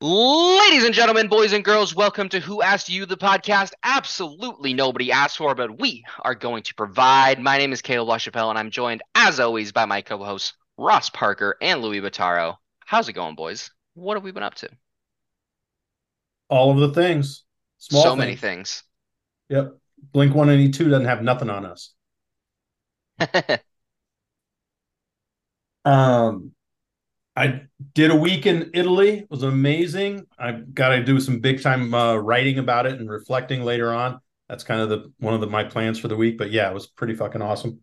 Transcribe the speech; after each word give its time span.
Ladies 0.00 0.84
and 0.84 0.94
gentlemen, 0.94 1.26
boys 1.26 1.52
and 1.52 1.64
girls, 1.64 1.96
welcome 1.96 2.28
to 2.28 2.38
Who 2.38 2.62
Asked 2.62 2.88
You, 2.88 3.06
the 3.06 3.16
podcast 3.16 3.72
absolutely 3.82 4.72
nobody 4.72 5.10
asked 5.10 5.38
for, 5.38 5.56
but 5.56 5.80
we 5.80 6.04
are 6.22 6.36
going 6.36 6.62
to 6.62 6.74
provide. 6.76 7.40
My 7.40 7.58
name 7.58 7.72
is 7.72 7.82
Kalib 7.82 8.06
LaChapelle, 8.06 8.50
and 8.50 8.58
I'm 8.58 8.70
joined, 8.70 9.02
as 9.16 9.40
always, 9.40 9.72
by 9.72 9.84
my 9.84 10.02
co 10.02 10.18
hosts, 10.18 10.52
Ross 10.78 11.10
Parker 11.10 11.56
and 11.60 11.82
Louie 11.82 12.00
Bottaro. 12.00 12.54
How's 12.84 13.08
it 13.08 13.14
going, 13.14 13.34
boys? 13.34 13.72
What 13.94 14.14
have 14.14 14.22
we 14.22 14.30
been 14.30 14.44
up 14.44 14.54
to? 14.56 14.68
All 16.48 16.70
of 16.70 16.78
the 16.78 16.90
things. 16.90 17.42
Small 17.78 18.02
so 18.04 18.08
things. 18.10 18.18
many 18.18 18.36
things. 18.36 18.84
Yep. 19.48 19.76
Blink 20.12 20.34
182 20.34 20.90
doesn't 20.90 21.06
have 21.06 21.22
nothing 21.22 21.50
on 21.50 21.66
us. 21.66 21.94
um, 25.84 26.52
I 27.34 27.62
did 27.94 28.10
a 28.10 28.16
week 28.16 28.46
in 28.46 28.70
Italy. 28.72 29.18
It 29.18 29.30
was 29.30 29.42
amazing. 29.42 30.26
I've 30.38 30.74
got 30.74 30.90
to 30.90 31.04
do 31.04 31.20
some 31.20 31.40
big 31.40 31.62
time 31.62 31.92
uh, 31.92 32.16
writing 32.16 32.58
about 32.58 32.86
it 32.86 32.98
and 32.98 33.10
reflecting 33.10 33.62
later 33.62 33.92
on. 33.92 34.20
That's 34.48 34.64
kind 34.64 34.80
of 34.80 34.88
the 34.88 35.12
one 35.18 35.34
of 35.34 35.40
the, 35.40 35.46
my 35.46 35.64
plans 35.64 35.98
for 35.98 36.08
the 36.08 36.16
week. 36.16 36.38
But 36.38 36.50
yeah, 36.50 36.70
it 36.70 36.74
was 36.74 36.86
pretty 36.86 37.14
fucking 37.14 37.42
awesome. 37.42 37.80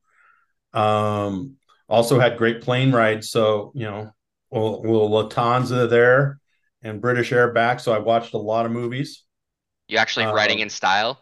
Um, 0.73 1.57
also 1.87 2.20
had 2.20 2.37
great 2.37 2.62
plane 2.62 2.91
rides. 2.91 3.29
So 3.29 3.71
you 3.76 3.84
know, 3.84 4.12
little, 4.51 4.81
little 4.81 5.09
Lufthansa 5.09 5.90
there 5.90 6.40
and 6.81 7.01
British 7.01 7.31
Air 7.31 7.51
back. 7.51 7.79
So 7.79 7.93
I 7.93 7.99
watched 7.99 8.34
a 8.34 8.37
lot 8.40 8.65
of 8.65 8.71
movies. 8.71 9.23
You 9.87 9.98
actually 9.98 10.26
um, 10.26 10.35
writing 10.35 10.59
in 10.59 10.70
style? 10.70 11.20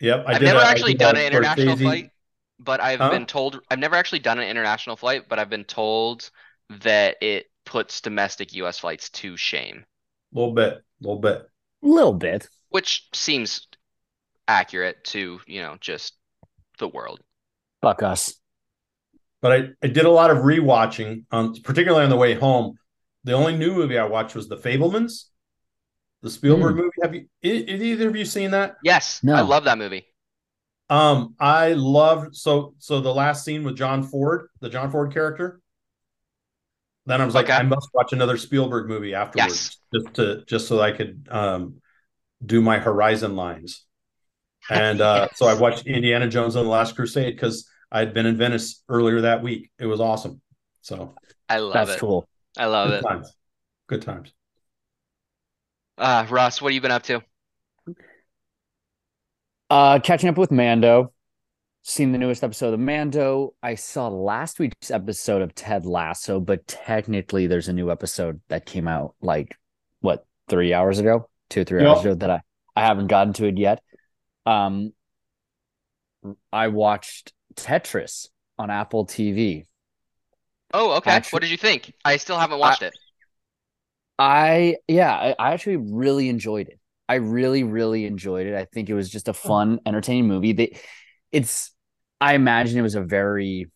Yep. 0.00 0.24
I 0.26 0.32
have 0.34 0.42
never 0.42 0.60
a, 0.60 0.66
actually 0.66 0.94
done 0.94 1.16
an 1.16 1.26
international 1.26 1.76
flight, 1.76 2.10
but 2.58 2.80
I've 2.80 3.00
huh? 3.00 3.10
been 3.10 3.26
told 3.26 3.60
I've 3.70 3.78
never 3.78 3.96
actually 3.96 4.18
done 4.20 4.38
an 4.38 4.48
international 4.48 4.96
flight, 4.96 5.28
but 5.28 5.38
I've 5.38 5.50
been 5.50 5.64
told 5.64 6.30
that 6.82 7.16
it 7.20 7.46
puts 7.64 8.00
domestic 8.00 8.54
U.S. 8.54 8.78
flights 8.78 9.10
to 9.10 9.36
shame. 9.36 9.84
A 10.34 10.38
little 10.38 10.54
bit, 10.54 10.74
a 10.74 10.82
little 11.00 11.20
bit, 11.20 11.46
a 11.82 11.86
little 11.86 12.14
bit, 12.14 12.48
which 12.68 13.08
seems 13.14 13.66
accurate 14.48 15.02
to 15.04 15.40
you 15.46 15.62
know 15.62 15.76
just 15.80 16.14
the 16.78 16.88
world. 16.88 17.20
Fuck 17.82 18.02
us. 18.02 18.34
But 19.40 19.52
I, 19.52 19.68
I 19.82 19.88
did 19.88 20.06
a 20.06 20.10
lot 20.10 20.30
of 20.30 20.38
rewatching, 20.38 21.24
um, 21.30 21.54
particularly 21.62 22.04
on 22.04 22.10
the 22.10 22.16
way 22.16 22.34
home. 22.34 22.74
The 23.24 23.32
only 23.32 23.56
new 23.56 23.74
movie 23.74 23.98
I 23.98 24.04
watched 24.04 24.34
was 24.34 24.48
The 24.48 24.56
Fabelmans, 24.56 25.24
the 26.22 26.30
Spielberg 26.30 26.74
mm. 26.74 26.78
movie. 26.78 26.90
Have 27.02 27.14
you? 27.14 27.26
Is 27.42 27.82
either 27.82 28.08
of 28.08 28.16
you 28.16 28.24
seen 28.24 28.50
that? 28.52 28.76
Yes, 28.82 29.20
no. 29.22 29.34
I 29.34 29.42
love 29.42 29.64
that 29.64 29.78
movie. 29.78 30.06
Um, 30.88 31.34
I 31.40 31.72
loved 31.72 32.36
so 32.36 32.74
so 32.78 33.00
the 33.00 33.12
last 33.12 33.44
scene 33.44 33.64
with 33.64 33.76
John 33.76 34.02
Ford, 34.02 34.48
the 34.60 34.68
John 34.68 34.90
Ford 34.90 35.12
character. 35.12 35.60
Then 37.06 37.20
I 37.20 37.24
was 37.24 37.34
like, 37.34 37.46
okay. 37.46 37.54
I 37.54 37.62
must 37.62 37.88
watch 37.94 38.12
another 38.12 38.36
Spielberg 38.36 38.88
movie 38.88 39.14
afterwards, 39.14 39.78
yes. 39.92 40.02
just 40.02 40.14
to 40.16 40.44
just 40.46 40.68
so 40.68 40.80
I 40.80 40.92
could 40.92 41.28
um, 41.30 41.76
do 42.44 42.60
my 42.60 42.78
Horizon 42.78 43.36
lines. 43.36 43.84
And 44.68 45.00
uh, 45.00 45.28
yes. 45.28 45.38
so 45.38 45.46
I 45.46 45.54
watched 45.54 45.86
Indiana 45.86 46.28
Jones 46.28 46.56
and 46.56 46.66
the 46.66 46.70
Last 46.70 46.96
Crusade 46.96 47.34
because 47.34 47.68
I 47.90 48.00
had 48.00 48.12
been 48.12 48.26
in 48.26 48.36
Venice 48.36 48.82
earlier 48.88 49.22
that 49.22 49.42
week. 49.42 49.70
It 49.78 49.86
was 49.86 50.00
awesome. 50.00 50.40
So 50.82 51.14
I 51.48 51.58
love 51.58 51.74
that's 51.74 51.94
it. 51.94 52.00
cool. 52.00 52.28
I 52.58 52.66
love 52.66 52.90
Good 52.90 52.98
it. 52.98 53.02
Times. 53.02 53.32
Good 53.88 54.02
times. 54.02 54.32
Uh, 55.98 56.26
Ross, 56.28 56.60
what 56.60 56.72
have 56.72 56.74
you 56.74 56.80
been 56.80 56.90
up 56.90 57.02
to? 57.04 57.22
Uh, 59.68 59.98
catching 59.98 60.28
up 60.28 60.38
with 60.38 60.52
Mando 60.52 61.12
seen 61.88 62.10
the 62.10 62.18
newest 62.18 62.42
episode 62.42 62.74
of 62.74 62.80
Mando. 62.80 63.54
I 63.62 63.76
saw 63.76 64.08
last 64.08 64.58
week's 64.58 64.90
episode 64.90 65.40
of 65.40 65.54
Ted 65.54 65.86
Lasso, 65.86 66.40
but 66.40 66.66
technically 66.66 67.46
there's 67.46 67.68
a 67.68 67.72
new 67.72 67.92
episode 67.92 68.40
that 68.48 68.66
came 68.66 68.88
out 68.88 69.14
like 69.20 69.56
what 70.00 70.26
three 70.48 70.74
hours 70.74 70.98
ago, 70.98 71.30
two 71.48 71.60
or 71.60 71.64
three 71.64 71.82
yep. 71.82 71.88
hours 71.96 72.04
ago 72.04 72.14
that 72.16 72.30
I 72.30 72.40
I 72.74 72.80
haven't 72.82 73.06
gotten 73.06 73.32
to 73.34 73.46
it 73.46 73.56
yet. 73.56 73.80
Um, 74.44 74.92
I 76.52 76.68
watched 76.68 77.32
Tetris 77.54 78.28
on 78.58 78.68
Apple 78.68 79.06
TV. 79.06 79.66
Oh, 80.74 80.96
okay. 80.96 81.12
Actually, 81.12 81.36
what 81.36 81.42
did 81.42 81.52
you 81.52 81.56
think? 81.56 81.94
I 82.04 82.16
still 82.16 82.38
haven't 82.38 82.58
watched 82.58 82.82
I, 82.82 82.86
it. 82.86 82.98
I 84.18 84.76
yeah, 84.88 85.12
I, 85.12 85.34
I 85.38 85.52
actually 85.52 85.76
really 85.76 86.28
enjoyed 86.28 86.68
it. 86.68 86.78
I 87.08 87.16
really, 87.16 87.62
really 87.62 88.04
enjoyed 88.04 88.46
it. 88.46 88.54
I 88.54 88.64
think 88.64 88.88
it 88.88 88.94
was 88.94 89.08
just 89.08 89.28
a 89.28 89.32
hmm. 89.32 89.48
fun, 89.48 89.80
entertaining 89.86 90.26
movie. 90.26 90.52
They, 90.52 90.78
it's 91.32 91.72
I 92.20 92.34
imagine 92.34 92.78
it 92.78 92.82
was 92.82 92.94
a 92.94 93.02
very 93.02 93.70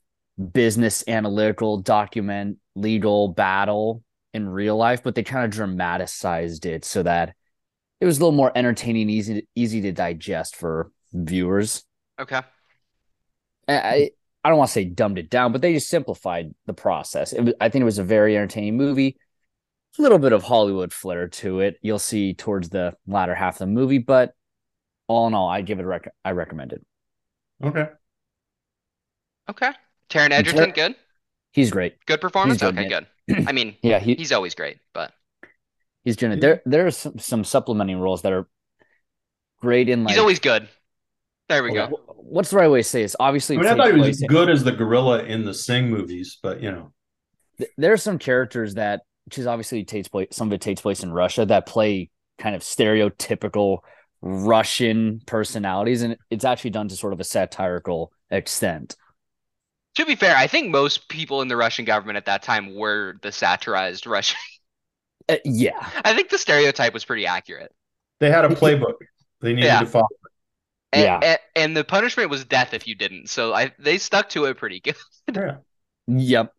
business 0.53 1.05
analytical 1.07 1.79
document 1.79 2.59
legal 2.75 3.29
battle 3.29 4.03
in 4.33 4.49
real 4.49 4.77
life, 4.77 5.03
but 5.03 5.15
they 5.15 5.23
kind 5.23 5.45
of 5.45 5.51
dramatized 5.51 6.65
it 6.65 6.85
so 6.85 7.03
that 7.03 7.35
it 8.01 8.07
was 8.07 8.19
a 8.19 8.21
little 8.21 8.37
more 8.37 8.53
entertaining, 8.55 9.11
easy 9.11 9.35
to, 9.35 9.47
easy 9.55 9.83
to 9.83 9.93
digest 9.93 10.57
for 10.57 10.91
viewers. 11.13 11.85
Okay. 12.19 12.41
I 13.69 14.11
I 14.43 14.49
don't 14.49 14.59
want 14.59 14.69
to 14.69 14.73
say 14.73 14.85
dumbed 14.85 15.19
it 15.19 15.29
down, 15.29 15.53
but 15.53 15.61
they 15.61 15.75
just 15.75 15.91
simplified 15.91 16.55
the 16.67 16.73
process. 16.73 17.35
Was, 17.35 17.55
I 17.61 17.69
think 17.69 17.83
it 17.83 17.85
was 17.85 17.99
a 17.99 18.05
very 18.05 18.37
entertaining 18.37 18.77
movie. 18.77 19.19
A 19.99 20.03
little 20.03 20.19
bit 20.19 20.33
of 20.33 20.43
Hollywood 20.43 20.93
flair 20.93 21.29
to 21.29 21.61
it. 21.61 21.79
You'll 21.83 21.99
see 21.99 22.35
towards 22.35 22.69
the 22.69 22.95
latter 23.07 23.35
half 23.35 23.57
of 23.57 23.59
the 23.61 23.67
movie, 23.67 23.99
but 23.99 24.35
all 25.09 25.27
in 25.27 25.35
all, 25.35 25.49
I 25.49 25.63
give 25.63 25.79
it 25.81 25.83
a 25.83 25.87
rec- 25.87 26.15
I 26.25 26.31
recommend 26.31 26.73
it. 26.73 26.87
Okay. 27.63 27.89
Okay. 29.49 29.73
Taron 30.09 30.31
Egerton, 30.31 30.71
good. 30.71 30.95
He's 31.53 31.71
great. 31.71 32.05
Good 32.07 32.21
performance. 32.21 32.61
Good, 32.61 32.79
okay, 32.79 32.89
good. 33.29 33.49
I 33.49 33.53
mean, 33.53 33.77
yeah, 33.83 33.99
he, 33.99 34.15
he's 34.15 34.33
always 34.33 34.55
great, 34.55 34.79
but 34.93 35.13
he's 36.05 36.17
doing 36.17 36.33
it. 36.33 36.41
There, 36.41 36.63
there 36.65 36.87
are 36.87 36.91
some, 36.91 37.19
some 37.19 37.45
supplementing 37.45 37.99
roles 37.99 38.23
that 38.23 38.33
are 38.33 38.49
great 39.61 39.89
in. 39.89 40.05
Like, 40.05 40.13
he's 40.13 40.21
always 40.21 40.39
good. 40.39 40.69
There 41.49 41.65
we 41.65 41.73
go. 41.73 41.89
What's 42.17 42.51
the 42.51 42.57
right 42.57 42.71
way 42.71 42.81
to 42.81 42.85
say 42.85 43.03
this? 43.03 43.17
Obviously, 43.19 43.57
I, 43.57 43.61
mean, 43.61 43.69
I 43.69 43.77
thought 43.77 43.95
he 43.95 44.01
was 44.01 44.21
good 44.21 44.49
as 44.49 44.63
the 44.63 44.71
gorilla 44.71 45.25
in 45.25 45.45
the 45.45 45.53
Sing 45.53 45.91
movies, 45.91 46.39
but 46.41 46.63
you 46.63 46.71
know, 46.71 46.93
there 47.77 47.93
are 47.93 47.97
some 47.97 48.19
characters 48.19 48.75
that, 48.75 49.03
which 49.27 49.39
is 49.39 49.47
obviously 49.47 49.85
takes 49.85 50.09
place. 50.09 50.29
Some 50.33 50.49
of 50.49 50.53
it 50.53 50.61
takes 50.61 50.81
place 50.81 51.03
in 51.03 51.13
Russia 51.13 51.47
that 51.47 51.67
play 51.67 52.11
kind 52.39 52.55
of 52.55 52.63
stereotypical 52.63 53.79
Russian 54.23 55.21
personalities, 55.27 56.03
and 56.03 56.17
it's 56.31 56.45
actually 56.45 56.71
done 56.71 56.89
to 56.89 56.97
sort 56.97 57.13
of 57.13 57.21
a 57.21 57.25
satirical 57.25 58.13
extent. 58.31 58.97
To 59.97 60.07
be 60.07 60.15
fair, 60.15 60.37
I 60.37 60.47
think 60.47 60.71
most 60.71 61.09
people 61.09 61.43
in 61.43 61.49
the 61.49 61.57
Russian 61.57 61.85
government 61.85 62.17
at 62.17 62.27
that 62.27 62.43
time 62.43 62.75
were 62.75 63.17
the 63.23 63.33
satirized 63.33 64.07
Russian. 64.07 64.39
Uh, 65.29 65.37
yeah, 65.45 65.89
I 66.05 66.15
think 66.15 66.31
the 66.31 66.39
stereotype 66.39 66.93
was 66.93 67.05
pretty 67.05 67.27
accurate. 67.27 67.73
They 68.19 68.31
had 68.31 68.45
a 68.45 68.49
playbook 68.55 68.95
they 69.41 69.53
needed 69.53 69.67
yeah. 69.67 69.81
to 69.81 69.87
follow. 69.87 70.09
And, 70.93 71.03
yeah, 71.03 71.21
and, 71.23 71.39
and, 71.55 71.77
the 71.77 71.85
punishment 71.85 72.31
was 72.31 72.45
death 72.45 72.75
if 72.75 72.89
you 72.89 72.97
didn't. 72.97 73.29
So 73.31 73.55
I 73.55 73.73
they 73.79 73.99
stuck 73.99 74.29
to 74.31 74.47
it 74.47 74.57
pretty 74.57 74.81
good. 74.81 74.97
yeah. 75.33 75.57
Yep. 76.09 76.53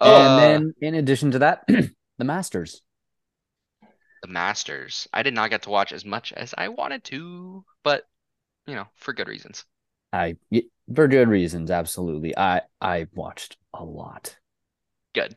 Uh, 0.00 0.06
and 0.06 0.40
then, 0.40 0.74
in 0.80 0.94
addition 0.94 1.32
to 1.32 1.40
that, 1.40 1.64
the 1.68 2.24
Masters. 2.24 2.82
The 4.22 4.28
Masters. 4.28 5.08
I 5.12 5.22
did 5.22 5.34
not 5.34 5.50
get 5.50 5.62
to 5.62 5.70
watch 5.70 5.92
as 5.92 6.04
much 6.04 6.32
as 6.32 6.54
I 6.56 6.68
wanted 6.68 7.04
to, 7.04 7.64
but 7.84 8.04
you 8.66 8.74
know, 8.74 8.86
for 8.96 9.12
good 9.12 9.28
reasons. 9.28 9.64
I 10.12 10.36
for 10.94 11.08
good 11.08 11.28
reasons, 11.28 11.70
absolutely. 11.70 12.36
I 12.36 12.62
I 12.80 13.06
watched 13.14 13.56
a 13.74 13.84
lot. 13.84 14.36
Good. 15.14 15.36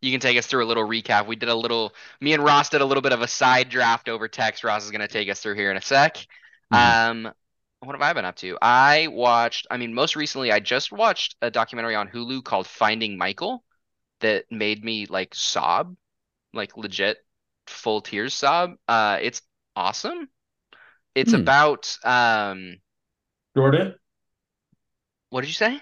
You 0.00 0.12
can 0.12 0.20
take 0.20 0.38
us 0.38 0.46
through 0.46 0.64
a 0.64 0.68
little 0.68 0.86
recap. 0.86 1.26
We 1.26 1.36
did 1.36 1.48
a 1.48 1.54
little. 1.54 1.92
Me 2.20 2.32
and 2.32 2.42
Ross 2.42 2.68
did 2.68 2.80
a 2.80 2.84
little 2.84 3.02
bit 3.02 3.12
of 3.12 3.20
a 3.20 3.28
side 3.28 3.68
draft 3.68 4.08
over 4.08 4.28
text. 4.28 4.62
Ross 4.62 4.84
is 4.84 4.90
going 4.90 5.00
to 5.00 5.08
take 5.08 5.28
us 5.28 5.40
through 5.40 5.54
here 5.54 5.70
in 5.70 5.76
a 5.76 5.82
sec. 5.82 6.16
Mm-hmm. 6.72 7.26
Um, 7.26 7.32
what 7.80 7.92
have 7.92 8.02
I 8.02 8.12
been 8.12 8.24
up 8.24 8.36
to? 8.36 8.58
I 8.62 9.08
watched. 9.08 9.66
I 9.70 9.76
mean, 9.76 9.94
most 9.94 10.14
recently, 10.16 10.52
I 10.52 10.60
just 10.60 10.92
watched 10.92 11.36
a 11.42 11.50
documentary 11.50 11.94
on 11.94 12.08
Hulu 12.08 12.44
called 12.44 12.66
Finding 12.66 13.18
Michael 13.18 13.64
that 14.20 14.44
made 14.50 14.84
me 14.84 15.06
like 15.06 15.34
sob, 15.34 15.96
like 16.52 16.76
legit 16.76 17.18
full 17.66 18.00
tears 18.00 18.34
sob. 18.34 18.74
Uh, 18.86 19.18
it's 19.20 19.42
awesome. 19.76 20.28
It's 21.14 21.32
hmm. 21.32 21.40
about 21.40 21.96
um 22.04 22.78
Jordan. 23.56 23.94
What 25.30 25.42
did 25.42 25.48
you 25.48 25.54
say? 25.54 25.80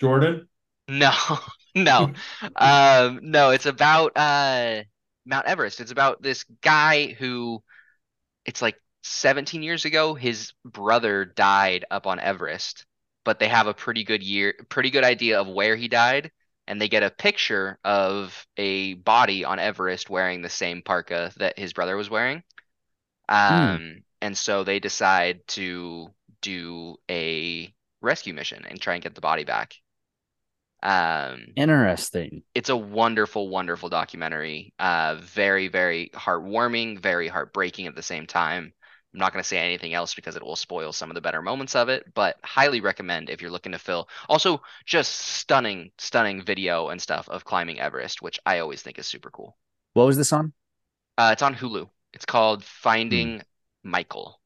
Jordan. 0.00 0.48
No, 0.88 1.12
no, 1.74 2.12
um, 2.56 3.20
no. 3.22 3.50
It's 3.50 3.66
about 3.66 4.12
uh 4.16 4.82
Mount 5.24 5.46
Everest. 5.46 5.80
It's 5.80 5.92
about 5.92 6.22
this 6.22 6.44
guy 6.60 7.08
who, 7.12 7.62
it's 8.44 8.62
like 8.62 8.76
17 9.02 9.62
years 9.62 9.84
ago, 9.84 10.14
his 10.14 10.52
brother 10.64 11.24
died 11.24 11.84
up 11.90 12.06
on 12.06 12.18
Everest, 12.18 12.86
but 13.24 13.38
they 13.38 13.48
have 13.48 13.66
a 13.66 13.74
pretty 13.74 14.04
good 14.04 14.22
year, 14.22 14.54
pretty 14.68 14.90
good 14.90 15.04
idea 15.04 15.40
of 15.40 15.48
where 15.48 15.76
he 15.76 15.88
died, 15.88 16.30
and 16.66 16.80
they 16.80 16.88
get 16.88 17.02
a 17.02 17.10
picture 17.10 17.78
of 17.84 18.46
a 18.56 18.94
body 18.94 19.44
on 19.44 19.58
Everest 19.58 20.08
wearing 20.10 20.42
the 20.42 20.48
same 20.48 20.82
parka 20.82 21.32
that 21.36 21.58
his 21.58 21.72
brother 21.72 21.96
was 21.96 22.10
wearing. 22.10 22.42
Hmm. 23.28 23.34
Um, 23.34 23.78
mm. 23.78 24.02
and 24.20 24.36
so 24.36 24.64
they 24.64 24.78
decide 24.78 25.46
to 25.48 26.08
do 26.40 26.96
a 27.10 27.72
rescue 28.00 28.34
mission 28.34 28.64
and 28.68 28.80
try 28.80 28.94
and 28.94 29.02
get 29.02 29.14
the 29.14 29.20
body 29.20 29.44
back. 29.44 29.74
Um, 30.82 31.46
Interesting. 31.54 32.42
it's 32.54 32.68
a 32.68 32.76
wonderful, 32.76 33.48
wonderful 33.48 33.88
documentary. 33.88 34.74
Uh, 34.78 35.16
very, 35.20 35.68
very 35.68 36.10
heartwarming, 36.12 36.98
very 36.98 37.28
heartbreaking 37.28 37.86
at 37.86 37.94
the 37.94 38.02
same 38.02 38.26
time. 38.26 38.72
I'm 39.12 39.18
not 39.18 39.32
going 39.32 39.42
to 39.42 39.48
say 39.48 39.58
anything 39.58 39.92
else 39.92 40.14
because 40.14 40.36
it 40.36 40.42
will 40.42 40.56
spoil 40.56 40.92
some 40.92 41.10
of 41.10 41.14
the 41.14 41.20
better 41.20 41.42
moments 41.42 41.74
of 41.74 41.88
it, 41.90 42.14
but 42.14 42.38
highly 42.42 42.80
recommend 42.80 43.28
if 43.28 43.42
you're 43.42 43.50
looking 43.50 43.72
to 43.72 43.78
fill. 43.78 44.08
Also, 44.28 44.62
just 44.86 45.12
stunning, 45.12 45.90
stunning 45.98 46.42
video 46.42 46.88
and 46.88 47.00
stuff 47.00 47.28
of 47.28 47.44
climbing 47.44 47.78
Everest, 47.78 48.22
which 48.22 48.40
I 48.46 48.60
always 48.60 48.80
think 48.80 48.98
is 48.98 49.06
super 49.06 49.30
cool. 49.30 49.56
What 49.92 50.06
was 50.06 50.16
this 50.16 50.32
on? 50.32 50.54
Uh, 51.18 51.30
it's 51.32 51.42
on 51.42 51.54
Hulu. 51.54 51.90
It's 52.14 52.24
called 52.24 52.64
Finding 52.64 53.42
Michael. 53.82 54.40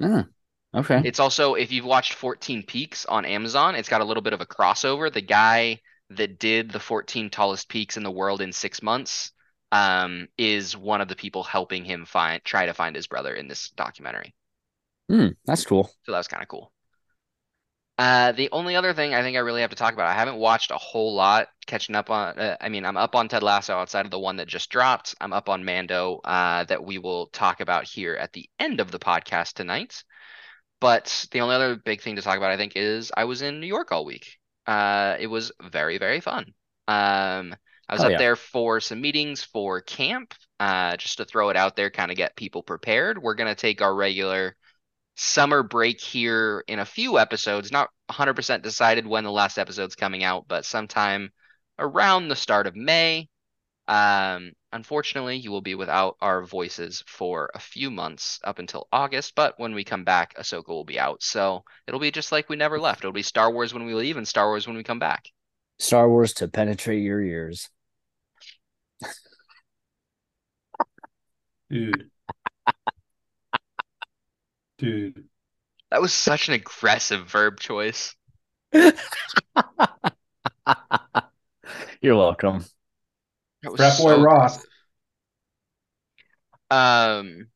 Ah, 0.00 0.26
okay. 0.74 1.02
It's 1.04 1.18
also, 1.18 1.54
if 1.54 1.72
you've 1.72 1.84
watched 1.84 2.12
14 2.12 2.62
Peaks 2.62 3.06
on 3.06 3.24
Amazon, 3.24 3.74
it's 3.74 3.88
got 3.88 4.00
a 4.00 4.04
little 4.04 4.22
bit 4.22 4.32
of 4.32 4.40
a 4.40 4.46
crossover. 4.46 5.12
The 5.12 5.20
guy 5.20 5.80
that 6.10 6.38
did 6.38 6.70
the 6.70 6.80
14 6.80 7.30
tallest 7.30 7.68
peaks 7.68 7.96
in 7.96 8.02
the 8.02 8.10
world 8.10 8.40
in 8.40 8.52
six 8.52 8.82
months 8.82 9.32
um, 9.72 10.28
is 10.36 10.76
one 10.76 11.00
of 11.00 11.08
the 11.08 11.16
people 11.16 11.42
helping 11.42 11.84
him 11.84 12.04
find 12.04 12.42
try 12.44 12.66
to 12.66 12.74
find 12.74 12.96
his 12.96 13.06
brother 13.06 13.34
in 13.34 13.48
this 13.48 13.70
documentary. 13.70 14.34
Hmm, 15.08 15.28
that's 15.44 15.64
cool. 15.64 15.90
So 16.04 16.12
that 16.12 16.18
was 16.18 16.28
kind 16.28 16.42
of 16.42 16.48
cool. 16.48 16.72
Uh, 17.98 18.32
the 18.32 18.48
only 18.52 18.76
other 18.76 18.94
thing 18.94 19.12
I 19.12 19.20
think 19.20 19.36
I 19.36 19.40
really 19.40 19.60
have 19.60 19.70
to 19.70 19.76
talk 19.76 19.92
about, 19.92 20.06
I 20.06 20.14
haven't 20.14 20.36
watched 20.36 20.70
a 20.70 20.78
whole 20.78 21.14
lot 21.14 21.48
catching 21.66 21.94
up 21.94 22.08
on, 22.08 22.38
uh, 22.38 22.56
I 22.58 22.70
mean, 22.70 22.86
I'm 22.86 22.96
up 22.96 23.14
on 23.14 23.28
Ted 23.28 23.42
Lasso 23.42 23.74
outside 23.74 24.06
of 24.06 24.10
the 24.10 24.18
one 24.18 24.36
that 24.36 24.48
just 24.48 24.70
dropped. 24.70 25.14
I'm 25.20 25.34
up 25.34 25.50
on 25.50 25.66
Mando 25.66 26.20
uh, 26.24 26.64
that 26.64 26.82
we 26.82 26.96
will 26.96 27.26
talk 27.26 27.60
about 27.60 27.84
here 27.84 28.14
at 28.14 28.32
the 28.32 28.48
end 28.58 28.80
of 28.80 28.90
the 28.90 28.98
podcast 28.98 29.52
tonight. 29.52 30.02
But 30.80 31.26
the 31.30 31.40
only 31.40 31.54
other 31.54 31.76
big 31.76 32.00
thing 32.00 32.16
to 32.16 32.22
talk 32.22 32.38
about, 32.38 32.52
I 32.52 32.56
think, 32.56 32.72
is 32.74 33.12
I 33.14 33.24
was 33.24 33.42
in 33.42 33.60
New 33.60 33.66
York 33.66 33.92
all 33.92 34.06
week. 34.06 34.38
Uh, 34.66 35.16
it 35.20 35.26
was 35.26 35.52
very, 35.62 35.98
very 35.98 36.20
fun. 36.20 36.54
Um, 36.88 37.54
I 37.90 37.94
was 37.94 38.04
Oh, 38.04 38.06
up 38.06 38.12
yeah. 38.12 38.18
there 38.18 38.36
for 38.36 38.80
some 38.80 39.02
meetings 39.02 39.42
for 39.44 39.82
camp, 39.82 40.34
uh, 40.60 40.96
just 40.96 41.18
to 41.18 41.26
throw 41.26 41.50
it 41.50 41.56
out 41.58 41.76
there, 41.76 41.90
kind 41.90 42.10
of 42.12 42.16
get 42.16 42.36
people 42.36 42.62
prepared. 42.62 43.22
We're 43.22 43.34
gonna 43.34 43.56
take 43.56 43.82
our 43.82 43.94
regular 43.94 44.56
summer 45.16 45.62
break 45.62 46.00
here 46.00 46.64
in 46.68 46.78
a 46.80 46.84
few 46.86 47.18
episodes. 47.18 47.72
Not 47.72 47.90
100% 48.08 48.62
decided 48.64 49.06
when 49.06 49.24
the 49.24 49.32
last 49.32 49.58
episode's 49.58 49.96
coming 49.96 50.24
out, 50.24 50.46
but 50.48 50.64
sometime 50.66 51.30
around 51.78 52.28
the 52.28 52.36
start 52.36 52.66
of 52.66 52.76
May. 52.76 53.28
Um, 53.88 54.52
unfortunately, 54.72 55.36
you 55.36 55.50
will 55.50 55.60
be 55.62 55.74
without 55.74 56.16
our 56.20 56.42
voices 56.44 57.04
for 57.06 57.50
a 57.54 57.60
few 57.60 57.90
months 57.90 58.40
up 58.44 58.58
until 58.58 58.88
August, 58.92 59.34
but 59.34 59.58
when 59.58 59.74
we 59.74 59.84
come 59.84 60.04
back, 60.04 60.34
Ahsoka 60.36 60.68
will 60.68 60.84
be 60.84 60.98
out. 61.00 61.22
So 61.22 61.64
it'll 61.86 62.00
be 62.00 62.10
just 62.12 62.32
like 62.32 62.48
we 62.48 62.56
never 62.56 62.80
left. 62.80 63.02
It'll 63.02 63.12
be 63.12 63.22
Star 63.22 63.50
Wars 63.52 63.74
when 63.74 63.84
we 63.86 63.94
leave 63.94 64.16
and 64.16 64.28
Star 64.28 64.46
Wars 64.48 64.66
when 64.66 64.76
we 64.76 64.84
come 64.84 65.00
back. 65.00 65.24
Star 65.80 66.08
Wars 66.08 66.32
to 66.34 66.46
penetrate 66.48 67.02
your 67.02 67.20
ears. 67.20 67.70
Dude. 71.70 72.10
Dude. 74.78 75.24
That 75.90 76.00
was 76.00 76.12
such 76.12 76.48
an 76.48 76.54
aggressive 76.54 77.28
verb 77.28 77.58
choice. 77.60 78.14
You're 78.72 78.92
welcome. 82.16 82.64
That 83.62 83.72
was 83.72 83.78
Frat 83.78 83.98
boy 83.98 84.14
so 84.14 84.22
Ross. 84.22 84.66
Um, 86.70 87.48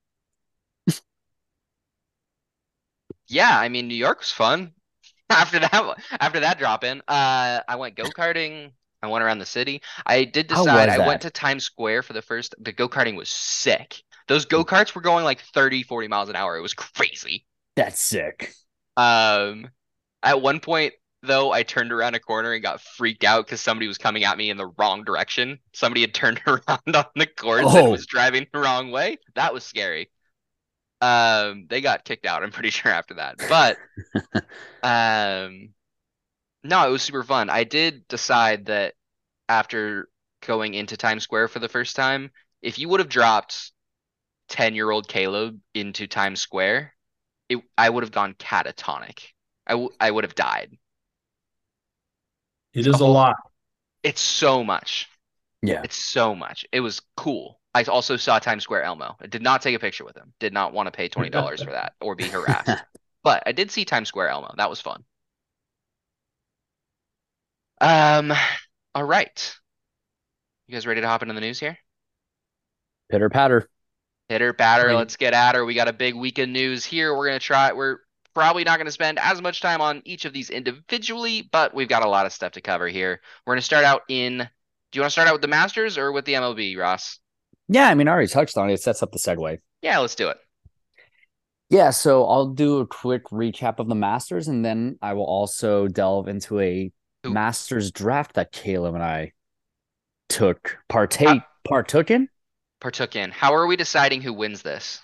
yeah, 3.29 3.58
I 3.58 3.69
mean, 3.69 3.88
New 3.88 3.94
York 3.94 4.20
was 4.20 4.31
fun. 4.31 4.73
After 5.31 5.58
that, 5.58 5.97
after 6.20 6.40
that 6.40 6.58
drop 6.58 6.85
in, 6.85 7.00
uh, 7.08 7.61
I 7.67 7.76
went 7.76 7.97
go-karting. 7.97 8.73
I 9.04 9.08
went 9.08 9.24
around 9.24 9.38
the 9.38 9.46
city. 9.46 9.82
I 10.06 10.24
did 10.24 10.46
decide 10.48 10.88
I 10.88 11.06
went 11.06 11.22
to 11.22 11.30
Times 11.30 11.64
Square 11.64 12.02
for 12.02 12.12
the 12.12 12.22
first. 12.22 12.54
The 12.58 12.72
go-karting 12.72 13.16
was 13.16 13.30
sick. 13.30 14.02
Those 14.28 14.46
go-karts 14.46 14.94
were 14.94 15.02
going 15.02 15.24
like 15.24 15.40
30, 15.40 15.82
40 15.82 16.08
miles 16.08 16.28
an 16.28 16.36
hour. 16.36 16.56
It 16.56 16.62
was 16.62 16.74
crazy. 16.74 17.46
That's 17.76 18.00
sick. 18.00 18.52
Um, 18.96 19.68
at 20.22 20.40
one 20.40 20.60
point 20.60 20.94
though, 21.22 21.52
I 21.52 21.62
turned 21.62 21.90
around 21.92 22.14
a 22.14 22.20
corner 22.20 22.52
and 22.52 22.62
got 22.62 22.80
freaked 22.80 23.24
out 23.24 23.46
because 23.46 23.60
somebody 23.60 23.88
was 23.88 23.98
coming 23.98 24.24
at 24.24 24.36
me 24.36 24.50
in 24.50 24.56
the 24.56 24.70
wrong 24.78 25.04
direction. 25.04 25.58
Somebody 25.72 26.02
had 26.02 26.14
turned 26.14 26.40
around 26.46 26.94
on 26.96 27.04
the 27.16 27.26
course 27.26 27.66
and 27.66 27.86
Oh. 27.86 27.90
was 27.90 28.06
driving 28.06 28.46
the 28.52 28.58
wrong 28.60 28.90
way. 28.90 29.18
That 29.34 29.52
was 29.52 29.64
scary. 29.64 30.10
Um, 31.00 31.66
they 31.68 31.80
got 31.80 32.04
kicked 32.04 32.24
out, 32.24 32.42
I'm 32.42 32.50
pretty 32.50 32.70
sure 32.78 32.92
after 32.92 33.14
that. 33.14 33.36
But 33.48 33.76
um, 34.82 35.70
no, 36.64 36.87
it 36.87 36.90
was 36.90 37.02
super 37.02 37.22
fun. 37.22 37.50
I 37.50 37.64
did 37.64 38.08
decide 38.08 38.66
that 38.66 38.94
after 39.49 40.08
going 40.46 40.75
into 40.75 40.96
Times 40.96 41.22
Square 41.22 41.49
for 41.49 41.58
the 41.58 41.69
first 41.69 41.94
time, 41.94 42.31
if 42.62 42.78
you 42.78 42.88
would 42.88 43.00
have 43.00 43.08
dropped 43.08 43.72
10-year-old 44.50 45.06
Kalib 45.06 45.58
into 45.75 46.06
Times 46.06 46.40
Square, 46.40 46.94
it, 47.50 47.58
I 47.76 47.90
would 47.90 48.02
have 48.02 48.12
gone 48.12 48.34
catatonic. 48.34 49.20
I, 49.66 49.72
w- 49.72 49.90
I 50.00 50.11
would 50.11 50.25
have 50.25 50.34
died. 50.34 50.76
It 52.72 52.87
is 52.87 53.00
a 53.00 53.05
oh. 53.05 53.12
lot. 53.12 53.37
It's 54.02 54.20
so 54.20 54.64
much. 54.64 55.08
Yeah. 55.62 55.82
It's 55.84 55.96
so 55.96 56.34
much. 56.34 56.64
It 56.72 56.81
was 56.81 57.00
cool. 57.16 57.61
I 57.75 57.82
also 57.84 58.16
saw 58.16 58.38
Times 58.38 58.62
Square 58.62 58.84
Elmo. 58.84 59.16
I 59.20 59.26
did 59.26 59.43
not 59.43 59.61
take 59.62 59.75
a 59.75 59.78
picture 59.78 60.05
with 60.05 60.16
him. 60.16 60.32
Did 60.40 60.52
not 60.52 60.72
want 60.72 60.87
to 60.87 60.93
pay 60.93 61.08
$20 61.08 61.32
for 61.64 61.72
that 61.72 61.94
or 62.00 62.14
be 62.14 62.25
harassed. 62.25 62.84
But 63.22 63.43
I 63.46 63.52
did 63.52 63.70
see 63.70 63.84
Times 63.84 64.08
Square 64.08 64.28
Elmo. 64.28 64.55
That 64.56 64.70
was 64.70 64.81
fun. 64.81 65.05
Um, 67.84 68.32
all 68.94 69.04
right. 69.04 69.54
You 70.66 70.72
guys 70.72 70.86
ready 70.86 71.02
to 71.02 71.06
hop 71.06 71.20
into 71.20 71.34
the 71.34 71.40
news 71.42 71.60
here? 71.60 71.76
Pitter 73.10 73.28
patter. 73.28 73.69
Pitter 74.31 74.54
patter. 74.54 74.86
Ready. 74.86 74.96
let's 74.96 75.16
get 75.16 75.34
at 75.34 75.54
her. 75.54 75.66
We 75.66 75.75
got 75.75 75.88
a 75.88 75.92
big 75.92 76.14
week 76.14 76.38
of 76.38 76.48
news 76.48 76.82
here. 76.82 77.14
We're 77.14 77.26
gonna 77.26 77.38
try. 77.38 77.75
We're 77.75 77.98
probably 78.32 78.64
not 78.64 78.78
gonna 78.78 78.90
spend 78.90 79.19
as 79.19 79.42
much 79.42 79.60
time 79.60 79.82
on 79.82 80.00
each 80.06 80.25
of 80.25 80.32
these 80.32 80.48
individually, 80.48 81.46
but 81.52 81.75
we've 81.75 81.86
got 81.86 82.02
a 82.02 82.08
lot 82.08 82.25
of 82.25 82.32
stuff 82.32 82.52
to 82.52 82.62
cover 82.62 82.88
here. 82.88 83.20
We're 83.46 83.52
gonna 83.52 83.60
start 83.60 83.84
out 83.84 84.00
in. 84.08 84.38
Do 84.38 84.96
you 84.98 85.02
want 85.02 85.10
to 85.10 85.12
start 85.12 85.28
out 85.28 85.34
with 85.34 85.42
the 85.42 85.48
Masters 85.48 85.98
or 85.98 86.10
with 86.10 86.25
the 86.25 86.34
MLB, 86.34 86.78
Ross? 86.78 87.19
Yeah, 87.69 87.88
I 87.88 87.94
mean, 87.94 88.08
I 88.08 88.12
already 88.12 88.28
touched 88.28 88.56
on 88.56 88.70
it. 88.70 88.75
It 88.75 88.80
sets 88.80 89.02
up 89.02 89.12
the 89.12 89.19
segue. 89.19 89.58
Yeah, 89.82 89.98
let's 89.98 90.14
do 90.14 90.28
it. 90.28 90.38
Yeah, 91.69 91.90
so 91.90 92.25
I'll 92.25 92.46
do 92.46 92.78
a 92.78 92.87
quick 92.87 93.25
recap 93.25 93.78
of 93.78 93.88
the 93.88 93.94
Masters, 93.94 94.48
and 94.48 94.64
then 94.64 94.96
I 95.02 95.12
will 95.12 95.26
also 95.26 95.87
delve 95.87 96.28
into 96.28 96.61
a 96.61 96.90
Ooh. 97.25 97.31
Masters 97.31 97.90
draft 97.90 98.35
that 98.35 98.52
Kalib 98.52 98.95
and 98.95 99.02
I 99.02 99.33
took 100.28 100.78
partake 100.88 101.43
partook 101.64 102.11
in. 102.11 102.28
Partook 102.81 103.16
in. 103.16 103.31
How 103.31 103.54
are 103.54 103.66
we 103.66 103.76
deciding 103.76 104.21
who 104.23 104.33
wins 104.33 104.62
this? 104.62 105.02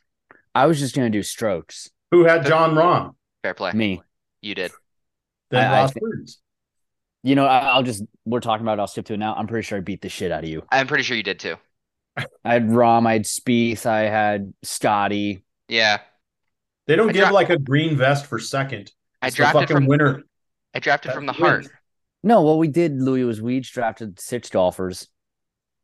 I 0.55 0.67
was 0.67 0.79
just 0.79 0.95
gonna 0.95 1.11
do 1.11 1.23
strokes. 1.23 1.91
Who 2.11 2.25
had 2.25 2.45
Jon 2.45 2.75
Rahm? 2.75 3.15
Fair 3.43 3.55
play. 3.55 3.73
Me. 3.73 4.03
You 4.43 4.55
did. 4.55 4.73
Then 5.51 5.65
I- 5.71 5.77
I 5.79 5.81
Ross 5.83 5.93
wins. 6.01 6.39
You 7.23 7.35
know, 7.35 7.45
I, 7.45 7.59
I'll 7.59 7.83
just 7.83 8.03
we're 8.25 8.41
talking 8.41 8.65
about. 8.65 8.79
it, 8.79 8.81
I'll 8.81 8.87
skip 8.87 9.05
to 9.07 9.15
it 9.15 9.19
now. 9.19 9.35
I'm 9.35 9.47
pretty 9.47 9.67
sure 9.67 9.77
I 9.77 9.83
beat 9.83 10.01
the 10.01 10.09
shit 10.09 10.33
out 10.33 10.43
of 10.43 10.49
you. 10.49 10.63
I'm 10.73 10.87
pretty 10.87 11.05
sure 11.05 11.17
you 11.17 11.23
did 11.23 11.39
too. 11.39 11.57
I 12.17 12.55
had 12.55 12.69
Rahm, 12.69 13.07
I 13.07 13.13
had 13.13 13.25
Spieth, 13.25 13.85
I 13.87 14.01
had 14.09 14.53
Scotty. 14.63 15.45
Yeah. 15.69 15.99
They 16.87 16.97
don't 16.97 17.11
I 17.11 17.13
give 17.13 17.25
dra- 17.27 17.33
like 17.35 17.51
a 17.51 17.59
green 17.59 17.97
vest 17.97 18.25
for 18.27 18.39
second. 18.39 18.91
I 19.23 19.27
It's 19.29 19.37
the 19.37 19.43
drafted 19.43 19.61
fucking 19.63 19.77
from 19.77 19.87
winner. 19.87 20.23
I 20.75 20.79
drafted 20.81 21.11
that 21.11 21.15
from 21.15 21.27
the 21.27 21.33
wins. 21.33 21.67
heart. 21.67 21.67
No, 22.23 22.43
what 22.43 22.59
we 22.59 22.69
did, 22.69 23.01
Louie, 23.01 23.25
was 23.25 23.41
we 23.41 23.57
each 23.59 23.73
drafted 23.73 24.21
six 24.21 24.51
golfers. 24.51 25.09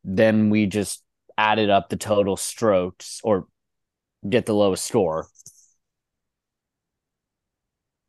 Then 0.05 0.51
we 0.51 0.67
just 0.67 1.03
added 1.39 1.71
up 1.71 1.89
the 1.89 1.97
total 1.97 2.37
strokes 2.37 3.21
or 3.25 3.47
get 4.29 4.47
the 4.47 4.55
lowest 4.55 4.85
score. 4.85 5.29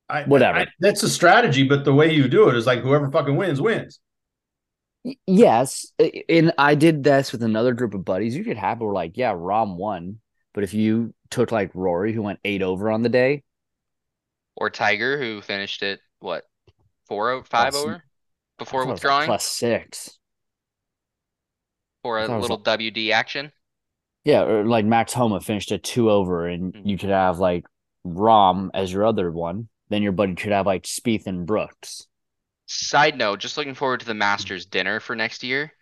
I, 0.09 0.23
Whatever. 0.23 0.59
I- 0.59 0.67
that's 0.79 1.03
a 1.03 1.09
strategy, 1.09 1.63
but 1.63 1.83
the 1.83 1.93
way 1.93 2.13
you 2.13 2.27
do 2.27 2.49
it 2.49 2.55
is 2.55 2.65
like 2.65 2.79
whoever 2.79 3.09
fucking 3.11 3.35
wins 3.35 3.59
wins. 3.61 3.99
Yes, 5.25 5.91
and 6.27 6.53
I 6.57 6.75
did 6.75 7.03
this 7.03 7.31
with 7.31 7.41
another 7.43 7.73
group 7.73 7.93
of 7.93 8.03
buddies. 8.03 8.35
You 8.35 8.43
could 8.43 8.57
have 8.57 8.81
it 8.81 8.83
where 8.83 8.93
like, 8.93 9.15
yeah, 9.15 9.33
Rahm 9.33 9.77
won, 9.77 10.19
but 10.53 10.63
if 10.65 10.73
you 10.73 11.13
took 11.29 11.51
like 11.51 11.71
Rory, 11.73 12.11
who 12.13 12.21
went 12.21 12.39
eight 12.43 12.61
over 12.61 12.91
on 12.91 13.03
the 13.03 13.09
day, 13.09 13.43
Or 14.55 14.69
Tiger, 14.69 15.17
who 15.17 15.41
finished 15.41 15.81
it 15.83 15.99
what 16.19 16.43
four 17.07 17.31
o- 17.31 17.43
five 17.43 17.71
Plus- 17.71 17.83
over 17.83 18.03
I 18.03 18.06
before 18.57 18.85
was, 18.85 18.93
like, 18.93 18.93
withdrawing 18.95 19.25
plus 19.25 19.43
six. 19.47 20.17
for 22.01 22.19
a 22.19 22.27
thought 22.27 22.37
it 22.37 22.39
was 22.39 22.49
little 22.49 22.57
WD 22.57 23.11
action. 23.11 23.51
Yeah, 24.23 24.43
or 24.43 24.65
like 24.65 24.85
Max 24.85 25.13
Homa 25.13 25.39
finished 25.39 25.71
at 25.71 25.83
two 25.83 26.09
over, 26.11 26.47
and 26.47 26.73
Mhm. 26.73 26.85
you 26.85 26.97
could 26.97 27.09
have 27.09 27.39
like 27.39 27.65
Rahm 28.05 28.69
as 28.73 28.91
your 28.91 29.05
other 29.05 29.31
one. 29.31 29.69
Then 29.89 30.03
your 30.03 30.11
buddy 30.11 30.35
could 30.35 30.51
have 30.51 30.65
like 30.65 30.83
Spieth 30.83 31.27
and 31.27 31.45
Brooks. 31.45 32.07
Side 32.67 33.17
note, 33.17 33.39
just 33.39 33.57
looking 33.57 33.73
forward 33.73 34.01
to 34.01 34.05
the 34.05 34.13
Masters 34.13 34.65
dinner 34.65 34.99
for 34.99 35.15
next 35.15 35.43
year. 35.43 35.73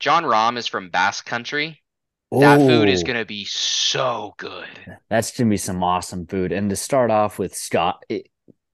Jon 0.00 0.24
Rahm 0.24 0.56
is 0.58 0.66
from 0.66 0.90
Basque 0.90 1.26
Country. 1.26 1.82
That 2.30 2.58
food 2.60 2.88
is 2.88 3.02
Oh, 3.02 3.06
gonna 3.06 3.24
be 3.24 3.44
so 3.46 4.34
good. 4.36 4.98
That's 5.08 5.36
gonna 5.36 5.50
be 5.50 5.56
some 5.56 5.82
awesome 5.82 6.26
food. 6.26 6.52
And 6.52 6.70
to 6.70 6.76
start 6.76 7.10
off 7.10 7.38
with 7.38 7.54
Scott, 7.54 8.04
it, 8.08 8.28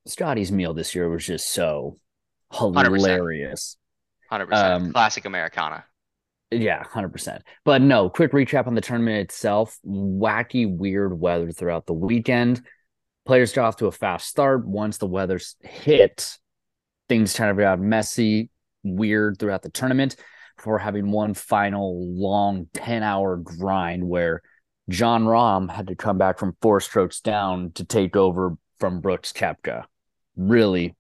Scotty's 0.06 0.52
meal 0.52 0.74
this 0.74 0.94
year 0.94 1.08
was 1.08 1.24
just 1.26 1.48
so 1.50 1.62
100%. 1.72 2.03
Hilarious. 2.54 3.76
Hundred 4.30 4.46
percent 4.46 4.73
Um, 4.73 4.92
classic 4.92 5.25
Americana. 5.25 5.84
Yeah, 6.50 6.82
hundred 6.84 7.11
percent. 7.11 7.42
But 7.64 7.82
no, 7.82 8.08
quick 8.08 8.32
recap 8.32 8.66
on 8.66 8.75
the 8.75 8.80
tournament 8.80 9.18
itself. 9.18 9.78
Wacky, 9.87 10.70
weird 10.70 11.18
weather 11.18 11.50
throughout 11.50 11.87
the 11.87 11.94
weekend. 11.94 12.62
Players 13.26 13.52
got 13.52 13.66
off 13.66 13.76
to 13.78 13.87
a 13.87 13.92
fast 13.92 14.28
start. 14.28 14.66
Once 14.66 14.99
the 14.99 15.06
weather 15.06 15.40
hit, 15.62 16.38
things 17.08 17.34
kind 17.34 17.50
of 17.50 17.56
got 17.56 17.80
messy, 17.80 18.50
weird 18.82 19.38
throughout 19.38 19.62
the 19.62 19.70
tournament 19.70 20.16
before 20.56 20.78
having 20.78 21.11
one 21.11 21.34
final 21.34 22.14
long 22.14 22.68
10 22.75 23.02
hour 23.02 23.37
grind 23.37 24.06
where 24.06 24.42
Jon 24.88 25.25
Rahm 25.25 25.70
had 25.70 25.88
to 25.88 25.96
come 25.96 26.18
back 26.18 26.38
from 26.38 26.56
four 26.61 26.80
strokes 26.80 27.20
down 27.20 27.73
to 27.73 27.84
take 27.84 28.14
over 28.16 28.56
from 28.78 29.00
Brooks 29.00 29.32
Koepka. 29.32 29.84
Really 30.37 30.94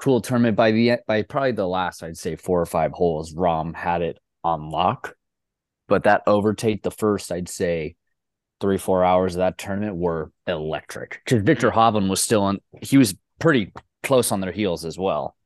cool 0.00 0.20
tournament. 0.20 0.56
By 0.56 0.72
the 0.72 0.98
by, 1.06 1.22
probably 1.22 1.52
the 1.52 1.68
last, 1.68 2.02
I'd 2.02 2.16
say 2.16 2.36
four 2.36 2.60
or 2.60 2.66
five 2.66 2.92
holes, 2.92 3.34
Rahm 3.34 3.74
had 3.74 4.02
it 4.02 4.18
on 4.42 4.70
lock. 4.70 5.14
But 5.88 6.04
that 6.04 6.22
overtake 6.26 6.82
the 6.82 6.90
first, 6.90 7.32
I'd 7.32 7.48
say 7.48 7.96
three, 8.60 8.78
four 8.78 9.04
hours 9.04 9.34
of 9.34 9.40
that 9.40 9.58
tournament 9.58 9.96
were 9.96 10.30
electric. 10.46 11.20
Because 11.24 11.42
Viktor 11.42 11.70
Hovland 11.70 12.08
was 12.08 12.22
still 12.22 12.42
on, 12.42 12.60
he 12.82 12.96
was 12.96 13.14
pretty 13.38 13.72
close 14.02 14.30
on 14.30 14.40
their 14.40 14.52
heels 14.52 14.84
as 14.84 14.98
well. 14.98 15.36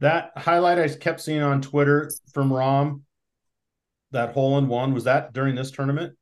That 0.00 0.32
highlight 0.36 0.78
I 0.78 0.88
kept 0.88 1.20
seeing 1.20 1.40
on 1.40 1.62
Twitter 1.62 2.10
from 2.32 2.50
Rahm, 2.50 3.02
that 4.10 4.32
hole 4.32 4.58
in 4.58 4.68
one, 4.68 4.92
was 4.92 5.04
that 5.04 5.32
during 5.32 5.54
this 5.54 5.70
tournament? 5.70 6.14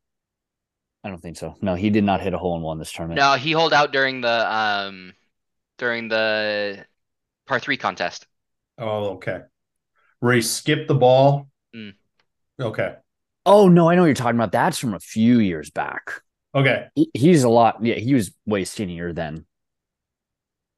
I 1.02 1.08
don't 1.08 1.20
think 1.20 1.36
so. 1.36 1.56
No, 1.60 1.74
he 1.74 1.90
did 1.90 2.04
not 2.04 2.20
hit 2.20 2.34
a 2.34 2.38
hole 2.38 2.56
in 2.56 2.62
one 2.62 2.78
this 2.78 2.92
tournament. 2.92 3.18
No, 3.18 3.34
he 3.34 3.50
holed 3.50 3.72
out 3.72 3.92
during 3.92 4.20
the 4.20 4.54
um 4.54 5.14
during 5.78 6.06
the 6.06 6.84
par 7.46 7.58
three 7.60 7.76
contest. 7.76 8.26
Oh, 8.78 9.10
okay. 9.14 9.40
Where 10.20 10.34
he 10.34 10.42
skipped 10.42 10.88
the 10.88 10.94
ball. 10.94 11.48
Mm. 11.74 11.94
Okay. 12.60 12.94
Oh 13.44 13.68
no, 13.68 13.88
I 13.90 13.94
know 13.94 14.02
what 14.02 14.06
you're 14.06 14.14
talking 14.14 14.36
about. 14.38 14.52
That's 14.52 14.78
from 14.78 14.94
a 14.94 15.00
few 15.00 15.38
years 15.40 15.70
back. 15.70 16.10
Okay. 16.54 16.86
He- 16.94 17.10
he's 17.14 17.44
a 17.44 17.48
lot. 17.48 17.84
Yeah, 17.84 17.94
he 17.96 18.14
was 18.14 18.32
way 18.46 18.64
skinnier 18.64 19.12
then. 19.12 19.46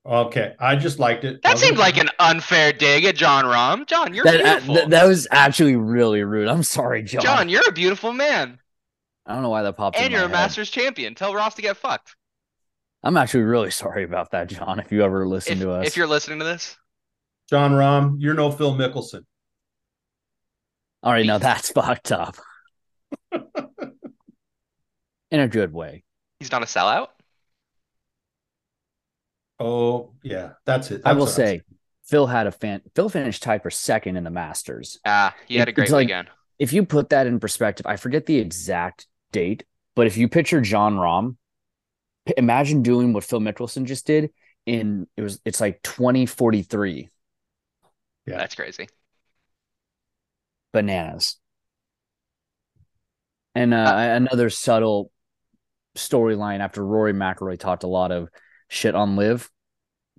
Okay. 0.07 0.55
I 0.61 0.77
just 0.77 0.99
liked 0.99 1.25
it. 1.25 1.43
That 1.43 1.59
seemed 1.59 1.79
like 1.79 1.97
an 1.97 2.11
unfair 2.19 2.73
dig 2.73 3.05
at 3.05 3.17
Jon 3.17 3.45
Rahm. 3.45 3.87
John, 3.87 4.13
you're 4.15 4.25
That, 4.25 4.41
uh, 4.41 4.45
beautiful. 4.45 4.75
th- 4.77 4.89
that 4.89 5.05
was 5.07 5.27
actually 5.31 5.77
really 5.77 6.23
rude. 6.23 6.49
I'm 6.49 6.63
sorry, 6.63 7.03
John. 7.03 7.23
John, 7.23 7.49
you're 7.49 7.63
a 7.69 7.73
beautiful 7.73 8.13
man, 8.13 8.59
I 9.27 9.33
don't 9.33 9.43
know 9.43 9.49
why 9.49 9.63
that 9.63 9.77
popped. 9.79 9.97
and 9.97 10.07
in 10.07 10.13
you're 10.13 10.21
my 10.21 10.27
a 10.27 10.29
head. 10.29 10.33
Masters 10.45 10.71
champion. 10.71 11.15
Tell 11.15 11.33
Ross 11.35 11.55
to 11.55 11.63
get 11.63 11.79
fucked. 11.79 12.15
I'm 13.05 13.17
actually 13.17 13.43
really 13.45 13.71
sorry 13.71 14.03
about 14.05 14.31
that, 14.33 14.49
John. 14.49 14.81
If 14.81 14.91
you 14.91 15.03
ever 15.05 15.27
listen 15.27 15.55
If, 15.55 15.59
to 15.61 15.71
us, 15.73 15.87
if 15.87 15.97
you're 15.97 16.07
listening 16.07 16.39
to 16.41 16.45
this, 16.45 16.77
Jon 17.51 17.73
Rahm, 17.73 18.17
you're 18.19 18.35
no 18.35 18.51
Phil 18.51 18.75
Mickelson. 18.75 19.25
all 21.03 21.13
right, 21.13 21.27
now 21.27 21.39
that's 21.39 21.71
fucked 21.73 22.11
up. 22.13 22.37
In 25.31 25.41
a 25.41 25.49
good 25.49 25.73
way. 25.73 26.05
he's 26.39 26.51
not 26.53 26.63
a 26.63 26.67
sellout. 26.67 27.09
Oh, 29.59 30.13
yeah. 30.23 30.53
That's 30.65 30.91
it. 30.91 31.03
I 31.05 31.11
That's 31.11 31.17
will 31.17 31.27
I'm 31.27 31.33
say. 31.33 31.63
Phil 32.05 32.27
had 32.27 32.47
a 32.47 32.53
fan. 32.53 32.83
Phil 32.95 33.09
finished 33.09 33.43
tied 33.43 33.63
for 33.63 33.71
second 33.71 34.17
in 34.17 34.25
the 34.25 34.31
Masters. 34.31 34.99
Ah, 35.07 35.35
he 35.49 35.57
had 35.57 35.69
a 35.69 35.73
great 35.73 35.85
it's 35.85 35.93
like- 35.93 36.07
weekend. 36.07 36.29
If 36.59 36.73
you 36.73 36.85
put 36.85 37.09
that 37.11 37.27
in 37.27 37.41
perspective, 37.41 37.85
I 37.87 37.97
forget 37.97 38.27
the 38.27 38.39
exact 38.39 39.09
date, 39.33 39.65
but 39.97 40.07
if 40.07 40.17
you 40.17 40.29
picture 40.29 40.61
Jon 40.61 40.95
Rahm, 40.97 41.31
p- 41.33 41.37
imagine 42.37 42.83
doing 42.83 43.13
what 43.13 43.25
Phil 43.25 43.41
Mickelson 43.41 43.85
just 43.85 44.07
did 44.07 44.31
in 44.67 45.07
it 45.17 45.23
was 45.23 45.41
it's 45.45 45.61
like 45.61 45.83
2043 45.83 47.09
Yeah. 48.27 48.37
That's 48.37 48.55
crazy. 48.55 48.89
bananas. 50.73 51.39
And 53.55 53.73
uh, 53.73 53.95
another 53.97 54.51
subtle 54.51 55.13
storyline 55.97 56.59
after 56.59 56.85
Rory 56.85 57.13
McIlroy 57.13 57.59
talked 57.59 57.85
a 57.85 57.89
lot 57.89 58.11
of 58.11 58.29
shit 58.69 58.97
on 58.97 59.15
LIV, 59.15 59.49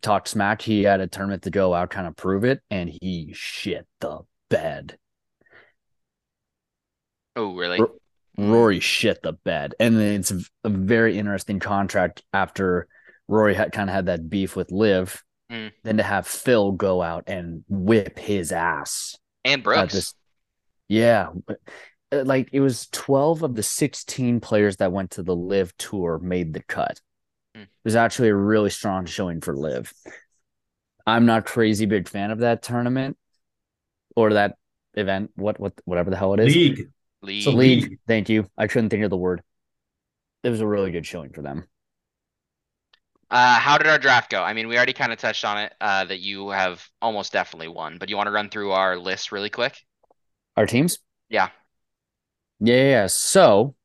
talked 0.01 0.29
smack. 0.29 0.61
He 0.61 0.83
had 0.83 1.01
a 1.01 1.07
tournament 1.07 1.43
to 1.43 1.49
go 1.49 1.73
out, 1.73 1.89
kind 1.89 2.07
of 2.07 2.15
prove 2.15 2.45
it, 2.45 2.61
and 2.69 2.89
he 2.89 3.31
shit 3.33 3.85
the 3.99 4.19
bed. 4.49 4.97
Oh, 7.35 7.53
really? 7.55 7.79
Ro- 8.37 8.45
Rory 8.45 8.79
shit 8.79 9.21
the 9.23 9.33
bed, 9.33 9.75
and 9.79 9.97
then 9.97 10.19
it's 10.19 10.31
a 10.63 10.69
very 10.69 11.17
interesting 11.17 11.59
contract 11.59 12.23
after 12.33 12.87
Rory 13.27 13.53
had 13.55 13.71
kind 13.71 13.89
of 13.89 13.93
had 13.95 14.05
that 14.07 14.29
beef 14.29 14.55
with 14.55 14.71
Liv. 14.71 15.21
Mm. 15.51 15.71
Then 15.83 15.97
to 15.97 16.03
have 16.03 16.25
Phil 16.25 16.71
go 16.71 17.01
out 17.03 17.25
and 17.27 17.63
whip 17.69 18.17
his 18.17 18.51
ass 18.51 19.15
And 19.43 19.59
at 19.59 19.63
Brooks. 19.63 19.93
this. 19.93 20.13
Yeah, 20.87 21.29
Uh, 22.11 22.23
like 22.23 22.49
it 22.51 22.59
was 22.61 22.87
twelve 22.91 23.41
of 23.43 23.55
the 23.55 23.63
sixteen 23.63 24.39
players 24.39 24.77
that 24.77 24.91
went 24.91 25.11
to 25.11 25.23
the 25.23 25.35
LIV 25.35 25.75
Tour 25.77 26.19
made 26.19 26.53
the 26.53 26.61
cut. 26.63 26.99
Hmm. 27.55 27.61
It 27.61 27.69
was 27.83 27.95
actually 27.95 28.29
a 28.29 28.35
really 28.35 28.69
strong 28.69 29.05
showing 29.05 29.41
for 29.41 29.55
LIV. 29.55 29.91
I'm 31.07 31.25
not 31.25 31.45
crazy 31.45 31.85
big 31.85 32.07
fan 32.07 32.31
of 32.31 32.39
that 32.39 32.63
tournament 32.63 33.17
or 34.15 34.33
that 34.33 34.55
event. 34.95 35.31
What 35.35 35.59
what 35.59 35.73
whatever 35.85 36.09
the 36.09 36.17
hell 36.17 36.33
it 36.33 36.39
is. 36.41 36.55
League. 36.55 36.89
League. 37.25 37.43
So 37.43 37.51
League. 37.51 37.99
Thank 38.07 38.29
you. 38.29 38.47
I 38.57 38.67
couldn't 38.67 38.89
think 38.89 39.03
of 39.03 39.09
the 39.09 39.17
word. 39.17 39.41
It 40.43 40.49
was 40.49 40.61
a 40.61 40.67
really 40.67 40.91
good 40.91 41.05
showing 41.05 41.31
for 41.31 41.41
them. 41.41 41.65
Uh, 43.29 43.55
how 43.55 43.77
did 43.77 43.87
our 43.87 43.97
draft 43.97 44.29
go? 44.29 44.43
I 44.43 44.53
mean, 44.53 44.67
we 44.67 44.77
already 44.77 44.93
kind 44.93 45.11
of 45.11 45.17
touched 45.17 45.43
on 45.43 45.57
it. 45.57 45.73
Uh, 45.81 46.05
that 46.05 46.19
you 46.19 46.49
have 46.49 46.87
almost 47.01 47.33
definitely 47.33 47.67
won, 47.67 47.97
but 47.97 48.09
you 48.09 48.15
want 48.15 48.27
to 48.27 48.31
run 48.31 48.49
through 48.49 48.71
our 48.71 48.97
list 48.97 49.31
really 49.31 49.49
quick? 49.49 49.75
Our 50.55 50.65
teams? 50.65 50.99
Yeah. 51.29 51.49
Yeah, 52.59 52.75
yeah, 52.75 52.89
yeah. 52.89 53.07
So 53.07 53.75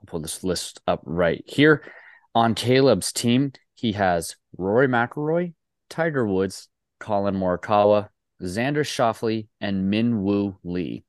I'll 0.00 0.06
pull 0.06 0.20
this 0.20 0.44
list 0.44 0.80
up 0.86 1.02
right 1.04 1.42
here. 1.46 1.82
On 2.34 2.54
Kalib's 2.54 3.12
team, 3.12 3.52
he 3.74 3.92
has 3.92 4.36
Rory 4.56 4.86
McIlroy, 4.86 5.54
Tiger 5.90 6.24
Woods, 6.24 6.68
Collin 7.00 7.34
Morikawa, 7.34 8.08
Xander 8.40 8.84
Schauffele, 8.84 9.48
and 9.60 9.90
Min 9.90 10.22
Woo 10.22 10.56
Lee. 10.62 11.04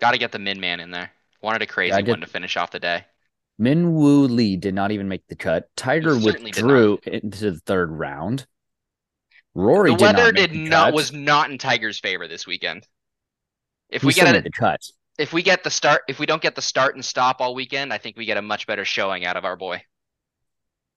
Got 0.00 0.12
to 0.12 0.18
get 0.18 0.32
the 0.32 0.38
min 0.38 0.60
man 0.60 0.80
in 0.80 0.90
there. 0.90 1.12
Wanted 1.42 1.62
a 1.62 1.66
crazy 1.66 1.96
get- 2.02 2.08
one 2.08 2.20
to 2.20 2.26
finish 2.26 2.56
off 2.56 2.70
the 2.70 2.80
day. 2.80 3.04
Min 3.58 3.92
Woo 3.92 4.26
Lee 4.26 4.56
did 4.56 4.74
not 4.74 4.90
even 4.90 5.08
make 5.08 5.26
the 5.28 5.36
cut. 5.36 5.68
Tiger 5.76 6.14
He 6.14 6.22
certainly 6.22 6.50
did 6.50 6.64
withdrew 6.64 6.98
into 7.04 7.50
the 7.50 7.58
third 7.58 7.90
round. 7.90 8.46
Rory 9.54 9.90
the 9.90 9.96
did 9.98 10.02
weather 10.04 10.24
not 10.32 10.34
did 10.34 10.52
the 10.52 10.68
not 10.68 10.84
cut. 10.86 10.94
was 10.94 11.12
not 11.12 11.50
in 11.50 11.58
Tiger's 11.58 11.98
favor 12.00 12.26
this 12.26 12.46
weekend. 12.46 12.86
If 13.90 14.00
He 14.02 14.06
we 14.06 14.12
get 14.14 14.34
it, 14.34 14.44
the 14.44 14.50
cut. 14.50 14.80
if 15.18 15.32
we 15.34 15.42
get 15.42 15.62
the 15.62 15.70
start, 15.70 16.02
if 16.08 16.18
we 16.18 16.24
don't 16.24 16.40
get 16.40 16.54
the 16.54 16.62
start 16.62 16.94
and 16.94 17.04
stop 17.04 17.40
all 17.40 17.54
weekend, 17.54 17.92
I 17.92 17.98
think 17.98 18.16
we 18.16 18.24
get 18.24 18.38
a 18.38 18.42
much 18.42 18.66
better 18.66 18.84
showing 18.86 19.26
out 19.26 19.36
of 19.36 19.44
our 19.44 19.56
boy. 19.56 19.82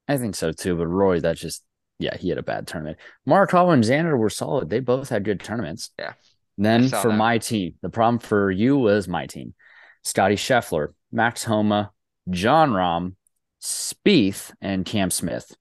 I 0.07 0.17
think 0.17 0.35
so 0.35 0.51
too. 0.53 0.75
But 0.77 0.87
Rory, 0.87 1.19
that's 1.19 1.41
just 1.41 1.63
yeah, 1.99 2.15
he 2.15 2.29
had 2.29 2.37
a 2.37 2.43
bad 2.43 2.67
tournament. 2.67 2.97
Morikawa 3.27 3.73
and 3.73 3.83
Xander 3.83 4.17
were 4.17 4.29
solid. 4.29 4.69
They 4.69 4.79
both 4.79 5.09
had 5.09 5.23
good 5.25 5.41
tournaments. 5.41 5.89
Yeah. 5.99 6.13
Then 6.57 6.87
for 6.89 7.09
that. 7.09 7.17
my 7.17 7.37
team, 7.39 7.75
the 7.81 7.89
problem 7.89 8.19
for 8.19 8.51
you 8.51 8.77
was 8.77 9.07
my 9.07 9.25
team: 9.25 9.53
Scotty 10.03 10.35
Scheffler, 10.35 10.89
Max 11.11 11.43
Homa, 11.43 11.91
Jon 12.29 12.71
Rahm, 12.71 13.15
Spieth, 13.61 14.51
and 14.61 14.85
Cam 14.85 15.09
Smith. 15.09 15.55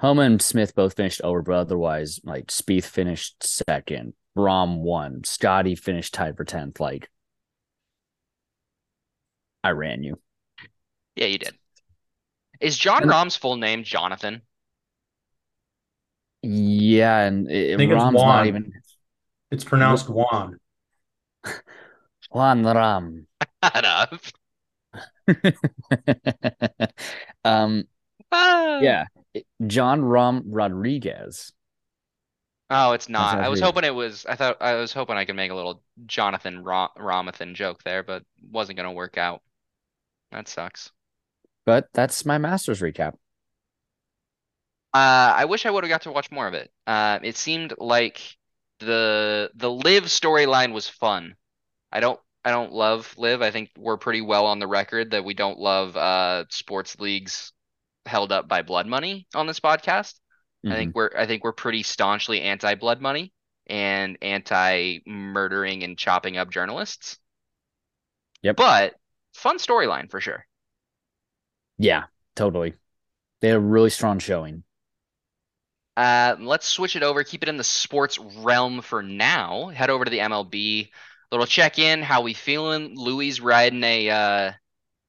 Homa 0.00 0.22
and 0.22 0.40
Smith 0.42 0.74
both 0.74 0.94
finished 0.94 1.20
over, 1.22 1.42
but 1.42 1.54
otherwise, 1.54 2.20
like 2.24 2.46
Spieth 2.48 2.84
finished 2.84 3.36
second, 3.42 4.14
Rahm 4.36 4.78
won, 4.78 5.22
Scotty 5.24 5.74
finished 5.74 6.14
tied 6.14 6.36
for 6.36 6.44
tenth. 6.44 6.78
Like, 6.80 7.08
I 9.64 9.70
ran 9.70 10.02
you. 10.02 10.20
Yeah, 11.16 11.26
you 11.26 11.38
did. 11.38 11.54
Is 12.60 12.76
John 12.78 13.02
And- 13.02 13.10
Rahm's 13.10 13.36
full 13.36 13.56
name 13.56 13.82
Jonathan? 13.84 14.42
Yeah, 16.42 17.18
and 17.22 17.48
eh, 17.50 17.52
it, 17.72 17.76
think 17.78 17.90
it's 17.92 18.00
Rahm's 18.00 18.14
Juan. 18.16 18.26
not 18.36 18.46
even 18.46 18.72
It's 19.50 19.64
pronounced 19.64 20.08
Juan. 20.08 20.58
Juan 22.30 22.62
Rahm. 22.62 23.26
Shut 23.64 23.84
up. 23.84 24.20
um, 27.44 27.84
Ah. 28.30 28.80
yeah, 28.80 29.04
Jon 29.66 30.02
Rahm 30.02 30.42
Rodriguez. 30.46 31.52
Oh, 32.70 32.92
it's 32.92 33.08
not. 33.08 33.38
I 33.38 33.48
was 33.48 33.60
hoping 33.60 33.84
it 33.84 33.94
was. 33.94 34.26
I 34.26 34.36
thought 34.36 34.58
I 34.60 34.74
was 34.74 34.92
hoping 34.92 35.16
I 35.16 35.24
could 35.24 35.36
make 35.36 35.50
a 35.50 35.54
little 35.54 35.82
Jonathan 36.04 36.62
Ra- 36.62 36.90
Ramathan 36.98 37.54
joke 37.54 37.82
there, 37.82 38.02
but 38.02 38.24
wasn't 38.50 38.76
gonna 38.76 38.92
work 38.92 39.16
out. 39.16 39.42
That 40.32 40.48
sucks. 40.48 40.92
But 41.64 41.88
that's 41.94 42.26
my 42.26 42.36
Masters 42.36 42.82
recap. 42.82 43.14
Uh, 44.94 45.32
I 45.36 45.44
wish 45.46 45.64
I 45.66 45.70
would 45.70 45.84
have 45.84 45.88
got 45.90 46.02
to 46.02 46.12
watch 46.12 46.30
more 46.30 46.46
of 46.46 46.54
it. 46.54 46.70
Uh, 46.86 47.18
it 47.22 47.36
seemed 47.36 47.74
like 47.78 48.37
the 48.80 49.50
the 49.54 49.70
LIV 49.70 50.04
storyline 50.04 50.72
was 50.72 50.88
fun. 50.88 51.34
I 51.92 52.00
don't 52.00 52.20
I 52.44 52.50
don't 52.50 52.72
love 52.72 53.14
LIV. 53.18 53.42
I 53.42 53.50
think 53.50 53.70
we're 53.76 53.96
pretty 53.96 54.20
well 54.20 54.46
on 54.46 54.58
the 54.58 54.66
record 54.66 55.10
that 55.12 55.24
we 55.24 55.34
don't 55.34 55.58
love 55.58 55.96
uh 55.96 56.44
sports 56.50 56.98
leagues 56.98 57.52
held 58.06 58.32
up 58.32 58.48
by 58.48 58.62
blood 58.62 58.86
money 58.86 59.26
on 59.34 59.46
this 59.46 59.60
podcast. 59.60 60.14
I 60.66 60.74
think 60.74 60.94
we're 60.94 61.10
I 61.16 61.26
think 61.26 61.44
we're 61.44 61.52
pretty 61.52 61.82
staunchly 61.82 62.40
anti 62.40 62.74
blood 62.74 63.00
money 63.00 63.32
and 63.66 64.18
anti 64.22 64.98
murdering 65.06 65.84
and 65.84 65.96
chopping 65.96 66.36
up 66.36 66.50
journalists. 66.50 67.18
Yep. 68.42 68.56
But 68.56 68.94
fun 69.34 69.58
storyline 69.58 70.10
for 70.10 70.20
sure. 70.20 70.44
Yeah, 71.78 72.04
totally. 72.34 72.74
They 73.40 73.48
had 73.48 73.56
a 73.56 73.60
really 73.60 73.90
strong 73.90 74.18
showing. 74.18 74.64
Uh, 75.98 76.36
let's 76.38 76.68
switch 76.68 76.94
it 76.94 77.02
over, 77.02 77.24
keep 77.24 77.42
it 77.42 77.48
in 77.48 77.56
the 77.56 77.64
sports 77.64 78.20
realm 78.20 78.80
for 78.82 79.02
now. 79.02 79.66
Head 79.66 79.90
over 79.90 80.04
to 80.04 80.10
the 80.10 80.20
MLB. 80.20 80.90
Little 81.32 81.44
check 81.44 81.80
in, 81.80 82.02
how 82.02 82.22
we 82.22 82.34
feeling? 82.34 82.92
Louie 82.96 83.32
riding 83.40 83.82
a 83.82 84.08
uh, 84.08 84.52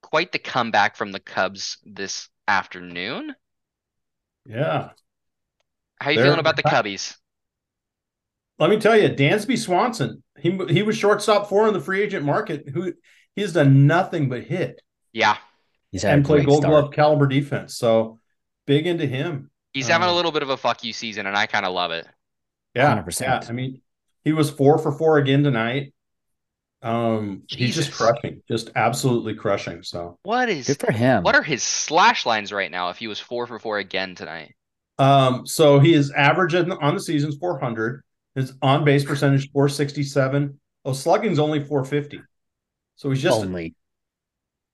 quite 0.01 0.31
the 0.31 0.39
comeback 0.39 0.95
from 0.95 1.11
the 1.11 1.19
Cubs 1.19 1.77
this 1.85 2.27
afternoon. 2.47 3.35
Yeah. 4.47 4.89
How 6.01 6.09
you 6.09 6.15
They're- 6.17 6.25
feeling 6.25 6.39
about 6.39 6.55
the 6.55 6.63
Cubbies? 6.63 7.15
Let 8.57 8.71
me 8.71 8.79
tell 8.79 8.97
you, 8.97 9.09
Dansby 9.09 9.59
Swanson. 9.59 10.23
He 10.39 10.57
he 10.69 10.81
was 10.81 10.97
shortstop 10.97 11.47
four 11.49 11.67
in 11.67 11.73
the 11.73 11.79
free 11.79 12.01
agent 12.01 12.25
market. 12.25 12.67
Who 12.67 12.93
he's 13.35 13.53
done 13.53 13.85
nothing 13.85 14.27
but 14.27 14.43
hit 14.43 14.81
Yeah, 15.13 15.37
He's 15.91 16.01
had 16.01 16.15
and 16.15 16.25
a 16.25 16.27
play 16.27 16.43
Gold 16.43 16.63
start. 16.63 16.71
Glove 16.71 16.93
caliber 16.93 17.27
defense. 17.27 17.75
So 17.77 18.19
big 18.65 18.87
into 18.87 19.05
him. 19.05 19.51
He's 19.73 19.87
having 19.87 20.07
a 20.07 20.11
Um, 20.11 20.15
little 20.15 20.31
bit 20.31 20.43
of 20.43 20.49
a 20.49 20.57
fuck 20.57 20.83
you 20.83 20.93
season, 20.93 21.25
and 21.25 21.35
I 21.37 21.45
kind 21.45 21.65
of 21.65 21.73
love 21.73 21.91
it. 21.91 22.07
Yeah, 22.75 22.89
100%. 22.89 23.21
yeah. 23.21 23.41
I 23.47 23.51
mean, 23.53 23.81
he 24.23 24.33
was 24.33 24.49
four 24.49 24.77
for 24.77 24.91
four 24.91 25.17
again 25.17 25.43
tonight. 25.43 25.93
Um, 26.81 27.43
he's 27.49 27.75
just 27.75 27.91
crushing, 27.91 28.41
just 28.47 28.69
absolutely 28.75 29.35
crushing. 29.35 29.83
So, 29.83 30.17
What 30.23 30.47
is 30.47 30.67
Good 30.67 30.79
for 30.79 30.91
him. 30.93 31.23
what 31.23 31.35
are 31.35 31.43
his 31.43 31.61
slash 31.61 32.25
lines 32.25 32.53
right 32.53 32.71
now? 32.71 32.89
If 32.89 32.97
he 32.97 33.07
was 33.07 33.19
four 33.19 33.47
for 33.47 33.59
four 33.59 33.79
again 33.79 34.15
tonight, 34.15 34.55
um, 34.97 35.45
so 35.45 35.79
he 35.79 35.93
is 35.93 36.11
average 36.11 36.55
on 36.55 36.71
on 36.71 36.93
the 36.93 37.01
season's 37.01 37.35
400. 37.37 38.01
His 38.35 38.53
on 38.61 38.85
base 38.85 39.03
percentage 39.03 39.51
467. 39.51 40.57
Oh, 40.85 40.93
slugging's 40.93 41.39
only 41.39 41.59
450. 41.59 42.21
So 42.95 43.09
he's 43.09 43.21
just 43.21 43.39
only? 43.41 43.75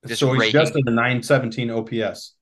Just 0.05 0.19
so 0.19 0.31
he's 0.33 0.39
raking. 0.41 0.51
just 0.51 0.75
at 0.75 0.83
a 0.85 0.91
917 0.91 1.71
OPS. 1.71 2.35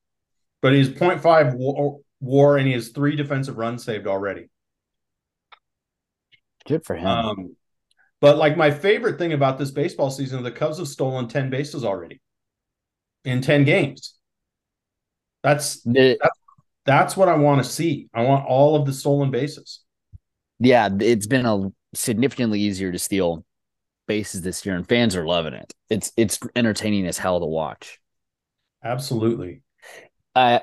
But 0.60 0.74
he's 0.74 0.88
0.5 0.90 2.00
war, 2.24 2.56
and 2.58 2.66
he 2.66 2.72
has 2.74 2.88
three 2.88 3.16
defensive 3.16 3.56
runs 3.58 3.84
saved 3.84 4.06
already. 4.06 4.48
Good 6.66 6.84
for 6.84 6.96
him. 6.96 7.06
Um, 7.06 7.56
but 8.20 8.38
like 8.38 8.56
my 8.56 8.70
favorite 8.70 9.18
thing 9.18 9.32
about 9.32 9.58
this 9.58 9.70
baseball 9.70 10.10
season, 10.10 10.42
the 10.42 10.50
Cubs 10.50 10.78
have 10.78 10.88
stolen 10.88 11.28
10 11.28 11.50
bases 11.50 11.84
already 11.84 12.20
in 13.24 13.42
10 13.42 13.64
games. 13.64 14.14
That's 15.42 15.82
The- 15.82 16.18
that's 16.86 17.16
what 17.16 17.28
I 17.28 17.36
want 17.36 17.62
to 17.64 17.68
see. 17.70 18.08
I 18.14 18.22
want 18.24 18.46
all 18.46 18.76
of 18.76 18.86
the 18.86 18.92
stolen 18.92 19.30
bases. 19.30 19.80
yeah, 20.58 20.88
it's 21.00 21.26
been 21.26 21.46
a 21.46 21.72
significantly 21.94 22.60
easier 22.60 22.92
to 22.92 22.98
steal 22.98 23.44
bases 24.06 24.42
this 24.42 24.64
year, 24.66 24.76
and 24.76 24.86
fans 24.86 25.16
are 25.16 25.26
loving 25.26 25.54
it. 25.54 25.74
It's 25.90 26.12
it's 26.16 26.38
entertaining 26.54 27.06
as 27.06 27.16
hell 27.18 27.40
to 27.40 27.46
watch. 27.46 28.00
Absolutely. 28.82 29.62
I 30.34 30.62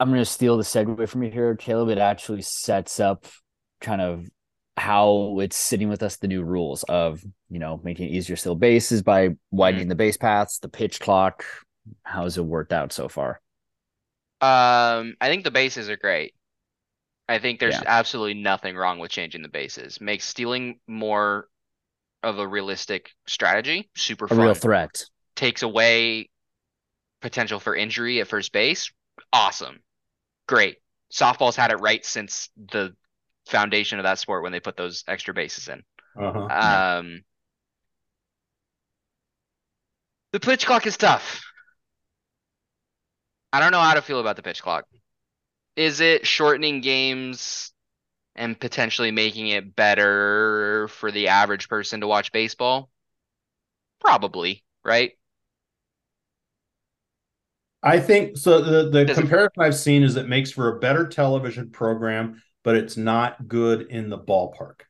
I'm 0.00 0.08
gonna 0.10 0.24
steal 0.24 0.56
the 0.56 0.62
segue 0.64 1.08
from 1.08 1.22
you 1.22 1.30
here, 1.30 1.54
Kalib. 1.54 1.90
It 1.92 1.98
actually 1.98 2.42
sets 2.42 2.98
up 3.00 3.26
kind 3.80 4.00
of 4.00 4.26
how 4.76 5.38
it's 5.40 5.56
sitting 5.56 5.88
with 5.90 6.02
us 6.02 6.16
the 6.16 6.28
new 6.28 6.42
rules 6.42 6.84
of 6.84 7.22
you 7.50 7.58
know 7.58 7.80
making 7.84 8.08
it 8.08 8.12
easier 8.12 8.34
to 8.34 8.40
steal 8.40 8.54
bases 8.54 9.02
by 9.02 9.36
widening 9.50 9.88
the 9.88 9.94
base 9.94 10.16
paths, 10.16 10.58
the 10.58 10.68
pitch 10.68 11.00
clock. 11.00 11.44
How's 12.02 12.38
it 12.38 12.44
worked 12.44 12.72
out 12.72 12.92
so 12.92 13.08
far? 13.08 13.40
um, 14.42 15.16
I 15.20 15.28
think 15.28 15.44
the 15.44 15.50
bases 15.50 15.90
are 15.90 15.98
great. 15.98 16.34
I 17.28 17.38
think 17.38 17.60
there's 17.60 17.74
Yeah. 17.74 17.82
absolutely 17.86 18.40
nothing 18.40 18.74
wrong 18.74 18.98
with 18.98 19.10
changing 19.10 19.42
the 19.42 19.48
bases. 19.50 20.00
Makes 20.00 20.24
stealing 20.24 20.80
more 20.88 21.46
of 22.22 22.38
a 22.38 22.46
realistic 22.48 23.10
strategy. 23.26 23.90
Super 23.94 24.24
A 24.24 24.28
fun. 24.28 24.38
real 24.38 24.54
threat. 24.54 25.04
Takes 25.36 25.62
away 25.62 26.30
potential 27.20 27.60
for 27.60 27.76
injury 27.76 28.20
at 28.20 28.28
first 28.28 28.50
base. 28.52 28.90
Awesome. 29.32 29.80
Great. 30.50 30.78
Softball's 31.12 31.54
had 31.54 31.70
it 31.70 31.76
right 31.76 32.04
since 32.04 32.48
the 32.72 32.92
foundation 33.46 34.00
of 34.00 34.02
that 34.02 34.18
sport 34.18 34.42
when 34.42 34.50
they 34.50 34.58
put 34.58 34.76
those 34.76 35.04
extra 35.06 35.32
bases 35.32 35.68
in. 35.68 35.84
Uh-huh. 36.20 36.98
Um, 36.98 37.22
the 40.32 40.40
pitch 40.40 40.66
clock 40.66 40.88
is 40.88 40.96
tough. 40.96 41.44
I 43.52 43.60
don't 43.60 43.70
know 43.70 43.78
how 43.78 43.94
to 43.94 44.02
feel 44.02 44.18
about 44.18 44.34
the 44.34 44.42
pitch 44.42 44.60
clock. 44.60 44.86
Is 45.76 46.00
it 46.00 46.26
shortening 46.26 46.80
games 46.80 47.70
and 48.34 48.58
potentially 48.58 49.12
making 49.12 49.46
it 49.46 49.76
better 49.76 50.88
for 50.88 51.12
the 51.12 51.28
average 51.28 51.68
person 51.68 52.00
to 52.00 52.08
watch 52.08 52.32
baseball? 52.32 52.90
Probably, 54.00 54.64
right? 54.84 55.12
I 57.82 57.98
think 58.00 58.36
so. 58.36 58.60
The, 58.60 58.90
the 58.90 59.04
Does 59.06 59.18
it- 59.18 59.20
comparison 59.22 59.62
I've 59.62 59.76
seen 59.76 60.02
is 60.02 60.16
it 60.16 60.28
makes 60.28 60.50
for 60.50 60.68
a 60.76 60.78
better 60.80 61.06
television 61.08 61.70
program, 61.70 62.42
but 62.62 62.76
it's 62.76 62.96
not 62.96 63.48
good 63.48 63.82
in 63.90 64.10
the 64.10 64.18
ballpark. 64.18 64.80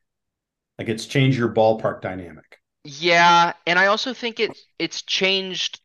Like 0.77 0.89
it's 0.89 1.05
changed 1.05 1.37
your 1.37 1.53
ballpark 1.53 2.01
dynamic. 2.01 2.59
Yeah, 2.83 3.53
and 3.67 3.77
I 3.77 3.87
also 3.87 4.13
think 4.13 4.39
it 4.39 4.57
it's 4.79 5.01
changed 5.03 5.79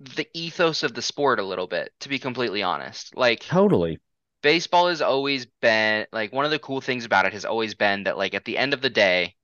the 0.00 0.28
ethos 0.34 0.82
of 0.82 0.94
the 0.94 1.02
sport 1.02 1.40
a 1.40 1.44
little 1.44 1.66
bit, 1.66 1.92
to 2.00 2.08
be 2.08 2.18
completely 2.18 2.62
honest. 2.62 3.16
Like 3.16 3.46
Totally. 3.48 3.98
baseball 4.42 4.88
has 4.88 5.02
always 5.02 5.46
been 5.46 6.06
like 6.12 6.32
one 6.32 6.44
of 6.44 6.50
the 6.50 6.58
cool 6.58 6.80
things 6.80 7.04
about 7.04 7.26
it 7.26 7.32
has 7.34 7.44
always 7.44 7.74
been 7.74 8.04
that 8.04 8.18
like 8.18 8.34
at 8.34 8.44
the 8.44 8.58
end 8.58 8.74
of 8.74 8.80
the 8.82 8.90
day 8.90 9.36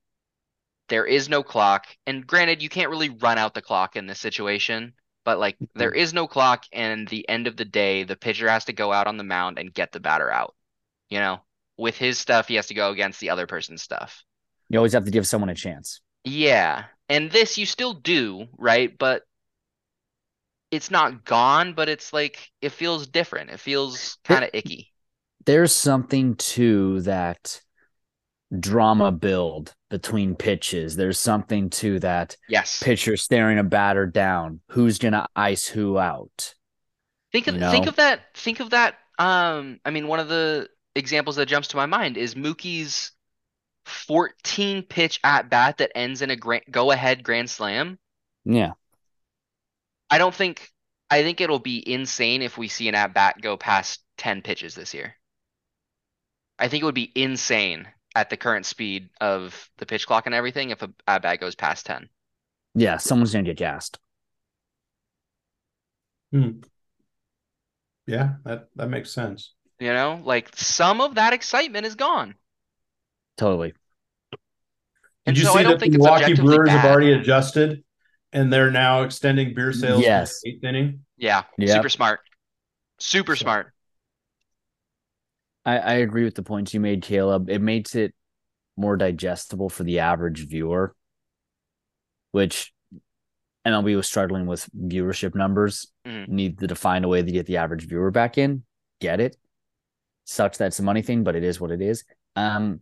there 0.88 1.06
is 1.06 1.28
no 1.28 1.42
clock 1.42 1.86
and 2.06 2.26
granted 2.26 2.62
you 2.62 2.68
can't 2.70 2.90
really 2.90 3.10
run 3.10 3.38
out 3.38 3.54
the 3.54 3.62
clock 3.62 3.96
in 3.96 4.06
this 4.06 4.20
situation 4.20 4.94
but 5.24 5.38
like 5.38 5.56
mm-hmm. 5.56 5.78
there 5.78 5.92
is 5.92 6.12
no 6.12 6.26
clock 6.26 6.64
and 6.72 7.08
the 7.08 7.28
end 7.28 7.46
of 7.46 7.56
the 7.56 7.64
day 7.64 8.04
the 8.04 8.16
pitcher 8.16 8.48
has 8.48 8.64
to 8.66 8.72
go 8.72 8.92
out 8.92 9.06
on 9.06 9.16
the 9.16 9.24
mound 9.24 9.58
and 9.58 9.74
get 9.74 9.92
the 9.92 10.00
batter 10.00 10.30
out 10.30 10.54
you 11.10 11.18
know? 11.18 11.40
With 11.76 11.96
his 11.96 12.18
stuff 12.18 12.48
he 12.48 12.54
has 12.54 12.68
to 12.68 12.74
go 12.74 12.90
against 12.90 13.20
the 13.20 13.30
other 13.30 13.46
person's 13.46 13.82
stuff. 13.82 14.22
You 14.68 14.78
always 14.78 14.92
have 14.92 15.04
to 15.04 15.10
give 15.10 15.26
someone 15.26 15.50
a 15.50 15.54
chance. 15.54 16.00
yeah 16.24 16.84
and 17.08 17.30
this 17.30 17.58
you 17.58 17.66
still 17.66 17.94
do 17.94 18.46
right? 18.56 18.96
But 18.96 19.22
it's 20.70 20.90
not 20.90 21.24
gone 21.24 21.74
but 21.74 21.88
it's 21.88 22.12
like 22.12 22.50
it 22.60 22.70
feels 22.70 23.06
different. 23.06 23.50
It 23.50 23.60
feels 23.60 24.18
kind 24.24 24.44
of 24.44 24.50
icky. 24.52 24.92
There's 25.46 25.72
something 25.72 26.36
to 26.36 27.02
that 27.02 27.60
drama 28.60 29.12
build 29.12 29.74
between 29.90 30.34
pitches. 30.34 30.96
There's 30.96 31.18
something 31.18 31.70
to 31.70 31.98
that 32.00 32.36
yes 32.48 32.82
pitcher 32.82 33.16
staring 33.16 33.58
a 33.58 33.64
batter 33.64 34.06
down. 34.06 34.60
Who's 34.68 34.98
gonna 34.98 35.26
ice 35.36 35.66
who 35.66 35.98
out? 35.98 36.54
Think 37.32 37.46
of 37.46 37.56
you 37.56 37.70
think 37.70 37.86
of 37.86 37.96
that 37.96 38.34
think 38.34 38.60
of 38.60 38.70
that 38.70 38.96
um 39.18 39.80
I 39.84 39.90
mean 39.90 40.08
one 40.08 40.20
of 40.20 40.28
the 40.28 40.68
examples 40.94 41.36
that 41.36 41.46
jumps 41.46 41.68
to 41.68 41.76
my 41.76 41.86
mind 41.86 42.16
is 42.16 42.34
Mookie's 42.34 43.12
14 43.86 44.82
pitch 44.82 45.20
at 45.22 45.50
bat 45.50 45.78
that 45.78 45.92
ends 45.94 46.22
in 46.22 46.30
a 46.30 46.36
gra 46.36 46.60
go 46.70 46.90
ahead 46.90 47.22
grand 47.22 47.50
slam. 47.50 47.98
Yeah. 48.44 48.72
I 50.10 50.18
don't 50.18 50.34
think 50.34 50.70
I 51.10 51.22
think 51.22 51.40
it'll 51.40 51.58
be 51.58 51.86
insane 51.92 52.42
if 52.42 52.56
we 52.56 52.68
see 52.68 52.88
an 52.88 52.94
at 52.94 53.14
bat 53.14 53.40
go 53.40 53.56
past 53.56 54.00
10 54.18 54.42
pitches 54.42 54.74
this 54.74 54.94
year. 54.94 55.16
I 56.58 56.68
think 56.68 56.82
it 56.82 56.86
would 56.86 56.94
be 56.94 57.12
insane 57.14 57.86
at 58.14 58.30
the 58.30 58.36
current 58.36 58.64
speed 58.66 59.10
of 59.20 59.68
the 59.78 59.86
pitch 59.86 60.06
clock 60.06 60.26
and 60.26 60.34
everything 60.34 60.70
if 60.70 60.82
a 60.82 60.90
at 61.06 61.22
bat 61.22 61.40
goes 61.40 61.54
past 61.54 61.86
10. 61.86 62.08
Yeah. 62.74 62.96
Someone's 62.98 63.32
gonna 63.32 63.44
get 63.44 63.56
gassed. 63.56 63.98
Hmm. 66.32 66.60
Yeah, 68.06 68.34
that 68.44 68.68
that 68.76 68.88
makes 68.88 69.12
sense. 69.12 69.52
You 69.80 69.92
know, 69.92 70.20
like 70.24 70.50
some 70.56 71.00
of 71.00 71.14
that 71.16 71.32
excitement 71.32 71.86
is 71.86 71.94
gone. 71.94 72.34
Totally. 73.36 73.74
And 75.26 75.34
Did 75.34 75.38
you 75.38 75.46
so 75.46 75.54
see 75.54 75.60
I 75.60 75.62
don't 75.62 75.72
that 75.72 75.80
think 75.80 75.94
Milwaukee 75.94 76.24
objectively 76.24 76.56
Brewers 76.56 76.68
have 76.70 76.84
already 76.84 77.12
adjusted, 77.12 77.82
and 78.32 78.52
they're 78.52 78.70
now 78.70 79.02
extending 79.02 79.54
beer 79.54 79.72
sales 79.72 80.00
to 80.00 80.06
Yes. 80.06 80.40
the 80.42 80.50
eighth 80.50 80.64
inning? 80.64 81.04
Yeah, 81.16 81.44
Yep. 81.58 81.70
super 81.76 81.88
smart. 81.88 82.20
Super 83.00 83.34
So- 83.36 83.42
smart. 83.44 83.73
I, 85.64 85.78
I 85.78 85.92
agree 85.94 86.24
with 86.24 86.34
the 86.34 86.42
points 86.42 86.74
you 86.74 86.80
made, 86.80 87.02
Kalib. 87.02 87.48
It 87.48 87.60
makes 87.60 87.94
it 87.94 88.14
more 88.76 88.96
digestible 88.96 89.68
for 89.68 89.84
the 89.84 90.00
average 90.00 90.46
viewer, 90.48 90.94
which 92.32 92.72
MLB 93.64 93.96
was 93.96 94.06
struggling 94.06 94.46
with 94.46 94.68
viewership 94.76 95.34
numbers. 95.34 95.90
Mhm. 96.06 96.28
Needed 96.28 96.68
to 96.68 96.74
find 96.74 97.04
a 97.04 97.08
way 97.08 97.22
to 97.22 97.32
get 97.32 97.46
the 97.46 97.56
average 97.56 97.88
viewer 97.88 98.10
back 98.10 98.36
in. 98.36 98.64
Get 99.00 99.20
it? 99.20 99.36
Sucks 100.24 100.58
that's 100.58 100.78
a 100.78 100.82
money 100.82 101.02
thing, 101.02 101.24
but 101.24 101.36
it 101.36 101.44
is 101.44 101.60
what 101.60 101.70
it 101.70 101.80
is. 101.80 102.04
Um, 102.36 102.80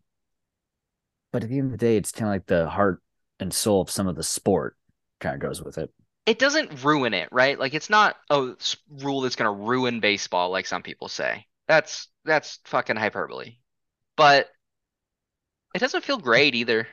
but 1.33 1.43
at 1.43 1.49
the 1.51 1.59
end 1.59 1.67
of 1.67 1.73
the 1.73 1.85
day, 1.85 1.97
it's 1.97 2.13
kind 2.13 2.29
of 2.29 2.35
like 2.35 2.47
the 2.47 2.69
heart 2.69 3.03
and 3.41 3.53
soul 3.53 3.81
of 3.81 3.91
some 3.91 4.07
of 4.07 4.17
the 4.17 4.23
sport 4.23 4.77
kind 5.21 5.35
of 5.35 5.41
goes 5.41 5.63
with 5.63 5.79
it. 5.79 5.91
It 6.27 6.39
doesn't 6.39 6.85
ruin 6.85 7.15
it, 7.15 7.29
right? 7.33 7.59
Like 7.59 7.75
it's 7.75 7.91
not 7.91 8.17
a 8.31 8.55
rule 8.89 9.23
that's 9.23 9.37
gonna 9.37 9.53
ruin 9.53 10.01
baseball, 10.01 10.51
like 10.51 10.67
some 10.67 10.83
people 10.83 11.09
say. 11.09 11.47
That's 11.67 12.09
that's 12.25 12.59
fucking 12.65 12.97
hyperbole. 12.97 13.57
But 14.17 14.49
it 15.75 15.79
doesn't 15.79 16.05
feel 16.05 16.19
great 16.19 16.55
either. 16.55 16.87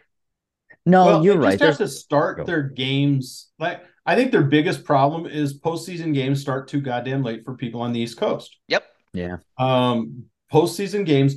No, 0.86 1.06
well, 1.06 1.26
you're 1.26 1.36
they 1.36 1.40
right. 1.40 1.52
Just 1.52 1.60
There's, 1.60 1.78
have 1.80 1.88
to 1.88 1.94
start 1.94 2.46
their 2.46 2.64
games. 2.64 3.50
Like 3.60 3.84
I 4.06 4.16
think 4.16 4.32
their 4.32 4.44
biggest 4.44 4.84
problem 4.84 5.26
is 5.26 5.60
postseason 5.60 6.14
games 6.14 6.42
start 6.42 6.68
too 6.68 6.82
goddamn 6.82 7.24
late 7.24 7.44
for 7.44 7.56
people 7.56 7.82
on 7.82 7.94
the 7.94 8.00
East 8.00 8.18
Coast. 8.18 8.58
Yep. 8.68 8.86
yeah. 9.14 9.38
Um, 9.58 10.26
postseason 10.52 11.06
games 11.06 11.36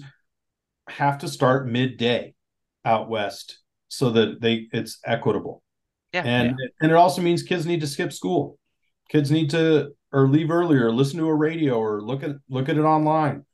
have 0.88 1.18
to 1.18 1.28
start 1.28 1.68
midday 1.68 2.34
out 2.84 3.08
west 3.08 3.58
so 3.88 4.10
that 4.10 4.40
they 4.40 4.68
it's 4.72 4.98
equitable. 5.04 5.62
Yeah. 6.12 6.22
and 6.24 6.56
and 6.80 6.90
it 6.90 6.94
also 6.94 7.22
means 7.22 7.42
kids 7.42 7.66
need 7.66 7.80
to 7.80 7.86
skip 7.86 8.12
school. 8.12 8.58
Kids 9.08 9.30
need 9.30 9.50
to 9.50 9.92
or 10.12 10.28
leave 10.28 10.50
earlier, 10.50 10.92
listen 10.92 11.18
to 11.18 11.26
a 11.26 11.34
radio, 11.34 11.78
or 11.78 12.00
look 12.00 12.22
at 12.22 12.36
look 12.48 12.68
at 12.68 12.76
it 12.76 12.82
online. 12.82 13.44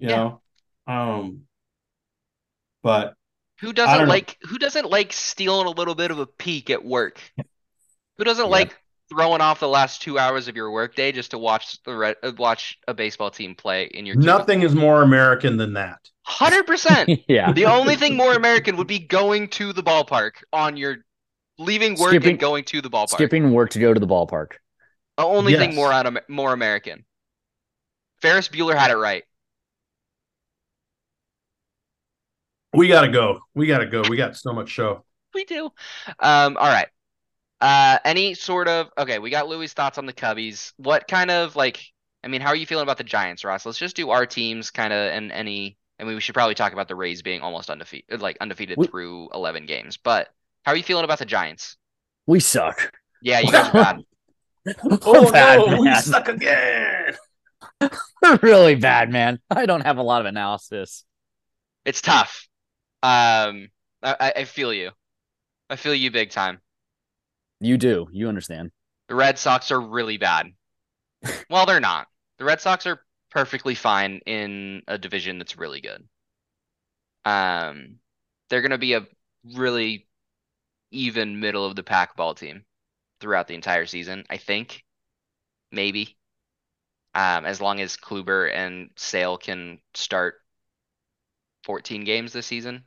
You 0.00 0.08
Yeah. 0.08 0.16
know, 0.16 0.40
um, 0.92 1.42
but 2.82 3.14
Who 3.60 3.72
don't 3.72 3.86
doesn't 3.86 4.06
know. 4.06 4.10
like 4.12 4.38
who 4.42 4.58
doesn't 4.58 4.88
like 4.90 5.12
stealing 5.12 5.66
a 5.66 5.70
little 5.70 5.94
bit 5.94 6.10
of 6.10 6.18
a 6.18 6.26
peek 6.26 6.70
at 6.70 6.84
work? 6.84 7.20
Who 8.16 8.24
doesn't 8.24 8.46
Yeah. 8.46 8.50
like 8.50 8.76
throwing 9.10 9.40
off 9.40 9.60
the 9.60 9.68
last 9.68 10.02
two 10.02 10.18
hours 10.18 10.48
of 10.48 10.56
your 10.56 10.70
workday 10.70 11.12
just 11.12 11.32
to 11.32 11.38
watch 11.38 11.82
the 11.82 11.94
re- 11.94 12.14
uh, 12.22 12.32
watch 12.38 12.78
a 12.88 12.94
baseball 12.94 13.30
team 13.30 13.54
play 13.54 13.84
in 13.92 14.06
your 14.06 14.16
nothing 14.16 14.62
is 14.62 14.74
more 14.74 15.02
American 15.02 15.56
than 15.56 15.74
that. 15.74 15.98
Hundred 16.22 16.66
percent. 16.66 17.10
yeah. 17.28 17.52
The 17.52 17.66
only 17.66 17.96
thing 17.96 18.16
more 18.16 18.34
American 18.34 18.76
would 18.76 18.86
be 18.86 19.00
going 19.00 19.48
to 19.48 19.72
the 19.72 19.82
ballpark 19.82 20.32
on 20.52 20.76
your 20.76 20.98
leaving 21.58 21.96
work 21.96 22.10
Skipping- 22.10 22.30
and 22.30 22.38
going 22.38 22.64
to 22.64 22.80
the 22.80 22.88
ballpark. 22.88 23.10
Skipping 23.10 23.52
work 23.52 23.70
to 23.70 23.78
go 23.80 23.92
to 23.92 24.00
the 24.00 24.06
ballpark. 24.06 24.52
The 25.18 25.24
only 25.24 25.54
thing 25.56 25.74
more 25.74 25.92
out 25.92 26.06
more 26.30 26.52
American. 26.54 27.04
Ferris 28.22 28.48
Bueller 28.48 28.74
had 28.76 28.90
it 28.90 28.96
right. 28.96 29.24
We 32.72 32.88
gotta 32.88 33.08
go. 33.08 33.40
We 33.54 33.66
gotta 33.66 33.86
go. 33.86 34.02
We 34.08 34.16
got 34.16 34.36
so 34.36 34.52
much 34.52 34.68
show. 34.68 35.04
We 35.34 35.44
do. 35.44 35.66
Um, 36.18 36.56
all 36.56 36.68
right. 36.68 36.88
Uh, 37.60 37.98
any 38.04 38.34
sort 38.34 38.68
of 38.68 38.88
okay, 38.96 39.18
we 39.18 39.30
got 39.30 39.48
Louie's 39.48 39.72
thoughts 39.72 39.98
on 39.98 40.06
the 40.06 40.12
Cubbies. 40.12 40.72
What 40.76 41.06
kind 41.08 41.30
of 41.30 41.56
like 41.56 41.82
I 42.22 42.28
mean, 42.28 42.40
how 42.40 42.48
are 42.48 42.56
you 42.56 42.66
feeling 42.66 42.82
about 42.82 42.98
the 42.98 43.04
Giants, 43.04 43.44
Ross? 43.44 43.66
Let's 43.66 43.78
just 43.78 43.96
do 43.96 44.10
our 44.10 44.26
teams 44.26 44.70
kind 44.70 44.92
of 44.92 45.12
and 45.12 45.32
any 45.32 45.76
I 45.98 46.04
mean 46.04 46.14
we 46.14 46.20
should 46.20 46.34
probably 46.34 46.54
talk 46.54 46.72
about 46.72 46.88
the 46.88 46.94
Rays 46.94 47.22
being 47.22 47.40
almost 47.42 47.70
undefeated 47.70 48.20
like 48.22 48.36
undefeated 48.40 48.78
We- 48.78 48.86
through 48.86 49.28
eleven 49.34 49.66
games. 49.66 49.96
But 49.96 50.28
how 50.64 50.72
are 50.72 50.76
you 50.76 50.82
feeling 50.82 51.04
about 51.04 51.18
the 51.18 51.24
Giants? 51.26 51.76
We 52.26 52.40
suck. 52.40 52.92
Yeah, 53.22 53.40
you 53.40 53.50
guys 53.50 53.68
are 53.68 53.72
bad. 53.72 54.00
We're 54.84 55.32
bad, 55.32 55.78
we 55.78 55.84
man. 55.86 56.02
suck 56.02 56.28
again. 56.28 57.14
We're 57.80 58.36
really 58.42 58.74
bad, 58.76 59.10
man. 59.10 59.40
I 59.50 59.66
don't 59.66 59.80
have 59.80 59.96
a 59.98 60.02
lot 60.02 60.20
of 60.20 60.26
analysis. 60.26 61.04
It's 61.84 62.00
tough. 62.00 62.46
Um 63.02 63.70
I, 64.02 64.32
I- 64.36 64.44
feel 64.44 64.72
you. 64.72 64.92
I 65.70 65.76
feel 65.76 65.94
you 65.94 66.10
big 66.10 66.30
time. 66.30 66.60
You 67.60 67.76
do. 67.76 68.08
You 68.12 68.28
understand. 68.28 68.70
The 69.08 69.14
Red 69.14 69.38
Sox 69.38 69.70
are 69.70 69.80
really 69.80 70.16
bad. 70.16 70.54
well, 71.50 71.66
they're 71.66 71.80
not. 71.80 72.08
The 72.38 72.44
Red 72.44 72.60
Sox 72.60 72.86
are 72.86 73.04
perfectly 73.30 73.74
fine 73.74 74.20
in 74.26 74.82
a 74.88 74.98
division 74.98 75.38
that's 75.38 75.58
really 75.58 75.80
good. 75.80 76.08
Um, 77.24 77.98
they're 78.48 78.62
going 78.62 78.70
to 78.70 78.78
be 78.78 78.94
a 78.94 79.06
really 79.54 80.08
even 80.90 81.40
middle 81.40 81.64
of 81.66 81.76
the 81.76 81.82
pack 81.82 82.16
ball 82.16 82.34
team 82.34 82.64
throughout 83.20 83.48
the 83.48 83.54
entire 83.54 83.86
season, 83.86 84.24
I 84.30 84.38
think. 84.38 84.84
Maybe. 85.72 86.18
Um, 87.14 87.44
as 87.44 87.60
long 87.60 87.80
as 87.80 87.96
Kluber 87.96 88.52
and 88.52 88.90
Sale 88.96 89.38
can 89.38 89.80
start 89.94 90.36
14 91.64 92.04
games 92.04 92.32
this 92.32 92.46
season. 92.46 92.84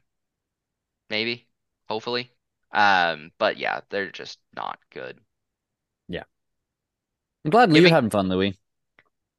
Maybe. 1.14 1.46
Hopefully. 1.88 2.32
Um, 2.74 3.30
but 3.38 3.58
yeah, 3.58 3.82
they're 3.92 4.10
just 4.10 4.40
not 4.56 4.80
good. 4.92 5.20
Yeah. 6.08 6.24
I'm 7.46 7.52
glad 7.52 7.72
you're 7.72 7.88
having 7.88 8.10
fun, 8.10 8.30
Louie. 8.30 8.58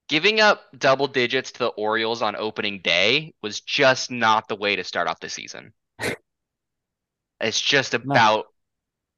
Giving 0.08 0.40
up 0.40 0.62
double 0.78 1.08
digits 1.08 1.50
to 1.50 1.58
the 1.58 1.66
Orioles 1.66 2.22
on 2.22 2.36
opening 2.36 2.80
day 2.80 3.34
was 3.42 3.60
just 3.60 4.08
not 4.08 4.46
the 4.46 4.54
way 4.54 4.76
to 4.76 4.84
start 4.84 5.08
off 5.08 5.18
the 5.18 5.28
season. 5.28 5.72
It's 7.40 7.60
just 7.60 7.92
about 7.92 8.46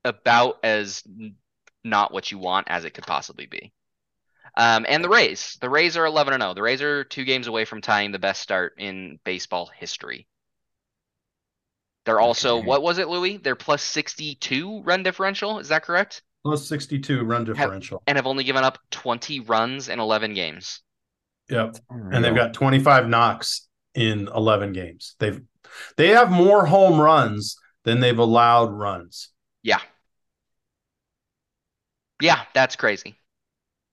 about 0.03 0.57
as 0.65 1.05
not 1.85 2.13
what 2.13 2.33
you 2.33 2.39
want 2.39 2.69
as 2.71 2.87
it 2.87 2.95
could 2.95 3.07
possibly 3.07 3.47
be. 3.47 3.73
Um, 4.57 4.87
and 4.89 5.05
the 5.05 5.11
Rays, 5.11 5.59
the 5.61 5.69
Rays 5.69 5.97
are 5.99 6.07
11 6.07 6.33
and 6.33 6.43
0. 6.43 6.55
The 6.55 6.63
Rays 6.63 6.81
are 6.81 7.05
two 7.05 7.25
games 7.25 7.47
away 7.47 7.67
from 7.67 7.83
tying 7.83 8.11
the 8.11 8.19
best 8.19 8.41
start 8.41 8.73
in 8.79 9.21
baseball 9.23 9.71
history. 9.77 10.27
They're 12.07 12.21
also, 12.21 12.59
Okay. 12.59 12.67
what 12.67 12.83
was 12.83 12.99
it, 12.99 13.09
Louie? 13.09 13.37
They're 13.37 13.57
plus 13.57 13.83
62 13.83 14.83
run 14.83 15.03
differential. 15.03 15.59
Is 15.59 15.69
that 15.69 15.83
correct? 15.83 16.23
Plus 16.45 16.67
62 16.67 17.25
run 17.25 17.45
differential. 17.45 18.03
And 18.07 18.17
have 18.17 18.27
only 18.27 18.45
given 18.45 18.63
up 18.65 18.79
20 18.91 19.41
runs 19.41 19.89
in 19.89 19.99
11 20.01 20.33
games. 20.33 20.83
Yep. 21.51 21.77
And 21.91 22.25
they've 22.25 22.35
got 22.35 22.55
25 22.55 23.09
knocks 23.09 23.69
in 23.95 24.29
11 24.35 24.73
games. 24.73 25.17
They've 25.19 25.41
they 25.97 26.09
have 26.11 26.31
more 26.31 26.65
home 26.65 27.01
runs 27.01 27.57
than 27.85 27.99
they've 28.01 28.19
allowed 28.19 28.71
runs. 28.73 29.31
Yeah. 29.63 29.81
Yeah, 32.23 32.43
that's 32.55 32.77
crazy. 32.77 33.19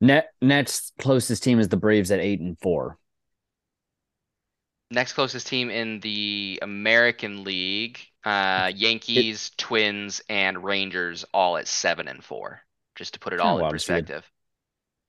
Net 0.02 0.30
Nets 0.42 0.92
closest 1.00 1.44
team 1.44 1.60
is 1.60 1.70
the 1.70 1.78
Braves 1.78 2.12
at 2.12 2.20
eight 2.20 2.40
and 2.40 2.58
four. 2.60 2.98
Next 4.94 5.14
closest 5.14 5.48
team 5.48 5.70
in 5.70 6.00
the 6.02 6.60
American 6.62 7.44
League, 7.44 8.00
uh, 8.24 8.72
Yankees, 8.76 9.52
Twins, 9.58 10.22
and 10.30 10.64
Rangers 10.64 11.26
all 11.34 11.58
at 11.58 11.68
seven 11.68 12.08
and 12.08 12.24
four. 12.24 12.62
Just 12.96 13.16
to 13.16 13.20
put 13.20 13.34
it 13.34 13.40
all 13.42 13.58
in 13.58 13.58
wild 13.58 13.78
to 13.78 13.84
see 13.84 13.96
it. 13.96 14.08
perspective. 14.08 14.30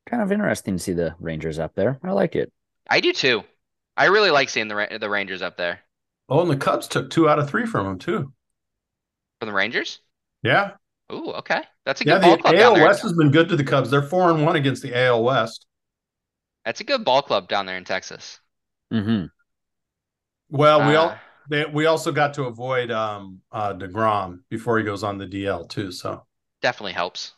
Kind 0.07 0.23
of 0.23 0.33
interesting 0.33 0.77
to 0.77 0.83
see 0.83 0.92
the 0.92 1.14
Rangers 1.18 1.59
up 1.59 1.75
there. 1.75 1.99
I 2.03 2.12
like 2.12 2.37
it. 2.37 2.53
I 2.88 3.01
do 3.01 3.12
too. 3.12 3.44
I 3.94 4.07
really 4.07 4.31
like 4.31 4.49
seeing 4.49 4.68
the 4.68 4.97
the 4.99 5.11
Rangers 5.11 5.42
up 5.42 5.59
there. 5.59 5.81
Oh, 6.29 6.42
and 6.42 6.51
the 6.51 6.57
Cubs 6.59 6.87
took 6.87 7.09
two 7.09 7.31
out 7.31 7.38
of 7.38 7.49
three 7.49 7.64
from 7.64 7.87
them 7.87 7.99
too. 7.99 8.35
From 9.38 9.47
the 9.47 9.53
Rangers? 9.53 10.01
Yeah. 10.42 10.77
Ooh, 11.12 11.33
okay. 11.35 11.62
That's 11.85 12.01
a 12.01 12.05
Yeah, 12.05 12.18
good 12.18 12.20
ball 12.20 12.37
the 12.37 12.38
club 12.38 12.59
down 12.59 12.73
AL 12.73 12.75
there. 12.75 12.88
West 12.88 13.03
has 13.03 13.12
been 13.14 13.31
good 13.31 13.49
to 13.49 13.57
the 13.57 13.64
Cubs. 13.64 13.90
They're 13.90 14.03
four 14.03 14.31
and 14.31 14.44
one 14.44 14.57
against 14.57 14.83
the 14.83 14.97
AL 14.97 15.23
West. 15.25 15.66
That's 16.66 16.81
a 16.81 16.85
good 16.85 17.07
ball 17.07 17.23
club 17.23 17.49
down 17.49 17.64
there 17.64 17.79
in 17.79 17.87
Texas. 17.87 18.38
hmm 18.90 19.25
Well, 20.54 20.84
we 20.84 20.94
all 20.94 21.10
Uh, 21.10 21.18
they, 21.48 21.64
we 21.66 21.86
also 21.86 22.12
got 22.12 22.34
to 22.34 22.44
avoid 22.44 22.90
um 22.90 23.42
uh 23.52 23.74
DeGrom 23.74 24.40
before 24.48 24.78
he 24.78 24.84
goes 24.84 25.02
on 25.02 25.18
the 25.18 25.26
DL 25.26 25.64
too. 25.64 25.90
So 25.92 26.26
definitely 26.60 26.92
helps. 26.94 27.34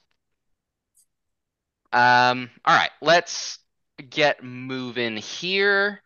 Um, 1.93 2.51
all 2.65 2.77
right, 2.77 2.91
let's 3.01 3.59
get 4.11 4.43
moving 4.45 5.17
here. 5.17 6.03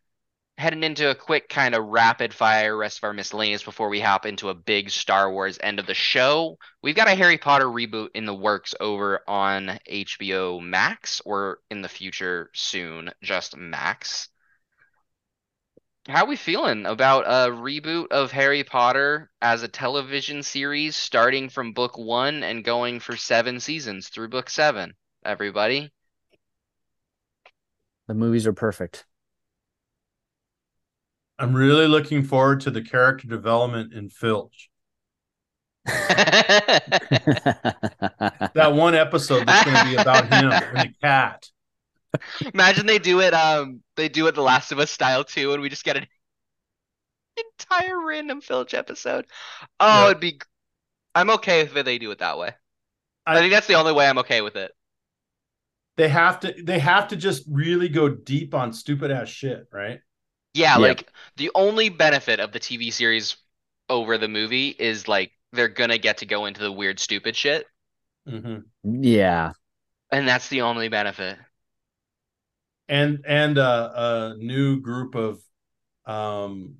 Heading 0.58 0.84
into 0.84 1.10
a 1.10 1.14
quick 1.14 1.48
kind 1.48 1.74
of 1.74 1.86
rapid 1.86 2.34
fire 2.34 2.76
rest 2.76 2.98
of 2.98 3.04
our 3.04 3.12
miscellaneous 3.14 3.62
before 3.64 3.88
we 3.90 4.00
hop 4.00 4.26
into 4.26 4.50
a 4.50 4.54
big 4.54 4.90
Star 4.90 5.32
Wars 5.32 5.58
end 5.62 5.80
of 5.80 5.86
the 5.86 5.94
show. 5.94 6.58
We've 6.82 6.96
got 6.96 7.08
a 7.08 7.14
Harry 7.16 7.38
Potter 7.38 7.66
reboot 7.66 8.10
in 8.14 8.26
the 8.26 8.34
works 8.34 8.74
over 8.80 9.22
on 9.28 9.78
HBO 9.90 10.60
Max, 10.60 11.20
or 11.26 11.60
in 11.70 11.82
the 11.82 11.88
future 11.88 12.50
soon, 12.54 13.10
just 13.22 13.56
Max. 13.56 14.28
How 16.10 16.24
are 16.24 16.28
we 16.28 16.34
feeling 16.34 16.86
about 16.86 17.24
a 17.26 17.52
reboot 17.52 18.08
of 18.10 18.32
Harry 18.32 18.64
Potter 18.64 19.30
as 19.40 19.62
a 19.62 19.68
television 19.68 20.42
series 20.42 20.96
starting 20.96 21.48
from 21.48 21.72
book 21.72 21.96
one 21.96 22.42
and 22.42 22.64
going 22.64 22.98
for 22.98 23.16
seven 23.16 23.60
seasons 23.60 24.08
through 24.08 24.28
book 24.28 24.50
seven? 24.50 24.94
Everybody. 25.24 25.92
The 28.08 28.14
movies 28.14 28.44
are 28.48 28.52
perfect. 28.52 29.06
I'm 31.38 31.54
really 31.54 31.86
looking 31.86 32.24
forward 32.24 32.62
to 32.62 32.72
the 32.72 32.82
character 32.82 33.28
development 33.28 33.92
in 33.92 34.08
Filch. 34.08 34.68
That 38.54 38.72
one 38.74 38.96
episode 38.96 39.46
that's 39.46 39.64
going 39.64 39.76
to 39.76 39.84
be 39.84 39.94
about 39.94 40.24
him 40.24 40.50
and 40.50 40.90
the 40.90 40.94
cat. 41.00 41.48
Imagine 42.54 42.86
they 42.86 42.98
do 42.98 43.20
it. 43.20 43.34
Um, 43.34 43.82
they 43.96 44.08
do 44.08 44.26
it 44.26 44.34
The 44.34 44.42
Last 44.42 44.72
of 44.72 44.78
Us 44.78 44.90
style 44.90 45.24
too, 45.24 45.52
and 45.52 45.62
we 45.62 45.68
just 45.68 45.84
get 45.84 45.96
an 45.96 46.06
entire 47.36 48.00
random 48.04 48.40
Filch 48.40 48.74
episode. 48.74 49.26
Oh, 49.78 50.06
Yep. 50.06 50.10
it'd 50.10 50.20
be. 50.20 50.40
I'm 51.14 51.30
okay 51.30 51.60
if 51.60 51.74
they 51.74 51.98
do 51.98 52.10
it 52.10 52.18
that 52.20 52.38
way. 52.38 52.54
I, 53.26 53.36
I- 53.36 53.40
think 53.40 53.52
that's 53.52 53.66
the 53.66 53.74
only 53.74 53.92
way 53.92 54.08
I'm 54.08 54.18
okay 54.18 54.40
with 54.42 54.56
it. 54.56 54.72
They 55.96 56.08
have 56.08 56.40
to 56.40 56.54
they 56.62 56.78
have 56.78 57.08
to 57.08 57.16
just 57.16 57.44
really 57.48 57.88
go 57.88 58.08
deep 58.08 58.54
on 58.54 58.72
stupid 58.72 59.10
ass 59.10 59.28
shit, 59.28 59.68
right? 59.72 60.00
Yeah, 60.54 60.76
Yeah. 60.76 60.78
like 60.78 61.12
the 61.36 61.50
only 61.54 61.88
benefit 61.90 62.40
of 62.40 62.52
the 62.52 62.58
TV 62.58 62.90
series 62.90 63.36
over 63.88 64.16
the 64.18 64.28
movie 64.28 64.68
is 64.68 65.08
like 65.08 65.32
they're 65.52 65.68
gonna 65.68 65.98
get 65.98 66.18
to 66.18 66.26
go 66.26 66.46
into 66.46 66.60
the 66.62 66.72
weird, 66.72 66.98
stupid 67.00 67.36
shit. 67.36 67.66
hmm 68.26 68.60
Yeah. 68.84 69.52
And 70.12 70.26
that's 70.28 70.48
the 70.48 70.62
only 70.62 70.88
benefit. 70.88 71.38
And 72.90 73.24
and 73.24 73.57
uh, 73.57 73.90
a 73.94 74.35
new 74.37 74.81
group 74.81 75.14
of 75.14 75.40
um 76.07 76.74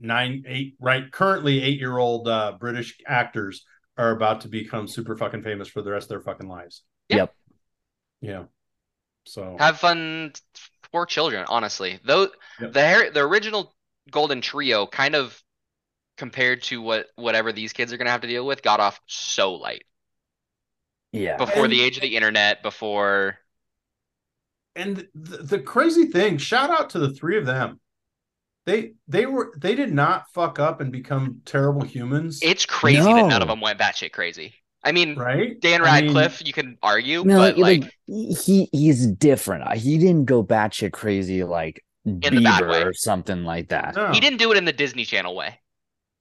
nine 0.00 0.42
eight 0.48 0.74
right 0.80 1.10
currently 1.12 1.62
eight 1.62 1.78
year 1.78 1.96
old 1.96 2.26
uh 2.26 2.56
British 2.58 2.98
actors 3.06 3.64
are 3.96 4.10
about 4.10 4.40
to 4.40 4.48
become 4.48 4.88
super 4.88 5.16
fucking 5.16 5.42
famous 5.44 5.68
for 5.68 5.82
the 5.82 5.92
rest 5.92 6.06
of 6.06 6.08
their 6.08 6.20
fucking 6.20 6.48
lives. 6.48 6.82
Yep. 7.10 7.32
Yeah. 8.20 8.44
So 9.24 9.56
Have 9.60 9.78
fun 9.78 10.32
for 10.90 11.06
children, 11.06 11.44
honestly. 11.48 12.00
Though 12.04 12.28
Yep. 12.60 12.72
the 12.72 12.88
Har- 12.88 13.10
the 13.10 13.20
original 13.20 13.72
Golden 14.10 14.40
Trio 14.40 14.86
kind 14.88 15.14
of 15.14 15.40
compared 16.16 16.62
to 16.64 16.82
what 16.82 17.06
whatever 17.14 17.52
these 17.52 17.72
kids 17.72 17.92
are 17.92 17.96
gonna 17.98 18.10
have 18.10 18.22
to 18.22 18.26
deal 18.26 18.44
with 18.44 18.62
got 18.62 18.80
off 18.80 19.00
so 19.06 19.54
light. 19.54 19.84
Yeah. 21.12 21.36
Before 21.36 21.64
And- 21.64 21.72
the 21.72 21.82
age 21.82 21.96
of 21.98 22.02
the 22.02 22.16
internet, 22.16 22.64
before 22.64 23.38
and 24.74 25.06
the, 25.14 25.36
the 25.38 25.58
crazy 25.58 26.06
thing, 26.06 26.38
shout 26.38 26.70
out 26.70 26.90
to 26.90 26.98
the 26.98 27.10
three 27.10 27.38
of 27.38 27.46
them. 27.46 27.80
They 28.64 28.92
they 29.08 29.26
were 29.26 29.52
they 29.58 29.74
did 29.74 29.92
not 29.92 30.30
fuck 30.32 30.58
up 30.58 30.80
and 30.80 30.92
become 30.92 31.40
terrible 31.44 31.82
humans, 31.82 32.38
it's 32.42 32.64
crazy 32.64 33.02
that 33.02 33.26
none 33.26 33.42
of 33.42 33.48
them 33.48 33.60
went 33.60 33.78
batshit 33.78 34.12
crazy. 34.12 34.54
I 34.84 34.92
mean, 34.92 35.16
right? 35.16 35.60
Dan 35.60 35.82
I 35.82 36.00
mean, 36.00 36.14
Radcliffe, 36.14 36.46
you 36.46 36.52
can 36.52 36.76
argue, 36.82 37.24
No, 37.24 37.38
but 37.38 37.58
like, 37.58 37.92
he 38.06 38.68
he's 38.72 39.06
different. 39.06 39.64
Uh, 39.64 39.74
he 39.74 39.98
didn't 39.98 40.24
go 40.24 40.44
batshit 40.44 40.92
crazy 40.92 41.44
like 41.44 41.84
the 42.04 42.40
bad 42.40 42.66
way. 42.66 42.82
Bieber 42.82 42.86
or 42.86 42.92
something 42.92 43.44
like 43.44 43.68
that. 43.68 43.94
no. 43.94 44.10
he 44.12 44.20
didn't 44.20 44.38
do 44.38 44.50
it 44.52 44.58
in 44.58 44.64
the 44.64 44.72
Disney 44.72 45.04
Channel 45.04 45.34
way. 45.34 45.58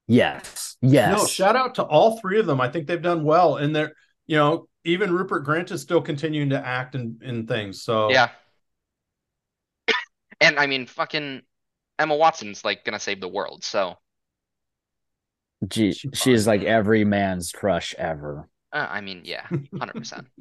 Yes. 0.07 0.77
Yes. 0.81 1.17
No, 1.17 1.25
shout 1.25 1.55
out 1.55 1.75
to 1.75 1.83
all 1.83 2.19
three 2.19 2.39
of 2.39 2.45
them. 2.45 2.59
I 2.59 2.69
think 2.69 2.87
they've 2.87 3.01
done 3.01 3.23
well, 3.23 3.57
and 3.57 3.75
they're 3.75 3.93
you 4.27 4.37
know 4.37 4.67
even 4.83 5.13
Rupert 5.13 5.45
Grint 5.45 5.71
is 5.71 5.81
still 5.81 6.01
continuing 6.01 6.49
to 6.49 6.65
act 6.65 6.95
in 6.95 7.19
in 7.23 7.47
things. 7.47 7.81
So 7.83 8.09
Yeah. 8.11 8.29
And 10.39 10.57
I 10.57 10.65
mean, 10.65 10.87
fucking 10.87 11.41
Emma 11.99 12.15
Watson's 12.15 12.65
like 12.65 12.83
gonna 12.83 12.99
save 12.99 13.21
the 13.21 13.27
world. 13.27 13.63
So 13.63 13.95
Gee, 15.67 15.91
She 15.93 16.09
she's 16.13 16.45
fine. 16.45 16.59
like 16.59 16.67
every 16.67 17.05
man's 17.05 17.51
crush 17.51 17.93
ever. 17.97 18.49
uh, 18.73 18.87
I 18.89 19.01
mean, 19.01 19.21
yeah, 19.25 19.45
hundred 19.77 19.93
percent. 19.93 20.27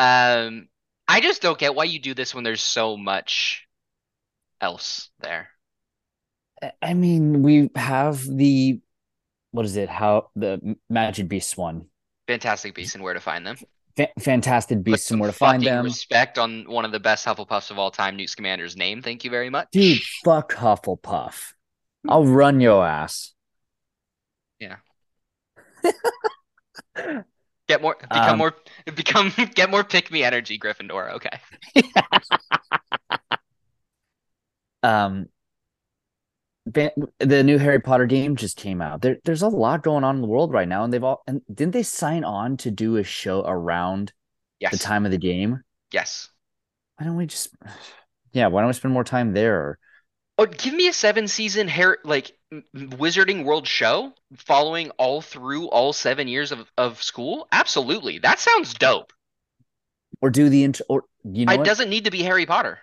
Um, 0.00 0.68
I 1.08 1.20
just 1.20 1.42
don't 1.42 1.58
get 1.58 1.74
why 1.74 1.82
you 1.82 1.98
do 1.98 2.14
this 2.14 2.32
when 2.32 2.44
there's 2.44 2.62
so 2.62 2.96
much 2.96 3.66
else 4.60 5.10
there. 5.18 5.48
I- 6.62 6.72
I 6.80 6.94
mean, 6.94 7.42
we 7.42 7.68
have 7.74 8.24
the 8.24 8.80
what 9.50 9.64
is 9.66 9.76
it? 9.76 9.88
How 9.88 10.30
the 10.36 10.76
Magic 10.88 11.26
Beast 11.28 11.56
one. 11.58 11.86
Fantastic 12.28 12.74
Beasts 12.74 12.94
and 12.94 13.02
where 13.02 13.14
to 13.14 13.20
find 13.20 13.44
them. 13.44 13.56
Fa- 13.96 14.10
Fantastic 14.20 14.84
Beasts 14.84 15.10
and 15.10 15.18
where 15.18 15.30
to 15.30 15.36
find 15.36 15.62
them. 15.62 15.84
Respect 15.84 16.38
on 16.38 16.70
one 16.70 16.84
of 16.84 16.92
the 16.92 17.00
best 17.00 17.26
Hufflepuffs 17.26 17.70
of 17.72 17.78
all 17.78 17.90
time, 17.90 18.16
Newt 18.16 18.28
Scamander's 18.28 18.76
name. 18.76 19.02
Thank 19.02 19.24
you 19.24 19.30
very 19.30 19.50
much. 19.50 19.68
Dude, 19.72 20.02
fuck 20.24 20.52
Hufflepuff. 20.52 21.54
I'll 22.06 22.26
run 22.26 22.60
your 22.60 22.86
ass. 22.86 23.32
Yeah. 24.60 24.76
get 27.66 27.80
more, 27.80 27.96
become 27.98 28.32
Um, 28.32 28.38
more, 28.38 28.54
become, 28.94 29.32
get 29.54 29.70
more 29.70 29.82
pick 29.82 30.12
me 30.12 30.22
energy, 30.22 30.58
Gryffindor. 30.58 31.14
Okay. 31.14 31.40
Um, 34.80 35.26
the 36.72 37.42
new 37.44 37.58
Harry 37.58 37.80
Potter 37.80 38.06
game 38.06 38.36
just 38.36 38.56
came 38.56 38.80
out. 38.80 39.02
There, 39.02 39.16
there's 39.24 39.42
a 39.42 39.48
lot 39.48 39.82
going 39.82 40.04
on 40.04 40.16
in 40.16 40.22
the 40.22 40.28
world 40.28 40.52
right 40.52 40.68
now, 40.68 40.84
and 40.84 40.92
they've 40.92 41.02
all 41.04 41.22
and 41.26 41.42
didn't 41.52 41.72
they 41.72 41.82
sign 41.82 42.24
on 42.24 42.56
to 42.58 42.70
do 42.70 42.96
a 42.96 43.04
show 43.04 43.42
around 43.46 44.12
Yes. 44.60 44.72
the 44.72 44.78
time 44.78 45.04
of 45.04 45.12
the 45.12 45.18
game? 45.18 45.62
Yes. 45.92 46.28
Why 46.96 47.06
don't 47.06 47.16
we 47.16 47.26
just, 47.26 47.50
yeah, 48.32 48.48
why 48.48 48.60
don't 48.60 48.66
we 48.68 48.72
spend 48.74 48.92
more 48.92 49.04
time 49.04 49.32
there? 49.32 49.78
Oh, 50.36 50.46
give 50.46 50.74
me 50.74 50.88
a 50.88 50.92
seven 50.92 51.28
season 51.28 51.68
hair 51.68 51.98
like 52.04 52.32
Wizarding 52.74 53.44
World 53.44 53.66
show 53.68 54.12
following 54.36 54.90
all 54.98 55.20
through 55.20 55.68
all 55.68 55.92
seven 55.92 56.26
years 56.28 56.50
of, 56.52 56.70
of 56.76 57.02
school. 57.02 57.46
Absolutely, 57.52 58.18
that 58.18 58.40
sounds 58.40 58.74
dope. 58.74 59.12
Or 60.20 60.30
do 60.30 60.48
the 60.48 60.64
int- 60.64 60.80
or 60.88 61.04
you 61.24 61.46
know 61.46 61.52
it 61.52 61.58
what? 61.58 61.66
doesn't 61.66 61.88
need 61.90 62.04
to 62.06 62.10
be 62.10 62.22
Harry 62.22 62.46
Potter. 62.46 62.78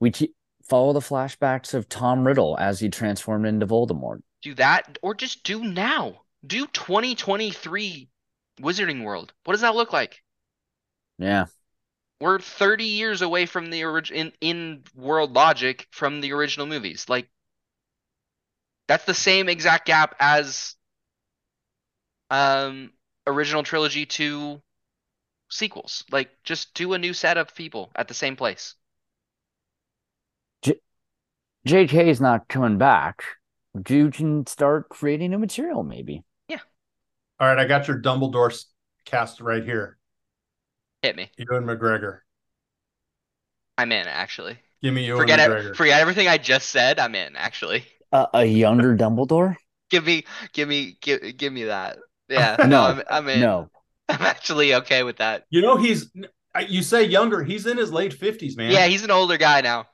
we 0.00 0.10
keep, 0.12 0.34
follow 0.68 0.92
the 0.92 1.00
flashbacks 1.00 1.74
of 1.74 1.88
Tom 1.88 2.26
Riddle 2.26 2.56
as 2.58 2.80
he 2.80 2.88
transformed 2.88 3.46
into 3.46 3.66
Voldemort. 3.66 4.22
Do 4.42 4.54
that, 4.54 4.96
or 5.02 5.12
just 5.16 5.42
do 5.42 5.64
now. 5.64 6.22
Do 6.46 6.68
2023 6.68 8.08
Wizarding 8.60 9.02
World. 9.02 9.32
What 9.42 9.54
does 9.54 9.62
that 9.62 9.74
look 9.74 9.92
like? 9.92 10.22
Yeah, 11.18 11.46
We're 12.18 12.38
30 12.40 12.86
years 12.86 13.22
away 13.22 13.46
from 13.46 13.70
the 13.70 13.84
origin 13.84 14.16
in, 14.16 14.32
in 14.40 14.84
world 14.96 15.32
logic 15.34 15.86
from 15.92 16.20
the 16.22 16.32
original 16.32 16.66
movies. 16.66 17.08
Like 17.08 17.30
that's 18.88 19.04
the 19.04 19.14
same 19.14 19.48
exact 19.48 19.86
gap 19.86 20.14
as 20.20 20.76
um 22.30 22.92
original 23.26 23.62
trilogy 23.62 24.06
to 24.06 24.62
sequels. 25.50 26.04
Like 26.12 26.30
just 26.44 26.74
do 26.74 26.94
a 26.94 26.98
new 26.98 27.14
set 27.14 27.38
of 27.38 27.54
people 27.54 27.92
at 27.96 28.08
the 28.08 28.14
same 28.14 28.36
place. 28.36 28.76
J.K. 31.66 32.10
is 32.10 32.20
not 32.20 32.48
coming 32.48 32.78
back. 32.78 33.22
You 33.88 34.10
can 34.10 34.46
start 34.46 34.88
creating 34.88 35.30
new 35.30 35.38
material, 35.38 35.82
maybe. 35.82 36.22
Yeah. 36.48 36.60
All 37.40 37.48
right, 37.48 37.58
I 37.58 37.64
got 37.66 37.88
your 37.88 38.00
Dumbledore 38.00 38.64
cast 39.04 39.40
right 39.40 39.64
here. 39.64 39.98
Hit 41.02 41.16
me. 41.16 41.30
Ewan 41.36 41.64
McGregor. 41.64 42.20
I'm 43.76 43.90
in 43.92 44.06
actually. 44.06 44.58
Give 44.82 44.94
me 44.94 45.06
Ewan 45.06 45.22
Forget 45.22 45.40
McGregor. 45.40 45.70
it. 45.70 45.76
Forget 45.76 46.00
everything 46.00 46.28
I 46.28 46.38
just 46.38 46.70
said. 46.70 46.98
I'm 46.98 47.14
in 47.14 47.36
actually. 47.36 47.84
Uh, 48.12 48.26
a 48.32 48.44
younger 48.44 48.96
Dumbledore? 48.96 49.56
Give 49.90 50.04
me, 50.06 50.24
give 50.52 50.68
me, 50.68 50.96
give, 51.00 51.36
give 51.36 51.52
me 51.52 51.64
that. 51.64 51.98
Yeah. 52.28 52.56
No, 52.60 52.66
No, 52.66 52.82
I'm, 52.82 53.02
I'm 53.10 53.28
in. 53.28 53.40
No, 53.40 53.70
I'm 54.08 54.22
actually 54.22 54.74
okay 54.74 55.02
with 55.02 55.16
that. 55.18 55.44
You 55.50 55.62
know 55.62 55.76
he's 55.76 56.10
you 56.68 56.82
say 56.82 57.04
younger. 57.04 57.42
He's 57.42 57.66
in 57.66 57.76
his 57.76 57.92
late 57.92 58.12
fifties, 58.12 58.56
man. 58.56 58.70
Yeah, 58.70 58.86
he's 58.86 59.02
an 59.02 59.10
older 59.10 59.36
guy 59.36 59.60
now. 59.60 59.86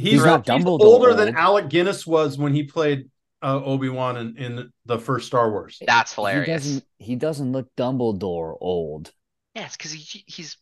He's, 0.00 0.12
He's 0.12 0.24
not 0.24 0.48
he's 0.48 0.64
Dumbledore 0.64 0.80
older 0.82 1.14
than. 1.14 1.34
Alec 1.36 1.68
Guinness 1.68 2.06
was 2.06 2.38
when 2.38 2.54
he 2.54 2.64
played 2.64 3.10
uh, 3.42 3.60
Obi 3.64 3.88
Wan 3.88 4.16
in, 4.16 4.36
in 4.36 4.72
the 4.86 4.98
first 4.98 5.26
Star 5.26 5.50
Wars. 5.50 5.78
That's 5.86 6.12
he 6.12 6.16
hilarious. 6.16 6.64
doesn't. 6.64 6.84
He 6.98 7.16
doesn't 7.16 7.52
look 7.52 7.68
Dumbledore 7.76 8.56
old. 8.60 9.12
Yeah, 9.54 9.66
it's 9.66 9.76
because 9.76 9.92
he, 9.92 10.24
he's 10.26 10.56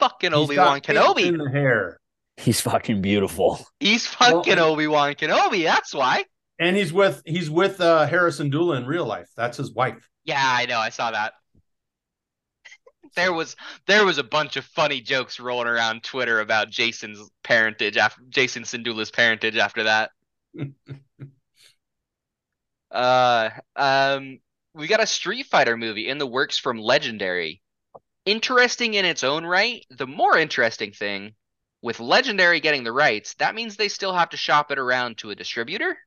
fucking 0.00 0.32
Obi 0.34 0.56
Wan 0.58 0.80
Kenobi. 0.80 1.26
in 1.26 1.38
the 1.38 1.50
hair, 1.50 1.98
He's 2.36 2.60
fucking 2.60 3.00
beautiful. 3.00 3.64
He's 3.78 4.06
fucking 4.06 4.56
Well, 4.56 4.72
Obi 4.72 4.86
Wan 4.88 5.14
Kenobi. 5.14 5.62
That's 5.64 5.94
why. 5.94 6.24
and 6.58 6.76
he's 6.76 6.92
with 6.92 7.22
he's 7.24 7.48
with 7.50 7.80
uh, 7.80 8.06
Harrison 8.06 8.50
Dula 8.50 8.76
in 8.76 8.86
real 8.86 9.06
life. 9.06 9.28
That's 9.36 9.56
his 9.56 9.72
wife. 9.72 10.08
Yeah, 10.24 10.42
I 10.42 10.66
know. 10.66 10.78
I 10.78 10.88
saw 10.88 11.10
that. 11.12 11.34
There 13.14 13.32
was 13.32 13.56
there 13.86 14.04
was 14.04 14.18
a 14.18 14.24
bunch 14.24 14.56
of 14.56 14.64
funny 14.64 15.00
jokes 15.00 15.40
rolling 15.40 15.68
around 15.68 16.02
Twitter 16.02 16.40
about 16.40 16.70
Jason's 16.70 17.30
parentage 17.42 17.96
after 17.96 18.22
Jason 18.28 18.64
Sindula's 18.64 19.10
parentage 19.10 19.56
after 19.56 19.84
that. 19.84 20.10
uh, 22.90 23.50
um, 23.76 24.38
we 24.74 24.86
got 24.86 25.02
a 25.02 25.06
Street 25.06 25.46
Fighter 25.46 25.76
movie 25.76 26.08
in 26.08 26.18
the 26.18 26.26
works 26.26 26.58
from 26.58 26.78
Legendary. 26.78 27.62
Interesting 28.26 28.94
in 28.94 29.04
its 29.04 29.22
own 29.22 29.44
right. 29.44 29.84
The 29.90 30.06
more 30.06 30.38
interesting 30.38 30.92
thing, 30.92 31.34
with 31.82 32.00
Legendary 32.00 32.60
getting 32.60 32.82
the 32.82 32.92
rights, 32.92 33.34
that 33.34 33.54
means 33.54 33.76
they 33.76 33.88
still 33.88 34.14
have 34.14 34.30
to 34.30 34.36
shop 34.36 34.72
it 34.72 34.78
around 34.78 35.18
to 35.18 35.30
a 35.30 35.34
distributor. 35.34 35.98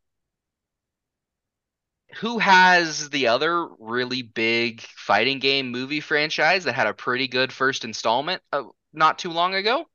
Who 2.15 2.39
has 2.39 3.09
the 3.09 3.27
other 3.27 3.67
really 3.79 4.21
big 4.21 4.81
fighting 4.81 5.39
game 5.39 5.71
movie 5.71 5.99
franchise 5.99 6.63
that 6.63 6.73
had 6.73 6.87
a 6.87 6.93
pretty 6.93 7.27
good 7.27 7.51
first 7.51 7.83
installment 7.83 8.41
uh, 8.53 8.63
not 8.93 9.19
too 9.19 9.31
long 9.31 9.53
ago? 9.55 9.85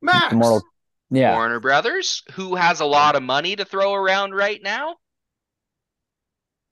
Max. 0.00 0.32
Mortal. 0.32 0.62
Yeah. 1.10 1.34
Warner 1.34 1.60
Brothers, 1.60 2.22
who 2.32 2.54
has 2.54 2.80
a 2.80 2.84
lot 2.84 3.14
of 3.16 3.22
money 3.22 3.56
to 3.56 3.64
throw 3.64 3.94
around 3.94 4.32
right 4.32 4.60
now. 4.62 4.96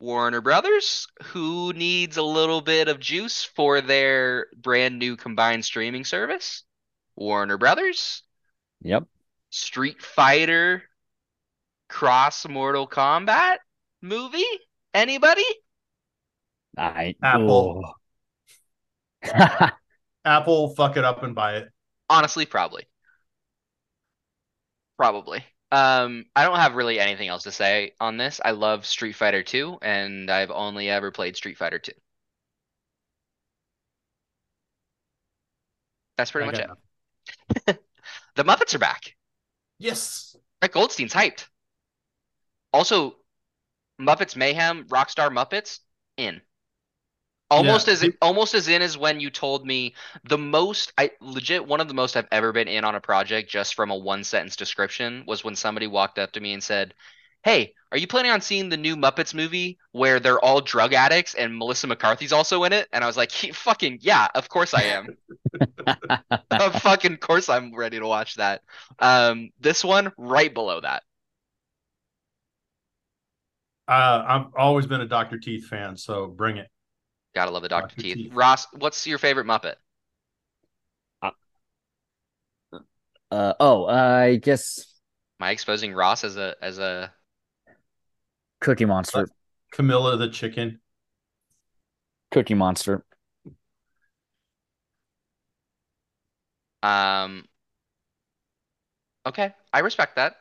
Warner 0.00 0.40
Brothers, 0.40 1.06
who 1.26 1.72
needs 1.72 2.16
a 2.16 2.22
little 2.22 2.60
bit 2.60 2.88
of 2.88 2.98
juice 3.00 3.44
for 3.44 3.80
their 3.80 4.46
brand 4.56 4.98
new 4.98 5.16
combined 5.16 5.64
streaming 5.64 6.04
service. 6.04 6.64
Warner 7.16 7.58
Brothers, 7.58 8.22
Yep. 8.82 9.04
Street 9.50 10.02
Fighter 10.02 10.82
cross 11.88 12.46
Mortal 12.48 12.88
Kombat 12.88 13.56
movie? 14.02 14.44
Anybody? 14.94 15.44
I 16.78 17.16
Apple. 17.22 17.82
Apple, 20.24 20.74
fuck 20.74 20.96
it 20.96 21.04
up 21.04 21.22
and 21.22 21.34
buy 21.34 21.56
it. 21.56 21.68
Honestly, 22.08 22.46
probably. 22.46 22.86
Probably. 24.96 25.44
Um, 25.72 26.26
I 26.36 26.44
don't 26.44 26.56
have 26.56 26.74
really 26.76 27.00
anything 27.00 27.28
else 27.28 27.42
to 27.44 27.52
say 27.52 27.92
on 28.00 28.16
this. 28.16 28.40
I 28.44 28.52
love 28.52 28.86
Street 28.86 29.14
Fighter 29.14 29.42
2, 29.42 29.78
and 29.82 30.30
I've 30.30 30.50
only 30.50 30.88
ever 30.88 31.10
played 31.10 31.36
Street 31.36 31.58
Fighter 31.58 31.78
2. 31.78 31.92
That's 36.16 36.30
pretty 36.30 36.48
I 36.48 36.52
much 36.52 36.60
it. 37.66 37.80
The 38.36 38.44
Muppets 38.44 38.74
are 38.74 38.78
back. 38.80 39.14
Yes. 39.78 40.36
Rick 40.60 40.72
Goldstein's 40.72 41.12
hyped. 41.12 41.46
Also, 42.72 43.16
Muppets 44.00 44.36
Mayhem, 44.36 44.84
Rockstar 44.88 45.30
Muppets, 45.30 45.80
in. 46.16 46.40
Almost 47.50 47.86
Yeah, 47.86 47.92
as 47.92 48.06
almost 48.22 48.54
as 48.54 48.68
in 48.68 48.82
as 48.82 48.96
when 48.96 49.20
you 49.20 49.30
told 49.30 49.66
me 49.66 49.94
the 50.24 50.38
most 50.38 50.92
I 50.96 51.10
legit 51.20 51.66
one 51.66 51.80
of 51.80 51.88
the 51.88 51.94
most 51.94 52.16
I've 52.16 52.26
ever 52.32 52.52
been 52.52 52.68
in 52.68 52.84
on 52.84 52.94
a 52.94 53.00
project 53.00 53.50
just 53.50 53.74
from 53.74 53.90
a 53.90 53.96
one 53.96 54.24
sentence 54.24 54.56
description 54.56 55.24
was 55.26 55.44
when 55.44 55.54
somebody 55.54 55.86
walked 55.86 56.18
up 56.18 56.32
to 56.32 56.40
me 56.40 56.52
and 56.52 56.62
said, 56.62 56.94
Hey, 57.44 57.74
are 57.92 57.98
you 57.98 58.06
planning 58.06 58.32
on 58.32 58.40
seeing 58.40 58.70
the 58.70 58.76
new 58.76 58.96
Muppets 58.96 59.34
movie 59.34 59.78
where 59.92 60.18
they're 60.18 60.40
all 60.40 60.62
drug 60.62 60.94
addicts 60.94 61.34
and 61.34 61.56
Melissa 61.56 61.86
McCarthy's 61.86 62.32
also 62.32 62.64
in 62.64 62.72
it? 62.72 62.88
And 62.92 63.04
I 63.04 63.06
was 63.06 63.16
like, 63.16 63.30
fucking 63.30 63.98
yeah, 64.00 64.28
of 64.34 64.48
course 64.48 64.72
I 64.74 64.84
am. 64.84 65.16
of 66.50 66.74
fucking 66.82 67.18
course 67.18 67.48
I'm 67.48 67.74
ready 67.74 67.98
to 67.98 68.06
watch 68.06 68.36
that. 68.36 68.62
Um, 68.98 69.50
this 69.60 69.84
one 69.84 70.12
right 70.16 70.52
below 70.52 70.80
that. 70.80 71.02
Uh, 73.86 74.24
I've 74.26 74.46
always 74.56 74.86
been 74.86 75.00
a 75.00 75.06
Dr. 75.06 75.38
Teeth 75.38 75.66
fan, 75.66 75.96
so 75.96 76.26
bring 76.26 76.56
it. 76.56 76.68
Gotta 77.34 77.50
love 77.50 77.62
the 77.62 77.68
Dr. 77.68 77.88
Dr. 77.88 78.00
Teeth. 78.00 78.14
Teeth. 78.16 78.32
Ross, 78.34 78.66
what's 78.72 79.06
your 79.06 79.18
favorite 79.18 79.46
Muppet? 79.46 79.74
Uh, 83.30 83.52
oh, 83.58 83.86
I 83.86 84.36
guess 84.36 84.86
Am 85.40 85.48
I 85.48 85.50
exposing 85.50 85.92
Ross 85.92 86.22
as 86.22 86.36
a 86.36 86.54
as 86.62 86.78
a 86.78 87.12
Cookie 88.60 88.84
Monster. 88.84 89.28
Camilla 89.72 90.16
the 90.16 90.28
chicken. 90.28 90.80
Cookie 92.30 92.54
Monster. 92.54 93.04
um 96.82 97.44
Okay, 99.26 99.52
I 99.72 99.80
respect 99.80 100.16
that. 100.16 100.36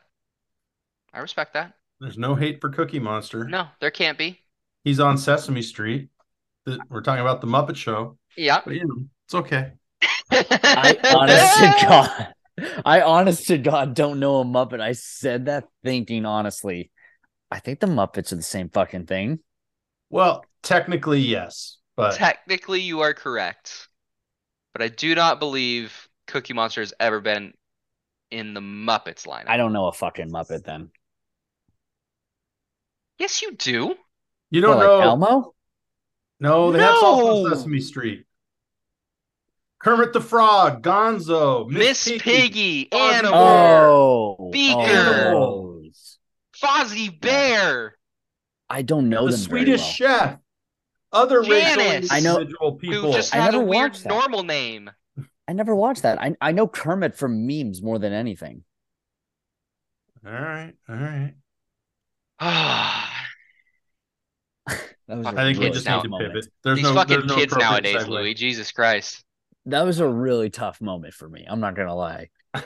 I 1.12 1.18
respect 1.18 1.54
that. 1.54 1.74
There's 2.00 2.18
no 2.18 2.34
hate 2.34 2.60
for 2.60 2.70
Cookie 2.70 2.98
Monster. 2.98 3.44
No, 3.48 3.68
there 3.80 3.90
can't 3.90 4.18
be. 4.18 4.40
He's 4.84 5.00
on 5.00 5.16
Sesame 5.16 5.62
Street. 5.62 6.08
We're 6.88 7.02
talking 7.02 7.20
about 7.22 7.40
the 7.40 7.46
Muppet 7.46 7.76
Show, 7.76 8.18
Yeah. 8.36 8.60
but 8.64 8.74
you 8.74 8.86
know, 8.86 9.04
it's 9.26 9.34
okay. 9.34 9.72
I 10.30 10.98
honest 11.14 11.58
to 11.58 11.86
God, 11.86 12.82
I 12.84 13.00
honest 13.02 13.46
to 13.48 13.58
God 13.58 13.94
don't 13.94 14.18
know 14.20 14.40
a 14.40 14.44
Muppet. 14.44 14.80
I 14.80 14.92
said 14.92 15.46
that 15.46 15.64
thinking 15.82 16.24
honestly. 16.26 16.90
I 17.50 17.60
think 17.60 17.80
the 17.80 17.86
Muppets 17.86 18.32
are 18.32 18.36
the 18.36 18.42
same 18.42 18.68
fucking 18.70 19.06
thing. 19.06 19.38
Well, 20.10 20.44
technically, 20.62 21.20
yes, 21.20 21.78
but 21.96 22.14
Technically, 22.14 22.80
you 22.80 23.00
are 23.00 23.14
correct, 23.14 23.88
but 24.72 24.82
I 24.82 24.88
do 24.88 25.14
not 25.14 25.38
believe 25.38 26.08
Cookie 26.26 26.54
Monster 26.54 26.80
has 26.80 26.92
ever 26.98 27.20
been 27.20 27.52
in 28.30 28.54
the 28.54 28.60
Muppets 28.60 29.26
lineup. 29.26 29.44
I 29.48 29.56
don't 29.56 29.72
know 29.72 29.86
a 29.86 29.92
fucking 29.92 30.30
Muppet 30.30 30.64
then. 30.64 30.90
Yes, 33.18 33.42
you 33.42 33.52
do. 33.52 33.94
you 34.50 34.60
don't 34.60 34.76
like 34.78 34.86
know. 34.86 35.00
Elmo? 35.00 35.54
No, 36.40 36.72
they 36.72 36.80
have 36.80 36.96
songs 36.98 37.22
on 37.22 37.42
No! 37.44 37.48
Sesame 37.50 37.80
Street. 37.80 38.26
Kermit 39.78 40.12
the 40.12 40.20
Frog, 40.20 40.82
Gonzo, 40.82 41.68
Miss 41.68 42.04
Piggy, 42.18 42.86
Fozzie 42.86 42.94
Animal, 42.98 43.34
Oh, 44.38 44.50
Beaker. 44.50 45.32
oh, 45.34 45.80
those. 45.82 46.18
Fozzie 46.56 47.20
Bear, 47.20 47.96
I 48.70 48.82
don't 48.82 49.08
know 49.10 49.26
the 49.26 49.32
them 49.36 49.40
very 49.50 49.64
Swedish 49.64 49.80
well. 49.80 49.90
Chef, 49.90 50.38
other 51.12 51.40
racial 51.42 51.82
Janice. 51.82 52.10
I 52.10 52.20
know- 52.20 52.38
individual 52.38 52.70
who 52.72 52.78
people. 52.78 53.12
just 53.12 53.34
I 53.34 53.38
has 53.40 53.48
a 53.50 53.52
never 53.52 53.64
weird 53.64 53.92
watched 53.92 54.02
that. 54.04 54.08
normal 54.08 54.42
name. 54.42 54.90
I 55.46 55.52
never 55.52 55.74
watched 55.74 56.02
that. 56.02 56.18
I 56.20 56.34
I 56.40 56.52
know 56.52 56.66
Kermit 56.66 57.14
from 57.14 57.46
memes 57.46 57.82
more 57.82 57.98
than 57.98 58.12
anything. 58.14 58.64
all 60.26 60.32
right, 60.32 60.72
all 60.88 60.96
right. 60.96 61.02
That 61.02 61.02
was 61.04 61.34
a 61.34 61.34
Fucking 61.34 61.34
I 62.40 63.06
think 65.08 65.58
we 65.58 65.70
just 65.70 65.86
now- 65.86 65.96
need 65.96 66.02
to 66.04 66.08
moment. 66.08 66.32
pivot. 66.34 66.52
There's 66.62 66.76
These 66.76 66.84
no 66.84 66.94
fucking 66.94 67.16
there's 67.18 67.26
no 67.28 67.34
kids 67.36 67.52
appropriate 67.52 67.70
nowadays, 67.82 68.06
segue. 68.06 68.08
Louie. 68.08 68.34
Jesus 68.34 68.72
Christ. 68.72 69.24
That 69.66 69.82
was 69.82 70.00
a 70.00 70.08
really 70.08 70.50
tough 70.50 70.80
moment 70.80 71.14
for 71.14 71.28
me. 71.28 71.44
I'm 71.48 71.60
not 71.60 71.74
gonna 71.74 71.94
lie. 71.94 72.30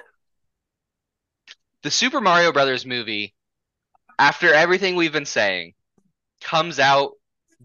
The 1.85 1.93
Super 1.93 2.21
Mario 2.21 2.51
Brothers 2.51 2.85
movie, 2.85 3.35
after 4.19 4.53
everything 4.53 4.97
we've 4.97 5.13
been 5.13 5.25
saying, 5.25 5.75
comes 6.41 6.81
out 6.81 7.13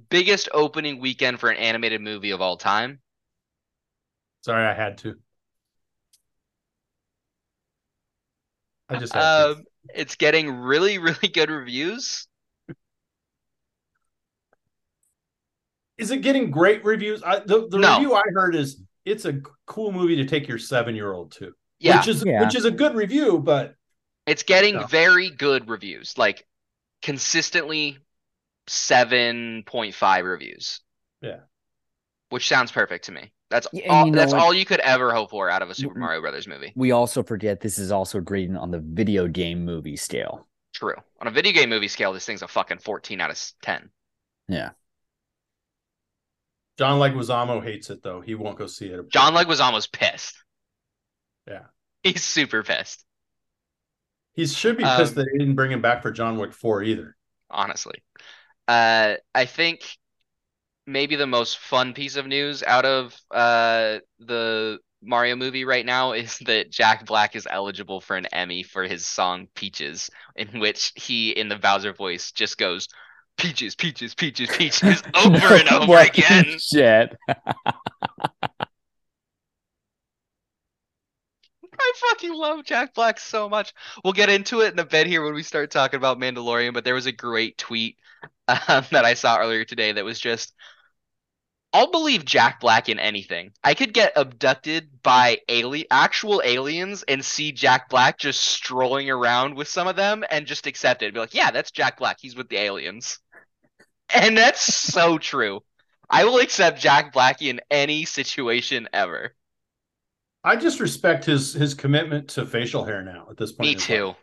biggest 0.09 0.49
opening 0.53 0.99
weekend 0.99 1.39
for 1.39 1.49
an 1.49 1.57
animated 1.57 1.99
movie 1.99 2.29
of 2.29 2.39
all 2.39 2.55
time. 2.55 2.99
Sorry, 4.41 4.63
I 4.63 4.75
had 4.75 4.99
to. 4.99 5.15
I 8.87 8.97
just 8.97 9.13
had 9.13 9.19
to. 9.19 9.51
Um, 9.57 9.63
It's 9.93 10.15
getting 10.15 10.49
really, 10.49 10.97
really 10.99 11.27
good 11.27 11.49
reviews. 11.49 12.27
Is 15.97 16.11
it 16.11 16.17
getting 16.21 16.51
great 16.51 16.83
reviews? 16.83 17.21
I, 17.23 17.39
the 17.39 17.67
the 17.69 17.77
No. 17.77 17.95
review 17.95 18.13
I 18.15 18.23
heard 18.33 18.55
is 18.55 18.81
it's 19.05 19.25
a 19.25 19.41
cool 19.65 19.91
movie 19.91 20.15
to 20.17 20.25
take 20.25 20.47
your 20.47 20.57
seven 20.57 20.95
year 20.95 21.13
old 21.13 21.31
to, 21.33 21.53
Yeah, 21.79 21.97
which 21.97 22.07
is 22.07 22.25
Yeah. 22.25 22.45
which 22.45 22.55
is 22.55 22.65
a 22.65 22.71
good 22.71 22.95
review, 22.95 23.39
but 23.39 23.75
it's 24.25 24.43
getting 24.43 24.75
No. 24.75 24.87
very 24.87 25.29
good 25.29 25.69
reviews, 25.69 26.17
like 26.17 26.47
consistently 27.01 27.99
7.5 28.67 30.25
reviews. 30.25 30.81
Yeah. 31.21 31.41
Which 32.29 32.47
sounds 32.47 32.71
perfect 32.71 33.05
to 33.05 33.11
me. 33.11 33.31
That's 33.53 33.67
Yeah, 33.71 33.87
all 33.89 34.05
you 34.07 34.11
know 34.11 34.17
that's 34.17 34.33
what? 34.33 34.41
all 34.41 34.53
you 34.53 34.65
could 34.65 34.79
ever 34.79 35.13
hope 35.13 35.29
for 35.29 35.47
out 35.49 35.61
of 35.61 35.69
a 35.69 35.75
Super. 35.75 35.99
Mario 35.99 36.21
Brothers 36.21 36.47
movie. 36.47 36.73
We 36.75 36.91
also 36.91 37.21
forget 37.21 37.59
this 37.59 37.77
is 37.77 37.91
also 37.91 38.19
graded 38.19 38.55
on 38.57 38.71
the 38.71 38.79
video 38.79 39.27
game 39.27 39.63
movie 39.63 39.95
scale. 39.95 40.47
True. 40.73 40.95
On 41.21 41.27
a 41.27 41.31
video 41.31 41.51
game 41.53 41.69
movie 41.69 41.87
scale, 41.87 42.13
this 42.13 42.25
thing's 42.25 42.41
a 42.41 42.47
fucking 42.47 42.79
14 42.79 43.21
out 43.21 43.29
of 43.29 43.39
10. 43.61 43.89
Yeah. 44.47 44.71
John 46.79 46.99
Leguizamo 46.99 47.63
hates 47.63 47.89
it 47.91 48.01
though. 48.01 48.21
He 48.21 48.33
won't 48.35 48.57
go 48.57 48.65
see 48.67 48.87
it. 48.87 49.09
John 49.11 49.33
Leguizamo's 49.33 49.85
pissed. 49.87 50.35
Yeah. 51.47 51.65
He's 52.01 52.23
super 52.23 52.63
pissed, 52.63 53.05
He 54.33 54.47
should 54.47 54.77
be 54.77 54.83
pissed 54.83 55.11
Um, 55.11 55.15
that 55.15 55.27
they 55.31 55.37
didn't 55.37 55.55
bring 55.55 55.71
him 55.71 55.81
back 55.81 56.01
for 56.01 56.11
John 56.11 56.37
Wick 56.37 56.53
Four 56.53 56.81
either. 56.83 57.15
honestly. 57.49 58.03
Uh, 58.67 59.15
I 59.35 59.45
think 59.45 59.83
maybe 60.85 61.15
the 61.15 61.27
most 61.27 61.57
fun 61.57 61.93
piece 61.93 62.15
of 62.15 62.27
news 62.27 62.61
out 62.63 62.85
of 62.85 63.15
uh 63.31 63.99
the 64.19 64.79
Mario 65.05 65.35
movie 65.35 65.65
right 65.65 65.85
now 65.85 66.11
is 66.13 66.37
that 66.45 66.71
Jack 66.71 67.05
Black 67.05 67.35
is 67.35 67.47
eligible 67.49 68.01
for 68.01 68.15
an 68.15 68.25
Emmy 68.27 68.63
for 68.63 68.83
his 68.83 69.05
song 69.05 69.47
Peaches, 69.55 70.09
in 70.35 70.59
which 70.59 70.91
he, 70.95 71.31
in 71.31 71.49
the 71.49 71.57
Bowser 71.57 71.93
voice, 71.93 72.31
just 72.31 72.57
goes 72.57 72.87
Peaches, 73.37 73.75
Peaches, 73.75 74.13
Peaches, 74.15 74.49
Peaches 74.49 75.03
over 75.15 75.55
and 75.55 75.69
over 75.69 75.97
again. 75.99 76.45
Shit. 76.59 77.15
I 81.75 81.93
fucking 82.09 82.33
love 82.33 82.63
Jack 82.63 82.93
Black 82.93 83.19
so 83.19 83.49
much. 83.49 83.73
We'll 84.03 84.13
get 84.13 84.29
into 84.29 84.61
it 84.61 84.73
in 84.73 84.79
a 84.79 84.85
bit 84.85 85.07
here 85.07 85.23
when 85.23 85.33
we 85.33 85.43
start 85.43 85.71
talking 85.71 85.97
about 85.97 86.19
Mandalorian, 86.19 86.73
but 86.73 86.83
there 86.85 86.93
was 86.93 87.07
a 87.07 87.11
great 87.11 87.57
tweet 87.57 87.97
um, 88.47 88.85
that 88.91 89.03
I 89.03 89.15
saw 89.15 89.39
earlier 89.39 89.65
today 89.65 89.91
that 89.91 90.05
was 90.05 90.19
just 90.19 90.53
I'll 91.73 91.91
believe 91.91 92.23
Jack 92.23 92.59
Black 92.61 92.87
in 92.87 92.99
anything. 92.99 93.51
I 93.63 93.73
could 93.73 93.93
get 93.93 94.13
abducted 94.15 95.01
by 95.01 95.39
ali- 95.49 95.87
actual 95.91 96.41
aliens 96.45 97.03
and 97.07 97.25
see 97.25 97.51
Jack 97.51 97.89
Black 97.89 98.17
just 98.19 98.41
strolling 98.43 99.09
around 99.09 99.55
with 99.55 99.67
some 99.67 99.87
of 99.87 99.95
them 99.95 100.23
and 100.29 100.45
just 100.47 100.67
accept 100.67 101.01
it. 101.01 101.13
Be 101.13 101.19
like, 101.19 101.33
yeah, 101.33 101.51
that's 101.51 101.71
Jack 101.71 101.97
Black. 101.97 102.17
He's 102.21 102.35
with 102.35 102.47
the 102.49 102.57
aliens. 102.57 103.19
And 104.13 104.37
that's 104.37 104.61
so 104.61 105.17
true. 105.19 105.61
I 106.09 106.25
will 106.25 106.39
accept 106.39 106.79
Jack 106.79 107.13
Black 107.13 107.41
in 107.41 107.61
any 107.71 108.05
situation 108.05 108.87
ever. 108.93 109.35
I 110.43 110.55
just 110.57 110.79
respect 110.79 111.25
his 111.25 111.53
his 111.53 111.73
commitment 111.73 112.29
to 112.29 112.45
facial 112.45 112.83
hair 112.85 113.01
now 113.01 113.27
at 113.29 113.37
this 113.37 113.51
point. 113.51 113.69
Me 113.69 113.75
too. 113.75 114.07
life, 114.07 114.17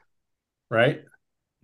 right? 0.70 1.05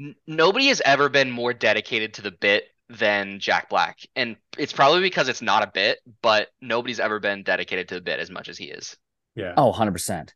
N- 0.01 0.17
nobody 0.27 0.69
has 0.69 0.81
ever 0.85 1.09
been 1.09 1.31
more 1.31 1.53
dedicated 1.53 2.15
to 2.15 2.23
the 2.23 2.31
bit 2.31 2.65
than 2.89 3.41
Jack 3.41 3.69
Black. 3.69 3.99
And 4.15 4.37
it's 4.59 4.73
probably 4.73 5.01
because 5.01 5.29
it's 5.29 5.43
not 5.43 5.63
a 5.63 5.71
bit, 5.73 5.99
but 6.23 6.49
nobody's 6.61 7.01
ever 7.01 7.19
been 7.21 7.43
dedicated 7.43 7.89
to 7.89 7.95
the 7.97 8.01
bit 8.01 8.21
as 8.21 8.31
much 8.31 8.49
as 8.49 8.59
he 8.59 8.67
is. 8.67 8.97
Yeah. 9.35 9.55
Oh, 9.57 9.73
100%. 9.73 10.31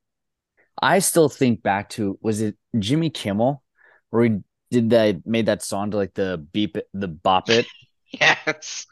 I 0.83 0.99
still 1.01 1.29
think 1.29 1.63
back 1.63 1.91
to 1.91 2.19
was 2.23 2.41
it 2.41 2.57
Jimmy 2.79 3.11
Kimmel 3.11 3.63
where 4.11 4.25
he 4.25 4.39
did 4.71 4.91
that 4.91 5.27
made 5.27 5.47
that 5.47 5.63
song 5.63 5.91
to 5.91 5.97
like 5.97 6.15
the 6.15 6.39
beep 6.53 6.77
it, 6.77 6.89
the 6.95 7.09
bop 7.09 7.51
it. 7.51 7.67
Yes. 8.13 8.89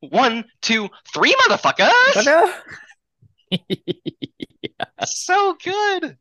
One, 0.00 0.44
two, 0.60 0.90
three, 1.14 1.34
motherfuckers! 1.48 2.52
So 5.06 5.56
good. 5.62 6.18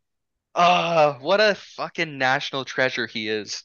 Uh, 0.53 1.15
what 1.15 1.41
a 1.41 1.55
fucking 1.55 2.17
national 2.17 2.63
treasure 2.65 3.07
he 3.07 3.27
is. 3.27 3.63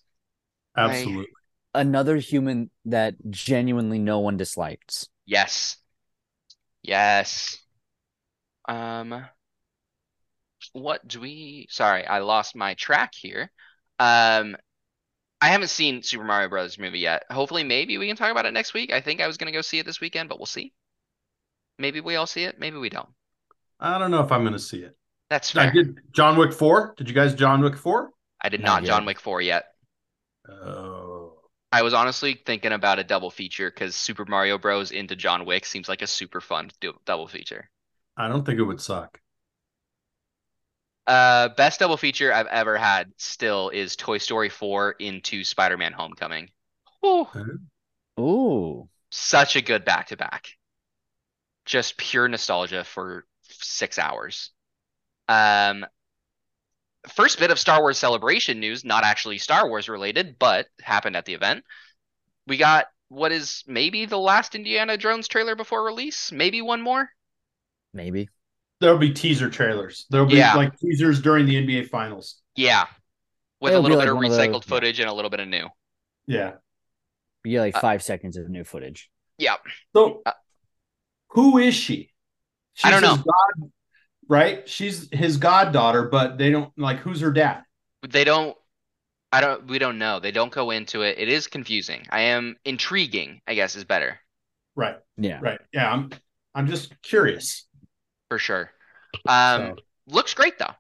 Absolutely. 0.77 1.27
Another 1.73 2.17
human 2.17 2.71
that 2.87 3.15
genuinely 3.31 3.99
no 3.99 4.19
one 4.21 4.37
dislikes. 4.37 5.09
Yes. 5.27 5.77
Yes. 6.83 7.59
Um, 8.69 9.25
what 10.73 11.07
do 11.07 11.21
we? 11.21 11.67
Sorry, 11.71 12.07
I 12.07 12.19
lost 12.21 12.57
my 12.57 12.75
track 12.75 13.13
here. 13.15 13.51
Um, 13.99 14.57
I 15.41 15.49
haven't 15.49 15.69
seen 15.69 16.03
Super 16.03 16.25
Mario 16.25 16.49
Brothers 16.49 16.79
movie 16.79 16.99
yet. 16.99 17.25
Hopefully, 17.31 17.65
maybe 17.65 17.99
we 17.99 18.07
can 18.07 18.17
talk 18.17 18.31
about 18.31 18.47
it 18.47 18.53
next 18.53 18.75
week. 18.75 18.93
I 18.93 19.01
think 19.01 19.21
I 19.21 19.27
was 19.27 19.37
gonna 19.37 19.53
go 19.53 19.63
see 19.63 19.79
it 19.79 19.87
this 19.87 20.01
weekend, 20.01 20.29
but 20.29 20.39
we'll 20.39 20.47
see. 20.47 20.73
Maybe 21.79 22.01
we 22.01 22.17
all 22.17 22.27
see 22.27 22.45
it. 22.45 22.59
Maybe 22.59 22.77
we 22.77 22.91
don't. 22.91 23.09
I 23.81 23.99
don't 23.99 24.11
know 24.11 24.21
if 24.21 24.31
I'm 24.31 24.43
going 24.43 24.53
to 24.53 24.59
see 24.59 24.81
it. 24.81 24.95
That's 25.31 25.57
I 25.57 25.71
did 25.71 25.99
John 26.13 26.37
Wick 26.37 26.53
four. 26.53 26.95
Did 26.99 27.09
you 27.09 27.15
guys 27.15 27.35
John 27.35 27.63
Wick 27.63 27.77
four? 27.77 28.11
I 28.43 28.49
did 28.49 28.61
Not 28.61 28.83
not 28.83 28.85
John. 28.85 29.05
Wick 29.05 29.21
4 29.21 29.43
yet. 29.43 29.65
Oh, 30.49 30.90
I 31.73 31.83
was 31.83 31.95
honestly 31.95 32.35
thinking 32.35 32.71
about 32.73 33.01
a 33.01 33.05
double 33.05 33.31
feature 33.31 33.71
because 33.71 33.97
Super 33.97 34.25
Mario 34.25 34.57
Bros. 34.59 34.93
into 34.93 35.17
John 35.17 35.45
Wick 35.45 35.65
seems 35.67 35.89
like 35.89 36.03
a 36.03 36.07
super 36.07 36.41
fun 36.41 36.71
du- 36.81 36.99
double 37.05 37.27
feature. 37.27 37.71
I 38.17 38.29
don't 38.29 38.45
think 38.47 38.59
it 38.61 38.65
would 38.65 38.81
suck. 38.81 39.21
Uh, 41.07 41.49
best 41.51 41.81
double 41.81 41.97
feature 41.97 42.33
I've 42.33 42.47
ever 42.47 42.77
had 42.79 43.13
still 43.17 43.71
is 43.71 43.97
Toy 43.97 44.19
Story 44.19 44.49
4 44.49 44.93
into 44.93 45.45
Spider-Man 45.45 45.93
Homecoming. 45.93 46.51
Whew, 47.01 47.29
Ooh. 48.21 48.89
such 49.11 49.57
a 49.57 49.63
good 49.63 49.85
back 49.85 50.09
to 50.09 50.17
back. 50.17 50.57
Just 51.65 51.97
pure 51.97 52.29
nostalgia 52.29 52.85
for 52.85 53.27
six 53.43 53.99
hours. 53.99 54.51
Um, 55.29 55.87
first 57.09 57.39
bit 57.39 57.51
of 57.51 57.59
Star 57.59 57.81
Wars 57.81 57.99
Celebration 57.99 58.61
news, 58.61 58.85
not 58.85 59.05
actually 59.05 59.39
Star 59.39 59.69
Wars 59.69 59.89
related, 59.89 60.37
but 60.39 60.67
happened 60.83 61.17
at 61.17 61.25
the 61.25 61.35
event. 61.35 61.65
We 62.47 62.57
got 62.57 62.87
what 63.09 63.33
is 63.33 63.65
maybe 63.67 64.05
the 64.07 64.19
last 64.19 64.55
Indiana 64.55 64.97
Jones 64.97 65.27
trailer 65.29 65.57
before 65.57 65.85
release, 65.85 66.31
maybe 66.33 66.63
one 66.63 66.81
more. 66.83 67.11
Maybe. 67.93 68.29
There'll 68.81 68.99
be 68.99 69.13
teaser 69.13 69.51
trailers. 69.51 70.07
There'll 70.11 70.27
be 70.27 70.37
Yeah. 70.37 70.55
like 70.55 70.77
teasers 70.79 71.21
during 71.21 71.47
the 71.47 71.57
NBA 71.57 71.89
finals. 71.89 72.41
Yeah, 72.57 72.87
with 73.61 73.73
It'll 73.73 73.81
a 73.81 73.83
little 73.83 73.99
like 73.99 74.07
bit 74.07 74.11
of 74.11 74.17
one 74.17 74.25
of 74.27 74.31
recycled 74.33 74.53
those- 74.53 74.63
yeah. 74.67 74.69
footage 74.75 75.01
and 75.01 75.09
a 75.11 75.13
little 75.13 75.31
bit 75.31 75.41
of 75.41 75.49
new. 75.49 75.69
Yeah. 76.27 76.53
You 77.45 77.53
get 77.53 77.61
like 77.61 77.77
Uh, 77.77 77.81
five 77.81 78.03
seconds 78.03 78.37
of 78.37 78.49
new 78.49 78.65
footage. 78.65 79.11
Yeah, 79.39 79.57
So, 79.95 80.23
Uh, 80.27 80.33
who 81.29 81.59
is 81.59 81.75
she? 81.75 82.13
She's 82.75 82.85
I 82.85 82.91
don't 82.91 83.03
know. 83.03 83.17
God, 83.17 83.71
right? 84.31 84.67
She's 84.67 85.09
his 85.13 85.37
goddaughter, 85.37 86.05
but 86.05 86.39
they 86.39 86.51
don't 86.51 86.73
like 86.79 87.01
who's 87.01 87.21
her 87.21 87.33
dad. 87.33 87.65
they 88.09 88.25
don't. 88.25 88.57
I 89.33 89.43
don't. 89.43 89.67
We 89.67 89.79
don't 89.79 89.99
know. 89.99 90.21
They 90.21 90.31
don't 90.31 90.51
go 90.53 90.71
into 90.71 91.03
it. 91.03 91.19
It 91.19 91.29
is 91.29 91.47
confusing. 91.47 92.07
I 92.09 92.23
am 92.23 92.57
intriguing. 92.65 93.43
I 93.47 93.55
guess 93.55 93.77
is 93.77 93.85
better 93.85 94.19
Right. 94.77 94.97
Yeah. 95.19 95.41
Right. 95.43 95.61
Yeah. 95.75 95.93
I'm. 95.93 96.11
I'm 96.55 96.67
just 96.67 96.95
curious. 97.03 97.67
for 98.29 98.39
sure. 98.39 98.71
Um, 99.29 99.61
So, 99.61 99.77
looks 100.07 100.35
great 100.35 100.59
though. 100.59 100.75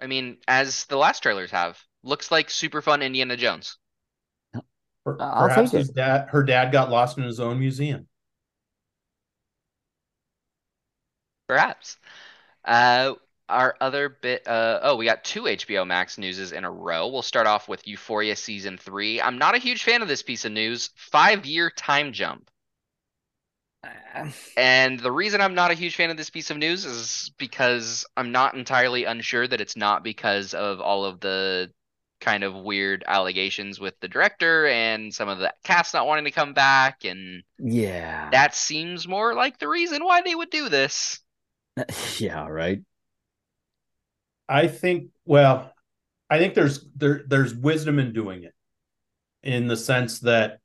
I 0.00 0.06
mean, 0.06 0.38
as 0.48 0.86
the 0.86 0.96
last 0.96 1.22
trailers 1.22 1.50
have, 1.50 1.78
looks 2.02 2.30
like 2.30 2.50
super 2.50 2.82
fun 2.82 3.02
Indiana 3.02 3.36
Jones. 3.36 3.76
per- 5.04 5.16
I'll 5.20 5.48
perhaps 5.48 5.72
his 5.72 5.90
dad, 5.90 6.28
her 6.30 6.42
dad, 6.42 6.72
got 6.72 6.90
lost 6.90 7.18
in 7.18 7.24
his 7.24 7.38
own 7.40 7.58
museum. 7.58 8.08
Perhaps. 11.46 11.96
Uh, 12.70 13.14
our 13.48 13.76
other 13.80 14.08
bit. 14.08 14.46
Uh, 14.46 14.78
oh, 14.82 14.96
we 14.96 15.04
got 15.04 15.24
two 15.24 15.48
HBO 15.48 15.84
Max 15.84 16.18
newses 16.18 16.52
in 16.52 16.64
a 16.64 16.70
row. 16.70 17.08
We'll 17.08 17.22
start 17.22 17.48
off 17.48 17.68
with 17.68 17.86
Euphoria 17.86 18.36
season 18.36 18.78
three. 18.78 19.20
I'm 19.20 19.38
not 19.38 19.56
a 19.56 19.58
huge 19.58 19.82
fan 19.82 20.02
of 20.02 20.08
this 20.08 20.22
piece 20.22 20.44
of 20.44 20.52
news. 20.52 20.90
Five 20.94 21.44
year 21.46 21.68
time 21.70 22.12
jump. 22.12 22.48
Uh, 24.14 24.30
And 24.56 25.00
the 25.00 25.10
reason 25.10 25.40
I'm 25.40 25.54
not 25.54 25.72
a 25.72 25.74
huge 25.74 25.96
fan 25.96 26.10
of 26.10 26.16
this 26.16 26.30
piece 26.30 26.50
of 26.50 26.58
news 26.58 26.84
is 26.84 27.32
because 27.38 28.06
I'm 28.16 28.30
not 28.30 28.54
entirely 28.54 29.04
unsure 29.04 29.48
that 29.48 29.60
it's 29.60 29.76
not 29.76 30.04
because 30.04 30.54
of 30.54 30.80
all 30.80 31.04
of 31.04 31.18
the 31.20 31.72
kind 32.20 32.44
of 32.44 32.54
weird 32.54 33.02
allegations 33.06 33.80
with 33.80 33.98
the 34.00 34.08
director 34.08 34.68
and 34.68 35.12
some 35.12 35.28
of 35.28 35.38
the 35.38 35.52
cast 35.64 35.94
not 35.94 36.06
wanting 36.06 36.26
to 36.26 36.30
come 36.30 36.52
back. 36.54 37.04
And 37.04 37.42
yeah. 37.58 38.30
that 38.30 38.54
seems 38.54 39.08
more 39.08 39.34
like 39.34 39.58
the 39.58 39.68
reason 39.68 40.04
why 40.04 40.22
they 40.22 40.34
would 40.34 40.50
do 40.50 40.68
this. 40.68 41.20
yeah, 42.18 42.46
right. 42.48 42.82
I 44.48 44.66
think. 44.66 45.10
Well, 45.24 45.72
I 46.28 46.38
think 46.38 46.54
there's 46.54 46.84
there 46.96 47.22
there's 47.26 47.54
wisdom 47.54 47.98
in 47.98 48.12
doing 48.12 48.44
it, 48.44 48.54
in 49.42 49.66
the 49.68 49.76
sense 49.76 50.20
that 50.20 50.60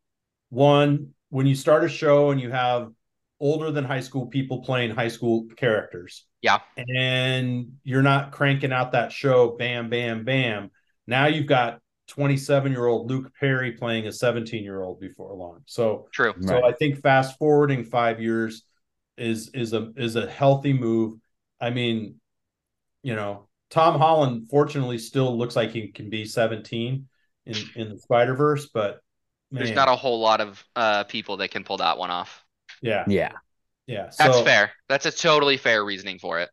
one, 0.50 1.14
when 1.30 1.46
you 1.46 1.56
start 1.56 1.84
a 1.84 1.90
show 1.90 2.32
and 2.32 2.42
you 2.42 2.52
have 2.52 2.92
older 3.40 3.72
than 3.72 3.84
high 3.84 4.00
school 4.00 4.28
people 4.28 4.64
playing 4.64 4.92
high 4.92 5.10
school 5.10 5.46
characters, 5.58 6.26
Yeah. 6.42 6.60
and 6.78 7.74
you're 7.84 8.02
not 8.04 8.32
cranking 8.32 8.72
out 8.72 8.94
that 8.94 9.12
show, 9.12 9.56
bam, 9.58 9.90
bam, 9.90 10.24
bam. 10.24 10.72
Now 11.08 11.28
you've 11.28 11.48
got 11.48 11.80
27 12.08 12.72
year 12.72 12.86
old 12.86 13.10
Luke 13.10 13.32
Perry 13.40 13.74
playing 13.74 14.08
a 14.08 14.12
17 14.12 14.64
year 14.64 14.82
old 14.82 15.00
before 15.00 15.34
long. 15.36 15.62
So 15.66 16.08
True. 16.14 16.34
so 16.42 16.62
Right. 16.62 16.64
I 16.64 16.72
think 16.74 17.02
fast 17.02 17.38
forwarding 17.38 17.84
five 17.84 18.22
years 18.22 18.64
is 19.18 19.50
is 19.54 19.74
a 19.74 19.92
is 19.96 20.16
a 20.16 20.30
healthy 20.30 20.74
move. 20.74 21.20
I 21.60 21.70
mean, 21.70 22.20
you 23.04 23.16
know, 23.16 23.48
Tom 23.70 24.00
Holland 24.00 24.50
fortunately 24.50 24.98
still 24.98 25.38
looks 25.38 25.56
like 25.56 25.72
he 25.72 25.90
can 25.90 26.10
be 26.10 26.26
17 26.26 27.08
in 27.46 27.56
in 27.76 27.90
the 27.90 27.98
Spider 27.98 28.36
Verse, 28.36 28.68
but 28.74 29.00
There's 29.52 29.72
not 29.72 29.88
a 29.88 29.96
whole 29.96 30.20
lot 30.20 30.42
of 30.42 30.64
uh, 30.76 31.04
people 31.06 31.38
that 31.38 31.52
can 31.52 31.64
pull 31.64 31.78
that 31.78 31.98
one 31.98 32.12
off. 32.12 32.44
yeah 32.82 33.06
Yeah. 33.08 33.32
yeah. 33.88 34.10
That's 34.18 34.42
fair. 34.42 34.72
That's 34.90 35.06
a 35.06 35.12
totally 35.12 35.58
fair 35.58 35.84
reasoning 35.84 36.20
for 36.20 36.40
it. 36.40 36.50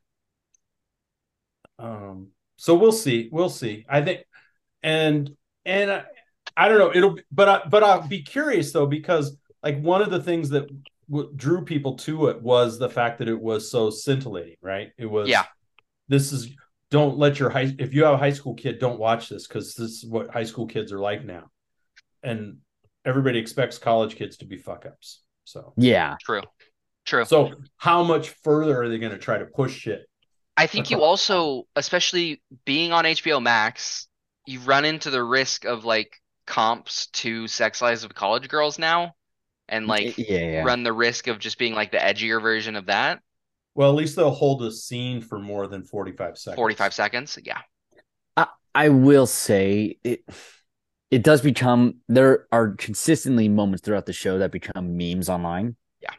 Um, 1.78 2.28
so 2.56 2.74
we'll 2.74 2.92
see. 2.92 3.28
We'll 3.32 3.48
see. 3.48 3.84
I 3.88 4.02
think, 4.02 4.24
and 4.82 5.30
and 5.64 5.90
I, 5.90 6.04
I 6.56 6.68
don't 6.68 6.78
know. 6.78 6.92
It'll, 6.94 7.18
but 7.30 7.48
I, 7.48 7.68
but 7.68 7.82
I'll 7.82 8.06
be 8.06 8.22
curious 8.22 8.72
though 8.72 8.86
because 8.86 9.36
like 9.62 9.80
one 9.80 10.02
of 10.02 10.10
the 10.10 10.22
things 10.22 10.50
that 10.50 10.68
w- 11.10 11.32
drew 11.34 11.64
people 11.64 11.96
to 11.98 12.28
it 12.28 12.42
was 12.42 12.78
the 12.78 12.88
fact 12.88 13.18
that 13.18 13.28
it 13.28 13.40
was 13.40 13.70
so 13.70 13.90
scintillating. 13.90 14.56
Right? 14.60 14.90
It 14.98 15.06
was. 15.06 15.28
Yeah. 15.28 15.44
This 16.08 16.32
is. 16.32 16.50
Don't 16.90 17.16
let 17.16 17.38
your 17.38 17.48
high. 17.48 17.74
If 17.78 17.94
you 17.94 18.04
have 18.04 18.14
a 18.14 18.18
high 18.18 18.32
school 18.32 18.54
kid, 18.54 18.78
don't 18.78 18.98
watch 18.98 19.28
this 19.28 19.46
because 19.46 19.74
this 19.74 19.90
is 19.90 20.06
what 20.06 20.30
high 20.30 20.44
school 20.44 20.66
kids 20.66 20.92
are 20.92 21.00
like 21.00 21.24
now, 21.24 21.44
and 22.22 22.58
everybody 23.04 23.38
expects 23.38 23.78
college 23.78 24.16
kids 24.16 24.36
to 24.38 24.44
be 24.44 24.58
fuck 24.58 24.84
ups. 24.86 25.22
So. 25.44 25.72
Yeah. 25.76 26.16
True. 26.20 26.42
True. 27.04 27.24
So 27.24 27.52
how 27.78 28.02
much 28.02 28.30
further 28.44 28.80
are 28.80 28.88
they 28.88 28.98
going 28.98 29.12
to 29.12 29.18
try 29.18 29.38
to 29.38 29.46
push 29.46 29.76
shit? 29.76 30.06
I 30.56 30.66
think 30.66 30.90
you 30.90 31.02
also, 31.02 31.66
especially 31.74 32.42
being 32.64 32.92
on 32.92 33.04
HBO 33.04 33.42
Max, 33.42 34.06
you 34.46 34.60
run 34.60 34.84
into 34.84 35.10
the 35.10 35.22
risk 35.22 35.64
of 35.64 35.84
like 35.84 36.20
comps 36.46 37.06
to 37.08 37.48
Sex 37.48 37.80
Lives 37.80 38.04
of 38.04 38.14
College 38.14 38.48
Girls 38.48 38.78
now, 38.78 39.14
and 39.72 39.86
like 39.86 40.16
yeah, 40.18 40.38
yeah. 40.38 40.62
run 40.62 40.82
the 40.84 40.92
risk 40.92 41.26
of 41.26 41.38
just 41.38 41.58
being 41.58 41.74
like 41.74 41.90
the 41.90 41.98
edgier 41.98 42.40
version 42.40 42.76
of 42.76 42.86
that. 42.86 43.20
Well, 43.74 43.88
at 43.88 43.96
least 43.96 44.16
they'll 44.16 44.30
hold 44.30 44.62
a 44.62 44.70
scene 44.70 45.20
for 45.22 45.38
more 45.38 45.66
than 45.66 45.82
45 45.82 46.38
seconds. 46.38 46.56
45 46.56 46.94
seconds. 46.94 47.38
Yeah. 47.42 47.58
I 48.36 48.46
I 48.74 48.88
will 48.90 49.26
say 49.26 49.98
it 50.04 50.24
it 51.10 51.22
does 51.22 51.40
become 51.40 51.96
there 52.08 52.46
are 52.52 52.72
consistently 52.72 53.48
moments 53.48 53.82
throughout 53.82 54.06
the 54.06 54.12
show 54.12 54.38
that 54.38 54.52
become 54.52 54.96
memes 54.96 55.28
online. 55.28 55.76
Yeah. 56.02 56.14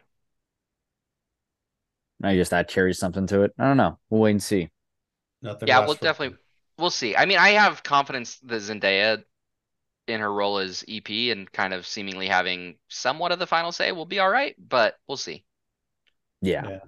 I 2.23 2.35
guess 2.35 2.49
that 2.49 2.67
carries 2.67 2.97
something 2.99 3.27
to 3.27 3.43
it. 3.43 3.53
I 3.59 3.65
don't 3.65 3.77
know. 3.77 3.99
We'll 4.09 4.21
wait 4.21 4.31
and 4.31 4.43
see. 4.43 4.69
Nothing 5.41 5.67
Yeah, 5.67 5.79
we'll 5.79 5.95
forever. 5.95 6.03
definitely 6.13 6.37
we'll 6.77 6.89
see. 6.89 7.15
I 7.15 7.25
mean, 7.25 7.37
I 7.37 7.49
have 7.49 7.83
confidence 7.83 8.39
that 8.39 8.61
Zendaya 8.61 9.23
in 10.07 10.19
her 10.19 10.31
role 10.31 10.57
as 10.57 10.83
EP 10.87 11.09
and 11.31 11.51
kind 11.51 11.73
of 11.73 11.85
seemingly 11.87 12.27
having 12.27 12.77
somewhat 12.89 13.31
of 13.31 13.39
the 13.39 13.47
final 13.47 13.71
say 13.71 13.91
will 13.91 14.05
be 14.05 14.19
all 14.19 14.29
right, 14.29 14.55
but 14.57 14.95
we'll 15.07 15.17
see. 15.17 15.43
Yeah. 16.41 16.67
Yeah. 16.67 16.79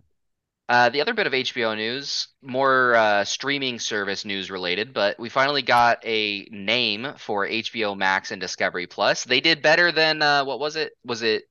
Uh, 0.68 0.90
the 0.90 1.00
other 1.00 1.14
bit 1.14 1.28
of 1.28 1.34
HBO 1.34 1.76
news, 1.76 2.30
more 2.42 2.96
uh, 2.96 3.24
streaming 3.24 3.78
service 3.78 4.26
news 4.26 4.50
related, 4.50 4.94
but 4.94 5.20
we 5.20 5.30
finally 5.30 5.62
got 5.62 6.04
a 6.04 6.48
name 6.50 7.14
for 7.18 7.48
HBO 7.48 7.96
Max 7.96 8.32
and 8.32 8.42
Discovery 8.42 8.88
Plus. 8.88 9.26
They 9.26 9.42
did 9.42 9.62
better 9.62 9.92
than 9.92 10.24
uh, 10.24 10.44
what 10.44 10.60
was 10.60 10.76
it? 10.76 10.94
Was 11.06 11.22
it 11.22 11.44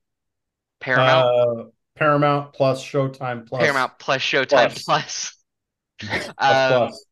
Paramount? 0.81 1.27
Uh, 1.27 1.63
Paramount 1.95 2.51
plus 2.51 2.83
Showtime 2.83 3.47
plus 3.47 3.61
Paramount 3.61 3.93
Plus 3.99 4.21
Showtime 4.21 4.83
Plus. 4.83 4.83
plus, 4.83 6.27
Um, 6.27 6.35
plus. 6.37 7.05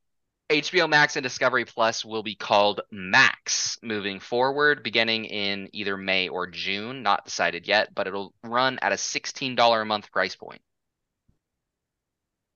HBO 0.50 0.88
Max 0.88 1.16
and 1.16 1.24
Discovery 1.24 1.64
Plus 1.66 2.04
will 2.04 2.24
be 2.24 2.34
called 2.36 2.82
Max 2.92 3.78
moving 3.84 4.20
forward, 4.20 4.82
beginning 4.82 5.26
in 5.26 5.70
either 5.74 5.98
May 5.98 6.30
or 6.30 6.48
June. 6.48 7.04
Not 7.04 7.26
decided 7.26 7.68
yet, 7.68 7.94
but 7.94 8.08
it'll 8.08 8.34
run 8.44 8.80
at 8.82 8.92
a 8.92 8.98
$16 8.98 9.84
a 9.84 9.86
month 9.86 10.12
price 10.12 10.36
point. 10.36 10.62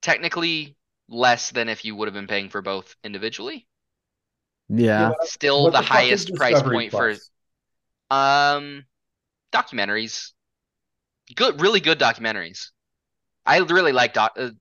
Technically 0.01 0.75
less 1.07 1.51
than 1.51 1.69
if 1.69 1.85
you 1.85 1.95
would 1.95 2.07
have 2.07 2.15
been 2.15 2.25
paying 2.27 2.49
for 2.49 2.63
both 2.63 2.95
individually. 3.03 3.67
Yeah. 4.69 5.13
Still 5.21 5.63
What 5.63 5.75
the, 5.75 5.83
fuck 5.83 6.09
is 6.11 6.25
highest 6.25 6.33
price 6.35 6.53
Discovery 6.53 6.63
point 6.63 6.91
Plus? 6.91 7.31
for 8.09 8.15
um 8.15 8.85
documentaries. 9.53 10.31
Good, 11.35 11.61
really 11.61 11.79
good 11.79 11.99
documentaries. 11.99 12.69
I 13.45 13.59
really 13.59 13.91
like 13.91 14.13
doc. 14.13 14.33
Uh, 14.37 14.51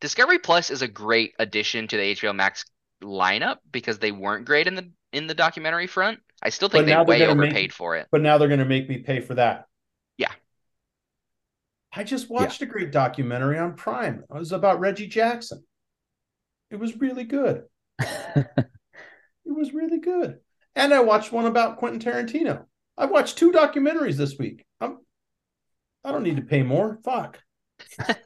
Discovery 0.00 0.38
Plus 0.38 0.70
is 0.70 0.82
a 0.82 0.88
great 0.88 1.34
addition 1.38 1.88
to 1.88 1.96
the 1.96 2.02
HBO 2.14 2.34
Max 2.34 2.64
lineup 3.02 3.58
because 3.70 3.98
they 3.98 4.12
weren't 4.12 4.46
great 4.46 4.66
in 4.66 4.74
the 4.74 4.90
in 5.12 5.26
the 5.26 5.34
documentary 5.34 5.86
front. 5.86 6.20
I 6.42 6.50
still 6.50 6.68
think 6.68 6.86
they 6.86 6.96
way 6.96 7.18
gonna 7.20 7.34
make- 7.34 7.46
overpaid 7.50 7.72
for 7.72 7.96
it. 7.96 8.08
But 8.10 8.20
now 8.20 8.38
they're 8.38 8.48
going 8.48 8.60
to 8.60 8.66
make 8.66 8.88
me 8.88 8.98
pay 8.98 9.20
for 9.20 9.34
that. 9.34 9.66
Yeah. 10.18 10.32
I 11.94 12.04
just 12.04 12.28
watched 12.28 12.60
a 12.60 12.66
great 12.66 12.92
documentary 12.92 13.58
on 13.58 13.74
Prime. 13.74 14.24
It 14.28 14.34
was 14.34 14.52
about 14.52 14.80
Reggie 14.80 15.06
Jackson. 15.06 15.64
It 16.70 16.76
was 16.76 16.96
really 16.96 17.24
good. 17.24 17.64
It 19.46 19.54
was 19.56 19.72
really 19.72 20.00
good. 20.00 20.38
And 20.74 20.92
I 20.92 21.00
watched 21.00 21.32
one 21.32 21.46
about 21.46 21.78
Quentin 21.78 22.00
Tarantino. 22.00 22.64
I've 22.98 23.10
watched 23.10 23.38
two 23.38 23.52
documentaries 23.52 24.16
this 24.16 24.36
week. 24.38 24.66
I'm 24.80 24.98
I 26.04 26.12
don't 26.12 26.22
need 26.22 26.36
to 26.36 26.42
pay 26.42 26.62
more. 26.62 26.98
Fuck. 27.04 27.40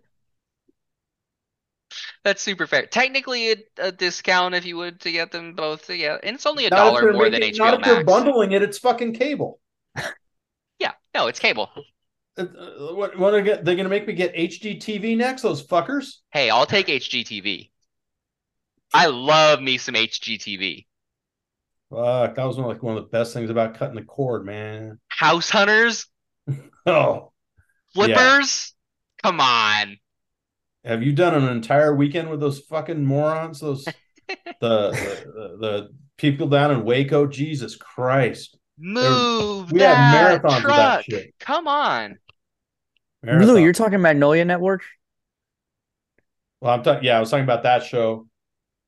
That's 2.23 2.43
super 2.43 2.67
fair. 2.67 2.85
Technically, 2.87 3.53
a, 3.53 3.57
a 3.79 3.93
discount 3.93 4.55
if 4.55 4.67
you 4.67 4.77
would 4.77 5.01
to 5.01 5.13
get 5.13 5.33
them 5.33 5.55
both 5.55 5.87
together, 5.87 6.21
and 6.23 6.37
it's 6.37 6.45
only 6.47 6.67
a 6.67 6.71
Not 6.71 6.77
dollar 6.77 7.13
more 7.13 7.31
than 7.31 7.41
making- 7.41 7.57
Not 7.59 7.75
HBO 7.75 7.79
if 7.79 7.85
they're 7.85 8.05
bundling 8.05 8.53
it, 8.53 8.63
it's 8.63 8.79
fucking 8.79 9.15
cable. 9.15 9.59
Yeah, 10.79 10.93
no, 11.15 11.27
it's 11.27 11.39
cable. 11.39 11.69
Uh, 12.39 12.43
uh, 12.43 12.95
What, 12.95 13.19
what 13.19 13.35
are 13.35 13.43
they 13.43 13.75
going 13.75 13.85
to 13.85 13.91
make 13.91 14.07
me 14.07 14.15
get 14.15 14.35
HGTV 14.35 15.15
next? 15.15 15.43
Those 15.43 15.63
fuckers. 15.67 16.21
Hey, 16.33 16.49
I'll 16.49 16.65
take 16.65 16.87
HGTV. 16.87 17.71
I 18.95 19.07
love 19.09 19.61
me 19.61 19.77
some 19.77 19.95
HGTV. 19.95 20.87
Fuck, 21.91 22.35
that 22.35 22.45
was 22.45 22.57
one, 22.57 22.67
like 22.69 22.83
one 22.83 22.97
of 22.97 23.03
the 23.03 23.09
best 23.11 23.35
things 23.35 23.51
about 23.51 23.75
cutting 23.75 23.97
the 23.97 24.03
cord, 24.05 24.47
man. 24.47 24.99
House 25.09 25.51
Hunters, 25.51 26.07
Oh, 26.87 27.33
Flippers. 27.93 28.73
Come 29.23 29.39
on. 29.41 29.99
Have 30.85 31.03
you 31.03 31.13
done 31.13 31.35
an 31.35 31.49
entire 31.49 31.95
weekend 31.95 32.31
with 32.31 32.41
those 32.41 32.61
fucking 32.61 33.05
morons? 33.05 33.61
Those 33.61 33.85
the, 34.29 34.35
the, 34.61 35.33
the 35.35 35.57
the 35.61 35.89
people 36.17 36.49
down 36.49 36.71
in 36.71 36.85
Waco. 36.85 37.27
Jesus 37.27 37.77
Christ, 37.77 38.59
Move 38.79 39.71
we 39.73 39.81
had 39.81 39.95
that 39.95 40.43
marathons 40.43 40.57
of 40.59 40.63
that 40.65 41.05
truck. 41.05 41.05
shit. 41.05 41.35
Come 41.39 41.69
on. 41.69 42.19
Lou, 43.23 43.59
you're 43.59 43.75
talking 43.75 44.01
Magnolia 44.01 44.45
Network? 44.45 44.83
Well, 46.61 46.73
I'm 46.73 46.83
talking. 46.83 47.05
Yeah, 47.05 47.19
I 47.19 47.21
was 47.21 47.31
talking 47.31 47.45
about 47.45 47.65
that 47.65 47.85
show. 47.85 48.27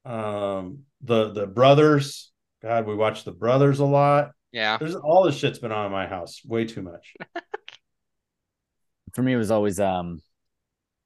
Um, 0.05 0.81
the 1.03 1.33
the 1.33 1.47
brothers. 1.47 2.31
God, 2.63 2.87
we 2.87 2.95
watch 2.95 3.25
the 3.25 3.33
brothers 3.33 3.81
a 3.81 3.85
lot. 3.85 4.31
Yeah. 4.53 4.79
There's 4.79 4.95
all 4.95 5.25
this 5.25 5.37
shit's 5.37 5.59
been 5.59 5.73
on 5.73 5.87
in 5.87 5.93
my 5.93 6.07
house. 6.07 6.41
Way 6.45 6.65
too 6.65 6.83
much. 6.83 7.15
For 9.15 9.23
me, 9.23 9.33
it 9.33 9.37
was 9.37 9.51
always 9.51 9.81
um, 9.81 10.23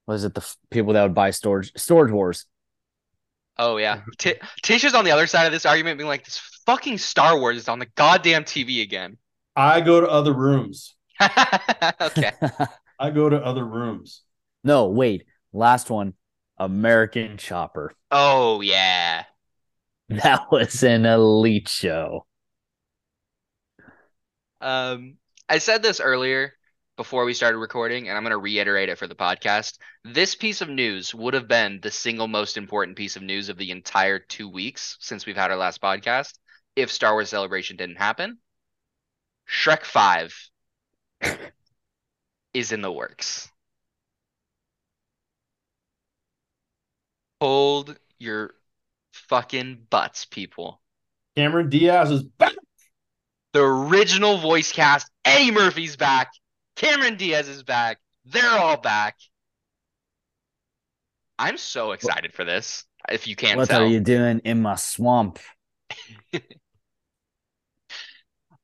was 0.07 0.25
it 0.25 0.35
the 0.35 0.41
f- 0.41 0.57
people 0.71 0.93
that 0.95 1.03
would 1.03 1.15
buy 1.15 1.31
storage 1.31 1.73
Storage 1.77 2.13
Wars? 2.13 2.47
Oh 3.59 3.77
yeah. 3.79 4.03
T- 4.19 4.35
Tisha's 4.63 4.95
on 4.95 5.05
the 5.05 5.11
other 5.13 5.27
side 5.27 5.47
of 5.47 5.53
this 5.53 5.67
argument, 5.67 5.99
being 5.99 6.09
like, 6.09 6.25
"This 6.25 6.39
fucking 6.67 6.99
Star 6.99 7.39
Wars 7.39 7.57
is 7.57 7.69
on 7.69 7.79
the 7.79 7.87
goddamn 7.95 8.45
TV 8.45 8.83
again." 8.83 9.19
I 9.55 9.81
go 9.81 10.01
to 10.01 10.09
other 10.09 10.35
rooms. 10.35 10.95
okay. 12.01 12.33
I 12.99 13.11
go 13.11 13.29
to 13.29 13.37
other 13.45 13.65
rooms. 13.65 14.23
no, 14.65 14.89
wait, 14.89 15.25
last 15.53 15.91
one, 15.91 16.15
American 16.59 17.37
Chopper. 17.39 17.93
Oh 18.11 18.61
yeah. 18.61 19.25
That 20.09 20.53
was 20.53 20.83
an 20.85 21.05
elite 21.07 21.69
show. 21.69 22.27
Um, 24.61 25.19
I 25.49 25.59
said 25.59 25.83
this 25.83 26.01
earlier 26.01 26.55
before 26.97 27.27
we 27.27 27.35
started 27.35 27.59
recording, 27.59 28.09
and 28.09 28.17
I'm 28.17 28.25
going 28.25 28.31
to 28.31 28.39
reiterate 28.39 28.89
it 28.89 28.99
for 28.99 29.07
the 29.07 29.15
podcast. 29.15 29.79
This 30.05 30.35
piece 30.35 30.63
of 30.63 30.69
news 30.69 31.15
would 31.15 31.35
have 31.35 31.47
been 31.47 31.81
the 31.83 31.91
single 31.91 32.27
most 32.27 32.57
important 32.57 32.97
piece 32.97 33.17
of 33.17 33.23
news 33.23 33.49
of 33.49 33.59
the 33.59 33.71
entire 33.71 34.19
two 34.19 34.49
weeks 34.49 34.97
since 35.01 35.27
we've 35.27 35.37
had 35.37 35.51
our 35.51 35.57
last 35.57 35.81
podcast 35.81 36.33
if 36.75 36.91
Star 36.91 37.13
Wars 37.13 37.29
Celebration 37.29 37.77
didn't 37.77 37.97
happen. 37.97 38.39
Shrek 39.49 39.85
5 39.85 40.51
is 42.55 42.73
in 42.73 42.81
the 42.81 42.93
works. 42.93 43.51
Hold 47.41 47.99
your 48.19 48.55
fucking 49.13 49.87
butts, 49.91 50.25
people. 50.25 50.81
Cameron 51.37 51.69
Diaz 51.69 52.11
is 52.11 52.23
back. 52.23 52.55
The 53.53 53.63
original 53.63 54.39
voice 54.39 54.73
cast, 54.73 55.11
Eddie 55.25 55.51
Murphy's 55.51 55.97
back. 55.97 56.31
Cameron 56.77 57.17
Diaz 57.17 57.49
is 57.49 57.63
back. 57.63 57.99
They're 58.27 58.59
all 58.59 58.77
back. 58.77 59.17
I'm 61.39 61.57
so 61.59 61.93
excited 61.93 62.33
for 62.33 62.45
this. 62.45 62.85
If 63.11 63.27
you 63.27 63.37
can't 63.37 63.57
what 63.59 63.69
tell, 63.69 63.83
are 63.83 63.87
you 63.87 64.01
doing 64.01 64.41
in 64.45 64.63
my 64.63 64.77
swamp? 64.77 65.39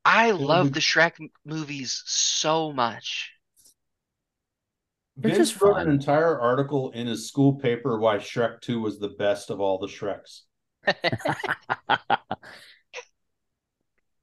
I 0.05 0.33
love 0.33 0.73
the 0.73 0.81
Shrek 0.81 1.13
movies 1.45 2.03
so 2.07 2.73
much. 2.73 3.33
They're 5.17 5.31
Vince 5.33 5.51
just 5.51 5.61
wrote 5.61 5.75
fun. 5.75 5.87
an 5.87 5.93
entire 5.93 6.41
article 6.41 6.91
in 6.93 7.07
his 7.07 7.29
school 7.29 7.55
paper 7.55 7.99
why 7.99 8.17
Shrek 8.17 8.61
2 8.63 8.81
was 8.81 8.99
the 8.99 9.11
best 9.11 9.51
of 9.51 9.61
all 9.61 9.79
the 9.79 9.87
Shreks. 9.87 10.41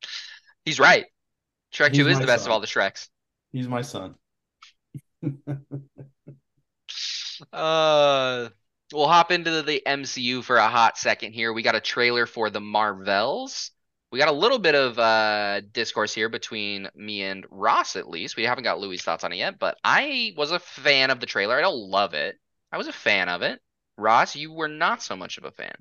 He's 0.66 0.80
right. 0.80 1.06
Shrek 1.74 1.90
He's 1.90 2.00
2 2.00 2.08
is 2.10 2.20
the 2.20 2.26
best 2.26 2.44
son. 2.44 2.52
of 2.52 2.54
all 2.54 2.60
the 2.60 2.68
Shreks. 2.68 3.08
He's 3.52 3.68
my 3.68 3.82
son. 3.82 4.16
Uh, 7.54 8.50
we'll 8.94 9.08
hop 9.08 9.32
into 9.32 9.62
the 9.62 9.86
MCU 9.86 10.42
for 10.42 10.58
a 10.58 10.68
hot 10.68 10.98
second 10.98 11.34
here. 11.34 11.54
We 11.54 11.62
got 11.64 11.76
a 11.76 11.80
trailer 11.82 12.26
for 12.26 12.50
the 12.50 12.60
Marvels. 12.62 13.72
We 14.12 14.20
got 14.20 14.28
a 14.28 14.34
little 14.34 14.60
bit 14.60 14.76
of 14.76 14.98
uh 14.98 15.62
discourse 15.72 16.14
here 16.14 16.30
between 16.30 16.90
me 16.96 17.22
and 17.24 17.46
Ross, 17.50 17.96
at 17.96 18.10
least. 18.10 18.36
We 18.36 18.44
haven't 18.44 18.64
got 18.64 18.80
Louie's 18.80 19.04
thoughts 19.04 19.24
on 19.24 19.32
it 19.32 19.38
yet, 19.38 19.60
but 19.60 19.78
I 19.84 20.34
was 20.36 20.52
a 20.52 20.60
fan 20.60 21.12
of 21.12 21.20
the 21.20 21.26
trailer. 21.28 21.58
I 21.58 21.62
don't 21.62 21.90
love 21.90 22.14
it. 22.14 22.36
I 22.72 22.78
was 22.78 22.88
a 22.88 22.94
fan 22.94 23.30
of 23.30 23.42
it. 23.42 23.62
Ross, 23.98 24.36
you 24.36 24.52
were 24.52 24.68
not 24.68 25.02
so 25.04 25.16
much 25.16 25.38
of 25.38 25.44
a 25.44 25.52
fan. 25.52 25.76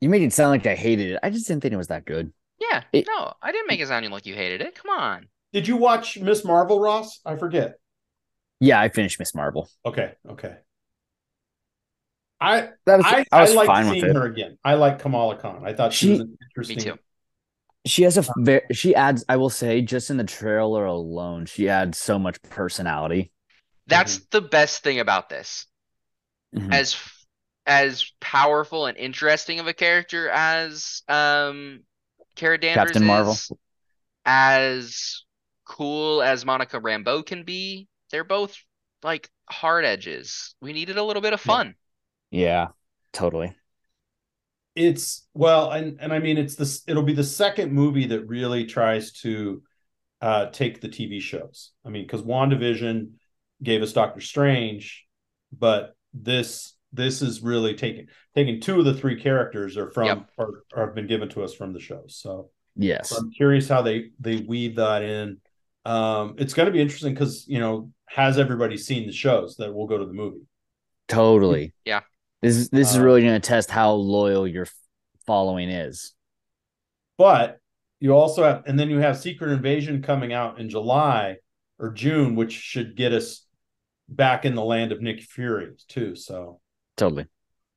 You 0.00 0.10
made 0.10 0.22
it 0.22 0.34
sound 0.34 0.50
like 0.50 0.66
I 0.66 0.74
hated 0.74 1.12
it. 1.12 1.20
I 1.22 1.30
just 1.30 1.46
didn't 1.46 1.62
think 1.62 1.72
it 1.72 1.78
was 1.78 1.88
that 1.88 2.04
good. 2.04 2.30
Yeah, 2.58 2.82
It- 2.92 3.06
no, 3.06 3.32
I 3.40 3.52
didn't 3.52 3.68
make 3.68 3.80
it 3.80 3.88
sound 3.88 4.06
like 4.10 4.26
you 4.26 4.34
hated 4.34 4.60
it. 4.60 4.74
Come 4.74 4.90
on. 4.90 5.28
Did 5.54 5.66
you 5.68 5.76
watch 5.76 6.18
Miss 6.18 6.44
Marvel, 6.44 6.78
Ross? 6.80 7.20
I 7.24 7.36
forget. 7.36 7.76
Yeah, 8.60 8.78
I 8.80 8.88
finished 8.90 9.18
Miss 9.18 9.34
Marvel. 9.34 9.70
Okay, 9.86 10.12
okay. 10.28 10.56
I 12.40 12.70
That 12.86 12.96
was 12.98 13.06
I, 13.06 13.24
I, 13.32 13.42
was 13.42 13.54
like 13.54 13.66
fine 13.68 13.86
with 13.86 13.94
seeing 14.00 14.10
it. 14.10 14.16
her 14.16 14.26
again. 14.26 14.58
I 14.64 14.74
like 14.74 14.98
Kamala 14.98 15.36
Khan. 15.38 15.62
I 15.64 15.72
thought 15.72 15.92
she, 15.92 16.06
She- 16.06 16.10
was 16.12 16.20
an 16.20 16.26
Me 16.30 16.36
interesting. 16.50 16.78
too. 16.78 16.98
She 17.86 18.02
has 18.02 18.16
a 18.18 18.24
very 18.38 18.62
she 18.72 18.94
adds. 18.94 19.24
I 19.28 19.36
will 19.36 19.50
say, 19.50 19.82
just 19.82 20.08
in 20.10 20.16
the 20.16 20.24
trailer 20.24 20.86
alone, 20.86 21.44
she 21.46 21.68
adds 21.68 21.98
so 21.98 22.18
much 22.18 22.40
personality. 22.42 23.30
That's 23.86 24.20
the 24.30 24.40
best 24.40 24.82
thing 24.82 25.00
about 25.00 25.28
this. 25.28 25.66
Mhm. 26.56 26.72
as 26.72 26.96
as 27.66 28.10
powerful 28.20 28.86
and 28.86 28.96
interesting 28.96 29.58
of 29.60 29.66
a 29.66 29.74
character 29.74 30.28
as 30.30 31.02
um 31.08 31.80
Carol 32.36 32.58
Danvers 32.58 32.92
Captain 32.92 33.06
Marvel. 33.06 33.36
as 34.24 35.22
cool 35.64 36.22
as 36.22 36.44
Monica 36.44 36.80
Rambeau 36.80 37.24
can 37.24 37.44
be, 37.44 37.88
they're 38.10 38.24
both 38.24 38.56
like 39.02 39.28
hard 39.50 39.84
edges. 39.84 40.54
We 40.60 40.72
needed 40.72 40.96
a 40.96 41.02
little 41.04 41.22
bit 41.22 41.32
of 41.32 41.44
Yeah. 41.44 41.54
fun. 41.54 41.74
Yeah, 42.30 42.68
totally. 43.12 43.54
It's 44.74 45.26
well, 45.34 45.70
and 45.70 45.98
and 46.00 46.12
I 46.12 46.18
mean, 46.18 46.36
it's 46.36 46.56
this. 46.56 46.82
It'll 46.88 47.04
be 47.04 47.12
the 47.12 47.22
second 47.22 47.72
movie 47.72 48.06
that 48.08 48.26
really 48.26 48.64
tries 48.66 49.12
to 49.22 49.62
uh 50.20 50.46
take 50.46 50.80
the 50.80 50.88
TV 50.88 51.20
shows. 51.20 51.72
I 51.84 51.90
mean, 51.90 52.04
because 52.04 52.22
WandaVision 52.22 53.10
gave 53.62 53.82
us 53.82 53.92
Doctor 53.92 54.20
Strange, 54.20 55.06
but 55.52 55.96
this 56.12 56.74
this 56.92 57.22
is 57.22 57.40
really 57.40 57.74
taking 57.74 58.08
taking 58.34 58.60
two 58.60 58.80
of 58.80 58.84
the 58.84 58.94
three 58.94 59.20
characters 59.20 59.76
are 59.76 59.90
from 59.92 60.06
Yep. 60.06 60.30
or, 60.38 60.62
or 60.74 60.86
have 60.86 60.94
been 60.94 61.06
given 61.06 61.28
to 61.30 61.44
us 61.44 61.54
from 61.54 61.72
the 61.72 61.80
shows. 61.80 62.16
So 62.20 62.50
Yes. 62.76 63.10
So 63.10 63.16
I'm 63.18 63.30
curious 63.30 63.68
how 63.68 63.82
they 63.82 64.10
they 64.18 64.36
weave 64.38 64.76
that 64.76 65.02
in. 65.02 65.40
Um, 65.84 66.36
it's 66.38 66.54
going 66.54 66.66
to 66.66 66.72
be 66.72 66.80
interesting 66.80 67.12
because 67.14 67.46
you 67.46 67.58
know 67.60 67.90
has 68.06 68.38
everybody 68.38 68.76
seen 68.76 69.06
the 69.06 69.12
shows 69.12 69.56
that 69.56 69.72
will 69.74 69.86
go 69.86 69.98
to 69.98 70.06
the 70.06 70.12
movie? 70.12 70.42
Totally. 71.08 71.74
Yeah. 71.84 72.00
This 72.42 72.56
is 72.56 72.68
this 72.70 72.90
is 72.92 72.98
Uh, 72.98 73.02
really 73.02 73.22
going 73.22 73.40
to 73.40 73.46
test 73.46 73.70
how 73.70 73.92
loyal 73.92 74.46
your 74.46 74.66
following 75.26 75.68
is. 75.70 76.14
But 77.16 77.58
you 78.00 78.12
also 78.14 78.42
have, 78.44 78.64
and 78.66 78.78
then 78.78 78.90
you 78.90 78.98
have 78.98 79.16
Secret 79.18 79.50
Invasion 79.52 80.02
coming 80.02 80.32
out 80.32 80.60
in 80.60 80.68
July 80.68 81.36
or 81.78 81.92
June, 81.92 82.34
which 82.34 82.52
should 82.52 82.96
get 82.96 83.12
us 83.12 83.46
back 84.08 84.44
in 84.44 84.54
the 84.54 84.64
land 84.64 84.92
of 84.92 85.00
Nick 85.00 85.20
Fury 85.22 85.72
too. 85.88 86.14
So 86.14 86.60
Totally. 86.96 87.26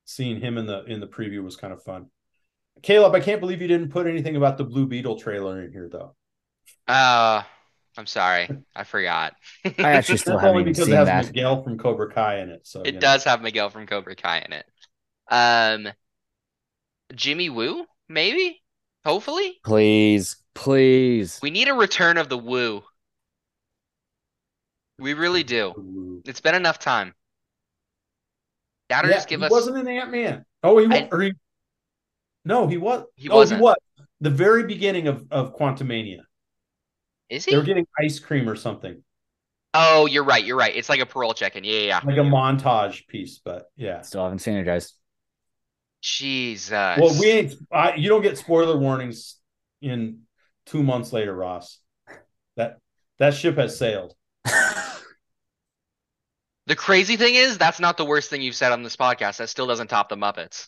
seeing 0.05 0.39
him 0.41 0.57
in 0.57 0.65
the 0.65 0.83
in 0.85 0.99
the 0.99 1.07
preview 1.07 1.43
was 1.43 1.55
kind 1.55 1.73
of 1.73 1.83
fun. 1.83 2.07
Kalib, 2.81 3.15
I 3.15 3.19
can't 3.19 3.39
believe 3.41 3.61
you 3.61 3.67
didn't 3.67 3.89
put 3.89 4.07
anything 4.07 4.35
about 4.35 4.57
the 4.57 4.63
Blue 4.63 4.85
Beetle 4.85 5.17
trailer 5.19 5.61
in 5.63 5.71
here 5.71 5.89
though. 5.89 6.15
Uh 6.87 7.43
I'm 7.97 8.05
sorry, 8.07 8.51
I 8.75 8.83
forgot. 8.83 9.33
I 9.81 9.91
actually 9.93 10.17
still 10.17 10.37
That's 10.37 10.43
haven't 10.43 10.59
only 10.59 10.61
even 10.61 10.73
because 10.73 10.87
seen 10.87 10.95
it 10.95 10.97
has 10.97 11.05
that. 11.05 11.25
Miguel 11.27 11.63
from 11.63 11.77
Cobra 11.77 12.11
Kai 12.13 12.39
in 12.39 12.49
it. 12.49 12.65
So 12.67 12.83
It 12.83 12.91
you 12.91 12.99
know. 12.99 12.99
does 12.99 13.23
have 13.25 13.41
Miguel 13.41 13.69
from 13.69 13.85
Cobra 13.87 14.15
Kai 14.15 14.39
in 14.39 14.53
it. 14.53 14.65
Um, 15.29 15.93
Jimmy 17.13 17.49
Woo, 17.49 17.85
maybe, 18.07 18.63
hopefully. 19.03 19.61
Please, 19.63 20.37
please. 20.55 21.39
We 21.41 21.49
need 21.49 21.67
a 21.67 21.73
return 21.73 22.17
of 22.17 22.29
the 22.29 22.37
Woo. 22.37 22.83
We 24.99 25.13
really 25.15 25.43
do. 25.43 26.21
It's 26.25 26.41
been 26.41 26.53
enough 26.55 26.77
time. 26.79 27.15
Gotta 28.89 29.09
Yeah, 29.09 29.13
just 29.15 29.27
give 29.27 29.39
he 29.39 29.45
us. 29.45 29.51
wasn't 29.51 29.77
an 29.77 29.87
Ant 29.87 30.11
Man. 30.11 30.45
Oh, 30.63 30.77
he 30.77 30.87
was. 30.87 31.01
I- 31.01 31.09
Or 31.11 31.21
he, 31.21 31.33
no, 32.45 32.67
he 32.67 32.77
was. 32.77 33.05
He 33.15 33.29
oh, 33.29 33.37
wasn't. 33.37 33.59
he 33.59 33.63
was. 33.63 33.75
The 34.21 34.29
very 34.29 34.63
beginning 34.63 35.07
of 35.07 35.25
of 35.31 35.55
Quantumania, 35.55 36.21
Is 37.29 37.45
it 37.47 37.51
they 37.51 37.57
were 37.57 37.63
he? 37.63 37.67
getting 37.67 37.87
ice 37.99 38.19
cream 38.19 38.47
or 38.49 38.55
something, 38.55 39.03
Oh, 39.73 40.05
you're 40.07 40.23
right. 40.23 40.43
You're 40.43 40.57
right. 40.57 40.75
It's 40.75 40.89
like 40.89 41.01
a 41.01 41.05
parole 41.05 41.33
check-in. 41.33 41.63
Yeah, 41.63 41.71
yeah, 41.73 41.81
yeah. 41.87 41.99
like 42.03 42.17
a 42.17 42.21
montage 42.21 43.05
piece. 43.07 43.39
But 43.43 43.69
yeah. 43.75 44.01
Still 44.01 44.23
haven't 44.23 44.39
seen 44.39 44.55
it, 44.55 44.63
guys. 44.63 44.93
Jesus. 46.01 46.71
Well, 46.71 47.15
we 47.19 47.27
ain't. 47.27 47.53
I, 47.71 47.95
you 47.95 48.09
don't 48.09 48.21
get 48.23 48.37
spoiler 48.37 48.77
warnings 48.77 49.35
in 49.81 50.21
two 50.65 50.81
months 50.83 51.13
later, 51.13 51.35
Ross. 51.35 51.79
That 52.55 52.79
that 53.19 53.33
ship 53.35 53.57
has 53.57 53.77
sailed. 53.77 54.13
The 56.67 56.75
crazy 56.75 57.15
thing 57.15 57.35
is, 57.35 57.57
that's 57.57 57.79
not 57.79 57.95
the 57.95 58.03
worst 58.03 58.29
thing 58.29 58.41
you've 58.41 58.53
said 58.53 58.73
on 58.73 58.83
this 58.83 58.97
podcast. 58.97 59.37
That 59.37 59.47
still 59.47 59.67
doesn't 59.67 59.87
top 59.87 60.09
the 60.09 60.17
Muppets. 60.17 60.67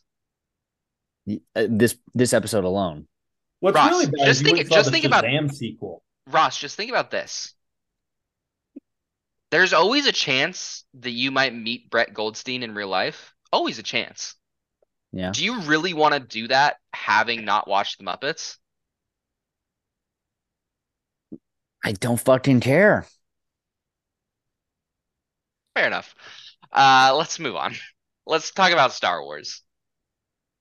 Uh, 1.30 1.68
this 1.70 1.98
this 2.16 2.32
episode 2.34 2.64
alone. 2.64 3.06
What's 3.60 3.76
Ross, 3.76 3.90
really 3.90 4.06
bad 4.06 4.26
just 4.26 4.30
is 4.30 4.40
you 4.42 4.46
think- 4.46 4.58
went 4.60 4.70
just 4.72 4.86
the 4.86 4.92
think 4.94 5.04
about- 5.04 5.26
Shazam 5.26 5.52
sequel. 5.54 6.02
Ross, 6.30 6.58
just 6.58 6.76
think 6.76 6.92
about 6.92 7.12
this. 7.12 7.54
There's 9.52 9.74
always 9.74 10.06
a 10.06 10.12
chance 10.12 10.86
that 10.96 11.12
you 11.12 11.32
might 11.32 11.56
meet 11.56 11.90
Brett 11.90 12.14
Goldstein 12.14 12.62
in 12.62 12.76
real 12.76 12.88
life. 12.88 13.34
Always 13.52 13.80
a 13.80 13.84
chance. 13.84 14.36
Yeah. 15.12 15.32
Do 15.32 15.44
you 15.44 15.62
really 15.62 15.94
want 15.94 16.14
to 16.14 16.20
do 16.20 16.48
that 16.50 16.78
having 16.94 17.46
not 17.46 17.68
watched 17.68 17.98
the 17.98 18.04
Muppets? 18.04 18.58
I 21.84 21.94
don't 21.94 22.20
fucking 22.20 22.60
care. 22.60 23.08
Fair 25.76 25.88
enough. 25.88 26.14
Uh, 26.72 27.16
let's 27.18 27.40
move 27.40 27.56
on. 27.56 27.74
Let's 28.28 28.52
talk 28.52 28.72
about 28.72 28.94
Star 28.94 29.24
Wars. 29.24 29.64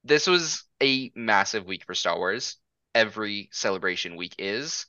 This 0.05 0.27
was 0.27 0.65
a 0.83 1.13
massive 1.15 1.67
week 1.67 1.85
for 1.85 1.95
Star 1.95 2.17
Wars. 2.17 2.57
Every 2.95 3.51
celebration 3.53 4.17
week 4.17 4.35
is. 4.39 4.87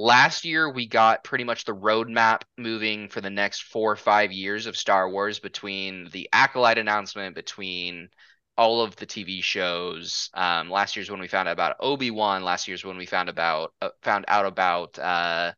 Last 0.00 0.44
year, 0.44 0.70
we 0.70 0.86
got 0.86 1.24
pretty 1.24 1.42
much 1.42 1.64
the 1.64 1.74
roadmap 1.74 2.42
moving 2.56 3.08
for 3.08 3.20
the 3.20 3.30
next 3.30 3.64
four 3.64 3.90
or 3.90 3.96
five 3.96 4.30
years 4.30 4.66
of 4.66 4.76
Star 4.76 5.10
Wars 5.10 5.40
between 5.40 6.08
the 6.10 6.28
Acolyte 6.32 6.78
announcement, 6.78 7.34
between 7.34 8.08
all 8.56 8.80
of 8.80 8.94
the 8.94 9.06
TV 9.06 9.42
shows. 9.42 10.30
Um, 10.34 10.70
last 10.70 10.94
year's 10.94 11.10
when 11.10 11.18
we 11.18 11.26
found 11.26 11.48
out 11.48 11.52
about 11.52 11.78
Obi-Wan. 11.80 12.44
Last 12.44 12.68
year's 12.68 12.84
when 12.84 12.96
we 12.96 13.06
found 13.06 13.28
about 13.28 13.74
uh, 13.82 13.88
found 14.02 14.26
out 14.28 14.46
about 14.46 14.96
uh, 15.00 15.54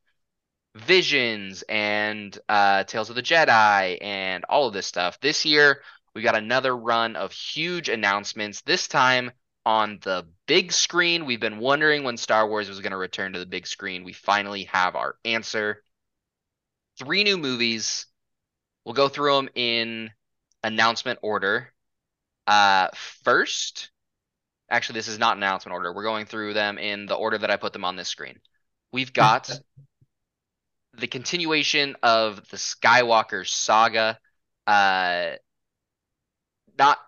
Visions 0.74 1.62
and 1.68 2.38
uh, 2.48 2.84
Tales 2.84 3.10
of 3.10 3.16
the 3.16 3.22
Jedi 3.22 3.98
and 4.00 4.46
all 4.48 4.66
of 4.68 4.72
this 4.72 4.86
stuff. 4.86 5.20
This 5.20 5.44
year, 5.44 5.82
we 6.14 6.22
got 6.22 6.34
another 6.34 6.74
run 6.74 7.14
of 7.14 7.30
huge 7.32 7.90
announcements. 7.90 8.62
This 8.62 8.88
time 8.88 9.32
on 9.66 9.98
the 10.00 10.26
big 10.50 10.72
screen. 10.72 11.26
We've 11.26 11.38
been 11.38 11.60
wondering 11.60 12.02
when 12.02 12.16
Star 12.16 12.48
Wars 12.48 12.68
was 12.68 12.80
going 12.80 12.90
to 12.90 12.96
return 12.96 13.34
to 13.34 13.38
the 13.38 13.46
big 13.46 13.68
screen. 13.68 14.02
We 14.02 14.12
finally 14.12 14.64
have 14.64 14.96
our 14.96 15.14
answer. 15.24 15.80
Three 16.98 17.22
new 17.22 17.38
movies. 17.38 18.06
We'll 18.84 18.96
go 18.96 19.06
through 19.06 19.32
them 19.36 19.48
in 19.54 20.10
announcement 20.64 21.20
order. 21.22 21.72
Uh, 22.48 22.88
first, 23.22 23.92
actually, 24.68 24.94
this 24.94 25.06
is 25.06 25.20
not 25.20 25.36
announcement 25.36 25.72
order. 25.72 25.92
We're 25.92 26.02
going 26.02 26.26
through 26.26 26.54
them 26.54 26.78
in 26.78 27.06
the 27.06 27.14
order 27.14 27.38
that 27.38 27.52
I 27.52 27.56
put 27.56 27.72
them 27.72 27.84
on 27.84 27.94
this 27.94 28.08
screen. 28.08 28.40
We've 28.92 29.12
got 29.12 29.56
the 30.98 31.06
continuation 31.06 31.94
of 32.02 32.48
the 32.50 32.56
Skywalker 32.56 33.46
saga. 33.46 34.18
Uh, 34.66 35.30
not, 36.76 36.98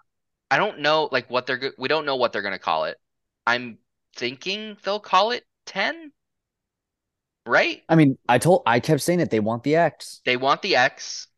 I 0.48 0.58
don't 0.58 0.78
know 0.78 1.08
like 1.10 1.28
what 1.28 1.46
they're 1.46 1.72
we 1.76 1.88
don't 1.88 2.06
know 2.06 2.14
what 2.14 2.32
they're 2.32 2.42
gonna 2.42 2.60
call 2.60 2.84
it. 2.84 2.98
I'm 3.46 3.78
thinking 4.16 4.76
they'll 4.84 5.00
call 5.00 5.30
it 5.32 5.44
ten, 5.66 6.12
right? 7.46 7.82
I 7.88 7.94
mean, 7.96 8.18
I 8.28 8.38
told 8.38 8.62
I 8.66 8.80
kept 8.80 9.00
saying 9.02 9.20
it. 9.20 9.30
They 9.30 9.40
want 9.40 9.62
the 9.62 9.76
X. 9.76 10.20
They 10.24 10.36
want 10.36 10.62
the 10.62 10.76
X. 10.76 11.28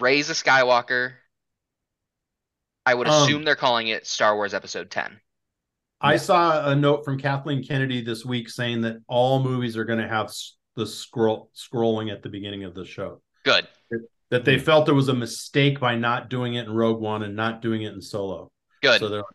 Rise 0.00 0.30
of 0.30 0.36
Skywalker. 0.36 1.14
I 2.86 2.94
would 2.94 3.08
Um, 3.08 3.22
assume 3.22 3.44
they're 3.44 3.56
calling 3.56 3.88
it 3.88 4.06
Star 4.06 4.34
Wars 4.36 4.54
Episode 4.54 4.90
Ten. 4.90 5.20
I 6.00 6.16
saw 6.16 6.68
a 6.70 6.76
note 6.76 7.04
from 7.04 7.18
Kathleen 7.18 7.64
Kennedy 7.64 8.02
this 8.02 8.24
week 8.24 8.48
saying 8.48 8.82
that 8.82 8.98
all 9.08 9.42
movies 9.42 9.76
are 9.76 9.84
going 9.84 9.98
to 9.98 10.06
have 10.06 10.32
the 10.76 10.86
scroll 10.86 11.50
scrolling 11.56 12.12
at 12.12 12.22
the 12.22 12.28
beginning 12.28 12.62
of 12.62 12.74
the 12.74 12.84
show. 12.84 13.20
Good. 13.44 13.66
That 14.30 14.44
they 14.44 14.58
felt 14.58 14.86
there 14.86 14.94
was 14.94 15.08
a 15.08 15.14
mistake 15.14 15.80
by 15.80 15.96
not 15.96 16.30
doing 16.30 16.54
it 16.54 16.66
in 16.66 16.72
Rogue 16.72 17.00
One 17.00 17.24
and 17.24 17.34
not 17.34 17.62
doing 17.62 17.82
it 17.82 17.92
in 17.92 18.00
Solo. 18.00 18.52
Good. 18.80 19.00
So 19.00 19.08
they're 19.08 19.18
like, 19.18 19.26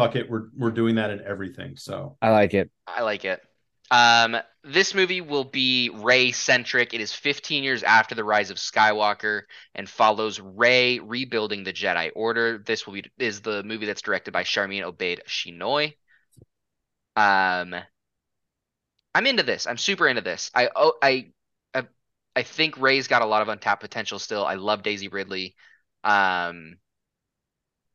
fuck 0.00 0.16
it, 0.16 0.30
we're 0.30 0.48
we're 0.56 0.70
doing 0.70 0.94
that 0.94 1.10
in 1.10 1.20
everything. 1.26 1.76
So 1.76 2.16
I 2.22 2.30
like 2.30 2.54
it. 2.54 2.70
I 2.86 3.02
like 3.02 3.24
it. 3.24 3.42
Um, 3.90 4.36
this 4.62 4.94
movie 4.94 5.20
will 5.20 5.44
be 5.44 5.90
Rey 5.90 6.32
centric. 6.32 6.94
It 6.94 7.00
is 7.00 7.12
15 7.12 7.64
years 7.64 7.82
after 7.82 8.14
the 8.14 8.24
rise 8.24 8.50
of 8.50 8.56
Skywalker 8.56 9.42
and 9.74 9.88
follows 9.88 10.40
Rey 10.40 11.00
rebuilding 11.00 11.64
the 11.64 11.72
Jedi 11.72 12.10
Order. 12.14 12.58
This 12.58 12.86
will 12.86 12.94
be 12.94 13.04
is 13.18 13.40
the 13.40 13.62
movie 13.62 13.86
that's 13.86 14.02
directed 14.02 14.32
by 14.32 14.44
Sharmeen 14.44 14.84
Obaid-Chinoy. 14.84 15.94
Um, 17.16 17.74
I'm 19.14 19.26
into 19.26 19.42
this. 19.42 19.66
I'm 19.66 19.78
super 19.78 20.08
into 20.08 20.22
this. 20.22 20.50
I 20.54 20.70
oh 20.74 20.94
I 21.02 21.32
I, 21.74 21.86
I 22.36 22.42
think 22.42 22.80
Rey's 22.80 23.08
got 23.08 23.22
a 23.22 23.26
lot 23.26 23.42
of 23.42 23.48
untapped 23.48 23.82
potential 23.82 24.18
still. 24.18 24.46
I 24.46 24.54
love 24.54 24.82
Daisy 24.82 25.08
Ridley. 25.08 25.56
Um, 26.04 26.76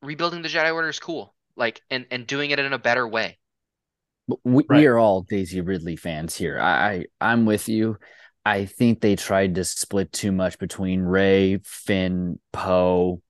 rebuilding 0.01 0.41
the 0.41 0.49
Jedi 0.49 0.73
Order 0.73 0.89
is 0.89 0.99
cool. 0.99 1.34
Like 1.55 1.81
and 1.89 2.05
and 2.11 2.27
doing 2.27 2.51
it 2.51 2.59
in 2.59 2.73
a 2.73 2.79
better 2.79 3.07
way. 3.07 3.37
We, 4.43 4.65
Right. 4.67 4.79
we 4.79 4.85
are 4.87 4.97
all 4.97 5.21
Daisy 5.21 5.61
Ridley 5.61 5.95
fans 5.95 6.35
here. 6.35 6.59
I, 6.59 6.71
I 6.71 7.05
I'm 7.21 7.45
with 7.45 7.69
you. 7.69 7.97
I 8.43 8.65
think 8.65 9.01
they 9.01 9.15
tried 9.15 9.55
to 9.55 9.63
split 9.63 10.11
too 10.11 10.31
much 10.31 10.59
between 10.59 11.01
Rey, 11.01 11.59
Finn, 11.63 12.39
Poe, 12.53 13.21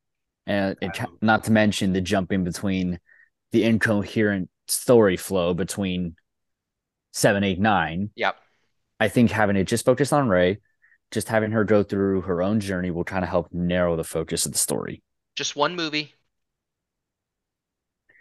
and 0.45 0.76
it, 0.82 0.99
not 1.21 1.45
to 1.45 1.51
mention 1.51 1.93
the 1.93 2.01
jumping 2.01 2.43
between 2.43 2.99
the 3.51 3.63
incoherent 3.63 4.49
story 4.67 5.15
flow 5.15 5.53
between 5.53 6.15
seven, 7.13 7.43
eight, 7.43 7.59
nine. 7.59 8.09
Yep. 8.15 8.36
I 8.99 9.07
think 9.07 9.32
having 9.32 9.55
it 9.55 9.65
just 9.65 9.86
focus 9.86 10.11
on 10.11 10.28
Rey, 10.28 10.59
just 11.11 11.30
having 11.30 11.51
her 11.51 11.63
go 11.63 11.84
through 11.84 12.21
her 12.21 12.41
own 12.41 12.59
journey 12.59 12.91
will 12.91 13.03
kind 13.03 13.23
of 13.23 13.30
help 13.30 13.53
narrow 13.53 13.95
the 13.95 14.03
focus 14.03 14.45
of 14.45 14.51
the 14.51 14.57
story. 14.57 15.01
Just 15.36 15.55
one 15.55 15.76
movie. 15.76 16.13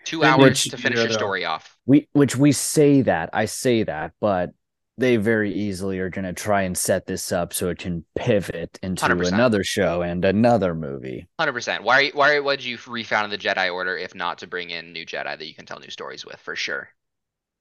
Two 0.05 0.23
hours 0.25 0.63
did 0.65 0.71
to 0.71 0.77
finish 0.77 0.99
cheat 0.99 1.03
your 1.05 1.07
it 1.07 1.13
up. 1.13 1.19
story 1.19 1.45
off. 1.45 1.77
We 1.87 2.09
which 2.13 2.37
we 2.37 2.53
say 2.53 3.03
that, 3.03 3.31
I 3.33 3.45
say 3.47 3.83
that, 3.85 4.13
but 4.21 4.51
they 4.97 5.17
very 5.17 5.53
easily 5.53 5.99
are 5.99 6.09
going 6.09 6.25
to 6.25 6.33
try 6.33 6.63
and 6.63 6.79
set 6.79 7.05
this 7.07 7.33
up 7.33 7.53
so 7.53 7.69
it 7.69 7.79
can 7.79 8.05
pivot 8.15 8.79
into 8.81 9.05
100%. 9.05 9.33
another 9.33 9.65
show 9.65 10.03
and 10.03 10.25
another 10.25 10.73
movie. 10.75 11.27
Hundred 11.39 11.53
percent. 11.53 11.83
Why? 11.83 12.11
Why 12.11 12.39
would 12.39 12.63
you 12.65 12.79
refound 12.87 13.33
the 13.33 13.39
Jedi 13.39 13.73
Order 13.73 13.97
if 13.99 14.15
not 14.15 14.39
to 14.39 14.47
bring 14.47 14.71
in 14.71 14.93
new 14.93 15.05
Jedi 15.05 15.37
that 15.39 15.47
you 15.47 15.55
can 15.55 15.67
tell 15.67 15.81
new 15.81 15.91
stories 15.91 16.25
with? 16.25 16.39
For 16.41 16.55
sure. 16.55 16.89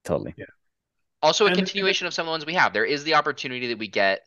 Totally. 0.04 0.34
Yeah. 0.36 0.44
Also, 1.22 1.44
a 1.46 1.48
And- 1.48 1.56
continuation 1.56 2.06
of 2.06 2.14
some 2.14 2.24
of 2.24 2.26
the 2.26 2.32
ones 2.32 2.46
we 2.46 2.54
have. 2.54 2.72
There 2.72 2.84
is 2.84 3.02
the 3.04 3.14
opportunity 3.14 3.68
that 3.68 3.78
we 3.78 3.88
get. 3.88 4.20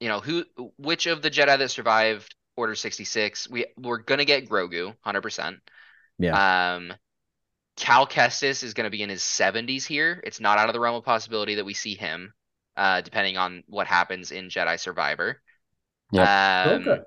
You 0.00 0.08
know, 0.08 0.20
who, 0.20 0.44
which 0.78 1.04
of 1.06 1.20
the 1.20 1.30
Jedi 1.30 1.58
that 1.58 1.70
survived 1.70 2.34
Order 2.56 2.74
sixty 2.74 3.04
six? 3.04 3.48
We 3.48 3.66
we're 3.76 3.98
gonna 3.98 4.24
get 4.24 4.48
Grogu, 4.48 4.94
hundred 5.02 5.20
percent. 5.20 5.58
Yeah. 6.18 6.74
Um, 6.74 6.92
Cal 7.76 8.06
Kestis 8.06 8.62
is 8.62 8.74
gonna 8.74 8.90
be 8.90 9.02
in 9.02 9.08
his 9.08 9.22
seventies 9.22 9.86
here. 9.86 10.20
It's 10.24 10.40
not 10.40 10.58
out 10.58 10.68
of 10.68 10.72
the 10.74 10.80
realm 10.80 10.96
of 10.96 11.04
possibility 11.04 11.54
that 11.56 11.64
we 11.64 11.74
see 11.74 11.94
him, 11.94 12.34
uh, 12.76 13.00
depending 13.00 13.36
on 13.36 13.64
what 13.66 13.86
happens 13.86 14.32
in 14.32 14.48
Jedi 14.48 14.78
Survivor. 14.78 15.40
Yeah. 16.12 16.22
Um, 16.74 16.82
Okay. 16.82 17.00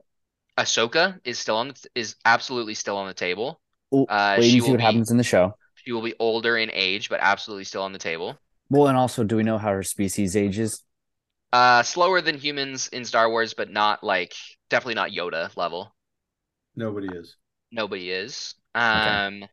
Ahsoka 0.58 1.20
is 1.24 1.40
still 1.40 1.58
on 1.58 1.70
the, 1.70 1.88
is 1.96 2.16
absolutely 2.26 2.76
still 2.76 2.98
on 2.98 3.08
the 3.08 3.14
table. 3.14 3.62
Ooh, 3.94 4.06
Uh, 4.08 4.38
Waiting 4.38 4.52
she 4.56 4.62
see 4.62 4.72
what 4.72 4.78
be 4.78 4.84
happens 4.86 5.12
in 5.12 5.18
the 5.18 5.24
show. 5.24 5.56
she 5.76 5.92
will 5.92 6.02
be 6.02 6.16
older 6.20 6.58
in 6.58 6.70
age, 6.74 7.10
but 7.10 7.20
absolutely 7.22 7.64
still 7.66 7.84
on 7.84 7.94
the 7.94 8.00
table. 8.00 8.38
Well, 8.70 8.88
and 8.88 8.98
also, 8.98 9.24
do 9.24 9.36
we 9.36 9.44
know 9.44 9.58
how 9.58 9.72
her 9.72 9.84
species 9.84 10.36
ages? 10.36 10.84
Uh, 11.52 11.84
slower 11.84 12.20
than 12.22 12.38
humans 12.38 12.88
in 12.88 13.06
Star 13.06 13.30
Wars, 13.30 13.54
but 13.54 13.70
not 13.70 14.04
like 14.04 14.34
definitely 14.70 14.96
not 14.96 15.12
Yoda 15.12 15.56
level. 15.56 15.96
Nobody 16.76 17.08
is. 17.16 17.36
Nobody 17.72 18.12
is. 18.12 18.56
Um, 18.76 19.46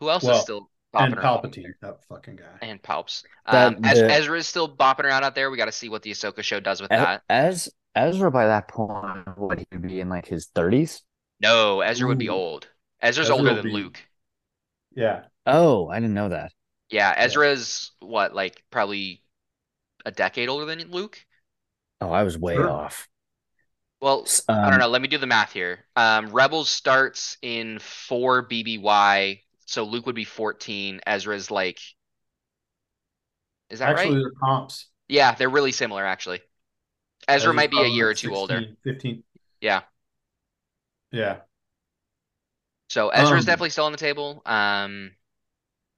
who 0.00 0.10
else 0.10 0.24
Well- 0.24 0.36
is 0.36 0.42
still? 0.42 0.70
and 0.98 1.14
bopping 1.14 1.18
around. 1.18 1.44
And 1.44 1.52
Palpatine, 1.54 1.72
that 1.82 2.04
fucking 2.08 2.36
guy. 2.36 2.58
And 2.62 2.82
Palps. 2.82 3.22
That- 3.50 3.76
Um, 3.76 3.84
Ez- 3.84 3.98
the- 4.00 4.10
Ezra 4.10 4.38
is 4.38 4.48
still 4.48 4.68
bopping 4.74 5.04
around 5.04 5.22
out 5.22 5.36
there. 5.36 5.50
We 5.50 5.56
got 5.56 5.66
to 5.66 5.72
see 5.72 5.88
what 5.88 6.02
the 6.02 6.10
Ahsoka 6.10 6.42
show 6.42 6.58
does 6.58 6.80
with 6.82 6.90
A- 6.92 6.96
that. 6.96 7.22
As 7.28 7.68
Ezra 7.94 8.30
by 8.30 8.46
that 8.46 8.66
point, 8.68 9.38
would 9.38 9.66
he 9.70 9.76
be 9.76 10.00
in 10.00 10.08
like 10.08 10.26
his 10.26 10.46
thirties? 10.46 11.02
No, 11.40 11.80
Ezra 11.80 12.08
would 12.08 12.18
be 12.18 12.28
old. 12.28 12.68
Ezra's 13.00 13.26
Ezra 13.26 13.36
older 13.36 13.54
than 13.54 13.64
be- 13.64 13.70
Luke. 13.72 14.02
Yeah, 14.96 15.26
Oh, 15.46 15.88
I 15.88 16.00
didn't 16.00 16.14
know 16.14 16.28
that. 16.30 16.52
Yeah, 16.90 17.14
Ezra's 17.16 17.92
what, 18.00 18.34
like 18.34 18.62
probably 18.70 19.22
a 20.04 20.10
decade 20.10 20.48
older 20.48 20.66
than 20.66 20.90
Luke? 20.90 21.24
Oh, 22.00 22.10
I 22.10 22.24
was 22.24 22.36
way 22.36 22.56
Sure. 22.56 22.68
off. 22.68 23.08
Well, 24.00 24.26
I 24.48 24.64
don't 24.64 24.74
um, 24.74 24.80
know. 24.80 24.88
Let 24.88 25.02
me 25.02 25.08
do 25.08 25.18
the 25.18 25.26
math 25.26 25.52
here. 25.52 25.86
Um, 25.94 26.30
Rebels 26.30 26.68
starts 26.68 27.36
in 27.42 27.78
four 27.78 28.48
BBY, 28.48 29.42
so 29.70 29.84
Luke 29.84 30.06
would 30.06 30.14
be 30.14 30.24
14. 30.24 31.00
Ezra's 31.06 31.50
like, 31.50 31.80
is 33.70 33.78
that 33.78 33.88
actually, 33.88 34.16
right? 34.16 34.22
they're 34.22 34.32
comps. 34.42 34.88
Yeah, 35.08 35.34
they're 35.34 35.48
really 35.48 35.72
similar 35.72 36.04
actually. 36.04 36.40
Ezra 37.28 37.52
Ezra's 37.52 37.54
might 37.54 37.70
be 37.70 37.82
a 37.82 37.86
year 37.86 38.10
or 38.10 38.10
like 38.10 38.16
two 38.16 38.34
older. 38.34 38.66
15. 38.84 39.24
Yeah. 39.60 39.82
Yeah. 41.12 41.40
So 42.88 43.08
Ezra's 43.10 43.44
Um, 43.44 43.46
definitely 43.46 43.70
still 43.70 43.84
on 43.86 43.92
the 43.92 43.98
table. 43.98 44.42
Um, 44.46 45.12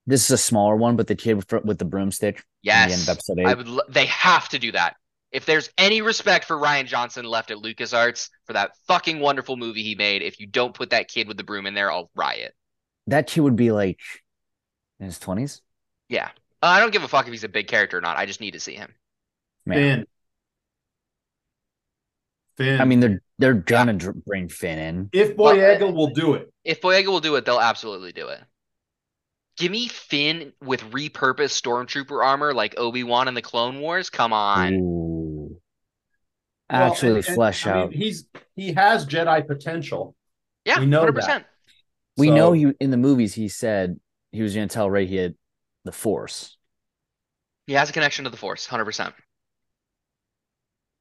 This 0.06 0.24
is 0.24 0.30
a 0.32 0.38
smaller 0.38 0.76
one, 0.76 0.96
but 0.96 1.06
the 1.06 1.14
kid 1.14 1.34
with, 1.34 1.50
with 1.64 1.78
the 1.78 1.84
broomstick. 1.84 2.44
at 2.72 2.82
the 2.82 2.92
end 2.92 3.02
yes, 3.02 3.02
of 3.02 3.08
episode 3.08 3.38
I 3.44 3.54
would. 3.54 3.68
lo- 3.68 3.82
They 3.88 4.06
have 4.06 4.48
to 4.50 4.58
do 4.58 4.72
that. 4.72 4.96
If 5.30 5.46
there's 5.46 5.70
any 5.78 6.02
respect 6.02 6.44
for 6.44 6.56
Rian 6.56 6.86
Johnson 6.86 7.24
left 7.24 7.50
at 7.50 7.56
LucasArts 7.58 8.28
for 8.46 8.52
that 8.52 8.72
fucking 8.86 9.18
wonderful 9.20 9.56
movie 9.56 9.82
he 9.82 9.94
made, 9.94 10.22
if 10.22 10.38
you 10.40 10.46
don't 10.46 10.74
put 10.74 10.90
that 10.90 11.08
kid 11.08 11.26
with 11.28 11.36
the 11.36 11.44
broom 11.44 11.66
in 11.66 11.74
there, 11.74 11.90
I'll 11.90 12.10
riot. 12.14 12.54
That 13.08 13.26
kid 13.26 13.40
would 13.40 13.56
be 13.56 13.72
like 13.72 14.00
in 15.00 15.06
his 15.06 15.18
twenties. 15.18 15.60
Yeah. 16.08 16.28
Uh, 16.62 16.66
I 16.66 16.80
don't 16.80 16.92
give 16.92 17.02
a 17.02 17.08
fuck 17.08 17.26
if 17.26 17.32
he's 17.32 17.44
a 17.44 17.48
big 17.48 17.66
character 17.66 17.98
or 17.98 18.00
not. 18.00 18.16
I 18.16 18.26
just 18.26 18.40
need 18.40 18.52
to 18.52 18.60
see 18.60 18.74
him. 18.74 18.94
Man, 19.66 19.76
Finn. 19.76 20.06
Finn. 22.56 22.80
I 22.80 22.84
mean, 22.84 23.00
they're 23.00 23.22
they're 23.38 23.54
gonna 23.54 23.94
dr- 23.94 24.24
bring 24.24 24.48
Finn 24.48 24.78
in. 24.78 25.10
if 25.12 25.36
Well, 25.36 25.54
Boyega 25.54 25.92
will 25.92 26.08
do 26.10 26.34
it, 26.34 26.52
If 26.64 26.80
Boyega 26.80 27.06
will 27.06 27.20
do 27.20 27.34
it, 27.36 27.44
they'll 27.44 27.60
absolutely 27.60 28.12
do 28.12 28.28
it. 28.28 28.40
Give 29.56 29.72
me 29.72 29.88
Finn 29.88 30.52
with 30.62 30.80
repurposed 30.92 31.60
stormtrooper 31.60 32.24
armor 32.24 32.54
like 32.54 32.74
Obi-Wan 32.78 33.28
in 33.28 33.34
the 33.34 33.42
Clone 33.42 33.80
Wars. 33.80 34.08
Come 34.08 34.32
on. 34.32 34.74
Ooh. 34.74 35.60
Well, 36.70 36.92
Actually, 36.92 37.16
and- 37.18 37.26
and, 37.26 37.34
flesh 37.34 37.66
I 37.66 37.74
mean, 37.74 37.82
out. 37.84 37.92
he's 37.92 38.26
he 38.54 38.72
has 38.72 39.06
Jedi 39.06 39.46
potential. 39.46 40.14
Yeah, 40.64 40.78
we 40.80 40.86
know 40.86 41.04
100%. 41.04 41.44
We 42.16 42.28
So- 42.28 42.34
know 42.34 42.52
he 42.52 42.72
in 42.80 42.90
the 42.90 42.96
movies. 42.96 43.34
He 43.34 43.48
said 43.48 43.98
he 44.32 44.42
was 44.42 44.54
gonna 44.54 44.68
tell 44.68 44.90
Rey 44.90 45.06
he 45.06 45.16
had 45.16 45.34
the 45.84 45.92
Force. 45.92 46.56
He 47.66 47.72
has 47.74 47.88
a 47.90 47.92
connection 47.92 48.24
to 48.24 48.30
the 48.30 48.36
Force, 48.36 48.66
100%. 48.66 49.14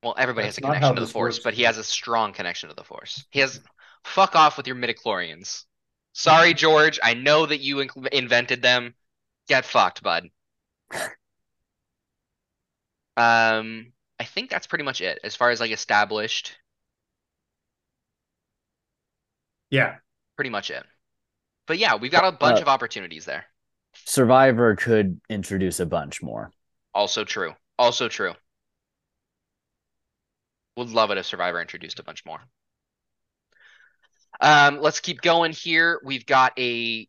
Well, 0.04 0.16
everybody 0.18 0.46
That's 0.48 0.56
has 0.58 0.64
a 0.64 0.68
connection 0.68 0.96
to 0.96 1.02
the 1.02 1.08
Force, 1.08 1.36
works. 1.36 1.44
but 1.44 1.54
he 1.54 1.64
has 1.64 1.78
a 1.78 1.84
strong 1.84 2.34
connection 2.34 2.70
to 2.70 2.76
the 2.76 2.84
Force. 2.84 3.26
He 3.30 3.40
has 3.40 3.60
fuck 4.04 4.36
off 4.36 4.58
with 4.58 4.68
your 4.68 4.76
midichlorians. 4.76 5.66
Sorry, 6.14 6.54
George. 6.54 7.00
I 7.04 7.14
know 7.14 7.46
that 7.46 7.60
you 7.60 7.82
in- 7.82 7.90
invented 8.12 8.62
them. 8.62 8.96
Get 9.48 9.66
fucked, 9.66 10.02
bud. 10.04 10.30
Um, 13.18 13.94
I 14.20 14.24
think 14.26 14.50
that's 14.50 14.68
pretty 14.68 14.84
much 14.84 15.02
it 15.02 15.20
as 15.24 15.36
far 15.36 15.50
as 15.52 15.60
like 15.60 15.72
established. 15.72 16.58
Yeah. 19.70 19.98
Pretty 20.36 20.50
much 20.50 20.72
it. 20.72 20.86
But 21.72 21.78
yeah, 21.78 21.96
we've 21.96 22.12
got 22.12 22.26
a 22.26 22.34
bunch 22.34 22.60
Uh, 22.60 22.62
of 22.62 22.68
opportunities 22.68 23.24
there. 23.24 23.46
Survivor 24.06 24.76
could 24.76 25.22
introduce 25.30 25.80
a 25.80 25.86
bunch 25.86 26.22
more. 26.22 26.52
Also 26.94 27.26
true. 27.26 27.54
Also 27.78 28.08
true. 28.08 28.34
Would 30.76 30.90
love 30.90 31.12
it 31.12 31.18
if 31.18 31.26
Survivor 31.28 31.62
introduced 31.62 32.00
a 32.00 32.04
bunch 32.04 32.26
more. 32.26 32.42
Um, 34.40 34.80
let's 34.82 35.00
keep 35.00 35.22
going 35.22 35.52
here. 35.52 36.02
We've 36.04 36.26
got 36.26 36.54
a. 36.58 37.08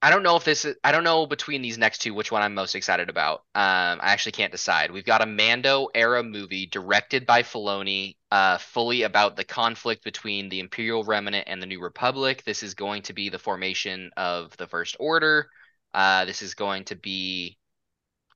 I 0.00 0.10
don't 0.10 0.22
know 0.22 0.36
if 0.36 0.44
this 0.44 0.64
is. 0.64 0.76
I 0.84 0.92
don't 0.92 1.02
know 1.02 1.26
between 1.26 1.60
these 1.60 1.76
next 1.76 1.98
two 1.98 2.14
which 2.14 2.30
one 2.30 2.42
I'm 2.42 2.54
most 2.54 2.76
excited 2.76 3.10
about. 3.10 3.38
Um, 3.54 3.98
I 4.00 4.12
actually 4.12 4.32
can't 4.32 4.52
decide. 4.52 4.92
We've 4.92 5.04
got 5.04 5.22
a 5.22 5.26
Mando 5.26 5.88
era 5.92 6.22
movie 6.22 6.66
directed 6.66 7.26
by 7.26 7.42
Filoni, 7.42 8.16
uh, 8.30 8.58
fully 8.58 9.02
about 9.02 9.34
the 9.34 9.44
conflict 9.44 10.04
between 10.04 10.48
the 10.48 10.60
Imperial 10.60 11.02
Remnant 11.02 11.48
and 11.48 11.60
the 11.60 11.66
New 11.66 11.80
Republic. 11.80 12.44
This 12.44 12.62
is 12.62 12.74
going 12.74 13.02
to 13.02 13.12
be 13.12 13.28
the 13.28 13.40
formation 13.40 14.10
of 14.16 14.56
the 14.56 14.68
First 14.68 14.96
Order. 15.00 15.48
Uh, 15.92 16.24
this 16.26 16.42
is 16.42 16.54
going 16.54 16.84
to 16.84 16.94
be 16.94 17.58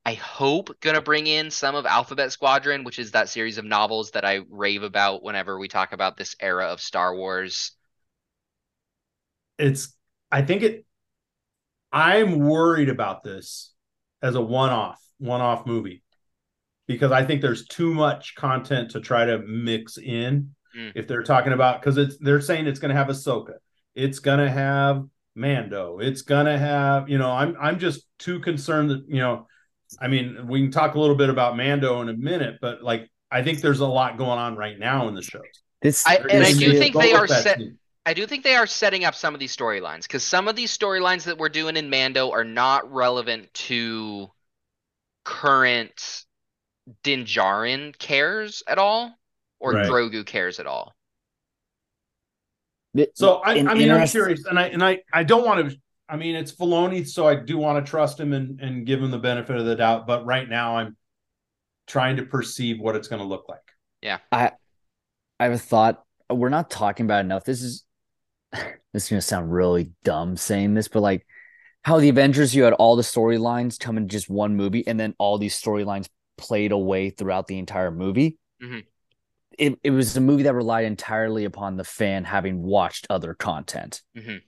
I 0.05 0.15
hope 0.15 0.81
gonna 0.81 1.01
bring 1.01 1.29
in 1.29 1.51
some 1.51 1.77
of 1.77 1.87
Alphabet 1.87 2.33
Squadron, 2.33 2.83
which 2.83 2.99
is 2.99 3.13
that 3.13 3.29
series 3.29 3.59
of 3.59 3.65
novels 3.65 4.13
that 4.13 4.25
I 4.25 4.41
rave 4.51 4.83
about 4.83 5.23
whenever 5.23 5.59
we 5.59 5.69
talk 5.69 5.93
about 5.93 6.17
this 6.17 6.35
era 6.41 6.67
of 6.67 6.81
Star 6.81 7.15
Wars. 7.15 7.73
It's 9.59 9.95
I 10.33 10.43
think 10.43 10.63
it 10.63 10.85
I'm 11.93 12.39
worried 12.39 12.89
about 12.89 13.23
this 13.23 13.73
as 14.23 14.35
a 14.35 14.41
one-off, 14.41 15.01
one-off 15.19 15.67
movie. 15.67 16.03
Because 16.89 17.13
I 17.13 17.25
think 17.25 17.41
there's 17.43 17.67
too 17.67 17.93
much 17.95 18.35
content 18.35 18.91
to 18.93 19.01
try 19.01 19.25
to 19.27 19.39
mix 19.39 19.99
in 19.99 20.55
Mm. 20.77 20.93
if 20.95 21.07
they're 21.07 21.23
talking 21.23 21.53
about 21.53 21.81
because 21.83 21.99
it's 21.99 22.17
they're 22.19 22.41
saying 22.41 22.67
it's 22.67 22.79
gonna 22.81 22.95
have 22.95 23.09
Ahsoka, 23.09 23.57
it's 23.95 24.21
gonna 24.21 24.51
have 24.51 25.05
Mando, 25.35 25.99
it's 25.99 26.23
gonna 26.23 26.57
have, 26.59 27.11
you 27.11 27.19
know, 27.19 27.31
I'm 27.31 27.55
I'm 27.61 27.79
just 27.79 28.07
too 28.19 28.41
concerned 28.41 28.89
that, 28.91 29.05
you 29.07 29.19
know, 29.21 29.47
I 30.01 30.09
mean, 30.09 30.47
we 30.49 30.63
can 30.63 30.71
talk 30.71 30.95
a 30.95 30.99
little 30.99 31.15
bit 31.15 31.29
about 31.29 31.59
Mando 31.59 32.01
in 32.01 32.09
a 32.09 32.15
minute, 32.15 32.57
but 32.63 32.83
like 32.83 33.11
I 33.31 33.43
think 33.43 33.61
there's 33.61 33.81
a 33.81 33.87
lot 33.87 34.17
going 34.17 34.39
on 34.39 34.57
right 34.57 34.79
now 34.79 35.09
in 35.09 35.15
the 35.15 35.21
shows. 35.21 35.43
This 35.83 36.07
I- 36.07 36.17
and 36.31 36.43
I 36.43 36.53
do 36.55 36.73
think 36.79 36.95
they 36.97 37.13
are 37.13 37.27
set- 37.29 37.59
team. 37.59 37.79
I 38.05 38.15
do 38.15 38.27
think 38.27 38.43
they 38.43 38.57
are 38.57 38.67
setting 38.67 39.05
up 39.05 39.15
some 39.15 39.33
of 39.35 39.41
these 39.41 39.57
storylines 39.57 40.03
because 40.03 40.25
some 40.25 40.49
of 40.49 40.57
these 40.57 40.77
storylines 40.77 41.25
that 41.25 41.39
we're 41.39 41.49
doing 41.49 41.77
in 41.77 41.89
Mando 41.89 42.31
are 42.33 42.45
not 42.45 42.93
relevant 42.93 43.53
to 43.55 44.29
current 45.25 46.25
Din 47.05 47.25
Djarin 47.25 47.97
cares 47.97 48.63
at 48.67 48.79
all 48.79 49.17
or 49.61 49.75
Right. 49.75 49.87
Grogu 49.87 50.27
cares 50.27 50.59
at 50.59 50.67
all. 50.67 50.95
So 53.15 53.37
I, 53.37 53.53
I 53.53 53.55
mean, 53.55 53.69
I'm 53.69 53.81
interest- 53.81 54.13
curious, 54.13 54.45
and 54.45 54.59
I 54.59 54.67
and 54.67 54.83
I 54.85 55.01
I 55.13 55.23
don't 55.25 55.47
want 55.47 55.71
to. 55.71 55.77
I 56.09 56.17
mean, 56.17 56.35
it's 56.37 56.53
Filoni, 56.53 57.09
so 57.09 57.27
I 57.27 57.37
do 57.37 57.57
want 57.57 57.83
to 57.85 57.89
trust 57.89 58.21
him 58.21 58.35
and 58.35 58.61
and 58.61 58.85
give 58.85 59.03
him 59.03 59.11
the 59.11 59.19
benefit 59.19 59.57
of 59.57 59.65
the 59.65 59.77
doubt. 59.77 60.07
But 60.07 60.27
right 60.27 60.47
now, 60.47 60.77
I'm 60.77 60.97
trying 61.87 62.17
to 62.17 62.25
perceive 62.25 62.81
what 62.81 62.95
it's 62.97 63.09
going 63.09 63.21
to 63.23 63.27
look 63.27 63.49
like. 63.49 63.63
Yeah, 64.03 64.19
I 64.31 64.53
I 65.41 65.45
have 65.45 65.55
a 65.55 65.59
thought. 65.59 66.05
We're 66.29 66.51
not 66.51 66.69
talking 66.69 67.07
about 67.07 67.25
enough. 67.25 67.45
This 67.45 67.63
is 67.63 67.85
this 68.93 69.05
is 69.05 69.09
gonna 69.09 69.21
sound 69.21 69.53
really 69.53 69.93
dumb 70.05 70.37
saying 70.37 70.75
this, 70.75 70.89
but 70.89 71.01
like 71.01 71.27
how 71.85 71.99
the 71.99 72.09
Avengers, 72.09 72.55
you 72.55 72.63
had 72.63 72.75
all 72.75 72.95
the 72.95 73.03
storylines 73.03 73.79
come 73.79 73.97
in 73.97 74.09
just 74.09 74.31
one 74.31 74.57
movie, 74.57 74.87
and 74.87 74.99
then 74.99 75.15
all 75.19 75.39
these 75.39 75.61
storylines 75.61 76.09
played 76.39 76.73
away 76.73 77.11
throughout 77.11 77.47
the 77.47 77.59
entire 77.59 77.91
movie. 77.91 78.39
Mhm. 78.63 78.85
It 79.59 79.79
it 79.83 79.91
was 79.91 80.17
a 80.17 80.21
movie 80.21 80.45
that 80.45 80.55
relied 80.55 80.85
entirely 80.85 81.45
upon 81.45 81.77
the 81.77 81.85
fan 81.85 82.25
having 82.25 82.63
watched 82.63 83.07
other 83.11 83.35
content. 83.35 84.03
Mhm. 84.17 84.43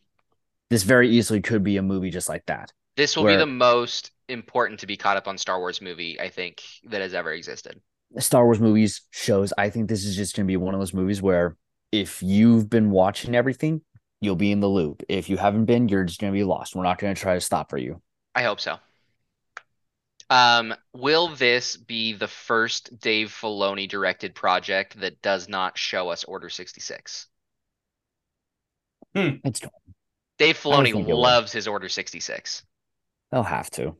This 0.70 0.82
very 0.82 1.10
easily 1.10 1.40
could 1.40 1.62
be 1.62 1.76
a 1.76 1.82
movie 1.82 2.10
just 2.10 2.28
like 2.28 2.46
that. 2.46 2.72
This 2.96 3.16
will 3.16 3.26
be 3.26 3.36
the 3.36 3.46
most 3.46 4.12
important 4.28 4.80
to 4.80 4.86
be 4.86 4.96
caught 4.96 5.16
up 5.16 5.28
on 5.28 5.36
Star 5.36 5.58
Wars 5.58 5.80
movie 5.80 6.18
I 6.20 6.28
think 6.28 6.62
that 6.84 7.00
has 7.00 7.12
ever 7.12 7.32
existed. 7.32 7.80
Star 8.18 8.44
Wars 8.44 8.60
movies, 8.60 9.02
shows. 9.10 9.52
I 9.58 9.70
think 9.70 9.88
this 9.88 10.04
is 10.04 10.16
just 10.16 10.36
going 10.36 10.46
to 10.46 10.50
be 10.50 10.56
one 10.56 10.74
of 10.74 10.80
those 10.80 10.94
movies 10.94 11.20
where 11.20 11.56
if 11.90 12.22
you've 12.22 12.70
been 12.70 12.90
watching 12.90 13.34
everything, 13.34 13.82
you'll 14.20 14.36
be 14.36 14.52
in 14.52 14.60
the 14.60 14.68
loop. 14.68 15.02
If 15.08 15.28
you 15.28 15.36
haven't 15.36 15.66
been, 15.66 15.88
you're 15.88 16.04
just 16.04 16.20
going 16.20 16.32
to 16.32 16.36
be 16.36 16.44
lost. 16.44 16.74
We're 16.74 16.82
not 16.82 16.98
going 16.98 17.14
to 17.14 17.20
try 17.20 17.34
to 17.34 17.40
stop 17.40 17.70
for 17.70 17.78
you. 17.78 18.00
I 18.34 18.42
hope 18.42 18.60
so. 18.60 18.78
Um, 20.30 20.74
will 20.92 21.28
this 21.28 21.76
be 21.76 22.12
the 22.12 22.28
first 22.28 22.98
Dave 22.98 23.28
Filoni 23.30 23.88
directed 23.88 24.34
project 24.34 24.98
that 25.00 25.20
does 25.22 25.48
not 25.48 25.78
show 25.78 26.08
us 26.08 26.24
Order 26.24 26.48
66? 26.48 27.26
It's 29.44 29.60
Dave 30.38 30.56
I 30.70 30.76
don't 30.76 30.88
Filoni 30.88 30.92
think 30.92 31.08
it 31.08 31.12
will. 31.12 31.20
loves 31.20 31.52
his 31.52 31.66
Order 31.68 31.88
66. 31.88 32.62
they'll 33.30 33.42
have 33.42 33.70
to. 33.72 33.96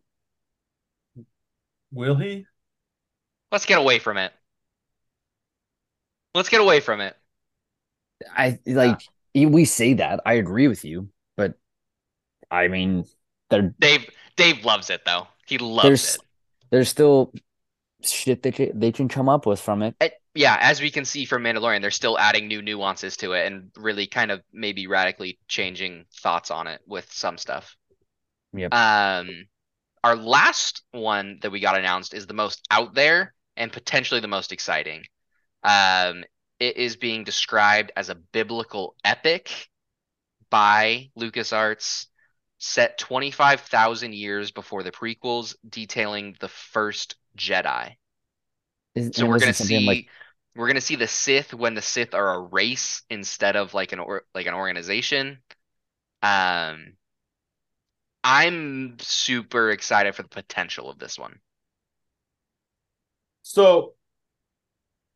Will 1.91 2.17
he? 2.17 2.47
Let's 3.51 3.67
get 3.67 3.79
away 3.79 3.99
from 3.99 4.19
it. 4.19 4.33
Let's 6.35 6.49
get 6.49 6.61
away 6.61 6.81
from 6.81 7.01
it. 7.01 7.17
I 8.37 8.59
like 8.67 9.01
we 9.35 9.65
say 9.65 9.95
that. 9.95 10.21
I 10.25 10.35
agree 10.35 10.69
with 10.69 10.85
you, 10.85 11.09
but 11.37 11.55
I 12.51 12.69
mean, 12.69 13.05
there 13.51 13.75
Dave 13.81 14.09
Dave 14.37 14.65
loves 14.65 14.91
it 14.91 15.05
though. 15.05 15.27
He 15.47 15.59
loves 15.59 15.87
there's 15.87 16.15
it. 16.15 16.21
there's 16.71 16.89
still 16.89 17.33
shit 18.03 18.43
that 18.43 18.57
they, 18.57 18.71
they 18.75 18.93
can 18.93 19.09
come 19.09 19.29
up 19.29 19.47
with 19.47 19.61
from 19.61 19.83
it. 19.83 19.97
Yeah, 20.35 20.57
as 20.61 20.81
we 20.81 20.91
can 20.91 21.05
see 21.05 21.25
from 21.25 21.45
Mandalorian, 21.45 21.81
they're 21.81 21.93
still 21.93 22.19
adding 22.19 22.49
new 22.49 22.61
nuances 22.61 23.17
to 23.19 23.33
it 23.33 23.47
and 23.47 23.71
really 23.77 24.07
kind 24.07 24.31
of 24.33 24.43
maybe 24.53 24.89
radically 24.89 25.39
changing 25.47 26.07
thoughts 26.23 26.51
on 26.51 26.67
it 26.67 26.81
with 26.87 27.11
some 27.13 27.39
stuff. 27.39 27.77
Yep. 28.53 28.75
Um, 28.75 29.47
our 30.03 30.17
last 30.17 30.83
one 30.91 31.39
that 31.43 31.53
we 31.53 31.61
got 31.61 31.79
announced 31.79 32.15
is 32.15 32.27
the 32.27 32.35
most 32.35 32.67
out 32.71 32.95
there 32.95 33.33
and 33.57 33.73
potentially 33.73 34.21
the 34.21 34.29
most 34.29 34.53
exciting. 34.53 35.05
Um, 35.63 36.25
it 36.59 36.77
is 36.77 36.97
being 36.97 37.25
described 37.25 37.93
as 37.97 38.09
a 38.09 38.15
biblical 38.15 38.97
epic 39.05 39.69
by 40.51 41.11
LucasArts, 41.19 42.07
set 42.59 42.99
25,000 42.99 44.15
years 44.15 44.51
before 44.51 44.83
the 44.83 44.93
prequels, 44.93 45.57
detailing 45.69 46.37
the 46.41 46.49
first 46.49 47.17
Jedi. 47.37 47.97
Is- 48.95 49.17
So 49.17 49.27
we're 49.27 49.39
gonna 49.39 49.53
see 49.53 49.81
like 49.87 50.09
we're 50.55 50.69
gonna 50.69 50.81
see 50.81 50.97
the 50.97 51.09
Sith 51.09 51.53
when 51.53 51.75
the 51.75 51.83
Sith 51.83 52.15
are 52.15 52.35
a 52.35 52.41
race 52.41 53.03
instead 53.11 53.57
of 53.57 53.75
like 53.75 53.93
an 53.93 53.99
or 53.99 54.25
like 54.35 54.47
an 54.47 54.55
organization. 54.55 55.43
Um, 56.23 56.97
I'm 58.23 58.99
super 59.01 59.71
excited 59.71 60.15
for 60.15 60.23
the 60.23 60.29
potential 60.29 60.89
of 60.89 60.99
this 60.99 61.19
one. 61.19 61.41
So 63.43 63.95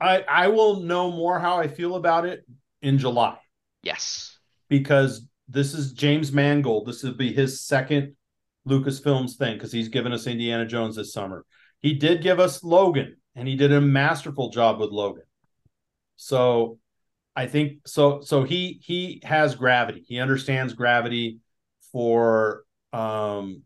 I 0.00 0.20
I 0.28 0.48
will 0.48 0.80
know 0.80 1.10
more 1.10 1.38
how 1.38 1.58
I 1.58 1.68
feel 1.68 1.96
about 1.96 2.24
it 2.24 2.46
in 2.82 2.98
July 2.98 3.36
Yes. 3.82 4.38
because 4.68 5.26
this 5.48 5.74
is 5.74 5.92
James 5.92 6.32
Mangold. 6.32 6.86
This 6.86 7.02
will 7.02 7.14
be 7.14 7.32
his 7.32 7.60
second 7.62 8.14
Lucasfilms 8.68 9.36
thing 9.36 9.54
because 9.54 9.72
he's 9.72 9.88
given 9.88 10.12
us 10.12 10.26
Indiana 10.26 10.66
Jones 10.66 10.96
this 10.96 11.12
summer. 11.12 11.44
He 11.80 11.94
did 11.94 12.22
give 12.22 12.38
us 12.38 12.62
Logan, 12.62 13.16
and 13.34 13.48
he 13.48 13.56
did 13.56 13.72
a 13.72 13.80
masterful 13.80 14.50
job 14.50 14.78
with 14.78 14.90
Logan. 14.90 15.24
So 16.16 16.78
I 17.34 17.46
think 17.46 17.78
so. 17.86 18.20
So 18.20 18.42
he 18.42 18.80
he 18.82 19.20
has 19.24 19.54
gravity. 19.54 20.04
He 20.06 20.18
understands 20.18 20.72
gravity 20.74 21.38
for 21.92 22.64
um 22.92 23.62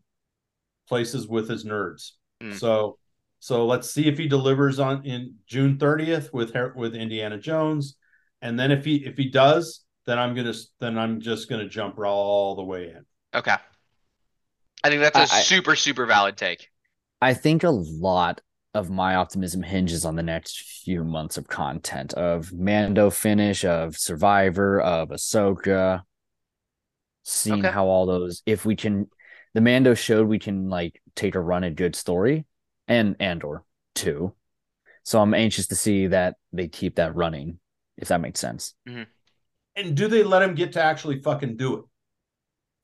places 0.87 1.27
with 1.27 1.49
his 1.49 1.65
nerds. 1.65 2.11
Mm. 2.41 2.53
So 2.57 2.97
so 3.43 3.65
let's 3.65 3.91
see 3.91 4.07
if 4.07 4.17
he 4.17 4.29
delivers 4.29 4.79
on 4.79 5.05
in 5.05 5.35
June 5.47 5.77
30th 5.77 6.31
with 6.31 6.53
Har- 6.53 6.71
with 6.77 6.95
Indiana 6.95 7.37
Jones, 7.37 7.97
and 8.41 8.57
then 8.57 8.71
if 8.71 8.85
he 8.85 9.05
if 9.05 9.17
he 9.17 9.29
does, 9.29 9.83
then 10.05 10.17
I'm 10.17 10.33
gonna 10.33 10.53
then 10.79 10.97
I'm 10.97 11.19
just 11.19 11.49
gonna 11.49 11.67
jump 11.67 11.99
all 11.99 12.55
the 12.55 12.63
way 12.63 12.91
in. 12.91 13.05
Okay. 13.35 13.57
I 14.85 14.89
think 14.89 15.01
that's 15.01 15.17
a 15.17 15.35
I- 15.35 15.39
I- 15.39 15.41
super 15.41 15.75
super 15.75 16.05
valid 16.05 16.37
take. 16.37 16.69
I 17.21 17.33
think 17.33 17.65
a 17.65 17.69
lot 17.69 18.39
of 18.73 18.89
my 18.89 19.15
optimism 19.15 19.61
hinges 19.61 20.05
on 20.05 20.15
the 20.15 20.23
next 20.23 20.61
few 20.85 21.03
months 21.03 21.37
of 21.37 21.49
content 21.49 22.13
of 22.13 22.53
Mando 22.53 23.09
finish, 23.09 23.65
of 23.65 23.97
Survivor, 23.97 24.79
of 24.79 25.09
Ahsoka. 25.09 26.03
Seeing 27.23 27.59
Okay. 27.59 27.73
how 27.73 27.87
all 27.87 28.05
those, 28.05 28.41
if 28.45 28.65
we 28.65 28.77
can, 28.77 29.09
the 29.53 29.59
Mando 29.59 29.95
showed 29.95 30.27
we 30.29 30.39
can 30.39 30.69
like 30.69 31.01
take 31.13 31.35
a 31.35 31.41
run 31.41 31.65
at 31.65 31.75
good 31.75 31.95
story, 31.97 32.45
and 32.87 33.15
Andor 33.19 33.63
too. 33.95 34.33
So 35.03 35.19
I'm 35.21 35.33
anxious 35.33 35.67
to 35.67 35.75
see 35.75 36.07
that 36.07 36.35
they 36.51 36.67
keep 36.67 36.95
that 36.95 37.15
running, 37.15 37.59
if 37.97 38.07
that 38.07 38.21
makes 38.21 38.39
sense. 38.39 38.73
Mm-hmm. 38.87 39.03
And 39.75 39.95
do 39.95 40.07
they 40.07 40.23
let 40.23 40.41
him 40.41 40.55
get 40.55 40.73
to 40.73 40.83
actually 40.83 41.21
fucking 41.21 41.57
do 41.57 41.79
it? 41.79 41.85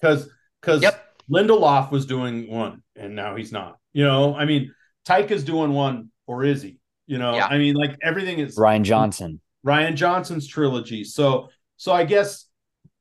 Because 0.01 0.29
because 0.61 0.81
Yep. 0.81 1.05
Lindelof 1.31 1.91
was 1.91 2.05
doing 2.07 2.49
one, 2.49 2.81
and 2.95 3.15
now 3.15 3.35
he's 3.35 3.51
not. 3.51 3.77
You 3.93 4.03
know, 4.03 4.35
I 4.35 4.45
mean, 4.45 4.73
Taika 5.07 5.31
is 5.31 5.43
doing 5.43 5.71
one, 5.71 6.09
or 6.25 6.43
is 6.43 6.61
he? 6.61 6.79
You 7.05 7.19
know, 7.19 7.35
Yeah. 7.35 7.45
I 7.45 7.57
mean, 7.57 7.75
like 7.75 7.97
everything 8.01 8.39
is 8.39 8.57
Rian 8.57 8.83
Johnson. 8.83 9.39
Rian 9.65 9.95
Johnson's 9.95 10.47
trilogy. 10.47 11.03
So 11.03 11.49
so 11.77 11.91
I 11.93 12.03
guess 12.05 12.45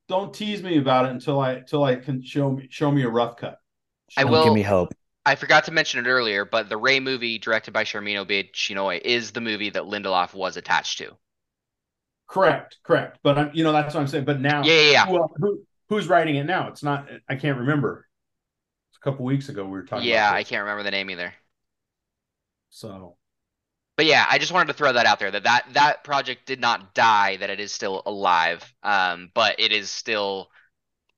don't 0.07 0.33
tease 0.33 0.63
me 0.63 0.77
about 0.77 1.05
it 1.05 1.11
until 1.11 1.39
I 1.39 1.53
until 1.53 1.83
I 1.83 1.95
can 1.95 2.23
show 2.23 2.51
me 2.51 2.67
show 2.69 2.91
me 2.91 3.03
a 3.03 3.09
rough 3.09 3.37
cut. 3.37 3.57
I 4.17 4.23
will- 4.25 4.43
give 4.43 4.53
me 4.53 4.61
hope. 4.63 4.93
I 5.25 5.35
forgot 5.35 5.65
to 5.65 5.71
mention 5.71 6.05
it 6.05 6.09
earlier, 6.09 6.45
but 6.45 6.69
the 6.69 6.77
Rey 6.77 6.99
movie 6.99 7.37
directed 7.37 7.71
by 7.71 7.83
Sharmino 7.83 8.25
Chinoy 8.53 9.01
is 9.03 9.31
the 9.31 9.41
movie 9.41 9.69
that 9.69 9.83
Lindelof 9.83 10.33
was 10.33 10.57
attached 10.57 10.97
to. 10.99 11.17
Correct, 12.27 12.77
correct. 12.83 13.19
But 13.23 13.37
I'm 13.37 13.51
you 13.53 13.63
know 13.63 13.71
that's 13.71 13.93
what 13.95 14.01
I'm 14.01 14.07
saying. 14.07 14.25
But 14.25 14.39
now 14.39 14.63
Yeah, 14.63 14.73
yeah, 14.73 14.91
yeah. 14.91 15.05
who, 15.05 15.27
who 15.37 15.61
who's 15.89 16.07
writing 16.07 16.35
it 16.35 16.45
now? 16.45 16.67
It's 16.67 16.83
not 16.83 17.09
I 17.27 17.35
can't 17.35 17.57
remember. 17.59 18.07
It's 18.91 18.97
a 18.97 19.01
couple 19.01 19.25
weeks 19.25 19.49
ago 19.49 19.63
we 19.65 19.71
were 19.71 19.83
talking 19.83 20.07
Yeah, 20.07 20.31
I 20.31 20.43
can't 20.43 20.61
remember 20.61 20.83
the 20.83 20.91
name 20.91 21.09
either. 21.09 21.33
So 22.69 23.17
But 23.97 24.05
yeah, 24.05 24.25
I 24.29 24.37
just 24.39 24.51
wanted 24.51 24.67
to 24.67 24.73
throw 24.73 24.93
that 24.93 25.05
out 25.05 25.19
there 25.19 25.31
that 25.31 25.43
that, 25.43 25.65
that 25.73 26.03
project 26.03 26.45
did 26.45 26.59
not 26.59 26.93
die, 26.93 27.37
that 27.37 27.49
it 27.49 27.59
is 27.59 27.71
still 27.73 28.01
alive. 28.05 28.73
Um, 28.83 29.31
but 29.33 29.59
it 29.59 29.71
is 29.71 29.91
still 29.91 30.49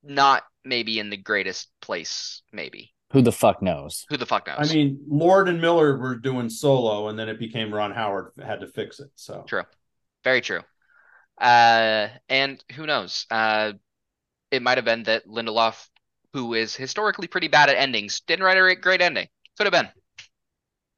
not 0.02 0.44
maybe 0.64 0.98
in 0.98 1.10
the 1.10 1.16
greatest 1.18 1.70
place, 1.80 2.42
maybe. 2.52 2.91
Who 3.12 3.22
the 3.22 3.32
fuck 3.32 3.60
knows? 3.62 4.06
Who 4.08 4.16
the 4.16 4.26
fuck 4.26 4.46
knows? 4.46 4.70
I 4.70 4.74
mean, 4.74 4.98
Lord 5.06 5.48
and 5.48 5.60
Miller 5.60 5.98
were 5.98 6.16
doing 6.16 6.48
solo, 6.48 7.08
and 7.08 7.18
then 7.18 7.28
it 7.28 7.38
became 7.38 7.72
Ron 7.72 7.92
Howard 7.92 8.32
had 8.42 8.60
to 8.60 8.66
fix 8.66 9.00
it. 9.00 9.10
So 9.16 9.44
True. 9.46 9.64
Very 10.24 10.40
true. 10.40 10.60
Uh, 11.38 12.08
and 12.28 12.62
who 12.74 12.86
knows? 12.86 13.26
Uh, 13.30 13.72
it 14.50 14.62
might 14.62 14.78
have 14.78 14.84
been 14.84 15.02
that 15.04 15.26
Lindelof, 15.26 15.88
who 16.32 16.54
is 16.54 16.74
historically 16.74 17.26
pretty 17.26 17.48
bad 17.48 17.68
at 17.68 17.76
endings, 17.76 18.20
didn't 18.20 18.44
write 18.44 18.56
a 18.56 18.76
great 18.76 19.02
ending. 19.02 19.28
Could 19.58 19.66
have 19.66 19.72
been. 19.72 19.88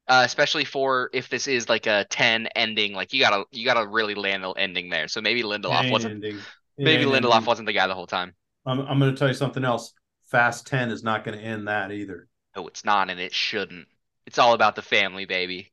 Uh, 0.06 0.22
especially 0.24 0.64
for 0.64 1.08
if 1.14 1.30
this 1.30 1.48
is 1.48 1.68
like 1.68 1.86
a 1.86 2.04
10 2.10 2.48
ending, 2.54 2.92
like 2.92 3.14
you 3.14 3.20
gotta 3.20 3.44
you 3.50 3.64
gotta 3.64 3.86
really 3.86 4.14
land 4.14 4.44
the 4.44 4.50
ending 4.50 4.90
there. 4.90 5.08
So 5.08 5.22
maybe 5.22 5.40
it 5.40 5.46
Lindelof 5.46 5.90
wasn't 5.90 6.14
ending. 6.14 6.36
It 6.76 6.84
maybe 6.84 7.04
ain't 7.04 7.12
Lindelof 7.12 7.36
ending. 7.36 7.46
wasn't 7.46 7.66
the 7.66 7.72
guy 7.72 7.86
the 7.86 7.94
whole 7.94 8.06
time. 8.06 8.34
I'm, 8.66 8.80
I'm 8.80 8.98
going 8.98 9.12
to 9.12 9.18
tell 9.18 9.28
you 9.28 9.34
something 9.34 9.64
else. 9.64 9.92
Fast 10.34 10.66
Ten 10.66 10.90
is 10.90 11.04
not 11.04 11.22
going 11.22 11.38
to 11.38 11.44
end 11.44 11.68
that 11.68 11.92
either. 11.92 12.26
No, 12.56 12.66
it's 12.66 12.84
not, 12.84 13.08
and 13.08 13.20
it 13.20 13.32
shouldn't. 13.32 13.86
It's 14.26 14.36
all 14.36 14.52
about 14.52 14.74
the 14.74 14.82
family, 14.82 15.26
baby. 15.26 15.72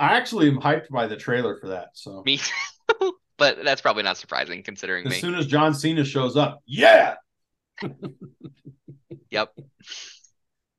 I 0.00 0.16
actually 0.16 0.48
am 0.48 0.60
hyped 0.60 0.88
by 0.88 1.06
the 1.06 1.16
trailer 1.16 1.56
for 1.60 1.68
that. 1.68 1.90
So 1.92 2.24
Me 2.26 2.38
too. 2.38 3.14
but 3.38 3.62
that's 3.62 3.80
probably 3.80 4.02
not 4.02 4.16
surprising 4.16 4.64
considering 4.64 5.06
as 5.06 5.12
me. 5.12 5.20
soon 5.20 5.36
as 5.36 5.46
John 5.46 5.74
Cena 5.74 6.04
shows 6.04 6.36
up, 6.36 6.60
yeah, 6.66 7.14
Yep. 9.30 9.54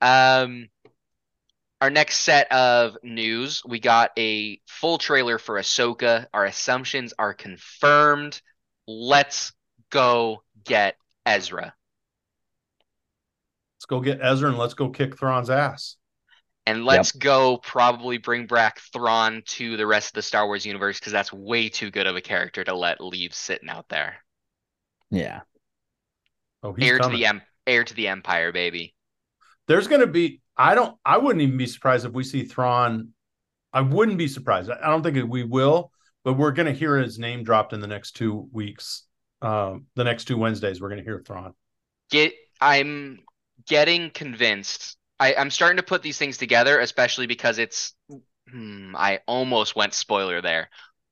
Um, 0.01 0.67
our 1.79 1.89
next 1.89 2.19
set 2.19 2.51
of 2.51 2.97
news, 3.01 3.63
we 3.65 3.79
got 3.79 4.11
a 4.19 4.59
full 4.67 4.97
trailer 4.97 5.37
for 5.37 5.55
Ahsoka. 5.55 6.25
Our 6.33 6.43
assumptions 6.43 7.13
are 7.17 7.33
confirmed. 7.33 8.41
Let's 8.87 9.53
go 9.89 10.43
get 10.65 10.97
Ezra. 11.25 11.73
Let's 13.79 13.85
go 13.85 14.01
get 14.01 14.19
Ezra 14.21 14.49
and 14.49 14.57
let's 14.57 14.73
go 14.73 14.89
kick 14.89 15.17
Thrawn's 15.17 15.49
ass. 15.49 15.95
And 16.65 16.83
let's 16.83 17.13
go 17.13 17.57
probably 17.57 18.17
bring 18.17 18.45
back 18.45 18.79
Thrawn 18.91 19.41
to 19.45 19.77
the 19.77 19.87
rest 19.87 20.09
of 20.09 20.13
the 20.15 20.21
Star 20.21 20.45
Wars 20.45 20.65
universe 20.65 20.99
because 20.99 21.13
that's 21.13 21.31
way 21.31 21.69
too 21.69 21.89
good 21.89 22.05
of 22.05 22.17
a 22.17 22.21
character 22.21 22.61
to 22.65 22.75
let 22.75 22.99
leave 22.99 23.33
sitting 23.33 23.69
out 23.69 23.87
there. 23.87 24.17
Yeah. 25.09 25.41
Oh, 26.61 26.73
he's 26.73 26.89
Heir 26.89 26.99
to 26.99 27.07
the 27.07 27.25
em- 27.25 27.41
heir 27.65 27.85
to 27.85 27.93
the 27.93 28.09
Empire, 28.09 28.51
baby. 28.51 28.93
There's 29.67 29.87
going 29.87 30.01
to 30.01 30.07
be. 30.07 30.41
I 30.57 30.75
don't. 30.75 30.97
I 31.05 31.17
wouldn't 31.17 31.41
even 31.41 31.57
be 31.57 31.65
surprised 31.65 32.05
if 32.05 32.11
we 32.11 32.25
see 32.25 32.43
Thrawn. 32.43 33.13
I 33.71 33.79
wouldn't 33.79 34.17
be 34.17 34.27
surprised. 34.27 34.69
I 34.69 34.89
don't 34.89 35.03
think 35.03 35.31
we 35.31 35.45
will, 35.45 35.91
but 36.25 36.33
we're 36.33 36.51
going 36.51 36.65
to 36.71 36.77
hear 36.77 36.97
his 36.97 37.17
name 37.17 37.43
dropped 37.43 37.71
in 37.71 37.79
the 37.79 37.87
next 37.87 38.17
two 38.17 38.49
weeks. 38.51 39.05
Um, 39.41 39.85
the 39.95 40.03
next 40.03 40.25
two 40.25 40.37
Wednesdays, 40.37 40.81
we're 40.81 40.89
going 40.89 40.99
to 40.99 41.05
hear 41.05 41.23
Thrawn. 41.25 41.53
Get 42.11 42.33
I'm 42.59 43.19
getting 43.69 44.09
convinced. 44.09 44.97
I, 45.19 45.35
I'm 45.35 45.49
starting 45.51 45.77
to 45.77 45.83
put 45.83 46.01
these 46.03 46.17
things 46.17 46.37
together, 46.37 46.79
especially 46.79 47.27
because 47.27 47.57
it's 47.59 47.93
hmm, 48.51 48.95
I 48.97 49.19
almost 49.27 49.75
went 49.75 49.93
spoiler 49.93 50.41
there. 50.41 50.69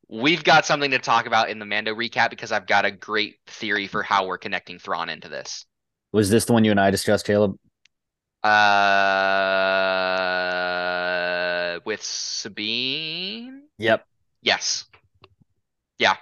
We've 0.09 0.43
got 0.43 0.65
something 0.65 0.91
to 0.91 0.99
talk 0.99 1.25
about 1.27 1.49
in 1.49 1.59
the 1.59 1.65
Mando 1.65 1.93
recap 1.93 2.29
because 2.29 2.51
I've 2.51 2.65
got 2.65 2.85
a 2.85 2.91
great 2.91 3.35
theory 3.47 3.87
for 3.87 4.03
how 4.03 4.25
we're 4.25 4.37
connecting 4.37 4.79
Thrawn 4.79 5.09
into 5.09 5.29
this. 5.29 5.65
Was 6.13 6.29
this 6.29 6.45
the 6.45 6.53
one 6.53 6.63
you 6.63 6.71
and 6.71 6.79
I 6.79 6.91
discussed, 6.91 7.27
Kalib? 7.27 7.57
Uh, 10.47 11.79
with 11.85 12.01
Sabine? 12.01 13.63
Yep. 13.77 14.05
Yes. 14.41 14.85
Yeah. 15.99 16.15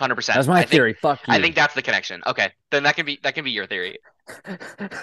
100%. 0.00 0.26
That's 0.26 0.48
my 0.48 0.54
I 0.54 0.60
think- 0.60 0.70
theory. 0.70 0.94
Fuck 0.94 1.26
you. 1.28 1.34
I 1.34 1.40
think 1.42 1.54
that's 1.54 1.74
the 1.74 1.82
connection. 1.82 2.22
Okay. 2.26 2.52
Then 2.70 2.84
that 2.84 2.96
can 2.96 3.04
be 3.04 3.18
that 3.22 3.34
can 3.34 3.44
be 3.44 3.50
your 3.50 3.66
theory. 3.66 3.98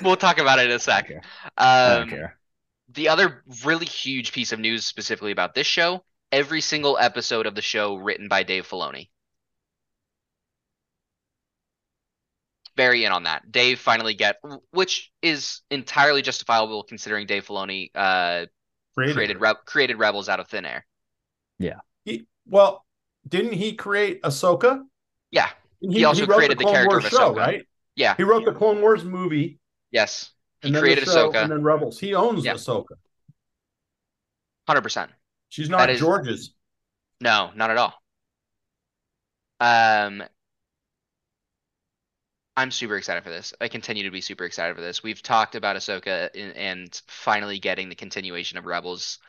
We'll 0.02 0.16
talk 0.18 0.38
about 0.40 0.60
it 0.60 0.66
in 0.70 0.72
a 0.76 0.80
sec. 0.80 1.06
Okay. 1.06 1.20
I 1.58 1.96
don't 1.96 2.04
Um, 2.04 2.10
care. 2.10 2.38
the 2.90 3.10
other 3.10 3.44
really 3.64 3.86
huge 3.86 4.32
piece 4.32 4.52
of 4.52 4.60
news 4.60 4.86
specifically 4.86 5.32
about 5.32 5.56
this 5.56 5.68
show 5.68 6.04
every 6.32 6.62
single 6.62 6.98
episode 6.98 7.46
of 7.46 7.56
the 7.56 7.62
show 7.62 7.96
written 7.96 8.28
by 8.28 8.44
Dave 8.44 8.68
Filoni. 8.68 9.10
Very 12.76 13.06
in 13.06 13.12
on 13.14 13.24
that. 13.24 13.50
Dave 13.52 13.80
finally 13.80 14.16
get, 14.16 14.38
which 14.72 15.12
is 15.22 15.62
entirely 15.72 16.22
justifiable 16.22 16.84
considering 16.84 17.26
Dave 17.26 17.46
Filoni 17.48 17.90
uh, 17.96 18.48
created 19.14 19.40
Re- 19.40 19.54
created 19.66 19.98
Rebels 19.98 20.28
out 20.28 20.42
of 20.42 20.50
thin 20.50 20.66
air. 20.66 20.86
He, 22.04 22.26
well, 22.46 22.86
didn't 23.28 23.54
he 23.54 23.74
create 23.76 24.22
Ahsoka? 24.24 24.84
Yeah. 25.32 25.50
Didn't 25.82 25.96
He 25.96 26.04
also 26.04 26.26
wrote 26.26 26.36
created 26.38 26.58
the 26.60 26.64
Clone 26.64 26.74
character 26.74 26.96
Wars 26.96 27.06
of 27.06 27.12
show, 27.12 27.34
Ahsoka. 27.34 27.38
right? 27.38 27.68
Yeah. 27.96 28.16
He 28.18 28.24
wrote 28.24 28.46
the 28.46 28.52
Clone 28.54 28.82
Wars 28.82 29.04
movie, 29.04 29.60
Yes. 29.92 30.32
He 30.62 30.70
and 30.70 30.78
created 30.78 31.06
the 31.06 31.12
show, 31.12 31.32
Ahsoka. 31.32 31.44
and 31.44 31.52
then 31.52 31.64
Rebels. 31.64 32.00
He 32.00 32.14
owns 32.16 32.44
Yep. 32.44 32.56
Ahsoka. 32.58 32.96
Hundred 34.68 34.82
percent. 34.82 35.12
She's 35.50 35.70
not 35.70 35.78
That 35.80 35.90
is- 35.92 36.00
George's. 36.00 36.54
No, 37.22 37.52
not 37.56 37.70
at 37.72 37.78
all. 37.78 37.94
Um, 39.62 40.24
I'm 42.58 42.72
super 42.72 42.98
excited 42.98 43.24
for 43.24 43.30
this. 43.30 43.54
I 43.62 43.68
continue 43.68 44.04
to 44.04 44.12
be 44.12 44.22
super 44.22 44.44
excited 44.46 44.76
for 44.76 44.82
this. 44.82 45.04
We've 45.04 45.22
talked 45.22 45.56
about 45.56 45.76
Ahsoka 45.76 46.34
in, 46.36 46.52
and 46.52 47.02
finally 47.08 47.60
getting 47.60 47.90
the 47.90 47.96
continuation 47.96 48.58
of 48.58 48.66
Rebels 48.66 49.20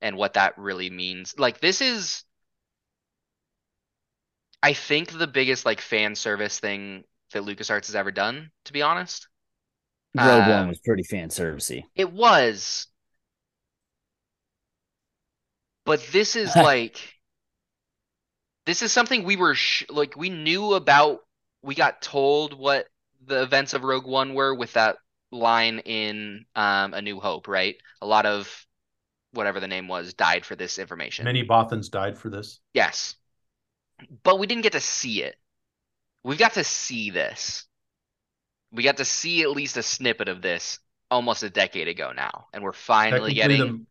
and 0.00 0.16
what 0.16 0.34
that 0.34 0.56
really 0.58 0.90
means. 0.90 1.38
Like 1.38 1.60
this 1.60 1.80
is, 1.80 2.24
I 4.62 4.72
think, 4.72 5.16
the 5.16 5.26
biggest 5.26 5.64
like 5.66 5.80
fan 5.80 6.14
service 6.14 6.58
thing 6.58 7.04
that 7.34 7.44
LucasArts 7.44 7.86
has 7.86 7.94
ever 7.96 8.10
done. 8.12 8.50
To 8.66 8.72
be 8.72 8.82
honest, 8.82 9.28
Rogue 10.14 10.48
Um, 10.48 10.48
One 10.48 10.68
was 10.68 10.80
pretty 10.80 11.02
fan 11.04 11.28
servicey. 11.28 11.84
it 11.96 12.12
was, 12.12 12.86
but 15.84 16.00
this 16.12 16.36
is 16.36 16.56
like, 16.56 16.98
this 18.66 18.82
is 18.82 18.92
something 18.92 19.24
we 19.24 19.36
were 19.36 19.54
sh 19.54 19.84
like 19.90 20.16
we 20.16 20.30
knew 20.30 20.74
about. 20.74 21.20
We 21.62 21.74
got 21.74 22.02
told 22.02 22.58
what 22.58 22.86
the 23.26 23.42
events 23.42 23.74
of 23.74 23.84
Rogue 23.84 24.06
One 24.06 24.34
were 24.34 24.54
with 24.54 24.74
that 24.74 24.96
line 25.32 25.78
in 25.80 26.44
um, 26.54 26.94
A 26.94 27.02
New 27.02 27.20
Hope, 27.20 27.48
right? 27.48 27.76
A 28.02 28.06
lot 28.06 28.26
of 28.26 28.66
whatever 29.32 29.60
the 29.60 29.68
name 29.68 29.88
was 29.88 30.14
died 30.14 30.44
for 30.44 30.56
this 30.56 30.78
information. 30.78 31.24
Many 31.24 31.44
Bothans 31.44 31.90
died 31.90 32.18
for 32.18 32.30
this. 32.30 32.60
Yes. 32.74 33.16
But 34.22 34.38
we 34.38 34.46
didn't 34.46 34.62
get 34.62 34.72
to 34.72 34.80
see 34.80 35.22
it. 35.22 35.36
We've 36.24 36.38
got 36.38 36.54
to 36.54 36.64
see 36.64 37.10
this. 37.10 37.66
We 38.72 38.82
got 38.82 38.96
to 38.96 39.04
see 39.04 39.42
at 39.42 39.50
least 39.50 39.76
a 39.76 39.82
snippet 39.82 40.28
of 40.28 40.42
this 40.42 40.80
almost 41.10 41.42
a 41.42 41.50
decade 41.50 41.86
ago 41.86 42.12
now. 42.16 42.46
And 42.52 42.64
we're 42.64 42.72
finally 42.72 43.34
getting 43.34 43.86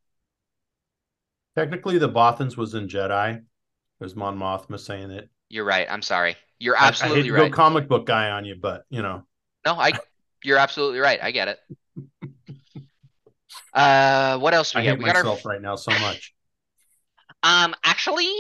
the 1.55 1.61
technically 1.61 1.99
the 1.99 2.09
Bothans 2.09 2.57
was 2.57 2.73
in 2.73 2.87
Jedi. 2.87 3.41
There's 3.99 4.15
Mon 4.15 4.37
Mothma 4.37 4.79
saying 4.79 5.11
it. 5.11 5.29
You're 5.49 5.63
right. 5.63 5.87
I'm 5.89 6.01
sorry. 6.01 6.35
You're 6.59 6.75
I- 6.75 6.85
I, 6.85 6.87
absolutely 6.87 7.21
hate 7.21 7.27
to 7.27 7.33
right. 7.33 7.51
go 7.51 7.55
comic 7.55 7.87
book 7.87 8.05
guy 8.05 8.31
on 8.31 8.45
you, 8.45 8.55
but 8.55 8.85
you 8.89 9.01
know, 9.01 9.23
No, 9.65 9.75
I 9.75 9.93
you're 10.43 10.57
absolutely 10.57 10.99
right. 10.99 11.19
I 11.21 11.31
get 11.31 11.47
it. 11.47 11.59
Uh 13.71 14.37
what 14.37 14.53
else 14.53 14.71
do 14.71 14.79
I 14.79 14.81
we 14.81 14.87
hate 14.87 14.93
got? 14.93 14.99
We 14.99 15.05
got 15.05 15.15
our 15.15 15.23
myself 15.23 15.45
right 15.45 15.61
now 15.61 15.75
so 15.75 15.91
much. 15.99 16.33
Um, 17.45 17.75
actually, 17.83 18.31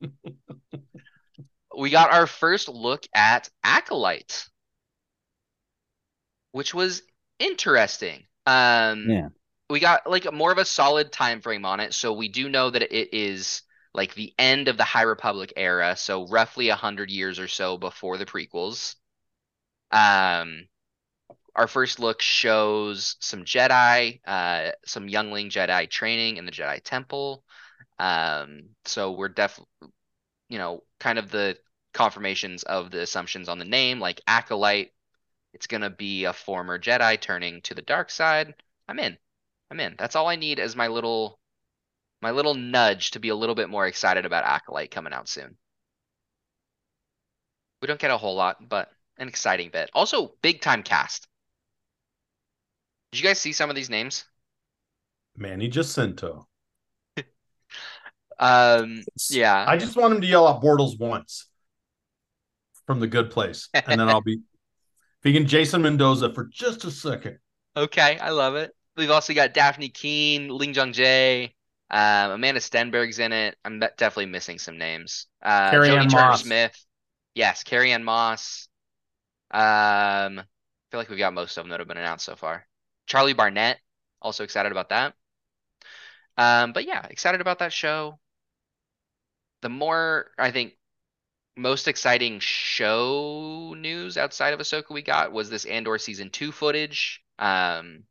we 1.78 1.90
got 1.90 2.12
our 2.12 2.26
first 2.26 2.68
look 2.68 3.06
at 3.14 3.48
Acolyte, 3.62 4.46
which 6.52 6.74
was 6.74 7.02
interesting. 7.38 8.24
Um, 8.46 9.06
Yeah. 9.08 9.28
we 9.70 9.80
got 9.80 10.08
like 10.08 10.30
more 10.32 10.50
of 10.50 10.58
a 10.58 10.64
solid 10.64 11.12
time 11.12 11.40
frame 11.40 11.64
on 11.64 11.80
it, 11.80 11.94
so 11.94 12.12
we 12.12 12.28
do 12.28 12.48
know 12.48 12.70
that 12.70 12.82
it 12.82 13.14
is 13.14 13.62
like 13.94 14.14
the 14.14 14.34
end 14.38 14.68
of 14.68 14.76
the 14.76 14.84
High 14.84 15.02
Republic 15.02 15.52
era, 15.56 15.94
so 15.96 16.26
roughly 16.26 16.70
a 16.70 16.74
hundred 16.74 17.10
years 17.10 17.38
or 17.38 17.48
so 17.48 17.78
before 17.78 18.18
the 18.18 18.26
prequels. 18.26 18.96
Um, 19.90 20.66
our 21.54 21.66
first 21.66 21.98
look 22.00 22.22
shows 22.22 23.16
some 23.20 23.44
Jedi, 23.44 24.20
uh, 24.26 24.72
some 24.84 25.08
youngling 25.08 25.50
Jedi 25.50 25.90
training 25.90 26.36
in 26.36 26.46
the 26.46 26.52
Jedi 26.52 26.80
Temple. 26.82 27.44
Um, 27.98 28.70
so 28.84 29.12
we're 29.12 29.28
definitely, 29.28 29.68
you 30.48 30.58
know, 30.58 30.82
kind 31.00 31.18
of 31.18 31.30
the 31.30 31.58
confirmations 31.98 32.62
of 32.62 32.92
the 32.92 33.02
assumptions 33.02 33.48
on 33.48 33.58
the 33.58 33.64
name, 33.64 33.98
like 33.98 34.20
Acolyte. 34.28 34.92
It's 35.52 35.66
gonna 35.66 35.90
be 35.90 36.26
a 36.26 36.32
former 36.32 36.78
Jedi 36.78 37.20
turning 37.20 37.60
to 37.62 37.74
the 37.74 37.82
dark 37.82 38.10
side. 38.10 38.54
I'm 38.86 39.00
in. 39.00 39.18
I'm 39.68 39.80
in. 39.80 39.96
That's 39.98 40.14
all 40.14 40.28
I 40.28 40.36
need 40.36 40.60
as 40.60 40.76
my 40.76 40.86
little, 40.86 41.40
my 42.22 42.30
little 42.30 42.54
nudge 42.54 43.10
to 43.12 43.18
be 43.18 43.30
a 43.30 43.34
little 43.34 43.56
bit 43.56 43.68
more 43.68 43.84
excited 43.88 44.24
about 44.24 44.44
Acolyte 44.44 44.92
coming 44.92 45.12
out 45.12 45.28
soon. 45.28 45.56
We 47.82 47.88
don't 47.88 47.98
get 47.98 48.12
a 48.12 48.16
whole 48.16 48.36
lot, 48.36 48.68
but 48.68 48.90
an 49.16 49.26
exciting 49.26 49.70
bit. 49.70 49.90
Also, 49.92 50.34
big 50.40 50.60
time 50.60 50.84
cast. 50.84 51.26
Did 53.10 53.18
you 53.18 53.26
guys 53.26 53.40
see 53.40 53.52
some 53.52 53.70
of 53.70 53.76
these 53.76 53.90
names? 53.90 54.24
Manny 55.36 55.68
Jacinto. 55.68 56.46
Um, 58.40 59.02
yeah. 59.30 59.64
I 59.66 59.76
just 59.76 59.96
want 59.96 60.14
him 60.14 60.20
to 60.20 60.26
yell 60.28 60.46
out 60.46 60.62
Bortles 60.62 60.96
once 60.96 61.47
from 62.88 63.00
the 63.00 63.06
good 63.06 63.30
place. 63.30 63.68
And 63.74 64.00
then 64.00 64.08
I'll 64.08 64.22
be 64.22 64.40
can 65.22 65.46
Jason 65.46 65.82
Mendoza 65.82 66.32
for 66.32 66.44
just 66.44 66.86
a 66.86 66.90
second. 66.90 67.38
Okay, 67.76 68.18
I 68.18 68.30
love 68.30 68.56
it. 68.56 68.74
We've 68.96 69.10
also 69.10 69.34
got 69.34 69.52
Dafne 69.52 69.92
Keen, 69.92 70.48
Ling 70.48 70.72
Jung 70.72 70.94
Jae, 70.94 71.52
um, 71.90 72.40
Amandla 72.40 72.62
Stenberg's 72.62 73.18
in 73.18 73.32
it. 73.32 73.56
I'm 73.62 73.78
definitely 73.78 74.26
missing 74.26 74.58
some 74.58 74.78
names. 74.78 75.26
Uh, 75.42 75.70
Carrie 75.70 75.90
Ann 75.90 76.08
Turner 76.08 76.30
Moss. 76.30 76.42
Smith. 76.42 76.86
Yes, 77.34 77.62
Carrie 77.62 77.92
Ann 77.92 78.04
Moss. 78.04 78.68
Um, 79.50 79.60
I 79.60 80.44
feel 80.90 80.98
like 80.98 81.10
we've 81.10 81.18
got 81.18 81.34
most 81.34 81.58
of 81.58 81.64
them 81.64 81.70
that 81.70 81.80
have 81.80 81.88
been 81.88 81.98
announced 81.98 82.24
so 82.24 82.36
far. 82.36 82.66
Charlie 83.06 83.34
Barnett, 83.34 83.78
also 84.22 84.44
excited 84.44 84.72
about 84.72 84.88
that. 84.88 85.12
Um, 86.38 86.72
but 86.72 86.86
yeah, 86.86 87.04
excited 87.10 87.42
about 87.42 87.58
that 87.58 87.74
show. 87.74 88.18
The 89.60 89.68
more 89.68 90.30
I 90.38 90.52
think 90.52 90.77
most 91.58 91.88
exciting 91.88 92.38
show 92.38 93.74
news 93.76 94.16
outside 94.16 94.54
of 94.54 94.60
Ahsoka 94.60 94.90
we 94.90 95.02
got 95.02 95.32
was 95.32 95.50
this 95.50 95.64
Andor 95.64 95.98
season 95.98 96.30
two 96.30 96.52
footage. 96.52 97.20
Um, 97.38 98.04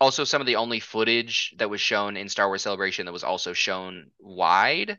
also 0.00 0.24
some 0.24 0.42
of 0.42 0.46
the 0.46 0.56
only 0.56 0.78
footage 0.78 1.54
that 1.58 1.70
was 1.70 1.80
shown 1.80 2.16
in 2.16 2.28
Star 2.28 2.48
Wars 2.48 2.62
Celebration 2.62 3.06
that 3.06 3.12
was 3.12 3.24
also 3.24 3.54
shown 3.54 4.10
wide. 4.18 4.98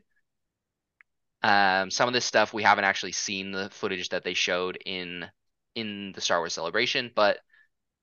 Um, 1.42 1.90
some 1.90 2.08
of 2.08 2.14
this 2.14 2.24
stuff 2.24 2.52
we 2.52 2.62
haven't 2.62 2.84
actually 2.84 3.12
seen 3.12 3.52
the 3.52 3.70
footage 3.70 4.08
that 4.08 4.24
they 4.24 4.34
showed 4.34 4.78
in 4.84 5.26
in 5.76 6.12
the 6.12 6.20
Star 6.20 6.40
Wars 6.40 6.54
Celebration, 6.54 7.12
but 7.14 7.38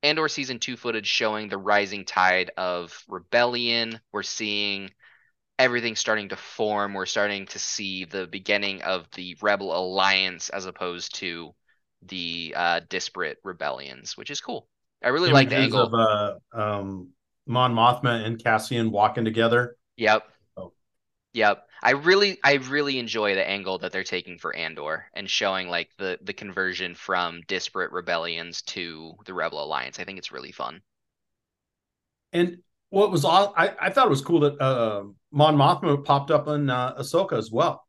Andor 0.04 0.30
season 0.30 0.60
two 0.60 0.78
footage 0.78 1.08
showing 1.08 1.50
the 1.50 1.58
rising 1.58 2.06
tide 2.06 2.52
of 2.56 3.04
rebellion. 3.08 4.00
We're 4.12 4.24
seeing 4.24 4.92
everything 5.62 5.96
starting 5.96 6.30
to 6.30 6.36
form. 6.36 6.94
We're 6.94 7.06
starting 7.06 7.46
to 7.48 7.60
see 7.60 8.06
the 8.06 8.28
beginning 8.28 8.82
of 8.82 9.08
the 9.16 9.38
Rebel 9.42 9.76
Alliance 9.76 10.50
as 10.50 10.66
opposed 10.66 11.16
to 11.16 11.54
the 12.04 12.54
uh, 12.56 12.82
disparate 12.90 13.38
rebellions, 13.44 14.18
which 14.18 14.30
is 14.30 14.42
cool. 14.42 14.68
I 15.04 15.10
really 15.10 15.32
like 15.32 15.50
the 15.50 15.56
angle. 15.56 15.82
of 15.82 15.94
uh, 15.94 16.36
um, 16.54 17.10
Mon 17.46 17.74
Mothma 17.74 18.26
and 18.26 18.42
Cassian 18.42 18.92
walking 18.92 19.26
together. 19.26 19.76
Yep. 19.98 20.24
Oh. 20.58 20.74
Yep. 21.34 21.66
I 21.84 21.92
really 21.92 22.40
I 22.44 22.54
really 22.56 23.00
enjoy 23.00 23.34
the 23.34 23.48
angle 23.48 23.80
that 23.80 23.92
they're 23.92 24.04
taking 24.04 24.38
for 24.38 24.56
Andor 24.56 25.08
and 25.14 25.30
showing 25.30 25.68
like 25.68 25.90
the 25.98 26.20
the 26.22 26.34
conversion 26.34 26.94
from 26.94 27.42
disparate 27.48 27.92
rebellions 27.92 28.62
to 28.64 29.16
the 29.26 29.34
Rebel 29.34 29.64
Alliance. 29.64 30.00
I 30.00 30.04
think 30.04 30.20
it's 30.20 30.32
really 30.32 30.52
fun. 30.52 30.82
And 32.34 32.60
what 32.92 33.12
was 33.12 33.26
all 33.26 33.54
I, 33.58 33.76
I 33.82 33.92
thought 33.92 34.08
it 34.08 34.12
was 34.12 34.22
cool 34.22 34.42
that 34.42 34.62
uh, 34.62 35.06
Mon 35.34 35.58
Mothma 35.58 36.06
popped 36.06 36.32
up 36.32 36.48
in 36.50 36.70
uh, 36.72 36.96
Ahsoka 36.96 37.38
as 37.40 37.52
well. 37.52 37.86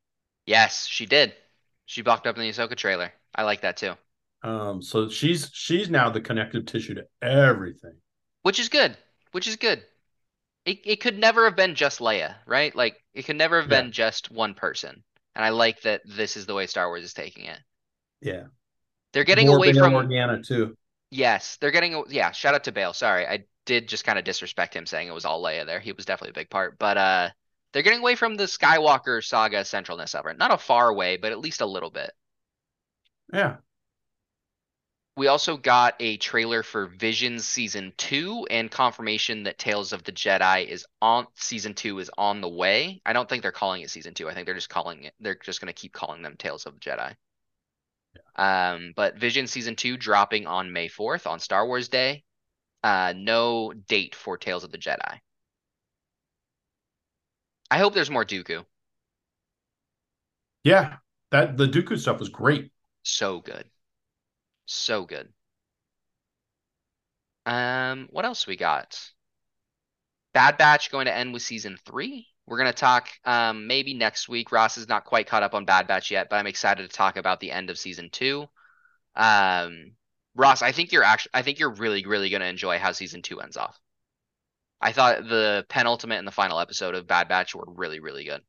Yes, 0.47 0.87
she 0.87 1.05
did. 1.05 1.35
She 1.85 2.01
bucked 2.01 2.29
up 2.29 2.37
in 2.37 2.43
the 2.43 2.49
Ahsoka 2.51 2.77
trailer. 2.77 3.13
I 3.35 3.43
like 3.43 3.63
that 3.63 3.77
too. 3.77 3.97
Um, 4.43 4.83
so 4.83 5.09
she's 5.09 5.51
she's 5.53 5.89
now 5.89 6.11
the 6.11 6.21
connective 6.21 6.67
tissue 6.67 6.95
to 6.95 7.07
everything. 7.23 7.95
Which 8.43 8.61
is 8.61 8.69
good. 8.69 8.97
Which 9.33 9.49
is 9.49 9.57
good. 9.57 9.85
It 10.65 10.81
it 10.87 10.97
could 11.01 11.19
never 11.19 11.45
have 11.47 11.57
been 11.57 11.75
just 11.75 12.01
Leia, 12.01 12.37
right? 12.47 12.75
Like 12.75 13.03
it 13.15 13.25
could 13.25 13.37
never 13.37 13.61
have 13.61 13.69
Yeah. 13.69 13.71
been 13.71 13.93
just 13.93 14.31
one 14.31 14.55
person. 14.55 15.05
And 15.35 15.45
I 15.45 15.51
like 15.51 15.83
that 15.83 16.03
this 16.07 16.37
is 16.37 16.47
the 16.47 16.55
way 16.55 16.67
Star 16.69 16.89
Wars 16.89 17.05
is 17.05 17.15
taking 17.15 17.47
it. 17.47 17.61
Yeah, 18.21 18.45
They're 19.15 19.25
getting 19.25 19.49
More 19.49 19.59
away 19.59 19.73
from 19.73 19.93
Organa 19.95 20.47
too. 20.47 20.77
Yes, 21.11 21.57
they're 21.59 21.71
getting 21.71 22.05
yeah, 22.09 22.33
shout 22.33 22.55
out 22.55 22.65
to 22.65 22.73
Bail. 22.73 22.93
Sorry, 22.93 23.27
I 23.27 23.45
did 23.67 23.89
just 23.89 24.05
kind 24.05 24.19
of 24.19 24.25
disrespect 24.25 24.75
him 24.77 24.87
saying 24.87 25.09
it 25.09 25.15
was 25.15 25.25
all 25.25 25.43
Leia 25.43 25.67
there. 25.67 25.81
He 25.81 25.93
was 25.93 26.05
definitely 26.05 26.31
a 26.31 26.41
big 26.43 26.51
part. 26.51 26.79
But 26.79 26.97
uh 26.99 27.31
they're 27.73 27.83
getting 27.83 28.01
away 28.01 28.17
from 28.17 28.35
the 28.37 28.45
Skywalker 28.45 29.25
saga 29.25 29.61
centralness 29.61 30.15
of 30.15 30.27
it. 30.27 30.37
Not 30.39 30.53
a 30.53 30.59
far 30.59 30.89
away, 30.89 31.17
but 31.17 31.33
at 31.33 31.39
least 31.41 31.61
a 31.63 31.67
little 31.67 31.91
bit. 31.91 32.13
Yeah, 33.33 33.59
We 35.17 35.27
also 35.27 35.57
got 35.57 35.95
a 36.01 36.17
trailer 36.19 36.63
for 36.63 36.87
Visions 36.87 37.47
season 37.47 37.93
2 37.97 38.47
and 38.51 38.71
confirmation 38.71 39.45
that 39.45 39.59
Tales 39.59 39.93
of 39.95 40.05
the 40.05 40.13
Jedi 40.13 40.67
is 40.67 40.87
on 41.01 41.27
season 41.35 41.75
2 41.75 41.99
is 41.99 42.11
on 42.19 42.41
the 42.43 42.49
way. 42.49 43.01
I 43.07 43.13
don't 43.15 43.27
think 43.29 43.43
they're 43.43 43.53
calling 43.53 43.81
it 43.83 43.91
season 43.91 44.13
2. 44.15 44.29
I 44.29 44.35
think 44.35 44.45
they're 44.47 44.55
just 44.55 44.69
calling 44.71 45.05
it 45.05 45.15
they're 45.21 45.35
just 45.35 45.61
going 45.63 45.73
to 45.73 45.81
keep 45.81 45.93
calling 45.95 46.21
them 46.23 46.37
Tales 46.37 46.67
of 46.67 46.75
the 46.75 46.81
Jedi. 46.81 47.15
Um 48.37 48.93
but 48.95 49.17
Vision 49.19 49.47
season 49.47 49.75
2 49.77 49.97
dropping 49.97 50.47
on 50.47 50.73
May 50.73 50.89
4th 50.89 51.27
on 51.27 51.41
Star 51.41 51.67
Wars 51.67 51.89
Day. 51.89 52.25
Uh 52.83 53.13
no 53.17 53.73
date 53.73 54.15
for 54.15 54.37
Tales 54.39 54.65
of 54.65 54.71
the 54.73 54.79
Jedi. 54.79 55.21
I 57.73 57.79
hope 57.79 57.93
there's 57.95 58.09
more 58.11 58.25
Dooku. 58.25 58.65
yeah. 60.65 60.97
That 61.31 61.57
the 61.57 61.67
Dooku 61.67 61.99
stuff 61.99 62.19
was 62.19 62.29
great. 62.29 62.71
So 63.05 63.41
good. 63.41 63.71
So 64.67 65.05
good. 65.07 65.33
Um, 67.47 68.09
what 68.11 68.25
else 68.25 68.47
we 68.47 68.57
got? 68.57 68.99
Bad 70.35 70.57
Batch 70.59 70.91
going 70.91 71.07
to 71.07 71.15
end 71.15 71.33
with 71.33 71.43
season 71.43 71.79
three. 71.85 72.29
We're 72.47 72.59
gonna 72.59 72.73
talk 72.73 73.09
um 73.25 73.67
maybe 73.67 73.95
next 73.95 74.29
week. 74.29 74.51
Ross 74.51 74.77
is 74.77 74.89
not 74.89 75.05
quite 75.05 75.27
caught 75.29 75.43
up 75.45 75.55
on 75.55 75.65
Bad 75.65 75.87
Batch 75.87 76.11
yet, 76.11 76.29
but 76.29 76.37
I'm 76.37 76.47
excited 76.47 76.89
to 76.89 76.95
talk 76.97 77.17
about 77.17 77.39
the 77.41 77.53
end 77.53 77.71
of 77.71 77.79
season 77.79 78.11
two. 78.11 78.49
Um, 79.17 79.93
Ross, 80.35 80.63
I 80.63 80.73
think 80.73 80.93
you're 80.93 81.05
actually, 81.05 81.31
I 81.35 81.43
think 81.43 81.59
you're 81.59 81.75
really, 81.75 82.05
really 82.07 82.31
gonna 82.31 82.47
enjoy 82.47 82.79
how 82.79 82.93
season 82.93 83.23
two 83.23 83.41
ends 83.41 83.57
off. 83.57 83.79
I 84.81 84.93
thought 84.93 85.29
the 85.29 85.65
penultimate 85.69 86.19
and 86.19 86.27
the 86.27 86.33
final 86.33 86.59
episode 86.59 86.95
of 86.95 87.07
Bad 87.07 87.29
Batch 87.29 87.55
were 87.55 87.65
really, 87.67 88.01
really 88.01 88.25
good. 88.25 88.43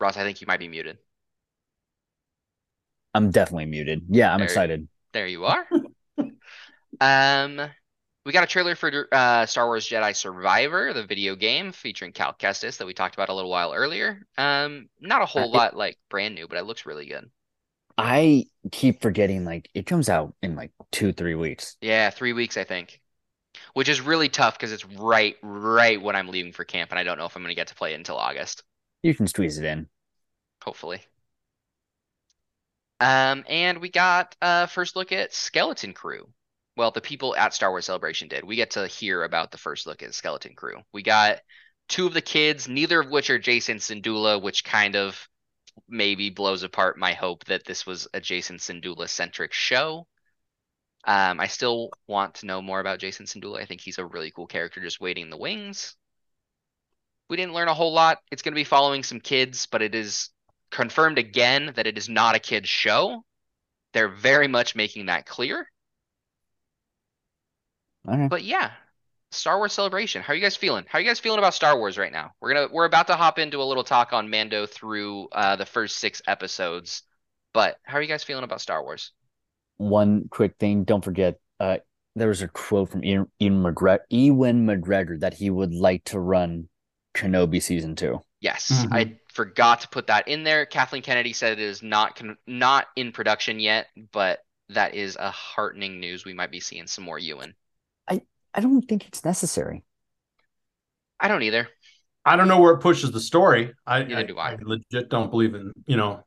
Ross, 0.00 0.16
I 0.16 0.22
think 0.24 0.40
you 0.40 0.46
might 0.46 0.60
be 0.60 0.68
muted. 0.68 0.98
I'm 3.14 3.30
definitely 3.30 3.66
muted. 3.66 4.02
Yeah, 4.08 4.32
I'm 4.32 4.38
There- 4.38 4.46
excited. 4.46 4.88
There 5.12 5.26
you 5.26 5.44
are. 5.46 5.66
um, 7.00 7.60
we 8.24 8.32
got 8.32 8.44
a 8.44 8.46
trailer 8.46 8.76
for 8.76 9.08
uh, 9.10 9.46
Star 9.46 9.66
Wars 9.66 9.88
Jedi 9.88 10.14
Survivor, 10.14 10.92
the 10.92 11.04
video 11.04 11.34
game 11.34 11.72
featuring 11.72 12.12
Cal 12.12 12.32
Kestis 12.34 12.76
that 12.78 12.86
we 12.86 12.94
talked 12.94 13.14
about 13.14 13.28
a 13.28 13.34
little 13.34 13.50
while 13.50 13.72
earlier. 13.74 14.26
Um, 14.38 14.88
not 15.00 15.22
a 15.22 15.26
whole 15.26 15.44
Uh, 15.44 15.58
lot 15.58 15.76
like 15.76 15.98
brand 16.10 16.34
new, 16.36 16.46
but 16.46 16.58
it 16.58 16.64
looks 16.64 16.86
really 16.86 17.06
good. 17.06 17.28
I 18.00 18.46
keep 18.72 19.02
forgetting 19.02 19.44
like 19.44 19.68
it 19.74 19.86
comes 19.86 20.08
out 20.08 20.34
in 20.42 20.56
like 20.56 20.72
two, 20.92 21.12
three 21.12 21.34
weeks. 21.34 21.76
Yeah, 21.80 22.10
three 22.10 22.32
weeks 22.32 22.56
I 22.56 22.64
think, 22.64 23.00
which 23.74 23.88
is 23.88 24.00
really 24.00 24.28
tough 24.30 24.56
because 24.58 24.72
it's 24.72 24.86
right, 24.86 25.36
right 25.42 26.00
when 26.02 26.16
I'm 26.16 26.28
leaving 26.28 26.52
for 26.52 26.64
camp, 26.64 26.90
and 26.92 26.98
I 26.98 27.04
don't 27.04 27.18
know 27.18 27.26
if 27.26 27.36
I'm 27.36 27.42
gonna 27.42 27.54
get 27.54 27.68
to 27.68 27.76
play 27.76 27.92
it 27.92 27.96
until 27.96 28.16
August. 28.18 28.64
You 29.02 29.14
can 29.14 29.26
squeeze 29.26 29.58
it 29.58 29.64
in. 29.66 29.88
hopefully. 30.64 31.00
Um, 33.00 33.44
and 33.48 33.78
we 33.80 33.88
got 33.90 34.36
a 34.42 34.66
first 34.66 34.96
look 34.96 35.12
at 35.12 35.32
Skeleton 35.32 35.92
Crew. 35.94 36.32
Well, 36.76 36.90
the 36.90 37.00
people 37.00 37.34
at 37.36 37.54
Star 37.54 37.70
Wars 37.70 37.86
Celebration 37.86 38.28
did. 38.28 38.44
We 38.44 38.56
get 38.56 38.70
to 38.72 38.86
hear 38.86 39.24
about 39.24 39.50
the 39.50 39.58
first 39.58 39.86
look 39.86 40.02
at 40.02 40.14
Skeleton 40.14 40.54
Crew. 40.54 40.82
We 40.92 41.02
got 41.02 41.40
two 41.88 42.06
of 42.06 42.14
the 42.14 42.22
kids, 42.22 42.68
neither 42.68 43.00
of 43.00 43.10
which 43.10 43.30
are 43.30 43.38
Jacen 43.38 43.76
Syndulla, 43.80 44.40
which 44.40 44.64
kind 44.64 44.96
of 44.96 45.28
maybe 45.90 46.30
blows 46.30 46.62
apart 46.62 46.98
my 46.98 47.12
hope 47.12 47.44
that 47.46 47.64
this 47.64 47.86
was 47.86 48.08
a 48.14 48.20
Jacen 48.20 48.58
Syndulla 48.58 49.08
centric 49.08 49.52
show. 49.52 50.06
Um, 51.04 51.40
I 51.40 51.46
still 51.46 51.90
want 52.06 52.34
to 52.36 52.46
know 52.46 52.62
more 52.62 52.80
about 52.80 53.00
Jacen 53.00 53.26
Syndulla. 53.26 53.60
I 53.60 53.66
think 53.66 53.80
he's 53.80 53.98
a 53.98 54.04
really 54.04 54.30
cool 54.30 54.46
character 54.46 54.80
just 54.80 55.00
waiting 55.00 55.24
in 55.24 55.30
the 55.30 55.36
wings. 55.36 55.96
We 57.28 57.36
didn't 57.36 57.54
learn 57.54 57.68
a 57.68 57.74
whole 57.74 57.92
lot. 57.92 58.18
It's 58.30 58.42
going 58.42 58.52
to 58.52 58.60
be 58.60 58.64
following 58.64 59.02
some 59.02 59.20
kids, 59.20 59.66
but 59.66 59.82
it 59.82 59.94
is 59.94 60.30
confirmed 60.70 61.18
again 61.18 61.72
that 61.76 61.86
it 61.86 61.96
is 61.96 62.08
not 62.08 62.34
a 62.36 62.40
kids 62.40 62.68
show. 62.68 63.24
They're 63.92 64.08
very 64.08 64.48
much 64.48 64.74
making 64.76 65.06
that 65.06 65.26
clear. 65.26 65.66
But 68.30 68.44
yeah, 68.44 68.72
Star 69.32 69.58
Wars 69.58 69.72
Celebration. 69.72 70.22
How 70.22 70.32
are 70.32 70.36
you 70.36 70.42
guys 70.42 70.56
feeling? 70.56 70.84
How 70.88 70.98
are 70.98 71.02
you 71.02 71.06
guys 71.08 71.20
feeling 71.20 71.38
about 71.38 71.54
Star 71.54 71.78
Wars 71.78 71.96
right 71.96 72.12
now? 72.12 72.32
We're 72.40 72.54
gonna 72.54 72.68
we're 72.72 72.84
about 72.84 73.06
to 73.08 73.16
hop 73.16 73.38
into 73.38 73.62
a 73.62 73.64
little 73.64 73.84
talk 73.84 74.12
on 74.12 74.28
Mando 74.30 74.66
through 74.66 75.28
uh, 75.32 75.56
the 75.56 75.66
first 75.66 75.96
six 75.96 76.20
episodes. 76.26 77.02
But 77.52 77.76
how 77.84 77.98
are 77.98 78.02
you 78.02 78.08
guys 78.08 78.24
feeling 78.24 78.44
about 78.44 78.60
Star 78.60 78.82
Wars? 78.82 79.12
One 79.76 80.28
quick 80.30 80.56
thing, 80.58 80.84
don't 80.84 81.04
forget, 81.04 81.38
uh, 81.58 81.78
there 82.14 82.28
was 82.28 82.42
a 82.42 82.48
quote 82.48 82.90
from 82.90 83.04
Ian, 83.04 83.26
Ian 83.40 83.62
McGregor, 83.62 84.00
Ewan 84.10 84.66
McGregor 84.66 85.18
that 85.20 85.34
he 85.34 85.48
would 85.48 85.72
like 85.74 86.04
to 86.04 86.20
run 86.20 86.68
Kenobi 87.14 87.62
season 87.62 87.96
two. 87.96 88.20
Yes, 88.40 88.70
Mhm. 88.70 88.88
I 88.92 89.18
forgot 89.32 89.80
to 89.82 89.88
put 89.88 90.06
that 90.08 90.28
in 90.28 90.44
there. 90.44 90.66
Kathleen 90.66 91.02
Kennedy 91.02 91.32
said 91.32 91.52
it 91.52 91.58
is 91.60 91.82
not 91.82 92.16
con- 92.16 92.36
not 92.46 92.88
in 92.96 93.12
production 93.12 93.58
yet, 93.58 93.88
but 94.12 94.44
that 94.68 94.94
is 94.94 95.16
a 95.16 95.30
heartening 95.30 95.98
news. 95.98 96.24
We 96.24 96.34
might 96.34 96.50
be 96.50 96.60
seeing 96.60 96.86
some 96.86 97.04
more 97.04 97.18
Ewan. 97.18 97.54
I 98.08 98.22
don't 98.60 98.82
think 98.82 99.06
it's 99.06 99.24
necessary. 99.24 99.84
I 101.20 101.28
don't 101.28 101.42
either. 101.42 101.68
I 102.24 102.36
don't 102.36 102.48
know 102.48 102.60
where 102.60 102.74
it 102.74 102.78
pushes 102.78 103.12
the 103.12 103.20
story. 103.20 103.72
I, 103.86 104.02
Neither 104.02 104.24
do 104.24 104.38
I. 104.38 104.56
legit 104.60 105.08
don't 105.08 105.30
believe 105.30 105.54
in 105.54 105.72
you 105.86 105.96
know. 105.96 106.24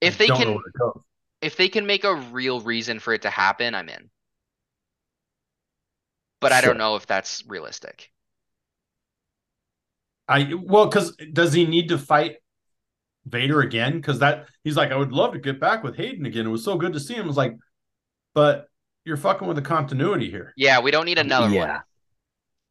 If 0.00 0.14
I 0.14 0.18
they 0.18 0.28
can 0.28 0.48
where 0.54 0.66
it 0.66 0.78
goes. 0.78 1.02
if 1.40 1.56
they 1.56 1.68
can 1.68 1.86
make 1.86 2.04
a 2.04 2.14
real 2.14 2.60
reason 2.60 2.98
for 2.98 3.14
it 3.14 3.22
to 3.22 3.30
happen, 3.30 3.74
I'm 3.74 3.88
in. 3.88 4.10
But 6.40 6.52
I 6.52 6.60
Sure. 6.60 6.68
don't 6.68 6.76
know 6.78 6.96
if 6.96 7.06
that's 7.06 7.42
realistic. 7.46 8.12
I 10.28 10.54
well, 10.54 10.86
because 10.86 11.16
does 11.32 11.52
he 11.52 11.66
need 11.66 11.88
to 11.88 11.98
fight 11.98 12.36
Vader 13.26 13.60
again? 13.60 13.94
Because 13.94 14.20
that 14.20 14.48
he's 14.64 14.76
like, 14.76 14.92
I 14.92 14.96
would 14.96 15.12
love 15.12 15.32
to 15.34 15.38
get 15.38 15.60
back 15.60 15.82
with 15.82 15.96
Hayden 15.96 16.26
again. 16.26 16.46
It 16.46 16.50
was 16.50 16.64
so 16.64 16.76
good 16.76 16.92
to 16.94 17.00
see 17.00 17.14
him. 17.14 17.28
It's 17.28 17.36
like, 17.36 17.56
but 18.34 18.68
you're 19.04 19.16
fucking 19.16 19.46
with 19.48 19.56
the 19.56 19.62
continuity 19.62 20.30
here. 20.30 20.52
Yeah, 20.56 20.80
we 20.80 20.90
don't 20.90 21.06
need 21.06 21.18
another 21.18 21.54
one. 21.54 21.80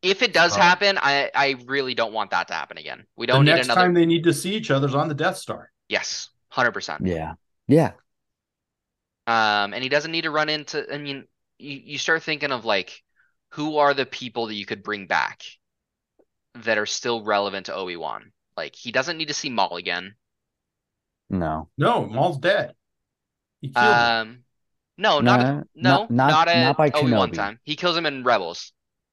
If 0.01 0.21
it 0.23 0.33
does 0.33 0.57
Oh. 0.57 0.59
happen, 0.61 0.97
I 0.99 1.29
I 1.35 1.55
really 1.65 1.93
don't 1.93 2.13
want 2.13 2.31
that 2.31 2.47
to 2.47 2.53
happen 2.53 2.77
again. 2.77 3.05
We 3.15 3.27
don't 3.27 3.45
need 3.45 3.51
next 3.53 3.67
another. 3.67 3.81
time 3.81 3.93
they 3.93 4.05
need 4.05 4.23
to 4.23 4.33
see 4.33 4.55
each 4.55 4.71
other's 4.71 4.95
on 4.95 5.07
the 5.07 5.13
Death 5.13 5.37
Star. 5.37 5.71
Yes, 5.89 6.29
hundred 6.49 6.71
percent. 6.71 7.05
Yeah. 7.05 7.33
Yeah. 7.67 7.91
Um, 9.27 9.73
and 9.73 9.83
he 9.83 9.89
doesn't 9.89 10.11
need 10.11 10.23
to 10.23 10.31
run 10.31 10.49
into. 10.49 10.91
I 10.91 10.97
mean, 10.97 11.27
you 11.59 11.79
you 11.85 11.97
start 11.99 12.23
thinking 12.23 12.51
of 12.51 12.65
like, 12.65 13.01
who 13.49 13.77
are 13.77 13.93
the 13.93 14.05
people 14.05 14.47
that 14.47 14.55
you 14.55 14.65
could 14.65 14.81
bring 14.83 15.05
back 15.05 15.43
that 16.55 16.77
are 16.79 16.87
still 16.87 17.23
relevant 17.23 17.67
to 17.67 17.75
Obi 17.75 17.95
Wan? 17.95 18.31
Like, 18.57 18.75
he 18.75 18.91
doesn't 18.91 19.17
need 19.17 19.27
to 19.29 19.33
see 19.33 19.49
Maul 19.49 19.77
again. 19.77 20.15
No. 21.29 21.69
No, 21.77 22.05
Maul's 22.07 22.39
dead. 22.39 22.73
He 23.61 23.69
killed 23.69 23.85
him. 23.95 24.43
No, 25.01 25.19
not 25.19 25.39
No, 25.39 25.45
at, 25.45 25.67
no, 25.75 25.91
not- 25.91 26.11
not- 26.11 26.29
not 26.29 26.47
at 26.47 26.63
not 26.65 26.77
by 26.77 26.89
Obi 26.93 27.11
Wan 27.11 27.29
Kenobi. 27.29 27.35
time. 27.35 27.59
He 27.63 27.75
kills 27.75 27.97
him 27.97 28.05
in 28.05 28.23
Rebels. 28.23 28.71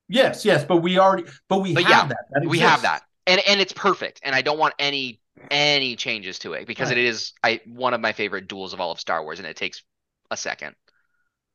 Yes, 0.08 0.44
yes, 0.44 0.64
but 0.64 0.78
we 0.78 0.98
already, 0.98 1.24
but 1.48 1.58
we 1.62 1.74
But 1.74 1.84
have 1.84 2.08
yeah, 2.08 2.08
that. 2.08 2.24
that 2.30 2.48
we 2.48 2.58
have 2.60 2.82
that 2.82 3.02
and 3.26 3.40
and 3.46 3.60
it's 3.60 3.72
perfect 3.74 4.20
and 4.22 4.34
i 4.34 4.40
don't 4.40 4.58
want 4.58 4.74
any 4.78 5.20
any 5.50 5.96
changes 5.96 6.38
to 6.40 6.54
it 6.54 6.66
because 6.66 6.88
Right. 6.88 6.96
it 6.98 7.04
is 7.04 7.32
i 7.44 7.60
one 7.66 7.92
of 7.94 8.00
my 8.00 8.12
favorite 8.12 8.48
duels 8.48 8.72
of 8.72 8.80
all 8.80 8.90
of 8.90 8.98
star 8.98 9.22
wars 9.22 9.38
and 9.38 9.46
it 9.46 9.56
takes 9.56 9.82
a 10.30 10.36
second 10.36 10.74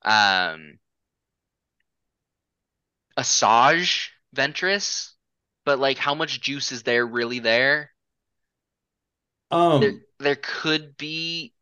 um 0.03 0.77
asajj 3.17 4.09
ventress 4.36 5.13
but 5.65 5.79
like 5.79 5.97
how 5.97 6.13
much 6.15 6.41
juice 6.41 6.71
is 6.71 6.84
there 6.84 7.05
really 7.05 7.39
there 7.39 7.91
Um, 9.51 9.81
there 9.81 9.93
there 10.19 10.36
could 10.36 10.97
be 10.97 11.53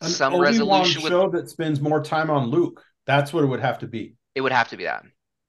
an 0.00 0.08
some 0.08 0.34
Obi-Wan 0.34 0.42
resolution 0.52 1.02
with 1.02 1.12
show 1.12 1.30
that 1.30 1.48
spends 1.48 1.80
more 1.80 2.02
time 2.02 2.30
on 2.30 2.46
Luke. 2.50 2.82
That's 3.06 3.32
what 3.32 3.44
it 3.44 3.46
would 3.46 3.60
have 3.60 3.78
to 3.80 3.86
be. 3.86 4.14
it 4.34 4.40
would 4.40 4.52
have 4.52 4.68
to 4.68 4.76
be 4.76 4.84
that 4.84 5.04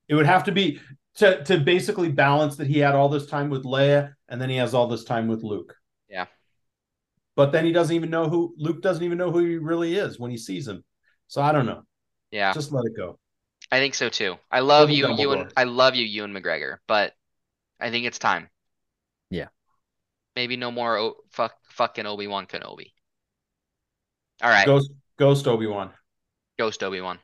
It 0.08 0.16
would 0.16 0.26
have 0.26 0.43
to 0.45 0.52
be 0.52 0.80
to 1.16 1.43
to 1.45 1.58
basically 1.60 2.10
balance 2.12 2.56
that 2.58 2.68
he 2.68 2.80
had 2.80 2.95
all 2.95 3.10
this 3.10 3.26
time 3.26 3.49
with 3.49 3.64
Leia 3.64 4.14
and 4.30 4.40
then 4.41 4.49
he 4.49 4.57
has 4.57 4.74
all 4.74 4.88
this 4.88 5.03
time 5.03 5.28
with 5.28 5.44
Luke. 5.44 5.76
Yeah. 6.10 6.26
But 7.36 7.52
then 7.52 7.65
he 7.65 7.72
doesn't 7.72 7.95
even 7.95 8.10
know 8.10 8.30
who 8.30 8.53
Luke 8.57 8.82
doesn't 8.82 9.03
even 9.03 9.18
know 9.18 9.32
who 9.32 9.40
he 9.40 9.57
really 9.57 9.95
is 9.95 10.19
when 10.19 10.32
he 10.32 10.38
sees 10.38 10.68
him. 10.68 10.84
So 11.28 11.41
I 11.41 11.52
don't 11.52 11.65
know. 11.65 11.84
yeah 12.32 12.53
Just 12.53 12.72
let 12.72 12.86
it 12.86 12.95
go. 12.95 13.19
i 13.72 13.80
think 13.80 13.95
so 13.95 14.07
too 14.10 14.38
i 14.52 14.60
love 14.61 14.90
Little 14.90 15.18
you 15.18 15.22
you 15.24 15.32
and 15.34 15.52
i 15.57 15.64
love 15.65 15.95
you 15.95 16.06
you 16.06 16.24
and 16.24 16.34
mcgregor 16.36 16.78
but 16.88 17.14
i 17.80 17.90
think 17.91 18.06
it's 18.06 18.19
time 18.19 18.49
Yeah. 19.30 19.49
maybe 20.36 20.56
no 20.56 20.72
more 20.72 20.98
o- 20.98 21.18
fuck 21.32 21.53
fucking 21.72 22.06
obi-wan 22.06 22.45
kenobi 22.48 22.94
all 24.41 24.49
right 24.49 24.65
Ghost 24.65 24.91
Ghost 25.18 25.47
Obi-Wan. 25.47 25.91
Ghost 26.59 26.84
Obi-Wan. 26.84 27.19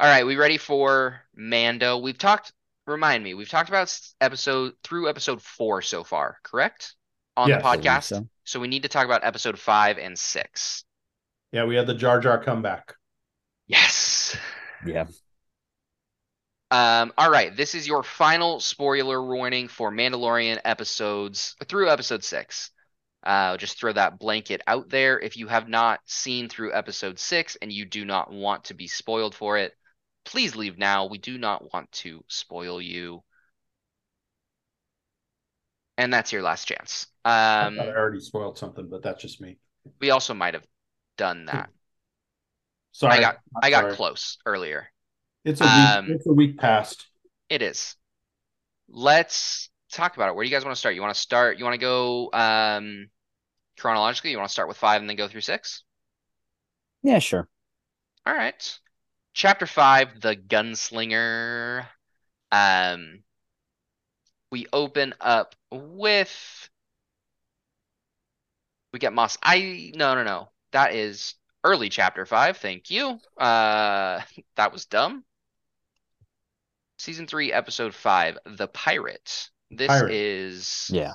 All 0.00 0.08
right, 0.08 0.24
we 0.24 0.36
ready 0.36 0.58
for 0.58 1.20
Mando? 1.34 1.98
We've 1.98 2.16
talked, 2.18 2.52
remind 2.86 3.24
me, 3.24 3.34
we've 3.34 3.48
talked 3.48 3.68
about 3.68 3.96
episode 4.20 4.74
through 4.84 5.08
episode 5.08 5.42
four 5.42 5.82
so 5.82 6.04
far, 6.04 6.38
correct? 6.44 6.94
On 7.36 7.48
Yes. 7.48 7.62
the 7.62 7.68
podcast. 7.68 8.02
so. 8.04 8.28
So 8.44 8.60
we 8.60 8.68
need 8.68 8.84
to 8.84 8.88
talk 8.88 9.04
about 9.04 9.24
episode 9.24 9.58
five 9.58 9.98
and 9.98 10.16
six. 10.18 10.84
Yeah, 11.52 11.64
we 11.64 11.74
had 11.76 11.86
the 11.86 11.94
Jar 11.94 12.20
Jar 12.20 12.42
comeback. 12.42 12.94
Yes. 13.66 14.36
Yeah. 14.86 15.06
Um, 16.70 17.12
all 17.16 17.30
right, 17.30 17.56
this 17.56 17.74
is 17.74 17.86
your 17.88 18.02
final 18.02 18.60
spoiler 18.60 19.24
warning 19.24 19.68
for 19.68 19.90
Mandalorian 19.90 20.60
episodes 20.64 21.56
through 21.66 21.88
episode 21.90 22.22
six. 22.22 22.70
Uh, 23.22 23.56
just 23.56 23.78
throw 23.78 23.92
that 23.92 24.18
blanket 24.18 24.62
out 24.66 24.88
there. 24.88 25.18
If 25.18 25.36
you 25.36 25.48
have 25.48 25.68
not 25.68 26.00
seen 26.06 26.48
through 26.48 26.74
episode 26.74 27.18
six 27.18 27.56
and 27.56 27.72
you 27.72 27.84
do 27.84 28.04
not 28.04 28.32
want 28.32 28.64
to 28.64 28.74
be 28.74 28.88
spoiled 28.88 29.34
for 29.34 29.58
it, 29.58 29.74
please 30.24 30.56
leave 30.56 30.78
now. 30.78 31.06
We 31.06 31.18
do 31.18 31.38
not 31.38 31.72
want 31.72 31.90
to 31.92 32.24
spoil 32.28 32.80
you. 32.80 33.22
And 35.96 36.12
that's 36.12 36.32
your 36.32 36.42
last 36.42 36.66
chance. 36.66 37.06
I 37.60 37.66
Um, 37.66 37.74
thought 37.76 37.88
I 37.88 37.92
already 37.92 38.20
spoiled 38.20 38.58
something, 38.58 38.88
but 38.88 39.02
that's 39.02 39.22
just 39.22 39.40
me. 39.40 39.58
we 40.00 40.10
also 40.10 40.34
might 40.34 40.54
have 40.54 40.66
done 41.16 41.46
that. 41.46 41.70
Sorry. 42.92 43.18
I 43.18 43.20
got 43.20 43.36
I'm 43.56 43.62
I 43.62 43.70
got 43.70 43.88
sorry. 43.88 43.96
close 43.96 44.38
earlier. 44.46 44.88
It's 45.44 45.60
a 45.60 45.66
week. 45.68 45.98
Um, 45.98 46.06
it's 46.06 46.26
a 46.26 46.32
week 46.32 46.58
past. 46.58 47.08
It 47.50 47.60
is. 47.62 47.94
Let's 48.88 49.70
talk 49.92 50.16
about 50.16 50.28
it. 50.30 50.34
Where 50.34 50.44
do 50.44 50.50
you 50.50 50.56
guys 50.56 50.64
want 50.64 50.74
to 50.74 50.78
start? 50.80 50.94
You 50.94 51.02
want 51.02 51.14
to 51.14 51.20
start? 51.20 51.58
You 51.58 51.64
want 51.64 51.74
to 51.74 51.78
go 51.78 52.30
um 52.32 53.10
chronologically? 53.78 54.30
You 54.32 54.38
want 54.38 54.48
to 54.48 54.52
start 54.52 54.68
with 54.68 54.76
five 54.78 55.00
and 55.00 55.08
then 55.08 55.16
go 55.16 55.28
through 55.28 55.42
six? 55.42 55.84
Yeah, 57.02 57.18
sure. 57.18 57.48
All 58.26 58.34
right. 58.34 58.78
chapter 59.34 59.66
five, 59.66 60.20
the 60.20 60.36
gunslinger. 60.36 61.86
Um, 62.52 63.24
we 64.50 64.66
open 64.72 65.14
up 65.20 65.54
with 65.70 66.68
we 68.92 68.98
get 68.98 69.12
Moss. 69.12 69.38
I 69.42 69.92
no 69.94 70.14
no 70.14 70.22
no. 70.24 70.50
That 70.72 70.94
is 70.94 71.34
early 71.64 71.88
chapter 71.88 72.26
five. 72.26 72.56
Thank 72.58 72.90
you. 72.90 73.20
Uh, 73.36 74.20
that 74.56 74.72
was 74.72 74.86
dumb. 74.86 75.24
Season 76.98 77.26
three, 77.26 77.50
episode 77.50 77.94
five, 77.94 78.36
the 78.44 78.68
pirate. 78.68 79.48
This 79.70 79.88
Pirate. 79.88 80.12
is 80.12 80.90
Yeah. 80.92 81.12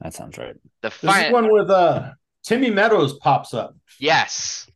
That 0.00 0.14
sounds 0.14 0.36
right. 0.38 0.54
the 0.82 0.88
This 0.90 0.94
fi- 0.98 1.26
is 1.26 1.32
one 1.32 1.50
with 1.50 1.70
uh 1.70 2.12
Timmy 2.44 2.70
Meadows 2.70 3.14
pops 3.18 3.54
up. 3.54 3.76
Yes. 3.98 4.68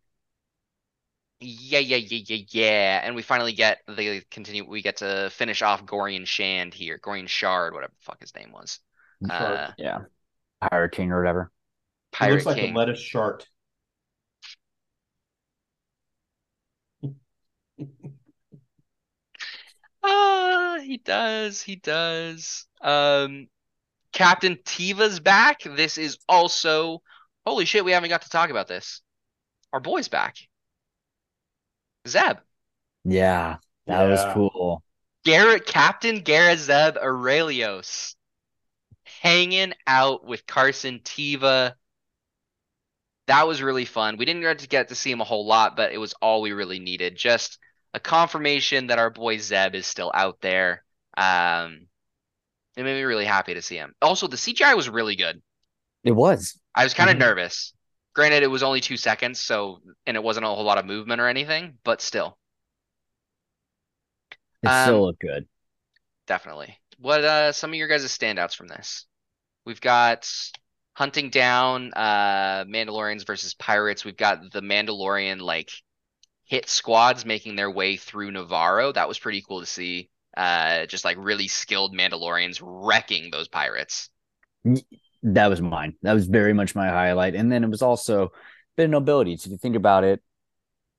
Yeah, 1.42 1.78
yeah, 1.78 1.96
yeah, 1.96 2.22
yeah, 2.26 2.44
yeah. 2.50 3.00
And 3.04 3.14
we 3.14 3.22
finally 3.22 3.52
get 3.52 3.78
the 3.88 4.22
continue. 4.30 4.68
We 4.68 4.82
get 4.82 4.98
to 4.98 5.30
finish 5.32 5.62
off 5.62 5.86
Gorian 5.86 6.26
Shand 6.26 6.74
here. 6.74 6.98
Gorian 6.98 7.28
Shard, 7.28 7.72
whatever 7.74 7.92
the 7.98 8.02
fuck 8.04 8.20
his 8.20 8.34
name 8.34 8.52
was. 8.52 8.78
Uh, 9.28 9.70
Yeah. 9.78 10.00
Pirate 10.70 10.92
King 10.92 11.12
or 11.12 11.18
whatever. 11.20 11.50
He 12.12 12.16
Pirate 12.18 12.32
looks 12.34 12.46
like 12.46 12.56
King. 12.56 12.74
a 12.74 12.78
lettuce 12.78 13.00
shark. 13.00 13.44
Ah, 20.02 20.78
he 20.82 20.98
does. 20.98 21.60
He 21.62 21.76
does. 21.76 22.66
Um, 22.80 23.48
Captain 24.12 24.56
Teva's 24.56 25.20
back. 25.20 25.62
This 25.64 25.98
is 25.98 26.18
also 26.28 27.02
holy 27.46 27.64
shit. 27.64 27.84
We 27.84 27.92
haven't 27.92 28.08
got 28.10 28.22
to 28.22 28.30
talk 28.30 28.50
about 28.50 28.68
this. 28.68 29.02
Our 29.72 29.80
boy's 29.80 30.08
back. 30.08 30.36
Zeb. 32.08 32.38
Yeah. 33.04 33.56
That 33.86 34.04
was 34.04 34.20
cool. 34.32 34.82
Garrett, 35.24 35.66
Captain 35.66 36.20
Garazeb 36.22 37.02
Orrelios, 37.02 38.14
hanging 39.04 39.74
out 39.86 40.24
with 40.24 40.46
Carson 40.46 41.00
Teva. 41.00 41.74
That 43.26 43.46
was 43.46 43.62
really 43.62 43.84
fun. 43.84 44.16
We 44.16 44.24
didn't 44.24 44.42
get 44.42 44.60
to 44.60 44.68
get 44.68 44.88
to 44.88 44.94
see 44.94 45.10
him 45.10 45.20
a 45.20 45.24
whole 45.24 45.46
lot, 45.46 45.76
but 45.76 45.92
it 45.92 45.98
was 45.98 46.14
all 46.22 46.40
we 46.40 46.52
really 46.52 46.78
needed. 46.78 47.16
Just 47.16 47.58
a 47.94 48.00
confirmation 48.00 48.88
that 48.88 48.98
our 48.98 49.10
boy 49.10 49.38
Zeb 49.38 49.74
is 49.74 49.86
still 49.86 50.10
out 50.14 50.40
there. 50.40 50.84
Um, 51.16 51.88
it 52.76 52.84
made 52.84 52.94
me 52.96 53.02
really 53.02 53.26
happy 53.26 53.54
to 53.54 53.62
see 53.62 53.76
him. 53.76 53.94
Also, 54.02 54.28
the 54.28 54.36
CGI 54.38 54.74
was 54.74 54.88
really 54.88 55.16
good. 55.16 55.42
It 56.04 56.12
was. 56.12 56.58
I 56.74 56.84
was 56.84 56.94
kind 56.94 57.10
of 57.10 57.16
Mhm. 57.16 57.18
nervous. 57.18 57.72
Granted, 58.14 58.42
it 58.42 58.48
was 58.48 58.62
only 58.62 58.80
two 58.80 58.96
seconds, 58.96 59.40
so 59.40 59.80
and 60.06 60.16
it 60.16 60.22
wasn't 60.22 60.46
a 60.46 60.48
whole 60.48 60.64
lot 60.64 60.78
of 60.78 60.84
movement 60.86 61.20
or 61.20 61.28
anything, 61.28 61.78
but 61.84 62.00
still. 62.00 62.38
It 64.62 64.72
Um, 64.72 64.72
still 64.72 65.04
looked 65.04 65.20
good. 65.20 65.46
Definitely. 66.26 66.78
What 66.98 67.24
uh 67.24 67.52
some 67.52 67.70
of 67.70 67.74
your 67.76 67.88
guys' 67.88 68.04
standouts 68.06 68.54
from 68.54 68.68
this? 68.68 69.06
We've 69.66 69.80
got 69.80 70.30
hunting 70.94 71.30
down 71.30 71.92
uh 71.94 72.64
Mandalorians 72.66 73.26
versus 73.26 73.54
pirates. 73.54 74.04
We've 74.04 74.16
got 74.16 74.52
the 74.52 74.62
Mandalorian 74.62 75.40
like 75.40 75.70
hit 76.50 76.68
squads 76.68 77.24
making 77.24 77.54
their 77.54 77.70
way 77.70 77.96
through 77.96 78.32
Nevarro. 78.32 78.92
That 78.92 79.06
was 79.06 79.20
pretty 79.20 79.42
cool 79.46 79.60
to 79.60 79.66
see. 79.66 80.10
Uh 80.36 80.86
just 80.86 81.04
like 81.04 81.16
really 81.18 81.48
skilled 81.48 81.94
Mandalorians 81.94 82.60
wrecking 82.60 83.30
those 83.30 83.48
pirates. 83.48 84.10
That 85.22 85.46
was 85.46 85.60
mine. 85.60 85.94
That 86.02 86.12
was 86.12 86.26
very 86.26 86.52
much 86.52 86.74
my 86.74 86.88
highlight. 86.88 87.34
And 87.36 87.50
then 87.50 87.62
it 87.62 87.70
was 87.70 87.82
also 87.82 88.24
a 88.24 88.30
bit 88.76 88.84
of 88.84 88.90
nobility. 88.90 89.36
So 89.36 89.48
if 89.48 89.52
you 89.52 89.58
think 89.58 89.76
about 89.76 90.02
it, 90.04 90.20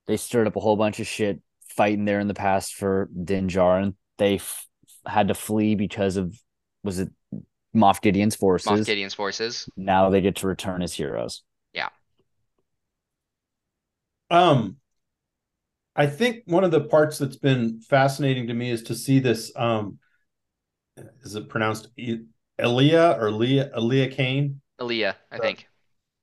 they 0.06 0.16
stirred 0.16 0.46
up 0.46 0.56
a 0.56 0.60
whole 0.60 0.76
bunch 0.76 1.00
of 1.00 1.06
shit 1.06 1.40
fighting 1.68 2.04
there 2.06 2.20
in 2.20 2.28
the 2.28 2.34
past 2.34 2.74
for 2.74 3.08
Din 3.24 3.48
Djarin. 3.48 3.94
They 4.18 4.36
f- 4.36 4.66
had 5.06 5.28
to 5.28 5.34
flee 5.34 5.74
because 5.74 6.16
of 6.16 6.34
was 6.82 6.98
it 6.98 7.10
Moff 7.74 8.00
Gideon's 8.00 8.36
forces. 8.36 8.70
Moff 8.70 8.86
Gideon's 8.86 9.14
forces. 9.14 9.68
Now 9.76 10.10
they 10.10 10.20
get 10.20 10.36
to 10.36 10.46
return 10.46 10.82
as 10.82 10.92
heroes. 10.92 11.42
Yeah. 11.72 11.88
Um, 14.30 14.76
I 15.94 16.06
think 16.06 16.42
one 16.46 16.64
of 16.64 16.70
the 16.70 16.80
parts 16.80 17.18
that's 17.18 17.36
been 17.36 17.80
fascinating 17.80 18.46
to 18.46 18.54
me 18.54 18.70
is 18.70 18.82
to 18.84 18.94
see 18.94 19.18
this. 19.18 19.52
Um, 19.56 19.98
is 21.22 21.34
it 21.34 21.48
pronounced 21.48 21.88
Elia 22.58 23.16
or 23.20 23.30
Leah 23.30 23.70
Elia 23.74 24.08
Kane? 24.08 24.60
Aaliyah, 24.80 25.14
I 25.30 25.38
think. 25.38 25.68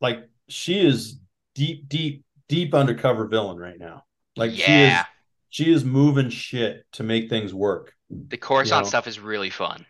Like 0.02 0.30
she 0.48 0.80
is 0.86 1.20
deep, 1.56 1.88
deep, 1.88 2.24
deep 2.48 2.74
undercover 2.74 3.28
villain 3.28 3.58
right 3.58 3.78
now. 3.80 4.06
Like 4.36 4.52
she 4.52 4.72
is, 4.72 4.98
she 5.50 5.72
is 5.72 5.84
moving 5.84 6.30
shit 6.30 6.86
to 6.94 7.04
make 7.04 7.30
things 7.30 7.54
work. 7.54 7.94
The 8.10 8.38
Coruscant 8.38 8.86
know. 8.86 8.90
stuff 8.90 9.08
is 9.08 9.20
really 9.20 9.50
fun. 9.50 9.86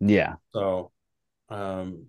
Yeah. 0.00 0.36
So, 0.52 0.92
um, 1.50 2.06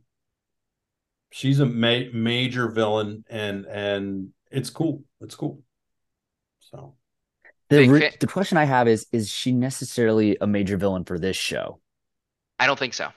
she's 1.32 1.60
a 1.60 1.66
ma- 1.66 2.10
major 2.14 2.70
villain, 2.70 3.26
and 3.30 3.66
and 3.66 4.30
it's 4.50 4.70
cool. 4.70 5.04
It's 5.20 5.36
cool. 5.36 5.62
So 6.60 6.96
The 7.72 7.90
re- 7.90 8.12
the 8.20 8.28
question 8.28 8.58
I 8.58 8.66
have 8.66 8.88
is 8.88 9.08
is 9.12 9.30
she 9.30 9.52
necessarily 9.52 10.38
a 10.40 10.48
major 10.48 10.78
villain 10.78 11.06
for 11.06 11.18
this 11.18 11.38
show? 11.38 11.80
I 12.60 12.68
don't 12.68 12.78
think 12.78 12.94
so. 12.94 13.12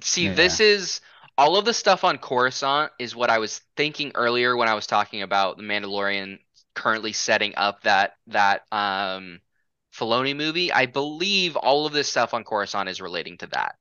See, 0.00 0.26
Yeah. 0.26 0.34
this 0.34 0.60
is 0.60 1.00
all 1.36 1.56
of 1.56 1.64
the 1.64 1.74
stuff 1.74 2.04
on 2.04 2.18
Coruscant 2.18 2.92
is 2.98 3.14
what 3.16 3.30
I 3.30 3.38
was 3.38 3.60
thinking 3.76 4.12
earlier 4.14 4.56
when 4.56 4.68
I 4.68 4.74
was 4.74 4.86
talking 4.86 5.22
about 5.22 5.56
the 5.56 5.62
Mandalorian 5.62 6.38
currently 6.74 7.12
setting 7.12 7.54
up 7.56 7.82
that 7.82 8.14
that 8.28 8.62
um 8.72 9.40
Filoni 9.94 10.34
movie. 10.34 10.72
I 10.72 10.86
believe 10.86 11.56
all 11.56 11.84
of 11.86 11.92
this 11.92 12.08
stuff 12.08 12.32
on 12.34 12.44
Coruscant 12.44 12.88
is 12.88 13.00
relating 13.02 13.36
to 13.38 13.46
that. 13.48 13.76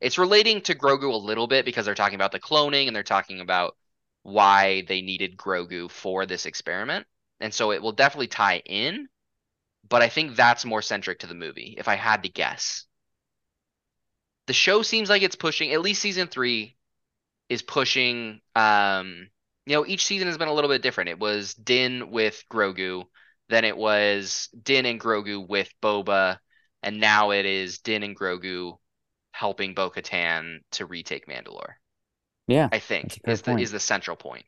It's 0.00 0.18
relating 0.18 0.62
to 0.62 0.74
Grogu 0.74 1.12
a 1.12 1.16
little 1.16 1.46
bit 1.46 1.64
because 1.66 1.84
they're 1.84 1.94
talking 1.94 2.14
about 2.14 2.32
the 2.32 2.40
cloning 2.40 2.86
and 2.86 2.96
they're 2.96 3.02
talking 3.02 3.40
about 3.40 3.76
why 4.22 4.82
they 4.88 5.02
needed 5.02 5.36
Grogu 5.36 5.90
for 5.90 6.24
this 6.26 6.46
experiment. 6.46 7.06
And 7.40 7.52
so 7.52 7.72
it 7.72 7.82
will 7.82 7.92
definitely 7.92 8.28
tie 8.28 8.58
in, 8.64 9.08
but 9.88 10.02
I 10.02 10.08
think 10.08 10.36
that's 10.36 10.64
more 10.64 10.82
centric 10.82 11.20
to 11.20 11.26
the 11.26 11.34
movie, 11.34 11.74
if 11.78 11.88
I 11.88 11.96
had 11.96 12.22
to 12.22 12.28
guess 12.28 12.86
the 14.46 14.52
show 14.52 14.82
seems 14.82 15.08
like 15.08 15.22
it's 15.22 15.36
pushing 15.36 15.72
at 15.72 15.80
least 15.80 16.02
season 16.02 16.26
three 16.28 16.76
is 17.48 17.62
pushing 17.62 18.40
um 18.56 19.28
you 19.66 19.74
know 19.76 19.86
each 19.86 20.04
season 20.06 20.28
has 20.28 20.38
been 20.38 20.48
a 20.48 20.52
little 20.52 20.70
bit 20.70 20.82
different 20.82 21.10
it 21.10 21.18
was 21.18 21.54
din 21.54 22.10
with 22.10 22.42
grogu 22.50 23.04
then 23.48 23.64
it 23.64 23.76
was 23.76 24.48
din 24.62 24.86
and 24.86 25.00
grogu 25.00 25.46
with 25.46 25.70
boba 25.82 26.38
and 26.82 27.00
now 27.00 27.30
it 27.30 27.46
is 27.46 27.78
din 27.78 28.02
and 28.02 28.16
grogu 28.18 28.74
helping 29.32 29.74
bo-katan 29.74 30.58
to 30.72 30.86
retake 30.86 31.26
mandalore 31.28 31.74
Yeah. 32.48 32.68
i 32.72 32.78
think 32.78 33.20
that's 33.24 33.24
a 33.24 33.24
fair 33.24 33.32
is 33.34 33.42
the 33.42 33.50
point. 33.52 33.62
is 33.62 33.72
the 33.72 33.80
central 33.80 34.16
point 34.16 34.44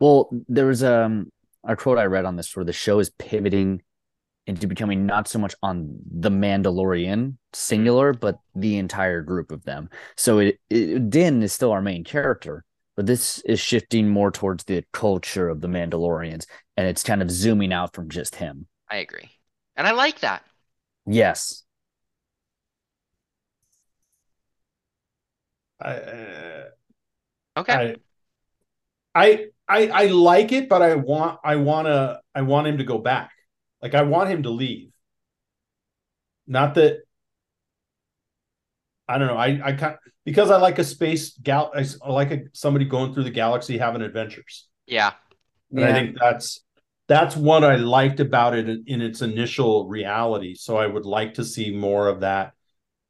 Well, 0.00 0.28
there 0.48 0.66
was 0.66 0.82
um 0.82 1.30
a 1.64 1.76
quote 1.76 1.98
I 1.98 2.04
read 2.04 2.24
on 2.24 2.36
this 2.36 2.54
where 2.56 2.64
the 2.64 2.72
show 2.72 2.98
is 2.98 3.10
pivoting 3.10 3.82
into 4.46 4.66
becoming 4.66 5.06
not 5.06 5.28
so 5.28 5.38
much 5.38 5.54
on 5.62 5.96
the 6.10 6.30
Mandalorian 6.30 7.36
singular, 7.52 8.12
but 8.12 8.38
the 8.54 8.76
entire 8.78 9.22
group 9.22 9.52
of 9.52 9.62
them. 9.64 9.88
So 10.16 10.38
it, 10.38 10.58
it 10.70 11.10
Din 11.10 11.42
is 11.42 11.52
still 11.52 11.70
our 11.72 11.82
main 11.82 12.04
character, 12.04 12.64
but 12.96 13.06
this 13.06 13.38
is 13.40 13.60
shifting 13.60 14.08
more 14.08 14.30
towards 14.30 14.64
the 14.64 14.84
culture 14.92 15.48
of 15.48 15.60
the 15.60 15.68
Mandalorians, 15.68 16.46
and 16.76 16.86
it's 16.86 17.02
kind 17.04 17.22
of 17.22 17.30
zooming 17.30 17.72
out 17.72 17.94
from 17.94 18.08
just 18.10 18.34
him. 18.36 18.66
i 18.90 18.96
agree 18.96 19.30
and 19.76 19.86
i 19.86 19.92
like 19.92 20.20
that 20.20 20.42
Yes. 21.06 21.64
I. 25.80 25.94
Uh, 25.94 26.64
okay 27.56 27.74
I, 27.74 27.96
I 29.14 29.46
I 29.68 29.88
I 29.88 30.06
like 30.06 30.52
it, 30.52 30.68
but 30.68 30.82
I 30.82 30.94
want 30.94 31.40
I 31.44 31.56
want 31.56 31.86
to 31.86 32.20
I 32.34 32.42
want 32.42 32.66
him 32.66 32.78
to 32.78 32.84
go 32.84 32.98
back. 32.98 33.30
Like 33.82 33.94
I 33.94 34.02
want 34.02 34.30
him 34.30 34.44
to 34.44 34.50
leave. 34.50 34.90
Not 36.46 36.74
that 36.74 37.02
I 39.08 39.18
don't 39.18 39.28
know. 39.28 39.36
I 39.36 39.60
I 39.64 39.72
can 39.72 39.96
because 40.24 40.50
I 40.50 40.56
like 40.56 40.78
a 40.78 40.84
space 40.84 41.36
gal. 41.38 41.72
I, 41.74 41.84
I 42.02 42.12
like 42.12 42.30
a, 42.30 42.40
somebody 42.52 42.84
going 42.84 43.12
through 43.12 43.24
the 43.24 43.30
galaxy 43.30 43.78
having 43.78 44.02
adventures. 44.02 44.68
yeah 44.86 45.12
And 45.76 45.84
I 45.84 45.92
think 45.92 46.16
that's 46.20 46.62
that's 47.08 47.36
what 47.36 47.64
I 47.64 47.76
liked 47.76 48.20
about 48.20 48.54
it 48.56 48.68
in, 48.68 48.84
in 48.86 49.02
its 49.02 49.22
initial 49.22 49.88
reality. 49.88 50.54
So 50.54 50.76
I 50.76 50.86
would 50.86 51.06
like 51.06 51.34
to 51.34 51.44
see 51.44 51.70
more 51.76 52.08
of 52.08 52.20
that. 52.20 52.54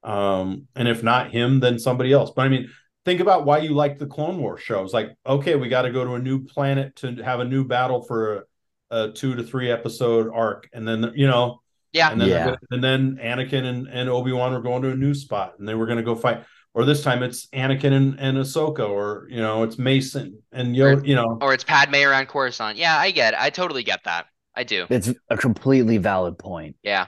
Um, 0.03 0.69
and 0.77 0.89
if 0.89 1.03
not 1.03 1.31
him, 1.33 1.61
then 1.61 1.79
somebody 1.79 2.13
else. 2.13 2.33
But 2.35 2.43
I 2.47 2.49
mean, 2.49 2.71
think 3.05 3.21
about 3.21 3.45
why 3.47 3.59
you 3.59 3.75
like 3.75 3.99
the 3.99 4.07
Clone 4.07 4.39
War 4.39 4.59
shows. 4.59 4.93
Like, 4.93 5.11
okay, 5.27 5.57
we 5.57 5.69
got 5.69 5.83
to 5.83 5.93
go 5.93 6.05
to 6.05 6.15
a 6.15 6.19
new 6.19 6.45
planet 6.45 6.97
to 6.97 7.17
have 7.23 7.41
a 7.41 7.45
new 7.45 7.65
battle 7.65 8.03
for 8.03 8.49
a, 8.93 9.05
a 9.05 9.13
two 9.13 9.35
to 9.35 9.43
three 9.43 9.71
episode 9.71 10.31
arc, 10.33 10.69
and 10.73 10.87
then 10.87 11.13
you 11.15 11.27
know, 11.27 11.61
yeah 11.93 12.11
and 12.11 12.21
then 12.21 12.29
Yeah. 12.29 12.55
and 12.71 12.83
then 12.85 13.19
Anakin 13.23 13.65
and, 13.65 13.89
and 13.89 14.09
Obi 14.09 14.33
Wan 14.33 14.53
were 14.53 14.61
going 14.61 14.83
to 14.83 14.91
a 14.91 14.97
new 14.97 15.15
spot, 15.15 15.55
and 15.59 15.67
they 15.69 15.75
were 15.75 15.87
going 15.87 15.99
to 15.99 16.05
go 16.05 16.15
fight. 16.15 16.45
Or 16.75 16.85
this 16.85 17.03
time 17.03 17.23
it's 17.23 17.49
Anakin 17.49 17.93
and, 17.93 18.19
and 18.19 18.39
Ahsoka, 18.39 18.89
or 18.89 19.27
you 19.31 19.41
know, 19.41 19.63
it's 19.63 19.79
Mason 19.79 20.43
and 20.53 20.75
Yoda. 20.75 21.07
You 21.07 21.17
know, 21.17 21.39
or 21.41 21.53
it's 21.53 21.65
padme 21.65 21.97
around 21.97 22.29
coruscant 22.29 22.79
yeah 22.79 22.97
i 22.97 23.11
get 23.11 23.35
it 23.35 23.41
i 23.41 23.51
totally 23.51 23.83
get 23.83 24.01
that 24.05 24.27
I 24.55 24.65
do. 24.65 24.87
It's 24.91 25.11
a 25.31 25.37
completely 25.37 25.99
valid 25.99 26.39
point. 26.39 26.77
Yeah. 26.83 27.07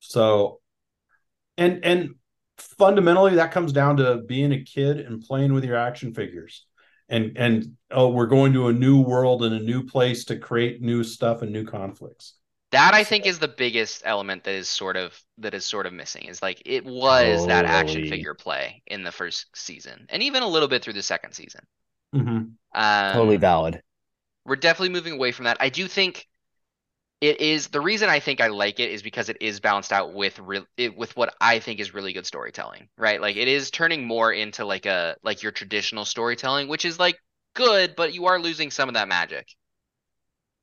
So, 0.00 0.60
and 1.56 1.84
and 1.84 2.14
fundamentally, 2.58 3.36
that 3.36 3.52
comes 3.52 3.72
down 3.72 3.98
to 3.98 4.16
being 4.26 4.52
a 4.52 4.62
kid 4.62 4.98
and 5.00 5.22
playing 5.22 5.52
with 5.52 5.64
your 5.64 5.76
action 5.76 6.12
figures, 6.12 6.66
and 7.08 7.36
and 7.36 7.76
oh, 7.90 8.08
we're 8.08 8.26
going 8.26 8.52
to 8.54 8.68
a 8.68 8.72
new 8.72 9.00
world 9.00 9.44
and 9.44 9.54
a 9.54 9.60
new 9.60 9.84
place 9.84 10.24
to 10.26 10.38
create 10.38 10.82
new 10.82 11.04
stuff 11.04 11.42
and 11.42 11.52
new 11.52 11.64
conflicts. 11.64 12.34
That 12.72 12.92
I 12.94 13.04
think 13.04 13.24
is 13.26 13.38
the 13.38 13.48
biggest 13.48 14.02
element 14.04 14.44
that 14.44 14.54
is 14.54 14.68
sort 14.68 14.96
of 14.96 15.18
that 15.38 15.54
is 15.54 15.64
sort 15.64 15.86
of 15.86 15.92
missing. 15.92 16.24
Is 16.24 16.42
like 16.42 16.60
it 16.66 16.84
was 16.84 17.46
that 17.46 17.64
action 17.66 18.02
Totally. 18.02 18.10
figure 18.10 18.34
play 18.34 18.82
in 18.86 19.04
the 19.04 19.12
first 19.12 19.46
season, 19.56 20.06
and 20.08 20.22
even 20.22 20.42
a 20.42 20.48
little 20.48 20.68
bit 20.68 20.82
through 20.82 20.94
the 20.94 21.02
second 21.02 21.32
season. 21.32 21.60
Mm-hmm. 22.14 22.44
Um, 22.74 23.12
Totally 23.12 23.36
valid. 23.36 23.82
we're 24.44 24.56
definitely 24.56 24.90
moving 24.90 25.14
away 25.14 25.32
from 25.32 25.44
that. 25.44 25.56
I 25.60 25.68
do 25.68 25.88
think 25.88 26.26
it 27.24 27.40
is 27.40 27.68
the 27.68 27.80
reason 27.80 28.10
I 28.10 28.20
think 28.20 28.42
I 28.42 28.48
like 28.48 28.78
it 28.78 28.90
is 28.90 29.02
because 29.02 29.30
it 29.30 29.38
is 29.40 29.58
balanced 29.58 29.94
out 29.94 30.12
with 30.12 30.38
real 30.40 30.66
with 30.94 31.16
what 31.16 31.34
I 31.40 31.58
think 31.58 31.80
is 31.80 31.94
really 31.94 32.12
good 32.12 32.26
storytelling, 32.26 32.86
right? 32.98 33.18
Like 33.18 33.36
it 33.36 33.48
is 33.48 33.70
turning 33.70 34.06
more 34.06 34.30
into 34.30 34.66
like 34.66 34.84
a 34.84 35.16
like 35.22 35.42
your 35.42 35.50
traditional 35.50 36.04
storytelling, 36.04 36.68
which 36.68 36.84
is 36.84 36.98
like 36.98 37.16
good, 37.54 37.96
but 37.96 38.12
you 38.12 38.26
are 38.26 38.38
losing 38.38 38.70
some 38.70 38.90
of 38.90 38.94
that 38.94 39.08
magic. 39.08 39.48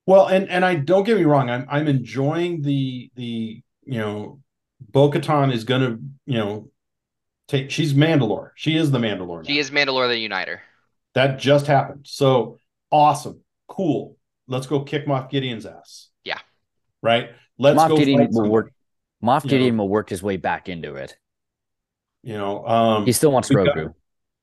Well, 0.06 0.28
and 0.28 0.48
and 0.50 0.64
I 0.64 0.76
don't 0.76 1.04
get 1.04 1.18
me 1.18 1.24
wrong, 1.24 1.50
I'm 1.50 1.66
I'm 1.68 1.88
enjoying 1.88 2.62
the 2.62 3.10
the 3.16 3.64
you 3.84 3.98
know, 3.98 4.40
Bo-Katan 4.92 5.52
is 5.52 5.64
gonna 5.64 5.98
you 6.28 6.38
know 6.38 6.70
take 7.48 7.72
she's 7.72 7.96
Mandalore. 7.96 8.52
She 8.54 8.78
is 8.78 8.92
the 8.92 9.00
Mandalore. 9.00 9.48
She 9.48 9.58
is 9.58 9.72
Mandalore 9.72 10.10
the 10.10 10.20
Uniter. 10.20 10.62
That 11.16 11.40
just 11.40 11.66
happened. 11.66 12.06
So 12.08 12.60
awesome, 12.92 13.42
cool. 13.68 14.16
Let's 14.48 14.68
go 14.68 14.82
kick 14.82 15.08
Moff 15.08 15.32
Gideon's 15.32 15.66
ass. 15.66 16.11
Yeah. 17.03 17.10
Right. 17.10 17.30
Let's 17.57 17.80
Moff 17.80 17.90
go. 17.90 17.98
Gideon 17.98 18.19
fight 18.19 18.30
will 18.32 18.49
work. 18.49 18.73
Moff 19.23 19.44
You 19.44 19.49
Gideon 19.52 19.78
know. 19.78 19.84
will 19.84 19.90
work 19.90 20.10
his 20.10 20.23
way 20.23 20.38
back 20.38 20.69
into 20.69 20.95
it. 20.95 21.15
You 22.23 22.34
know, 22.38 22.65
um, 22.68 23.06
He 23.06 23.11
still 23.11 23.32
wants 23.32 23.49
we 23.49 23.56
got- 23.56 23.76
Grogu. 23.76 23.94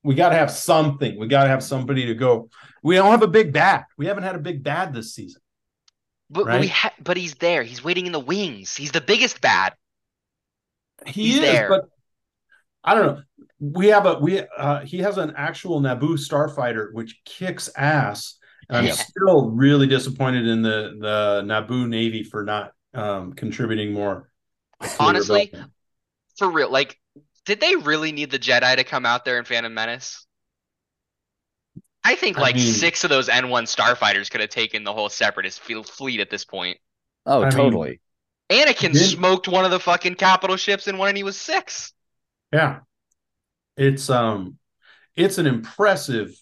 we 0.05 0.14
got 0.14 0.30
to 0.30 0.36
have 0.36 0.51
something. 0.51 1.18
We 1.18 1.26
got 1.28 1.44
to 1.44 1.48
have 1.48 1.62
somebody 1.62 2.06
to 2.06 2.14
go. 2.14 2.51
We 2.82 2.94
don't 2.97 3.10
have 3.10 3.22
a 3.22 3.28
big 3.28 3.52
bad. 3.52 3.85
We 3.97 4.06
haven't 4.06 4.22
had 4.24 4.35
a 4.35 4.39
big 4.40 4.62
bad 4.62 4.93
this 4.94 5.14
season. 5.14 5.40
But, 6.30 6.44
but 6.47 6.60
we 6.60 6.68
ha- 6.68 6.93
but 7.02 7.16
he's 7.16 7.35
there. 7.36 7.62
He's 7.62 7.82
waiting 7.82 8.06
in 8.06 8.12
the 8.12 8.20
wings. 8.20 8.76
He's 8.76 8.93
the 8.93 9.01
biggest 9.01 9.40
bad. 9.40 9.74
He 11.06 11.22
He's 11.24 11.35
is, 11.36 11.40
there. 11.43 11.68
but 11.68 11.85
I 12.85 12.94
don't 12.94 13.06
know. 13.06 13.22
We 13.60 13.86
have 13.89 14.06
a 14.06 14.18
we 14.18 14.40
uh 14.56 14.80
he 14.80 14.98
has 14.98 15.16
an 15.18 15.32
actual 15.36 15.80
Naboo 15.80 16.14
starfighter 16.18 16.93
which 16.93 17.20
kicks 17.24 17.70
ass. 17.76 18.38
And 18.69 18.78
I'm 18.78 18.86
Yeah. 18.86 18.93
still 18.93 19.51
really 19.51 19.86
disappointed 19.86 20.47
in 20.47 20.62
the 20.62 20.97
the 21.01 21.43
Naboo 21.45 21.89
Navy 21.89 22.23
for 22.23 22.45
not 22.45 22.73
um 22.95 23.32
contributing 23.32 23.93
more. 23.93 24.31
Honestly, 25.01 25.47
rebellion. 25.47 25.73
For 26.36 26.51
real, 26.51 26.70
like, 26.70 27.01
did 27.47 27.61
they 27.61 27.74
really 27.77 28.12
need 28.12 28.31
the 28.31 28.39
Jedi 28.39 28.77
to 28.77 28.85
come 28.85 29.05
out 29.07 29.24
there 29.24 29.39
in 29.39 29.45
Phantom 29.45 29.73
Menace? 29.73 30.27
I 32.05 32.15
think 32.15 32.39
I 32.39 32.43
like 32.43 32.55
mean- 32.57 32.73
six 32.73 33.05
of 33.05 33.11
those 33.11 33.28
N1 33.28 33.65
starfighters 33.65 34.31
could 34.31 34.40
have 34.40 34.51
taken 34.51 34.85
the 34.85 34.93
whole 34.93 35.09
separatist 35.09 35.61
fleet 35.61 36.20
at 36.20 36.31
this 36.31 36.45
point. 36.45 36.78
Oh, 37.27 37.40
I 37.43 37.45
mean- 37.45 37.51
totally. 37.51 38.01
Anakin 38.51 38.93
Did- 38.93 39.11
smoked 39.11 39.49
one 39.49 39.65
of 39.65 39.70
the 39.70 39.81
fucking 39.81 40.15
capital 40.15 40.57
ships 40.57 40.86
in 40.89 40.97
one 40.97 41.09
and 41.09 41.16
he 41.16 41.23
was 41.24 41.39
six. 41.39 41.93
Yeah. 42.53 42.81
It's 43.77 44.09
um 44.09 44.59
it's 45.16 45.39
an 45.39 45.47
impressive 45.47 46.35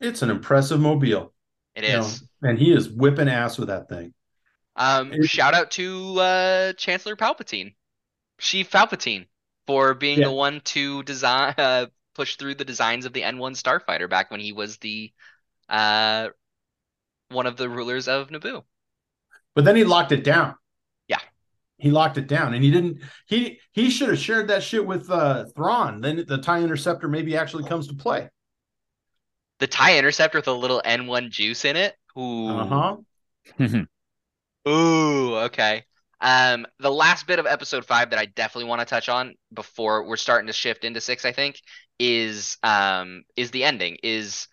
it's 0.00 0.22
an 0.22 0.30
impressive 0.30 0.78
mobile. 0.78 1.34
It 1.84 1.92
know, 1.92 2.00
is. 2.00 2.22
and 2.42 2.58
he 2.58 2.72
is 2.72 2.88
whipping 2.88 3.28
ass 3.28 3.58
with 3.58 3.68
that 3.68 3.88
thing. 3.88 4.12
Um, 4.76 5.12
it- 5.12 5.28
shout 5.28 5.54
out 5.54 5.70
to 5.72 6.18
uh, 6.20 6.72
Chancellor 6.74 7.16
Palpatine, 7.16 7.74
Chief 8.38 8.70
Palpatine, 8.70 9.26
for 9.66 9.94
being 9.94 10.18
Yeah. 10.20 10.26
the 10.26 10.32
one 10.32 10.60
to 10.66 11.02
design, 11.04 11.54
uh, 11.58 11.86
push 12.14 12.36
through 12.36 12.54
the 12.56 12.64
designs 12.64 13.04
of 13.04 13.12
the 13.12 13.22
N1 13.22 13.52
starfighter 13.54 14.08
back 14.10 14.30
when 14.30 14.40
he 14.40 14.52
was 14.52 14.78
the, 14.78 15.12
uh, 15.68 16.28
one 17.28 17.46
of 17.46 17.56
the 17.56 17.68
rulers 17.68 18.08
of 18.08 18.28
Naboo. 18.30 18.64
But 19.54 19.64
then 19.64 19.76
he 19.76 19.84
locked 19.84 20.12
it 20.12 20.24
down. 20.24 20.54
Yeah. 21.08 21.18
He 21.76 21.90
locked 21.90 22.16
it 22.18 22.26
down 22.26 22.54
and 22.54 22.64
he 22.64 22.70
didn't 22.70 23.02
he 23.26 23.60
he 23.72 23.90
should 23.90 24.08
have 24.08 24.18
shared 24.18 24.48
that 24.48 24.62
shit 24.62 24.84
with 24.86 25.10
uh 25.10 25.44
Thrawn. 25.54 26.00
Then 26.00 26.24
the 26.26 26.38
TIE 26.38 26.62
interceptor 26.62 27.06
maybe 27.08 27.36
actually 27.36 27.64
comes 27.64 27.86
to 27.88 27.94
play. 27.94 28.28
The 29.58 29.66
TIE 29.66 29.98
Interceptor 29.98 30.38
with 30.38 30.48
a 30.48 30.52
little 30.52 30.82
N1 30.84 31.30
juice 31.30 31.64
in 31.64 31.76
it. 31.76 31.96
Ooh. 32.18 32.58
Uh-huh. 32.58 32.96
Ooh, 34.68 35.36
okay. 35.36 35.84
Um, 36.20 36.66
the 36.80 36.90
last 36.90 37.26
bit 37.26 37.38
of 37.38 37.46
episode 37.46 37.84
five 37.84 38.10
that 38.10 38.18
I 38.18 38.26
definitely 38.26 38.68
want 38.68 38.80
to 38.80 38.86
touch 38.86 39.08
on 39.08 39.34
before 39.52 40.04
we're 40.04 40.16
starting 40.16 40.48
to 40.48 40.52
shift 40.52 40.84
into 40.84 41.00
six, 41.00 41.24
I 41.24 41.32
think, 41.32 41.60
is 41.98 42.58
um 42.62 43.24
is 43.36 43.50
the 43.50 43.64
ending. 43.64 43.98
Is 44.02 44.48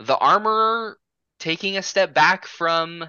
the 0.00 0.18
armorer 0.18 0.98
taking 1.40 1.76
a 1.78 1.82
step 1.82 2.14
back 2.14 2.46
from 2.46 3.04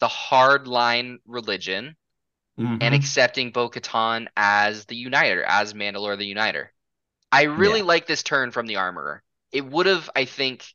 the 0.00 0.08
hardline 0.08 1.18
religion 1.26 1.96
and 2.80 2.94
Mhm. 2.94 2.98
accepting 2.98 3.50
Bo-Katan 3.52 4.28
as 4.36 4.86
the 4.86 4.96
Uniter, 4.96 5.44
as 5.44 5.74
Mandalore 5.74 6.16
the 6.18 6.26
Uniter. 6.26 6.72
I 7.32 7.44
really 7.44 7.82
like 7.82 8.06
this 8.06 8.22
turn 8.22 8.52
from 8.52 8.66
the 8.66 8.76
armorer. 8.76 9.22
It 9.52 9.66
would 9.66 9.86
have, 9.86 10.10
I 10.16 10.26
think, 10.26 10.66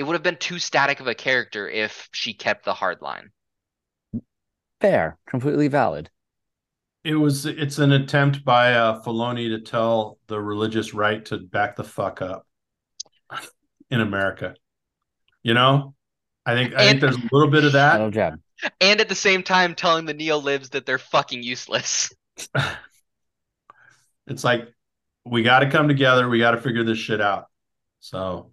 it 0.00 0.04
would 0.04 0.14
have 0.14 0.22
been 0.22 0.36
too 0.36 0.58
static 0.58 1.00
of 1.00 1.08
a 1.08 1.14
character 1.14 1.68
if 1.68 2.08
she 2.10 2.32
kept 2.32 2.64
the 2.64 2.72
hard 2.72 3.02
line. 3.02 3.28
Fair. 4.80 5.18
Completely 5.26 5.68
valid. 5.68 6.08
It 7.04 7.16
was 7.16 7.44
it's 7.44 7.78
an 7.78 7.92
attempt 7.92 8.42
by 8.42 8.72
uh 8.72 9.02
Filoni 9.02 9.50
to 9.50 9.60
tell 9.60 10.18
the 10.26 10.40
religious 10.40 10.94
right 10.94 11.22
to 11.26 11.36
back 11.36 11.76
the 11.76 11.84
fuck 11.84 12.22
up 12.22 12.46
in 13.90 14.00
America. 14.00 14.54
You 15.42 15.52
know? 15.52 15.94
I 16.46 16.54
think 16.54 16.74
I 16.74 16.88
think 16.88 17.02
there's 17.02 17.18
a 17.18 17.28
little 17.30 17.50
bit 17.50 17.64
of 17.64 17.72
that. 17.72 17.98
That'll 17.98 18.10
jab. 18.10 18.40
and 18.80 19.02
at 19.02 19.10
the 19.10 19.14
same 19.14 19.42
time 19.42 19.74
telling 19.74 20.06
the 20.06 20.14
neo 20.14 20.38
libs 20.38 20.70
that 20.70 20.86
they're 20.86 20.96
fucking 20.96 21.42
useless. 21.42 22.10
it's 24.26 24.44
like 24.44 24.66
we 25.26 25.42
got 25.42 25.58
to 25.58 25.68
come 25.68 25.88
together 25.88 26.26
we 26.26 26.38
got 26.38 26.52
to 26.52 26.60
figure 26.62 26.84
this 26.84 26.96
shit 26.96 27.20
out 27.20 27.48
so 27.98 28.50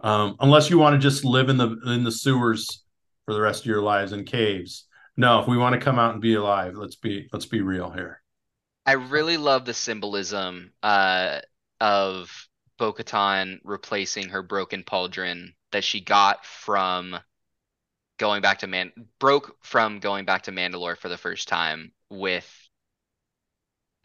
um 0.00 0.36
unless 0.40 0.70
you 0.70 0.78
want 0.78 0.94
to 0.94 0.98
just 0.98 1.24
live 1.24 1.48
in 1.48 1.56
the 1.56 1.76
in 1.86 2.04
the 2.04 2.12
sewers 2.12 2.84
for 3.24 3.34
the 3.34 3.40
rest 3.40 3.62
of 3.62 3.66
your 3.66 3.82
lives 3.82 4.12
in 4.12 4.24
caves 4.24 4.86
no 5.16 5.40
if 5.40 5.48
we 5.48 5.56
want 5.56 5.74
to 5.74 5.80
come 5.80 5.98
out 5.98 6.12
and 6.12 6.22
be 6.22 6.34
alive 6.34 6.74
let's 6.76 6.96
be 6.96 7.28
let's 7.32 7.46
be 7.46 7.60
real 7.60 7.90
here 7.90 8.20
I 8.86 8.92
really 8.92 9.36
love 9.36 9.64
the 9.64 9.74
symbolism 9.74 10.72
uh, 10.80 11.40
of 11.80 12.30
Bo-Katan 12.78 13.58
replacing 13.64 14.28
her 14.28 14.44
broken 14.44 14.84
pauldron 14.84 15.54
that 15.72 15.82
she 15.82 16.00
got 16.00 16.46
from 16.46 17.16
going 18.18 18.42
back 18.42 18.60
to 18.60 18.68
Man 18.68 18.92
broke 19.18 19.56
from 19.64 19.98
going 19.98 20.24
back 20.24 20.42
to 20.44 20.52
Mandalore 20.52 20.96
for 20.96 21.08
the 21.08 21.16
first 21.16 21.48
time 21.48 21.92
with 22.10 22.48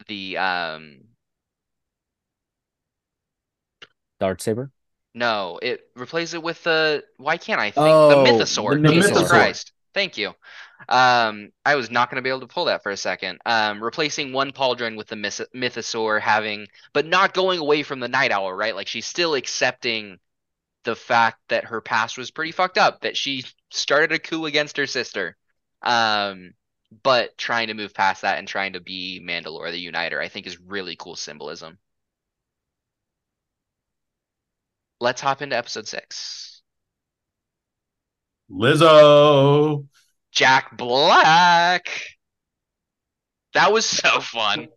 the 0.08 0.36
um 0.38 1.02
Darksaber. 4.20 4.70
No, 5.14 5.58
it 5.62 5.80
replaces 5.94 6.34
it 6.34 6.42
with 6.42 6.62
the 6.64 7.04
why 7.18 7.36
can't 7.36 7.60
I 7.60 7.70
think 7.70 7.86
Oh, 7.86 8.08
the 8.08 8.32
the 8.32 8.44
mythosaur. 8.44 8.82
The 8.82 8.88
Jesus 8.92 9.10
mythosaur. 9.12 9.28
Christ. 9.28 9.72
Thank 9.94 10.16
you. 10.16 10.34
Um, 10.88 11.50
I 11.64 11.76
was 11.76 11.90
not 11.90 12.10
going 12.10 12.16
to 12.16 12.22
be 12.22 12.30
able 12.30 12.40
to 12.40 12.46
pull 12.46 12.64
that 12.64 12.82
for 12.82 12.90
a 12.90 12.96
second. 12.96 13.38
Um, 13.46 13.82
replacing 13.82 14.32
one 14.32 14.52
pauldron 14.52 14.96
with 14.96 15.08
the 15.08 15.16
myth- 15.16 15.40
mythosaur, 15.54 16.20
having 16.20 16.66
but 16.92 17.06
not 17.06 17.34
going 17.34 17.58
away 17.60 17.82
from 17.82 18.00
the 18.00 18.08
night 18.08 18.32
owl, 18.32 18.52
right? 18.52 18.74
Like 18.74 18.88
she's 18.88 19.06
still 19.06 19.34
accepting 19.34 20.18
the 20.84 20.96
fact 20.96 21.38
that 21.48 21.66
her 21.66 21.80
past 21.80 22.18
was 22.18 22.30
pretty 22.30 22.52
fucked 22.52 22.78
up, 22.78 23.02
that 23.02 23.16
she 23.16 23.44
started 23.70 24.12
a 24.12 24.18
coup 24.18 24.46
against 24.46 24.76
her 24.78 24.86
sister. 24.86 25.36
Um, 25.82 26.54
but 27.02 27.38
trying 27.38 27.68
to 27.68 27.74
move 27.74 27.94
past 27.94 28.22
that 28.22 28.38
and 28.38 28.48
trying 28.48 28.72
to 28.74 28.80
be 28.80 29.20
Mandalore 29.24 29.70
the 29.70 29.78
Uniter, 29.78 30.20
I 30.20 30.28
think 30.28 30.46
is 30.46 30.60
really 30.60 30.96
cool 30.96 31.16
symbolism. 31.16 31.78
Let's 35.02 35.20
hop 35.20 35.42
into 35.42 35.56
episode 35.56 35.88
six. 35.88 36.62
lizzo 38.48 39.88
Jack 40.30 40.76
Black. 40.76 41.88
That 43.52 43.72
was 43.72 43.84
so 43.84 44.20
fun. 44.20 44.68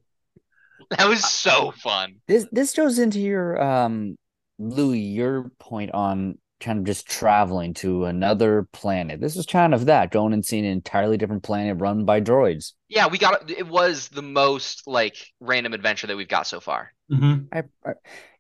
That 0.90 1.08
was 1.08 1.24
so 1.24 1.70
fun. 1.78 2.16
This 2.28 2.48
this 2.52 2.74
goes 2.74 2.98
into 2.98 3.20
your 3.20 3.62
um 3.62 4.18
Louis, 4.58 4.98
your 5.00 5.52
point 5.60 5.92
on 5.92 6.40
kind 6.60 6.80
of 6.80 6.86
just 6.86 7.08
traveling 7.08 7.76
to 7.76 8.06
another 8.06 8.68
planet. 8.74 9.22
This 9.22 9.36
is 9.36 9.46
kind 9.46 9.76
of 9.76 9.86
that, 9.86 10.10
going 10.10 10.34
and 10.34 10.44
seeing 10.44 10.66
an 10.66 10.72
entirely 10.72 11.18
different 11.18 11.44
planet 11.44 11.80
run 11.80 12.04
by 12.04 12.20
droids. 12.20 12.74
Yeah, 12.88 13.10
we 13.10 13.20
got 13.20 13.48
it 13.52 13.68
was 13.68 14.08
the 14.08 14.24
most 14.24 14.88
like 14.88 15.18
random 15.40 15.74
adventure 15.74 16.08
that 16.08 16.18
we've 16.18 16.28
got 16.28 16.48
so 16.48 16.60
far. 16.60 16.94
Mhm. 17.12 17.48
I, 17.54 17.64
I 17.88 17.94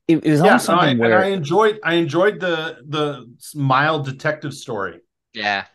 it, 0.08 0.24
it 0.24 0.32
was 0.32 0.40
yeah 0.40 0.46
almost 0.48 0.68
no, 0.68 0.76
I, 0.76 0.88
something 0.88 1.06
and 1.06 1.14
i 1.14 1.26
enjoyed 1.28 1.80
i 1.84 1.96
enjoyed 1.96 2.40
the 2.40 2.78
the 2.88 3.34
mild 3.56 4.06
detective 4.06 4.54
story 4.54 5.00
Yeah. 5.34 5.66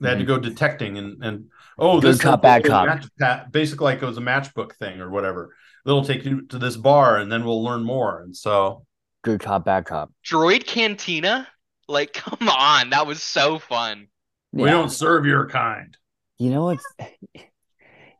They 0.00 0.08
had 0.10 0.18
to 0.18 0.24
mm-hmm. 0.24 0.34
go 0.34 0.38
detecting 0.38 0.96
and 0.98 1.22
and 1.24 1.44
oh, 1.78 2.00
Good 2.00 2.14
this 2.14 2.20
cop, 2.20 2.40
is 2.40 2.42
bad 2.42 2.64
a 2.66 2.68
cop. 2.68 2.86
match- 2.86 3.06
uh, 3.20 3.44
basically 3.50 3.84
like 3.84 4.02
it 4.02 4.06
was 4.06 4.18
a 4.18 4.20
matchbook 4.20 4.74
thing 4.76 5.00
or 5.00 5.10
whatever. 5.10 5.54
They'll 5.84 6.04
take 6.04 6.24
you 6.24 6.42
to 6.48 6.58
this 6.58 6.76
bar 6.76 7.16
and 7.18 7.30
then 7.30 7.44
we'll 7.44 7.62
learn 7.64 7.82
more. 7.84 8.20
And 8.22 8.36
so 8.36 8.84
Good 9.22 9.40
cop, 9.40 9.64
bad 9.64 9.86
cop. 9.86 10.12
Droid 10.24 10.66
Cantina? 10.66 11.48
Like, 11.88 12.12
come 12.14 12.48
on, 12.48 12.90
that 12.90 13.06
was 13.06 13.22
so 13.22 13.58
fun. 13.58 14.08
we 14.52 14.68
don't 14.70 14.90
serve 14.90 15.26
your 15.26 15.48
kind. 15.48 15.96
You 16.38 16.50
know 16.50 16.64
what's 16.64 16.86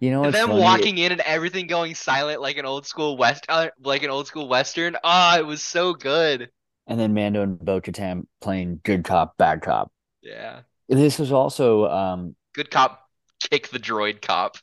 you 0.01 0.11
know 0.11 0.23
And 0.23 0.33
then 0.33 0.55
funny? 0.55 0.55
walking 0.55 0.99
in 0.99 1.11
and 1.13 1.21
everything 1.23 1.67
going 1.67 1.95
silent 1.97 2.41
like 2.41 2.57
an 2.57 2.65
old 2.65 2.87
school 2.87 3.17
west, 3.17 3.47
uh, 3.49 3.71
like 3.81 4.03
an 4.05 4.11
old 4.11 4.27
school 4.29 4.49
western. 4.49 4.97
Ah, 5.03 5.39
it 5.39 5.47
was 5.47 5.61
so 5.63 5.93
good. 5.95 6.51
and 6.87 6.99
then 6.99 7.15
Mando 7.15 7.43
and 7.43 7.59
Bo 7.59 7.81
Katan 7.81 8.27
playing 8.41 8.81
good 8.85 9.05
cop, 9.05 9.37
bad 9.37 9.63
cop. 9.63 9.93
Yeah, 10.21 10.63
This 10.89 11.19
was 11.19 11.33
also 11.33 11.87
um 11.87 12.37
good 12.55 12.71
cop, 12.71 13.09
kick 13.51 13.69
the 13.69 13.79
droid 13.79 14.21
cop. 14.23 14.57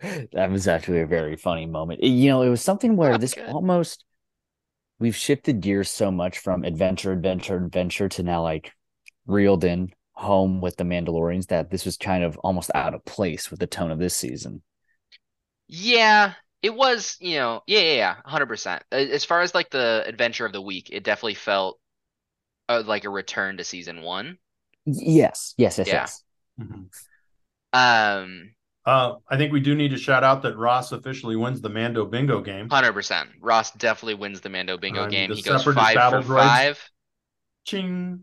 that 0.32 0.50
was 0.50 0.68
actually 0.68 1.00
a 1.00 1.06
very 1.06 1.36
funny 1.36 1.66
moment. 1.66 2.02
You 2.02 2.28
know, 2.30 2.42
it 2.42 2.48
was 2.48 2.62
something 2.62 2.96
where 2.96 3.16
Oh, 3.16 3.18
this 3.18 3.34
good. 3.34 3.44
almost 3.44 4.04
we've 4.98 5.16
shifted 5.16 5.60
gears 5.60 5.90
so 5.90 6.10
much 6.10 6.38
from 6.38 6.64
adventure, 6.64 7.12
adventure, 7.12 7.56
adventure 7.56 8.08
to 8.10 8.22
now 8.24 8.42
like 8.42 8.72
reeled 9.26 9.64
in 9.64 9.92
home 10.18 10.60
with 10.60 10.76
the 10.76 10.84
Mandalorians 10.84 11.46
that 11.46 11.70
this 11.70 11.84
was 11.84 11.96
kind 11.96 12.24
of 12.24 12.36
almost 12.38 12.70
out 12.74 12.92
of 12.94 13.04
place 13.04 13.50
with 13.50 13.60
the 13.60 13.66
tone 13.66 13.90
of 13.90 13.98
this 13.98 14.16
season. 14.16 14.62
Yeah, 15.68 16.34
it 16.62 16.74
was. 16.74 17.16
You 17.20 17.36
know, 17.36 17.62
yeah, 17.66 17.80
yeah, 17.80 17.92
yeah, 17.94 18.16
hundred 18.24 18.46
percent. 18.46 18.82
As 18.90 19.24
far 19.24 19.42
as 19.42 19.54
like 19.54 19.70
the 19.70 20.02
adventure 20.06 20.46
of 20.46 20.52
the 20.52 20.62
week, 20.62 20.88
it 20.90 21.04
definitely 21.04 21.34
felt 21.34 21.78
uh, 22.68 22.82
like 22.86 23.04
a 23.04 23.10
return 23.10 23.56
to 23.58 23.64
season 23.64 24.02
one. 24.02 24.38
Yes, 24.86 25.54
yes, 25.58 25.78
yes, 25.78 25.86
Yeah. 25.88 25.94
yes. 25.94 26.22
Um, 27.72 28.54
Uh, 28.86 29.16
I 29.28 29.36
think 29.36 29.52
we 29.52 29.60
do 29.60 29.74
need 29.74 29.90
to 29.90 29.98
shout 29.98 30.24
out 30.24 30.42
that 30.42 30.56
Ross 30.56 30.92
officially 30.92 31.36
wins 31.36 31.60
the 31.60 31.68
Mando 31.68 32.06
Bingo 32.06 32.40
game. 32.40 32.68
hundred 32.70 32.94
percent. 32.94 33.28
Ross 33.40 33.70
definitely 33.72 34.14
wins 34.14 34.40
the 34.40 34.48
Mando 34.48 34.78
Bingo 34.78 35.04
Um, 35.04 35.10
game. 35.10 35.30
He 35.30 35.42
goes 35.42 35.62
five 35.64 35.94
battle 35.94 36.22
for 36.22 36.28
droids. 36.34 36.38
five. 36.48 36.90
Ching. 37.64 38.20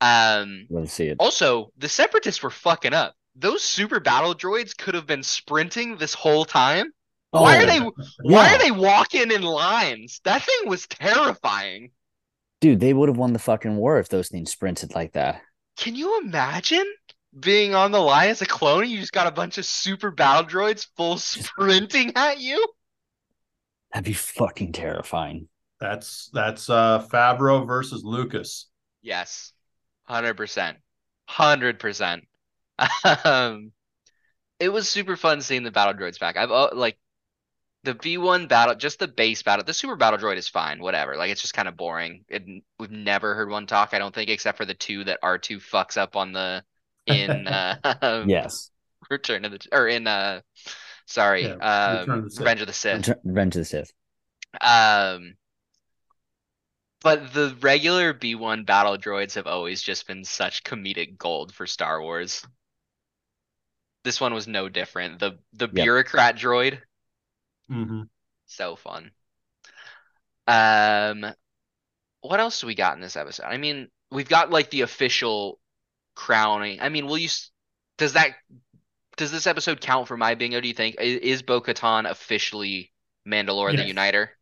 Um, 0.00 0.66
Let's 0.68 0.92
see 0.92 1.06
it. 1.06 1.16
also 1.18 1.72
the 1.78 1.88
Separatists 1.88 2.42
were 2.42 2.50
fucking 2.50 2.92
up. 2.94 3.14
Those 3.34 3.62
super 3.62 4.00
battle 4.00 4.34
droids 4.34 4.76
could 4.76 4.94
have 4.94 5.06
been 5.06 5.22
sprinting 5.22 5.96
this 5.96 6.14
whole 6.14 6.44
time. 6.44 6.92
Why 7.30 7.58
are 7.58 7.62
Oh, 7.62 7.66
they? 7.66 7.80
Why 8.22 8.54
are 8.54 8.58
they 8.58 8.70
walking 8.70 9.30
in 9.30 9.42
lines? 9.42 10.20
That 10.24 10.42
thing 10.42 10.68
was 10.68 10.86
terrifying. 10.86 11.90
Dude, 12.60 12.80
they 12.80 12.94
would 12.94 13.08
have 13.10 13.18
won 13.18 13.32
the 13.34 13.38
fucking 13.38 13.76
war 13.76 13.98
if 13.98 14.08
those 14.08 14.28
things 14.28 14.50
sprinted 14.50 14.94
like 14.94 15.12
that. 15.12 15.42
Can 15.76 15.94
you 15.94 16.18
imagine 16.20 16.86
being 17.38 17.74
on 17.74 17.92
the 17.92 18.00
line 18.00 18.30
as 18.30 18.40
a 18.40 18.46
clone 18.46 18.84
and 18.84 18.90
you 18.90 18.98
just 18.98 19.12
got 19.12 19.26
a 19.26 19.30
bunch 19.30 19.58
of 19.58 19.66
super 19.66 20.10
battle 20.10 20.48
droids 20.50 20.86
full 20.96 21.18
sprinting 21.18 22.12
at 22.16 22.40
you? 22.40 22.66
That'd 23.92 24.06
be 24.06 24.14
fucking 24.14 24.72
terrifying. 24.72 25.48
That's 25.80 26.30
that's 26.32 26.70
uh 26.70 27.06
Favreau 27.12 27.66
versus 27.66 28.02
Lucas. 28.04 28.68
Yes, 29.02 29.52
hundred 30.06 30.34
percent, 30.36 30.78
hundred 31.26 31.78
percent. 31.78 32.24
Um, 33.24 33.72
it 34.60 34.68
was 34.70 34.88
super 34.88 35.16
fun 35.16 35.40
seeing 35.42 35.62
the 35.62 35.70
battle 35.70 35.94
droids 35.94 36.18
back. 36.18 36.36
I've 36.36 36.50
uh, 36.50 36.70
like 36.74 36.98
the 37.84 37.94
B1 37.94 38.48
battle, 38.48 38.74
just 38.74 38.98
the 38.98 39.08
base 39.08 39.42
battle. 39.42 39.64
The 39.64 39.74
super 39.74 39.96
battle 39.96 40.18
droid 40.18 40.36
is 40.36 40.48
fine, 40.48 40.80
whatever. 40.80 41.16
Like 41.16 41.30
it's 41.30 41.40
just 41.40 41.54
kind 41.54 41.68
of 41.68 41.76
boring. 41.76 42.24
It, 42.28 42.44
we've 42.78 42.90
never 42.90 43.34
heard 43.34 43.48
one 43.50 43.66
talk, 43.66 43.90
I 43.92 43.98
don't 43.98 44.14
think, 44.14 44.30
except 44.30 44.58
for 44.58 44.64
the 44.64 44.74
two 44.74 45.04
that 45.04 45.20
R2 45.22 45.58
fucks 45.58 45.96
up 45.96 46.16
on 46.16 46.32
the 46.32 46.64
in 47.06 47.46
uh 47.46 48.24
Yes. 48.26 48.70
Return 49.10 49.44
of 49.44 49.52
the 49.52 49.60
or 49.72 49.88
in 49.88 50.06
uh 50.06 50.40
sorry, 51.06 51.44
Yeah, 51.46 51.56
um 51.60 52.00
Return 52.00 52.18
of 52.18 52.24
the 52.24 52.30
Sith. 52.30 52.40
Revenge 52.40 52.60
of 52.62 52.66
the 52.66 52.72
Sith. 52.72 53.08
Return, 53.08 53.20
Revenge 53.24 53.56
of 53.56 53.60
the 53.60 53.64
Sith. 53.66 53.92
Um 54.60 55.36
but 57.06 57.32
the 57.32 57.56
regular 57.60 58.12
B1 58.12 58.64
battle 58.64 58.98
droids 58.98 59.34
have 59.34 59.46
always 59.46 59.80
just 59.80 60.08
been 60.08 60.24
such 60.24 60.64
comedic 60.64 61.16
gold 61.16 61.54
for 61.54 61.64
Star 61.64 62.02
Wars. 62.02 62.44
This 64.02 64.20
one 64.20 64.34
was 64.34 64.48
no 64.48 64.68
different. 64.68 65.20
The 65.20 65.38
the 65.52 65.68
bureaucrat 65.68 66.36
droid, 66.36 66.80
hmm 67.68 68.02
so 68.46 68.74
fun. 68.74 69.12
Um 70.48 71.26
what 72.22 72.40
else 72.40 72.60
do 72.60 72.66
we 72.66 72.74
got 72.74 72.96
in 72.96 73.00
this 73.00 73.16
episode? 73.16 73.44
I 73.46 73.56
mean, 73.56 73.88
we've 74.10 74.28
got 74.28 74.50
like 74.50 74.70
the 74.70 74.80
official 74.80 75.60
crowning. 76.16 76.80
I 76.80 76.88
mean, 76.88 77.06
will 77.06 77.18
you 77.18 77.28
does 77.98 78.14
that 78.14 78.32
does 79.16 79.32
this 79.32 79.46
episode 79.46 79.80
count 79.80 80.08
for 80.08 80.16
my 80.16 80.34
bingo, 80.34 80.60
do 80.60 80.68
you 80.68 80.74
think? 80.74 80.96
I- 80.98 81.04
Is 81.04 81.42
Bo-Katan 81.42 82.10
officially 82.10 82.92
Mandalore 83.26 83.74
the 83.76 83.84
Uniter? 83.84 84.32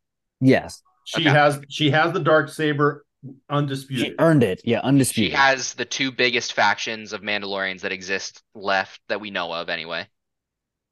Yes. 0.41 0.82
She 1.05 1.22
Okay. 1.22 1.31
has 1.31 1.60
she 1.68 1.90
has 1.90 2.12
the 2.12 2.20
dark 2.20 2.48
saber 2.48 3.05
undisputed. 3.48 4.06
She 4.06 4.14
undisputed. 4.16 4.16
earned 4.18 4.43
it. 4.43 4.60
Yeah, 4.64 4.81
undisputed. 4.81 5.32
She 5.32 5.36
has 5.36 5.74
the 5.74 5.85
two 5.85 6.10
biggest 6.12 6.52
factions 6.52 7.12
of 7.12 7.22
Mandalorians 7.22 7.81
that 7.82 7.93
exist 7.93 8.43
left 8.55 9.01
that 9.09 9.20
we 9.20 9.31
know 9.31 9.52
of 9.52 9.68
anyway. 9.68 10.09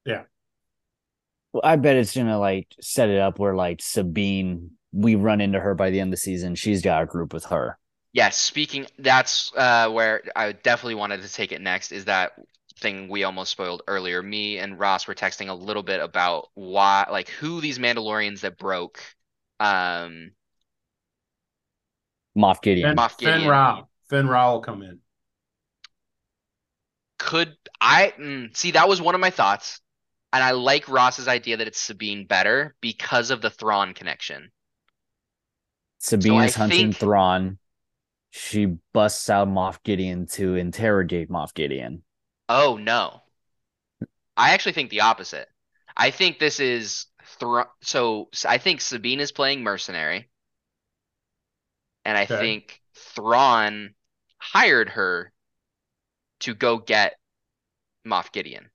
Yeah. 0.05 0.25
Well, 1.53 1.63
I 1.65 1.77
bet 1.77 1.97
it's 1.97 2.15
gonna 2.17 2.39
like 2.39 2.69
set 2.81 3.09
it 3.11 3.19
up 3.19 3.39
where 3.39 3.55
like 3.55 3.81
Sabine, 3.83 4.73
we 4.93 5.15
run 5.15 5.41
into 5.41 5.61
her 5.61 5.75
by 5.75 5.91
the 5.91 6.01
end 6.01 6.09
of 6.09 6.13
the 6.13 6.17
season. 6.19 6.55
She's 6.55 6.83
got 6.83 7.03
a 7.03 7.07
group 7.07 7.33
with 7.35 7.45
her. 7.47 7.79
Yes, 8.13 8.37
speaking 8.37 8.87
that's 8.99 9.53
uh 9.57 9.89
where 9.91 10.23
I 10.37 10.53
definitely 10.53 10.97
wanted 10.97 11.23
to 11.23 11.33
take 11.33 11.53
it 11.53 11.61
next 11.61 11.93
is 11.93 12.05
that 12.07 12.33
thing 12.77 13.09
we 13.09 13.25
almost 13.25 13.53
spoiled 13.53 13.83
earlier. 13.89 14.23
Me 14.23 14.59
and 14.59 14.79
Ross 14.79 15.07
were 15.07 15.15
texting 15.15 15.49
a 15.49 15.55
little 15.55 15.83
bit 15.83 16.01
about 16.01 16.49
why 16.55 17.07
like 17.11 17.29
who 17.29 17.61
these 17.61 17.79
Mandalorians 17.79 18.41
that 18.41 18.59
broke 18.59 19.03
um 19.63 20.33
Moff 22.37 22.63
Gideon. 22.63 22.91
Finn, 22.91 22.97
Moff 22.97 23.19
Finn 23.19 23.33
Gideon. 23.33 23.49
Rao. 23.51 23.89
Finn 24.09 24.29
Rao 24.29 24.53
will 24.53 24.61
come 24.61 24.83
in. 24.83 24.99
could 27.19 27.57
I 27.81 28.13
mm, 28.19 28.57
see 28.57 28.73
that 28.73 28.89
was 28.89 29.01
one 29.01 29.15
of 29.15 29.21
my 29.21 29.31
thoughts. 29.31 29.81
And 30.35 30.43
I 30.43 30.53
like 30.53 30.89
Ross's 30.89 31.29
idea 31.29 31.59
that 31.59 31.67
it's 31.67 31.79
Sabine 31.79 32.27
better 32.27 32.75
because 32.81 33.31
of 33.31 33.43
the 33.43 33.51
Thrawn 33.51 33.93
connection. 33.93 34.51
Sabine 35.99 36.41
I 36.41 36.47
is 36.47 36.55
hunting 36.55 36.79
think- 36.93 36.97
Thrawn. 36.97 37.59
She 38.31 38.65
busts 38.95 39.29
out 39.29 39.47
Moff 39.49 39.83
Gideon 39.85 40.27
to 40.33 40.55
interrogate 40.55 41.29
Moff 41.29 41.53
Gideon. 41.53 42.03
Oh 42.49 42.79
no. 42.81 43.21
I 44.39 44.55
actually 44.55 44.73
think 44.73 44.89
the 44.89 45.03
opposite. 45.03 45.49
I 45.95 46.11
think 46.11 46.39
this 46.39 46.59
is 46.59 47.07
So 47.81 48.29
I 48.47 48.59
think 48.59 48.81
Sabine 48.81 49.21
is 49.21 49.33
playing 49.33 49.63
mercenary. 49.63 50.31
And 52.05 52.17
I 52.17 52.27
Okay. 52.31 52.55
think 52.55 52.81
Thrawn 52.95 53.95
hired 54.39 54.91
her 54.91 55.33
to 56.41 56.55
go 56.55 56.77
get 56.79 57.19
Moff 58.07 58.33
Gideon. 58.33 58.71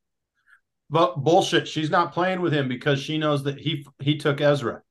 But 0.89 1.23
bullshit, 1.23 1.65
she's 1.65 1.89
not 1.89 2.11
playing 2.11 2.41
with 2.41 2.51
him 2.53 2.67
because 2.67 2.99
she 3.01 3.17
knows 3.17 3.43
that 3.43 3.59
he 3.59 3.85
he 3.99 4.17
took 4.17 4.41
Ezra. 4.41 4.83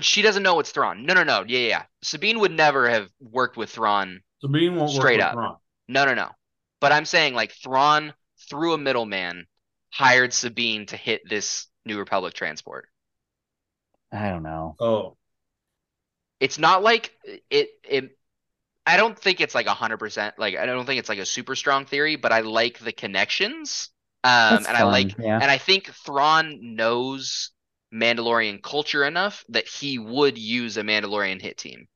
She 0.00 0.22
doesn't 0.22 0.42
know 0.42 0.58
it's 0.58 0.72
Thrawn. 0.72 1.04
No, 1.06 1.14
no, 1.14 1.22
no. 1.22 1.44
Yeah, 1.46 1.68
yeah. 1.68 1.84
Sabine 2.02 2.40
would 2.40 2.50
never 2.52 2.88
have 2.88 3.10
worked 3.20 3.56
with 3.56 3.70
Thrawn. 3.70 4.22
Sabine 4.42 4.76
won't 4.76 4.92
Straight 4.92 5.20
work 5.20 5.20
up. 5.20 5.40
Ron. 5.40 5.56
No, 5.88 6.04
no, 6.06 6.14
no. 6.14 6.30
But 6.80 6.92
I'm 6.92 7.06
saying 7.06 7.34
like 7.34 7.52
Thrawn 7.52 8.14
through 8.50 8.74
a 8.74 8.78
middleman 8.78 9.46
hired 9.92 10.34
Sabine 10.34 10.86
to 10.86 10.96
hit 10.98 11.22
this 11.28 11.68
New 11.84 11.98
Republic 11.98 12.34
transport. 12.34 12.88
I 14.12 14.28
don't 14.30 14.42
know. 14.44 14.78
Oh, 14.78 15.16
it's 16.40 16.58
not 16.58 16.82
like 16.82 17.12
it 17.50 17.68
it 17.84 18.18
I 18.86 18.96
don't 18.96 19.18
think 19.18 19.40
it's 19.40 19.54
like 19.54 19.66
a 19.66 19.74
hundred 19.74 19.98
percent 19.98 20.38
like 20.38 20.56
I 20.56 20.66
don't 20.66 20.86
think 20.86 21.00
it's 21.00 21.08
like 21.08 21.18
a 21.18 21.26
super 21.26 21.56
strong 21.56 21.86
theory, 21.86 22.16
but 22.16 22.32
I 22.32 22.40
like 22.40 22.78
the 22.80 22.92
connections. 22.92 23.90
Um 24.24 24.64
That's 24.64 24.66
and 24.66 24.76
I 24.76 24.84
like 24.84 25.16
yeah. 25.18 25.40
and 25.40 25.50
I 25.50 25.58
think 25.58 25.88
Thrawn 25.88 26.76
knows 26.76 27.50
Mandalorian 27.94 28.62
culture 28.62 29.04
enough 29.04 29.44
that 29.50 29.68
he 29.68 29.98
would 29.98 30.38
use 30.38 30.76
a 30.76 30.82
Mandalorian 30.82 31.42
hit 31.42 31.58
team. 31.58 31.88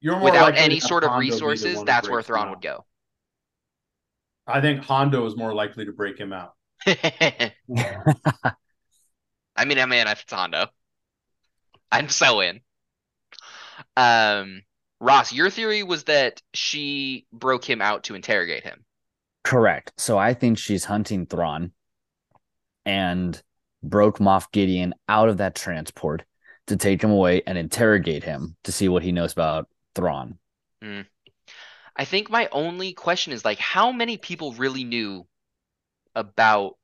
you're 0.00 0.16
more 0.16 0.30
Without 0.30 0.56
any 0.56 0.80
sort 0.80 1.04
of 1.04 1.10
Hondo 1.10 1.16
resources, 1.16 1.82
that's 1.84 2.08
where 2.08 2.20
breaks 2.20 2.26
Thrawn 2.26 2.48
out. 2.48 2.50
would 2.50 2.60
go. 2.60 2.84
I 4.46 4.60
think 4.62 4.80
Hondo 4.80 5.26
is 5.26 5.36
more 5.36 5.54
likely 5.54 5.84
to 5.84 5.92
break 5.92 6.18
him 6.18 6.32
out. 6.32 6.54
I 9.56 9.64
mean, 9.64 9.78
I 9.78 9.86
mean, 9.86 10.06
if 10.06 10.22
it's 10.22 10.32
Hondo, 10.32 10.66
I'm 11.90 12.08
so 12.08 12.40
in. 12.40 12.60
Um, 13.96 14.62
Ross, 15.00 15.32
your 15.32 15.50
theory 15.50 15.82
was 15.82 16.04
that 16.04 16.42
she 16.52 17.26
broke 17.32 17.68
him 17.68 17.80
out 17.80 18.04
to 18.04 18.14
interrogate 18.14 18.64
him. 18.64 18.84
Correct. 19.42 19.92
So 19.98 20.18
I 20.18 20.34
think 20.34 20.58
she's 20.58 20.84
hunting 20.84 21.26
Thrawn 21.26 21.72
and 22.84 23.40
broke 23.82 24.18
Moff 24.18 24.50
Gideon 24.52 24.94
out 25.08 25.28
of 25.28 25.38
that 25.38 25.54
transport 25.54 26.24
to 26.66 26.76
take 26.76 27.02
him 27.02 27.10
away 27.10 27.42
and 27.46 27.58
interrogate 27.58 28.24
him 28.24 28.56
to 28.64 28.72
see 28.72 28.88
what 28.88 29.02
he 29.02 29.12
knows 29.12 29.32
about 29.32 29.68
Thrawn. 29.94 30.38
I 31.96 32.04
think 32.04 32.30
my 32.30 32.48
only 32.50 32.92
question 32.92 33.32
is 33.32 33.44
like, 33.44 33.58
how 33.58 33.92
many 33.92 34.16
people 34.16 34.52
really 34.54 34.84
knew 34.84 35.26
about 36.14 36.76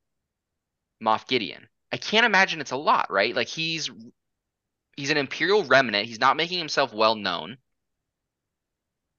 Moff 1.03 1.27
Gideon? 1.27 1.69
I 1.93 1.97
can't 1.97 2.25
imagine 2.27 2.61
it's 2.61 2.71
a 2.71 2.77
lot, 2.77 3.11
right? 3.11 3.35
Like 3.35 3.49
he's 3.49 3.91
he's 4.97 5.11
an 5.11 5.17
Imperial 5.17 5.65
remnant. 5.65 6.07
He's 6.07 6.21
not 6.21 6.37
making 6.37 6.59
himself 6.59 6.93
well 6.93 7.17
known. 7.17 7.59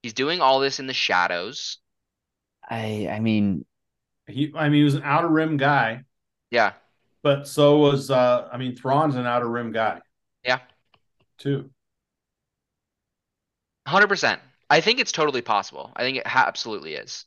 He's 0.04 0.12
doing 0.12 0.40
all 0.40 0.60
this 0.60 0.78
in 0.78 0.86
the 0.86 0.94
shadows. 0.94 1.78
I 2.68 3.08
I 3.08 3.20
mean, 3.20 3.64
He, 4.28 4.52
I 4.56 4.64
mean, 4.70 4.78
he 4.80 4.84
was 4.84 4.94
an 4.96 5.02
outer 5.04 5.28
rim 5.28 5.56
guy, 5.58 6.04
Yeah. 6.50 6.74
but 7.22 7.46
so 7.46 7.78
was, 7.78 8.10
uh, 8.10 8.48
I 8.52 8.56
mean, 8.58 8.74
Thrawn's 8.76 9.16
an 9.16 9.26
outer 9.26 9.48
rim 9.48 9.72
guy. 9.72 10.00
Yeah. 10.44 10.60
Too. 11.38 11.70
100%. 13.86 14.42
I 14.68 14.82
think 14.82 15.00
it's 15.00 15.10
totally 15.12 15.40
possible. 15.40 15.90
I 15.96 16.02
think 16.02 16.18
it 16.18 16.26
ha- 16.26 16.44
absolutely 16.46 16.94
is. 16.96 17.24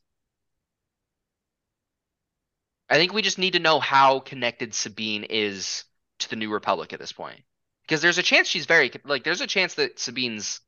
I 2.90 2.96
think 2.96 3.14
we 3.14 3.22
just 3.22 3.38
need 3.40 3.54
to 3.54 3.60
know 3.60 3.80
how 3.80 4.20
connected 4.20 4.74
Sabine 4.74 5.24
is 5.24 5.86
to 6.20 6.30
the 6.30 6.36
New 6.36 6.52
Republic 6.52 6.94
at 6.94 7.00
this 7.00 7.12
point. 7.12 7.42
Because 7.82 8.02
there's 8.02 8.18
a 8.18 8.24
chance 8.24 8.48
she's 8.48 8.66
very 8.66 8.92
like 9.06 9.24
there's 9.24 9.42
a 9.42 9.48
chance 9.48 9.76
that 9.76 10.00
Sabine's 10.00 10.62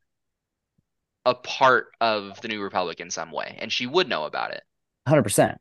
a 1.25 1.33
part 1.35 1.87
of 1.99 2.39
the 2.41 2.47
New 2.47 2.61
Republic 2.61 2.99
in 2.99 3.09
some 3.11 3.31
way 3.31 3.57
and 3.59 3.71
she 3.71 3.85
would 3.85 4.07
know 4.07 4.25
about 4.25 4.51
it. 4.51 4.63
hundred 5.07 5.23
percent. 5.23 5.59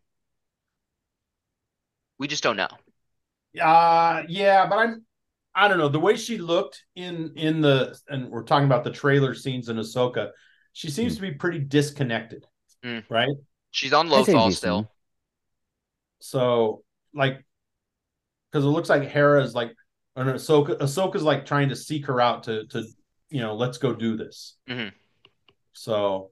We 2.18 2.28
just 2.28 2.42
don't 2.42 2.56
know. 2.56 2.68
Uh 3.60 4.22
yeah, 4.28 4.66
but 4.66 4.76
I'm 4.78 5.02
I 5.54 5.68
don't 5.68 5.78
know. 5.78 5.88
The 5.88 6.00
way 6.00 6.16
she 6.16 6.36
looked 6.38 6.84
in 6.94 7.32
in 7.36 7.60
the 7.62 7.98
and 8.08 8.28
we're 8.30 8.42
talking 8.42 8.66
about 8.66 8.84
the 8.84 8.90
trailer 8.90 9.34
scenes 9.34 9.68
in 9.70 9.76
Ahsoka, 9.76 10.30
she 10.72 10.90
seems 10.90 11.12
Mm. 11.14 11.16
to 11.16 11.22
be 11.22 11.30
pretty 11.32 11.58
disconnected. 11.60 12.44
Mm. 12.84 13.04
Right? 13.08 13.30
She's 13.70 13.92
on 13.94 14.08
Lothal 14.08 14.48
decent. 14.48 14.54
still. 14.54 14.90
So 16.20 16.82
like 17.14 17.44
because 18.50 18.64
it 18.64 18.68
looks 18.68 18.88
like 18.88 19.08
Hera's 19.08 19.54
like 19.54 19.74
or 20.16 20.24
no, 20.24 20.34
Ahsoka 20.34 20.78
Ahsoka's 20.78 21.22
like 21.22 21.46
trying 21.46 21.68
to 21.68 21.76
seek 21.76 22.06
her 22.06 22.20
out 22.20 22.44
to 22.44 22.66
to 22.68 22.84
you 23.28 23.40
know, 23.40 23.54
let's 23.54 23.78
go 23.78 23.92
do 23.92 24.16
this. 24.16 24.56
Mhm. 24.68 24.92
So 25.72 26.30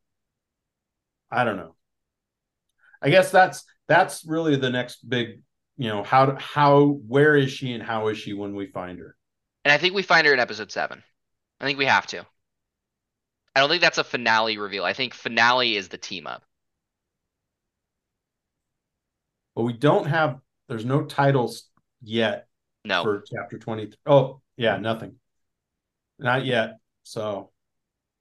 I 1.31 1.45
don't 1.45 1.57
know. 1.57 1.75
I 3.03 3.11
guess 3.11 3.31
that's 3.31 3.65
that's 3.87 4.25
really 4.25 4.57
the 4.57 4.71
next 4.71 5.09
big, 5.09 5.43
you 5.77 5.89
know, 5.89 6.03
how 6.03 6.37
how 6.37 6.87
where 7.07 7.37
is 7.37 7.53
she 7.53 7.73
and 7.73 7.83
how 7.83 8.09
is 8.09 8.19
she 8.19 8.33
when 8.33 8.55
we 8.55 8.67
find 8.67 8.99
her? 8.99 9.17
And 9.65 9.73
I 9.73 9.79
think 9.79 9.95
we 9.95 10.03
find 10.03 10.27
her 10.27 10.33
in 10.33 10.41
episode 10.41 10.71
7. 10.71 11.03
I 11.61 11.65
think 11.65 11.79
we 11.79 11.87
have 11.87 12.07
to. 12.09 12.25
I 13.57 13.61
don't 13.61 13.69
think 13.69 13.83
that's 13.83 13.99
a 13.99 14.05
finale 14.05 14.59
reveal. 14.59 14.85
I 14.85 14.93
think 14.93 15.15
finale 15.15 15.77
is 15.77 15.89
the 15.89 15.99
team 15.99 16.27
up. 16.27 16.43
But 19.55 19.63
we 19.63 19.73
don't 19.73 20.07
have 20.07 20.41
there's 20.69 20.85
no 20.85 21.05
titles 21.05 21.69
yet 22.03 22.49
No. 22.85 23.03
for 23.03 23.23
chapter 23.33 23.59
20. 23.59 23.93
Oh, 24.07 24.41
yeah, 24.57 24.79
nothing. 24.79 25.17
Not 26.19 26.45
yet. 26.45 26.79
So 27.03 27.51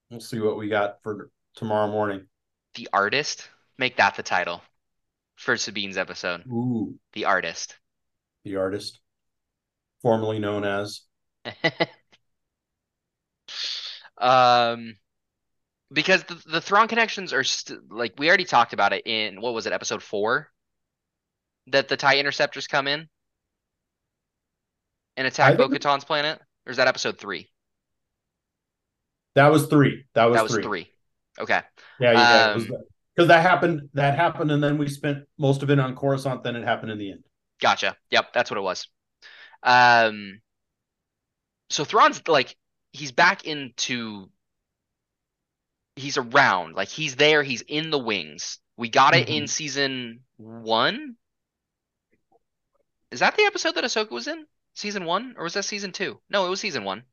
we'll 0.10 0.19
see 0.19 0.39
what 0.39 0.57
we 0.57 0.68
got 0.68 1.01
for 1.03 1.30
tomorrow 1.55 1.89
morning. 1.89 2.27
The 2.76 2.89
artist? 2.91 3.47
Make 3.77 3.97
that 3.97 4.15
the 4.15 4.23
title 4.23 4.61
for 5.35 5.57
Sabine's 5.57 5.97
episode. 5.97 6.43
Ooh, 6.47 6.95
The 7.14 7.26
artist. 7.26 7.77
the 8.43 8.57
artist, 8.57 8.99
formerly 10.01 10.39
known 10.39 10.64
as 10.65 11.01
um 14.18 14.95
because 15.91 16.23
the, 16.23 16.41
the 16.47 16.61
Thrawn 16.61 16.88
connections 16.88 17.34
are 17.34 17.43
st- 17.43 17.91
like 17.91 18.14
we 18.18 18.27
already 18.27 18.45
talked 18.45 18.73
about 18.73 18.93
it 18.93 19.05
in 19.05 19.41
what 19.41 19.53
was 19.53 19.65
it, 19.68 19.73
episode 19.73 20.01
four? 20.01 20.51
That 21.68 21.88
the 21.88 21.98
TIE 21.98 22.19
interceptors 22.19 22.68
come 22.68 22.88
in 22.88 23.07
and 25.18 25.27
attack 25.27 25.53
I 25.53 25.57
Bo-Katan's 25.57 26.03
planet? 26.03 26.40
Or 26.65 26.72
is 26.72 26.77
that 26.77 26.88
episode 26.88 27.18
three? 27.19 27.49
that 29.35 29.52
was 29.52 29.68
three. 29.68 30.06
That 30.14 30.26
was, 30.26 30.38
that 30.38 30.44
was 30.44 30.53
three. 30.53 30.64
three. 30.64 30.91
Okay. 31.40 31.61
Yeah, 31.99 32.14
yeah. 32.14 32.52
Um, 32.53 32.68
Because 33.15 33.27
that 33.27 33.41
happened. 33.41 33.90
That 33.94 34.15
happened, 34.15 34.52
and 34.52 34.64
then 34.64 34.77
we 34.77 34.88
spent 34.88 35.26
most 35.38 35.64
of 35.64 35.69
it 35.69 35.80
on 35.80 35.95
Coruscant. 35.95 36.44
Then 36.44 36.56
it 36.56 36.64
happened 36.64 36.91
in 36.91 36.98
the 36.98 37.11
end. 37.11 37.23
Gotcha. 37.61 37.95
Yep, 38.11 38.34
that's 38.34 38.49
what 38.52 38.57
it 38.57 38.61
was. 38.61 38.88
Um, 39.64 40.41
so 41.69 41.84
Thrawn's 41.84 42.27
like 42.27 42.56
he's 42.91 43.11
back 43.11 43.45
into 43.45 44.30
he's 45.95 46.18
around, 46.18 46.76
like 46.76 46.90
he's 46.90 47.15
there, 47.15 47.44
he's 47.44 47.61
in 47.61 47.90
the 47.90 47.99
wings. 47.99 48.60
We 48.77 48.90
got 48.90 49.15
it 49.15 49.30
in 49.30 49.44
Mhm. 49.44 49.49
season 49.49 50.19
one. 50.38 51.15
Is 53.14 53.19
that 53.22 53.38
the 53.38 53.44
episode 53.44 53.76
that 53.76 53.85
Ahsoka 53.85 54.11
was 54.11 54.27
in? 54.27 54.45
Season 54.73 55.06
one, 55.06 55.35
or 55.38 55.44
was 55.45 55.53
that 55.53 55.64
season 55.64 55.94
two? 55.94 56.19
No, 56.30 56.45
it 56.45 56.49
was 56.49 56.60
season 56.60 56.84
one. 56.84 57.06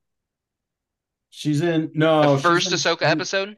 She's 1.31 1.61
in 1.61 1.93
no 1.95 2.35
The 2.37 2.43
first 2.43 2.73
in- 2.73 2.79
Ahsoka 2.79 3.03
episode, 3.03 3.57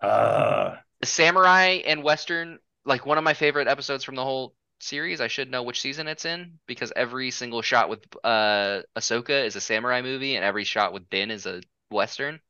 Uh, 0.00 0.76
the 1.00 1.06
samurai 1.06 1.80
and 1.86 2.02
western, 2.02 2.58
like 2.84 3.06
one 3.06 3.18
of 3.18 3.24
my 3.24 3.34
favorite 3.34 3.68
episodes 3.68 4.04
from 4.04 4.14
the 4.16 4.24
whole 4.24 4.54
series. 4.80 5.20
I 5.20 5.28
should 5.28 5.50
know 5.50 5.62
which 5.62 5.80
season 5.80 6.08
it's 6.08 6.24
in 6.24 6.58
because 6.66 6.92
every 6.96 7.30
single 7.30 7.62
shot 7.62 7.88
with 7.88 8.04
uh 8.24 8.82
Ahsoka 8.96 9.44
is 9.44 9.56
a 9.56 9.60
samurai 9.60 10.02
movie 10.02 10.36
and 10.36 10.44
every 10.44 10.64
shot 10.64 10.92
with 10.92 11.08
Din 11.10 11.30
is 11.30 11.46
a 11.46 11.60
western. 11.90 12.40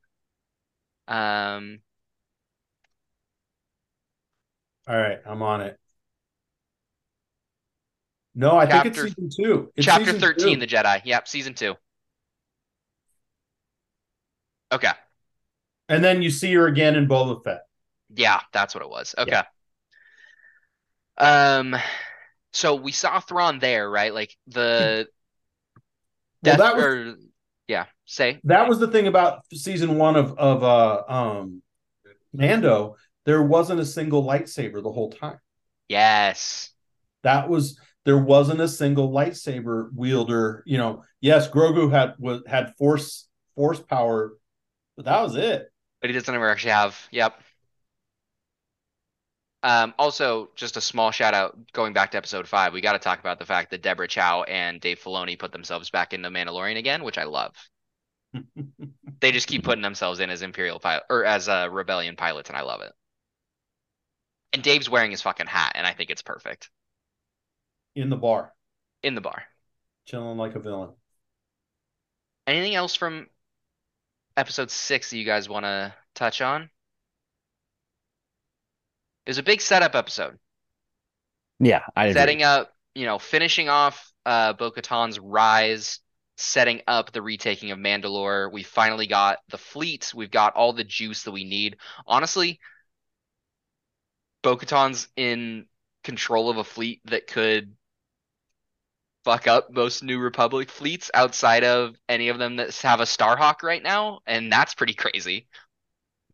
Um, 1.09 1.81
all 4.87 4.97
right, 4.97 5.19
I'm 5.27 5.43
on 5.43 5.61
it. 5.61 5.79
No, 8.41 8.57
I 8.57 8.65
think 8.65 8.87
it's 8.87 8.99
season 9.03 9.29
two. 9.29 9.71
It's 9.77 9.85
chapter 9.85 10.07
season 10.07 10.21
13, 10.21 10.55
two. 10.55 10.61
The 10.61 10.67
Jedi. 10.67 11.03
Yep, 11.05 11.29
season 11.29 11.53
two. 11.55 11.75
Okay. 14.73 14.93
and 15.89 16.03
then 16.03 16.23
you 16.23 16.31
see 16.31 16.55
her 16.55 16.67
again 16.67 16.95
in 16.97 17.07
Boba 17.07 17.43
Fett. 17.45 17.63
Yeah, 18.15 18.41
that's 18.53 18.75
what 18.75 18.83
it 18.83 18.89
was. 18.89 19.15
Okay. 19.19 19.43
Yeah. 21.21 21.59
Um, 21.59 21.77
so 22.53 22.77
we 22.77 22.93
saw 22.93 23.21
Thrawn 23.21 23.59
there, 23.59 23.91
right? 23.91 24.15
Like 24.15 24.37
the 24.47 25.07
Well, 26.43 26.57
that 26.57 26.77
was 26.77 26.85
or 26.85 27.17
yeah, 27.69 27.87
say 28.07 28.41
that 28.45 28.69
was 28.69 28.79
the 28.79 28.89
thing 28.89 29.07
about 29.07 29.41
season 29.53 29.97
one 29.99 30.17
of 30.17 30.39
of 30.39 30.65
uh 30.65 31.03
um 31.13 31.63
Mando. 32.33 32.97
There 33.27 33.43
wasn't 33.43 33.81
a 33.81 33.85
single 33.85 34.25
lightsaber 34.25 34.83
the 34.83 34.91
whole 34.93 35.11
time. 35.11 35.39
yes. 35.89 36.71
That 37.23 37.51
was 37.51 37.79
there 38.05 38.19
wasn't 38.19 38.61
a 38.61 38.69
single 38.69 39.11
lightsaber 39.11 39.91
wielder. 39.95 40.63
You 40.67 40.79
know, 40.79 41.05
yes, 41.21 41.49
Grogu 41.49 41.91
had 41.91 42.15
was 42.19 42.43
had 42.47 42.75
force 42.77 43.29
force 43.55 43.81
power, 43.81 44.33
but 44.97 45.05
that 45.05 45.23
was 45.23 45.37
it. 45.37 45.71
But 46.01 46.11
he 46.11 46.15
doesn't 46.15 46.35
ever 46.35 46.49
actually 46.49 46.73
have. 46.73 46.99
Yep. 47.11 47.41
Um, 49.63 49.93
also, 49.99 50.49
just 50.57 50.79
a 50.79 50.81
small 50.81 51.11
shout 51.11 51.35
out 51.35 51.59
going 51.73 51.93
back 51.93 52.13
to 52.13 52.17
episode 52.17 52.49
five. 52.49 52.73
We 52.73 52.81
got 52.81 52.95
to 52.95 52.99
talk 52.99 53.21
about 53.21 53.39
the 53.39 53.45
fact 53.45 53.71
that 53.71 53.83
Deborah 53.83 54.09
Chow 54.09 54.43
and 54.45 54.81
Dave 54.81 54.99
Filoni 54.99 55.39
put 55.39 55.53
themselves 55.53 55.91
back 55.91 56.15
into 56.15 56.31
Mandalorian 56.31 56.79
again, 56.79 57.05
which 57.05 57.19
I 57.19 57.25
love. 57.25 57.55
They 59.21 59.33
just 59.33 59.49
keep 59.49 59.65
putting 59.65 59.83
themselves 59.83 60.19
in 60.19 60.31
as 60.31 60.41
Imperial 60.41 60.81
pilot 60.81 61.03
or 61.11 61.27
as 61.27 61.47
uh, 61.47 61.69
Rebellion 61.71 62.17
pilots, 62.17 62.49
and 62.49 62.57
I 62.57 62.63
love 62.63 62.81
it. 62.81 62.93
And 64.55 64.63
Dave's 64.63 64.89
wearing 64.89 65.11
his 65.11 65.21
fucking 65.21 65.47
hat, 65.47 65.73
and 65.75 65.87
I 65.87 65.93
think 65.93 66.09
it's 66.09 66.23
perfect 66.23 66.71
in 67.95 68.09
the 68.11 68.17
bar, 68.17 68.53
in 69.03 69.15
the 69.15 69.21
bar. 69.21 69.45
chilling 70.05 70.37
like 70.39 70.55
a 70.57 70.61
villain. 70.61 70.91
Anything 72.47 72.75
else 72.75 72.95
from 72.97 73.29
episode 74.37 74.71
six 74.73 75.11
that 75.11 75.19
you 75.19 75.25
guys 75.25 75.49
want 75.49 75.65
to 75.65 75.95
touch 76.15 76.41
on? 76.41 76.71
It 79.25 79.31
was 79.31 79.39
a 79.39 79.43
big 79.43 79.63
setup 79.63 79.95
episode. 79.95 80.39
Yeah, 81.61 81.85
I 81.97 82.07
agree. 82.07 82.13
setting 82.13 82.43
up, 82.43 82.73
you 82.95 83.07
know, 83.07 83.19
finishing 83.19 83.69
off 83.69 84.13
uh 84.27 84.53
Bo-Katan's 84.55 85.19
rise, 85.19 86.01
setting 86.37 86.83
up 86.87 87.13
the 87.13 87.23
retaking 87.23 87.71
of 87.71 87.79
Mandalore. 87.79 88.53
We 88.53 88.63
finally 88.63 89.07
got 89.07 89.39
the 89.49 89.59
fleet. 89.59 90.13
We've 90.15 90.31
got 90.31 90.55
all 90.57 90.73
the 90.73 90.85
juice 90.85 91.23
that 91.25 91.33
we 91.33 91.45
need. 91.45 91.77
Honestly, 92.07 92.61
Bo-Katan's 94.43 95.09
in 95.17 95.67
control 96.05 96.51
of 96.51 96.57
a 96.57 96.65
fleet 96.65 97.01
that 97.07 97.27
could 97.27 97.75
fuck 99.25 99.47
up 99.47 99.69
most 99.71 100.03
New 100.03 100.19
Republic 100.19 100.71
fleets 100.71 101.11
outside 101.15 101.65
of 101.65 101.97
any 102.09 102.29
of 102.29 102.39
them 102.39 102.57
that 102.57 102.75
have 102.77 103.01
a 103.01 103.05
Starhawk 103.05 103.63
right 103.63 103.83
now, 103.83 104.21
and 104.27 104.51
that's 104.51 104.75
pretty 104.75 104.95
crazy. 104.95 105.47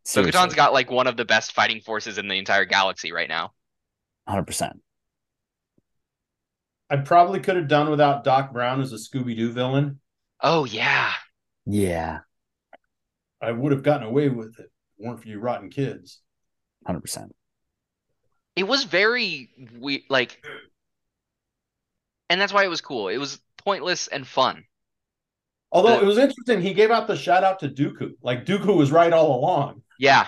Seriously, 0.05 0.33
Bo-Katan's 0.33 0.55
got 0.55 0.73
like 0.73 0.91
one 0.91 1.07
of 1.07 1.17
the 1.17 1.25
best 1.25 1.53
fighting 1.53 1.81
forces 1.81 2.19
in 2.19 2.29
the 2.29 2.35
entire 2.35 2.65
galaxy 2.65 3.13
right 3.13 3.29
now. 3.29 3.53
hundred 4.29 4.47
percent. 4.47 4.81
I 6.89 6.99
probably 6.99 7.41
could 7.41 7.57
have 7.57 7.69
done 7.69 7.91
without 7.91 8.23
Doc 8.23 8.53
Brown 8.53 8.81
as 8.81 8.93
a 8.93 8.97
Scooby 8.97 9.37
Doo 9.37 9.51
villain. 9.51 10.01
Oh 10.41 10.65
yeah. 10.65 11.13
Yeah, 11.65 12.21
I 13.41 13.53
would 13.53 13.73
have 13.73 13.83
gotten 13.83 14.07
away 14.07 14.29
with 14.29 14.59
it. 14.59 14.71
weren't 14.99 15.21
for 15.21 15.29
you 15.29 15.41
rotten 15.41 15.71
kids. 15.71 16.21
Hundred 16.87 17.01
percent. 17.01 17.35
It 18.55 18.69
was 18.69 18.85
very 18.85 19.51
we 19.79 20.05
like, 20.09 20.45
and 22.31 22.41
that's 22.41 22.53
why 22.53 22.65
it 22.65 22.69
was 22.69 22.81
cool. 22.81 23.09
It 23.09 23.19
was 23.19 23.41
pointless 23.59 24.09
and 24.09 24.27
fun. 24.27 24.65
Although 25.73 25.97
The- 25.97 26.03
it 26.03 26.07
was 26.07 26.19
interesting, 26.19 26.63
he 26.63 26.75
gave 26.75 26.91
out 26.91 27.07
the 27.07 27.17
shout 27.17 27.45
out 27.45 27.61
to 27.61 27.69
Dooku. 27.69 28.15
Like 28.23 28.47
Dooku 28.47 28.77
was 28.77 28.91
right 28.91 29.13
all 29.13 29.39
along. 29.39 29.83
Yeah, 29.99 30.27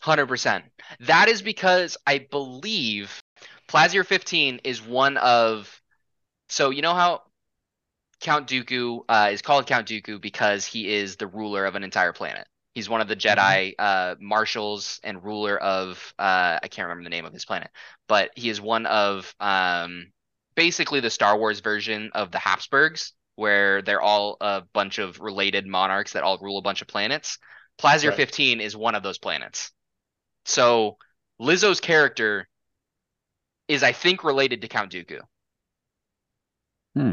hundred 0.00 0.26
percent. 0.26 0.64
That 1.00 1.28
is 1.28 1.42
because 1.42 1.96
I 2.06 2.18
believe 2.18 3.22
Plazir 3.68 4.04
15 4.04 4.60
is 4.64 4.82
one 4.82 5.16
of. 5.16 5.80
So 6.48 6.70
you 6.70 6.82
know 6.82 6.94
how 6.94 7.22
Count 8.20 8.48
Dooku 8.48 9.00
uh, 9.08 9.30
is 9.32 9.42
called 9.42 9.66
Count 9.66 9.86
Dooku 9.88 10.20
because 10.20 10.64
he 10.64 10.92
is 10.92 11.16
the 11.16 11.26
ruler 11.26 11.64
of 11.64 11.74
an 11.76 11.84
entire 11.84 12.12
planet. 12.12 12.46
He's 12.74 12.88
one 12.88 13.00
of 13.00 13.08
the 13.08 13.16
Jedi 13.16 13.74
uh, 13.78 14.14
marshals 14.20 15.00
and 15.02 15.22
ruler 15.24 15.58
of 15.58 16.14
uh, 16.18 16.58
I 16.62 16.68
can't 16.68 16.86
remember 16.86 17.04
the 17.04 17.10
name 17.10 17.24
of 17.24 17.32
his 17.32 17.44
planet, 17.44 17.70
but 18.06 18.30
he 18.36 18.50
is 18.50 18.60
one 18.60 18.86
of 18.86 19.34
um, 19.40 20.12
basically 20.58 20.98
the 20.98 21.08
Star 21.08 21.38
Wars 21.38 21.60
version 21.60 22.10
of 22.16 22.32
the 22.32 22.38
Habsburgs, 22.40 23.12
where 23.36 23.80
they're 23.80 24.02
all 24.02 24.36
a 24.40 24.62
bunch 24.72 24.98
of 24.98 25.20
related 25.20 25.68
monarchs 25.68 26.14
that 26.14 26.24
all 26.24 26.36
rule 26.38 26.58
a 26.58 26.62
bunch 26.62 26.82
of 26.82 26.88
planets. 26.88 27.38
Plazir 27.80 28.08
Right. 28.08 28.16
15 28.16 28.60
is 28.60 28.76
one 28.76 28.96
of 28.96 29.04
those 29.04 29.18
planets. 29.18 29.70
So 30.46 30.96
Lizzo's 31.40 31.78
character 31.78 32.48
is, 33.68 33.84
I 33.84 33.92
think, 33.92 34.24
related 34.24 34.62
to 34.62 34.68
Count 34.68 34.90
Dooku. 34.90 35.20
Hmm. 36.96 37.12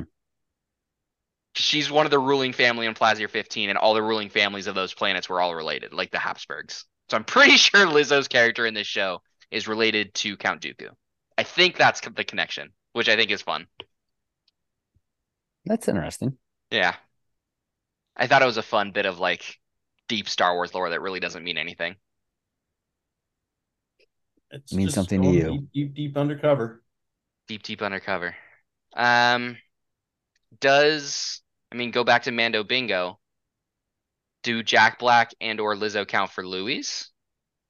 She's 1.54 1.92
one 1.92 2.08
of 2.08 2.12
the 2.12 2.18
ruling 2.18 2.52
family 2.52 2.88
in 2.88 2.96
Plazir 2.96 3.30
15, 3.30 3.70
and 3.70 3.78
all 3.78 3.94
the 3.94 4.02
ruling 4.02 4.30
families 4.30 4.66
of 4.66 4.74
those 4.74 4.96
planets 4.96 5.30
were 5.30 5.40
all 5.40 5.54
related, 5.54 5.94
like 5.94 6.10
the 6.10 6.18
Habsburgs. 6.18 6.86
So 7.12 7.18
I'm 7.18 7.24
pretty 7.36 7.58
sure 7.58 7.86
Lizzo's 7.86 8.28
character 8.28 8.66
in 8.66 8.74
this 8.74 8.88
show 8.88 9.22
is 9.52 9.68
related 9.68 10.16
to 10.16 10.36
Count 10.36 10.62
Dooku. 10.62 10.90
I 11.38 11.44
think 11.44 11.78
that's 11.78 12.02
the 12.02 12.24
connection, 12.24 12.72
which 12.96 13.10
I 13.10 13.18
think 13.18 13.30
is 13.30 13.42
fun. 13.42 13.68
That's 15.66 15.90
interesting. 15.90 16.38
Yeah. 16.72 16.96
I 18.16 18.28
thought 18.28 18.42
it 18.42 18.46
was 18.46 18.56
a 18.56 18.64
fun 18.64 18.92
bit 18.92 19.06
of 19.06 19.20
like 19.20 19.60
deep 20.08 20.30
Star 20.30 20.56
Wars 20.56 20.74
lore 20.74 20.90
that 20.90 21.02
really 21.02 21.20
doesn't 21.20 21.44
mean 21.44 21.58
anything. 21.58 21.98
It 24.50 24.64
Means 24.72 24.94
something 24.94 25.22
to 25.22 25.28
you. 25.28 25.50
Deep, 25.52 25.72
deep, 25.74 25.96
deep 25.96 26.18
undercover. 26.18 26.84
Deep, 27.50 27.64
deep 27.64 27.82
undercover. 27.82 28.34
Um, 28.96 29.58
does 30.62 31.42
I 31.74 31.76
mean 31.76 31.92
go 31.92 32.06
back 32.06 32.24
to 32.24 32.32
Mando 32.32 32.64
Bingo? 32.64 33.20
Do 34.44 34.64
Jack 34.64 35.00
Black 35.00 35.34
and 35.42 35.60
or 35.60 35.76
Lizzo 35.76 36.08
count 36.08 36.32
for 36.32 36.48
Louie? 36.48 36.86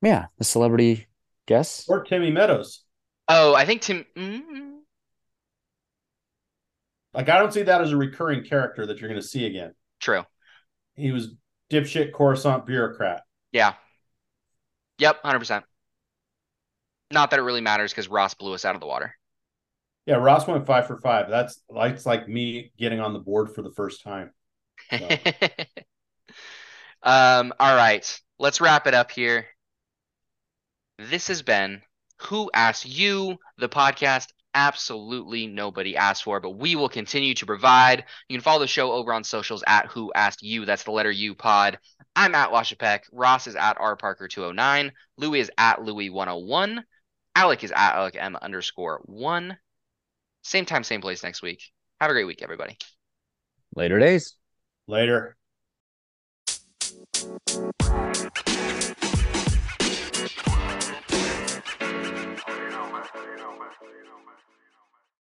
Yeah, 0.03 0.27
the 0.37 0.43
celebrity 0.43 1.07
guess. 1.47 1.85
Or 1.87 2.03
Timmy 2.03 2.29
Meadows. 2.29 2.83
Oh, 3.27 3.55
I 3.55 3.65
think 3.65 3.81
Tim. 3.81 4.05
Mm, 4.15 4.74
Like 7.15 7.29
I 7.29 7.39
don't 7.39 7.53
see 7.53 7.63
that 7.63 7.81
as 7.81 7.91
a 7.91 7.97
recurring 7.97 8.43
character 8.43 8.85
that 8.85 8.99
you're 8.99 9.09
going 9.09 9.21
to 9.21 9.27
see 9.27 9.45
again. 9.45 9.73
true. 9.99 10.23
He 10.95 11.11
was 11.11 11.33
dipshit 11.71 12.13
Coruscant 12.13 12.65
bureaucrat. 12.65 13.23
Yeah. 13.51 13.73
Yep, 14.99 15.21
hundred 15.23 15.39
percent. 15.39 15.65
Not 17.11 17.31
that 17.31 17.39
it 17.39 17.43
really 17.43 17.61
matters 17.61 17.91
because 17.91 18.09
Ross 18.09 18.33
blew 18.33 18.53
us 18.53 18.65
out 18.65 18.75
of 18.75 18.81
the 18.81 18.87
water. 18.87 19.15
Yeah, 20.05 20.15
Ross 20.15 20.47
went 20.47 20.65
five 20.65 20.87
for 20.87 20.97
five. 20.97 21.29
That's 21.29 21.61
that's 21.73 22.05
like 22.05 22.27
me 22.27 22.71
getting 22.77 22.99
on 22.99 23.13
the 23.13 23.19
board 23.19 23.53
for 23.53 23.61
the 23.61 23.71
first 23.71 24.03
time. 24.03 24.31
So. 24.89 24.97
um, 27.03 27.53
all 27.59 27.75
right, 27.75 28.21
let's 28.39 28.61
wrap 28.61 28.87
it 28.87 28.93
up 28.93 29.11
here. 29.11 29.47
This 30.99 31.27
has 31.29 31.41
been 31.41 31.81
Who 32.23 32.49
Asked 32.53 32.85
You, 32.85 33.37
the 33.57 33.69
podcast 33.69 34.27
absolutely 34.55 35.45
nobody 35.45 35.95
asked 35.95 36.23
for, 36.23 36.39
but 36.39 36.51
we 36.51 36.75
will 36.75 36.89
continue 36.89 37.35
to 37.35 37.45
provide. 37.45 38.05
You 38.27 38.37
can 38.37 38.43
follow 38.43 38.61
the 38.61 38.67
show 38.67 38.91
over 38.91 39.13
on 39.13 39.23
socials 39.23 39.63
at 39.67 39.87
Who 39.87 40.11
Asked 40.15 40.41
You. 40.41 40.65
That's 40.65 40.83
the 40.83 40.91
letter 40.91 41.11
U 41.11 41.35
pod. 41.35 41.77
I'm 42.15 42.33
at 42.33 42.49
lachapek. 42.49 43.01
Ross 43.11 43.45
is 43.45 43.55
at 43.55 43.77
R 43.79 43.95
Parker 43.95 44.27
209. 44.27 44.91
Louie 45.17 45.39
is 45.41 45.51
at 45.57 45.83
Louie 45.83 46.09
101. 46.09 46.83
Alec 47.35 47.63
is 47.63 47.71
at 47.71 47.95
Alec 47.95 48.15
M 48.17 48.37
underscore 48.41 49.01
one. 49.03 49.57
Same 50.43 50.65
time, 50.65 50.83
same 50.83 51.01
place 51.01 51.21
next 51.21 51.41
week. 51.41 51.61
Have 51.99 52.09
a 52.09 52.13
great 52.13 52.25
week, 52.25 52.41
everybody. 52.41 52.77
Later 53.75 53.99
days. 53.99 54.35
Later. 54.87 55.35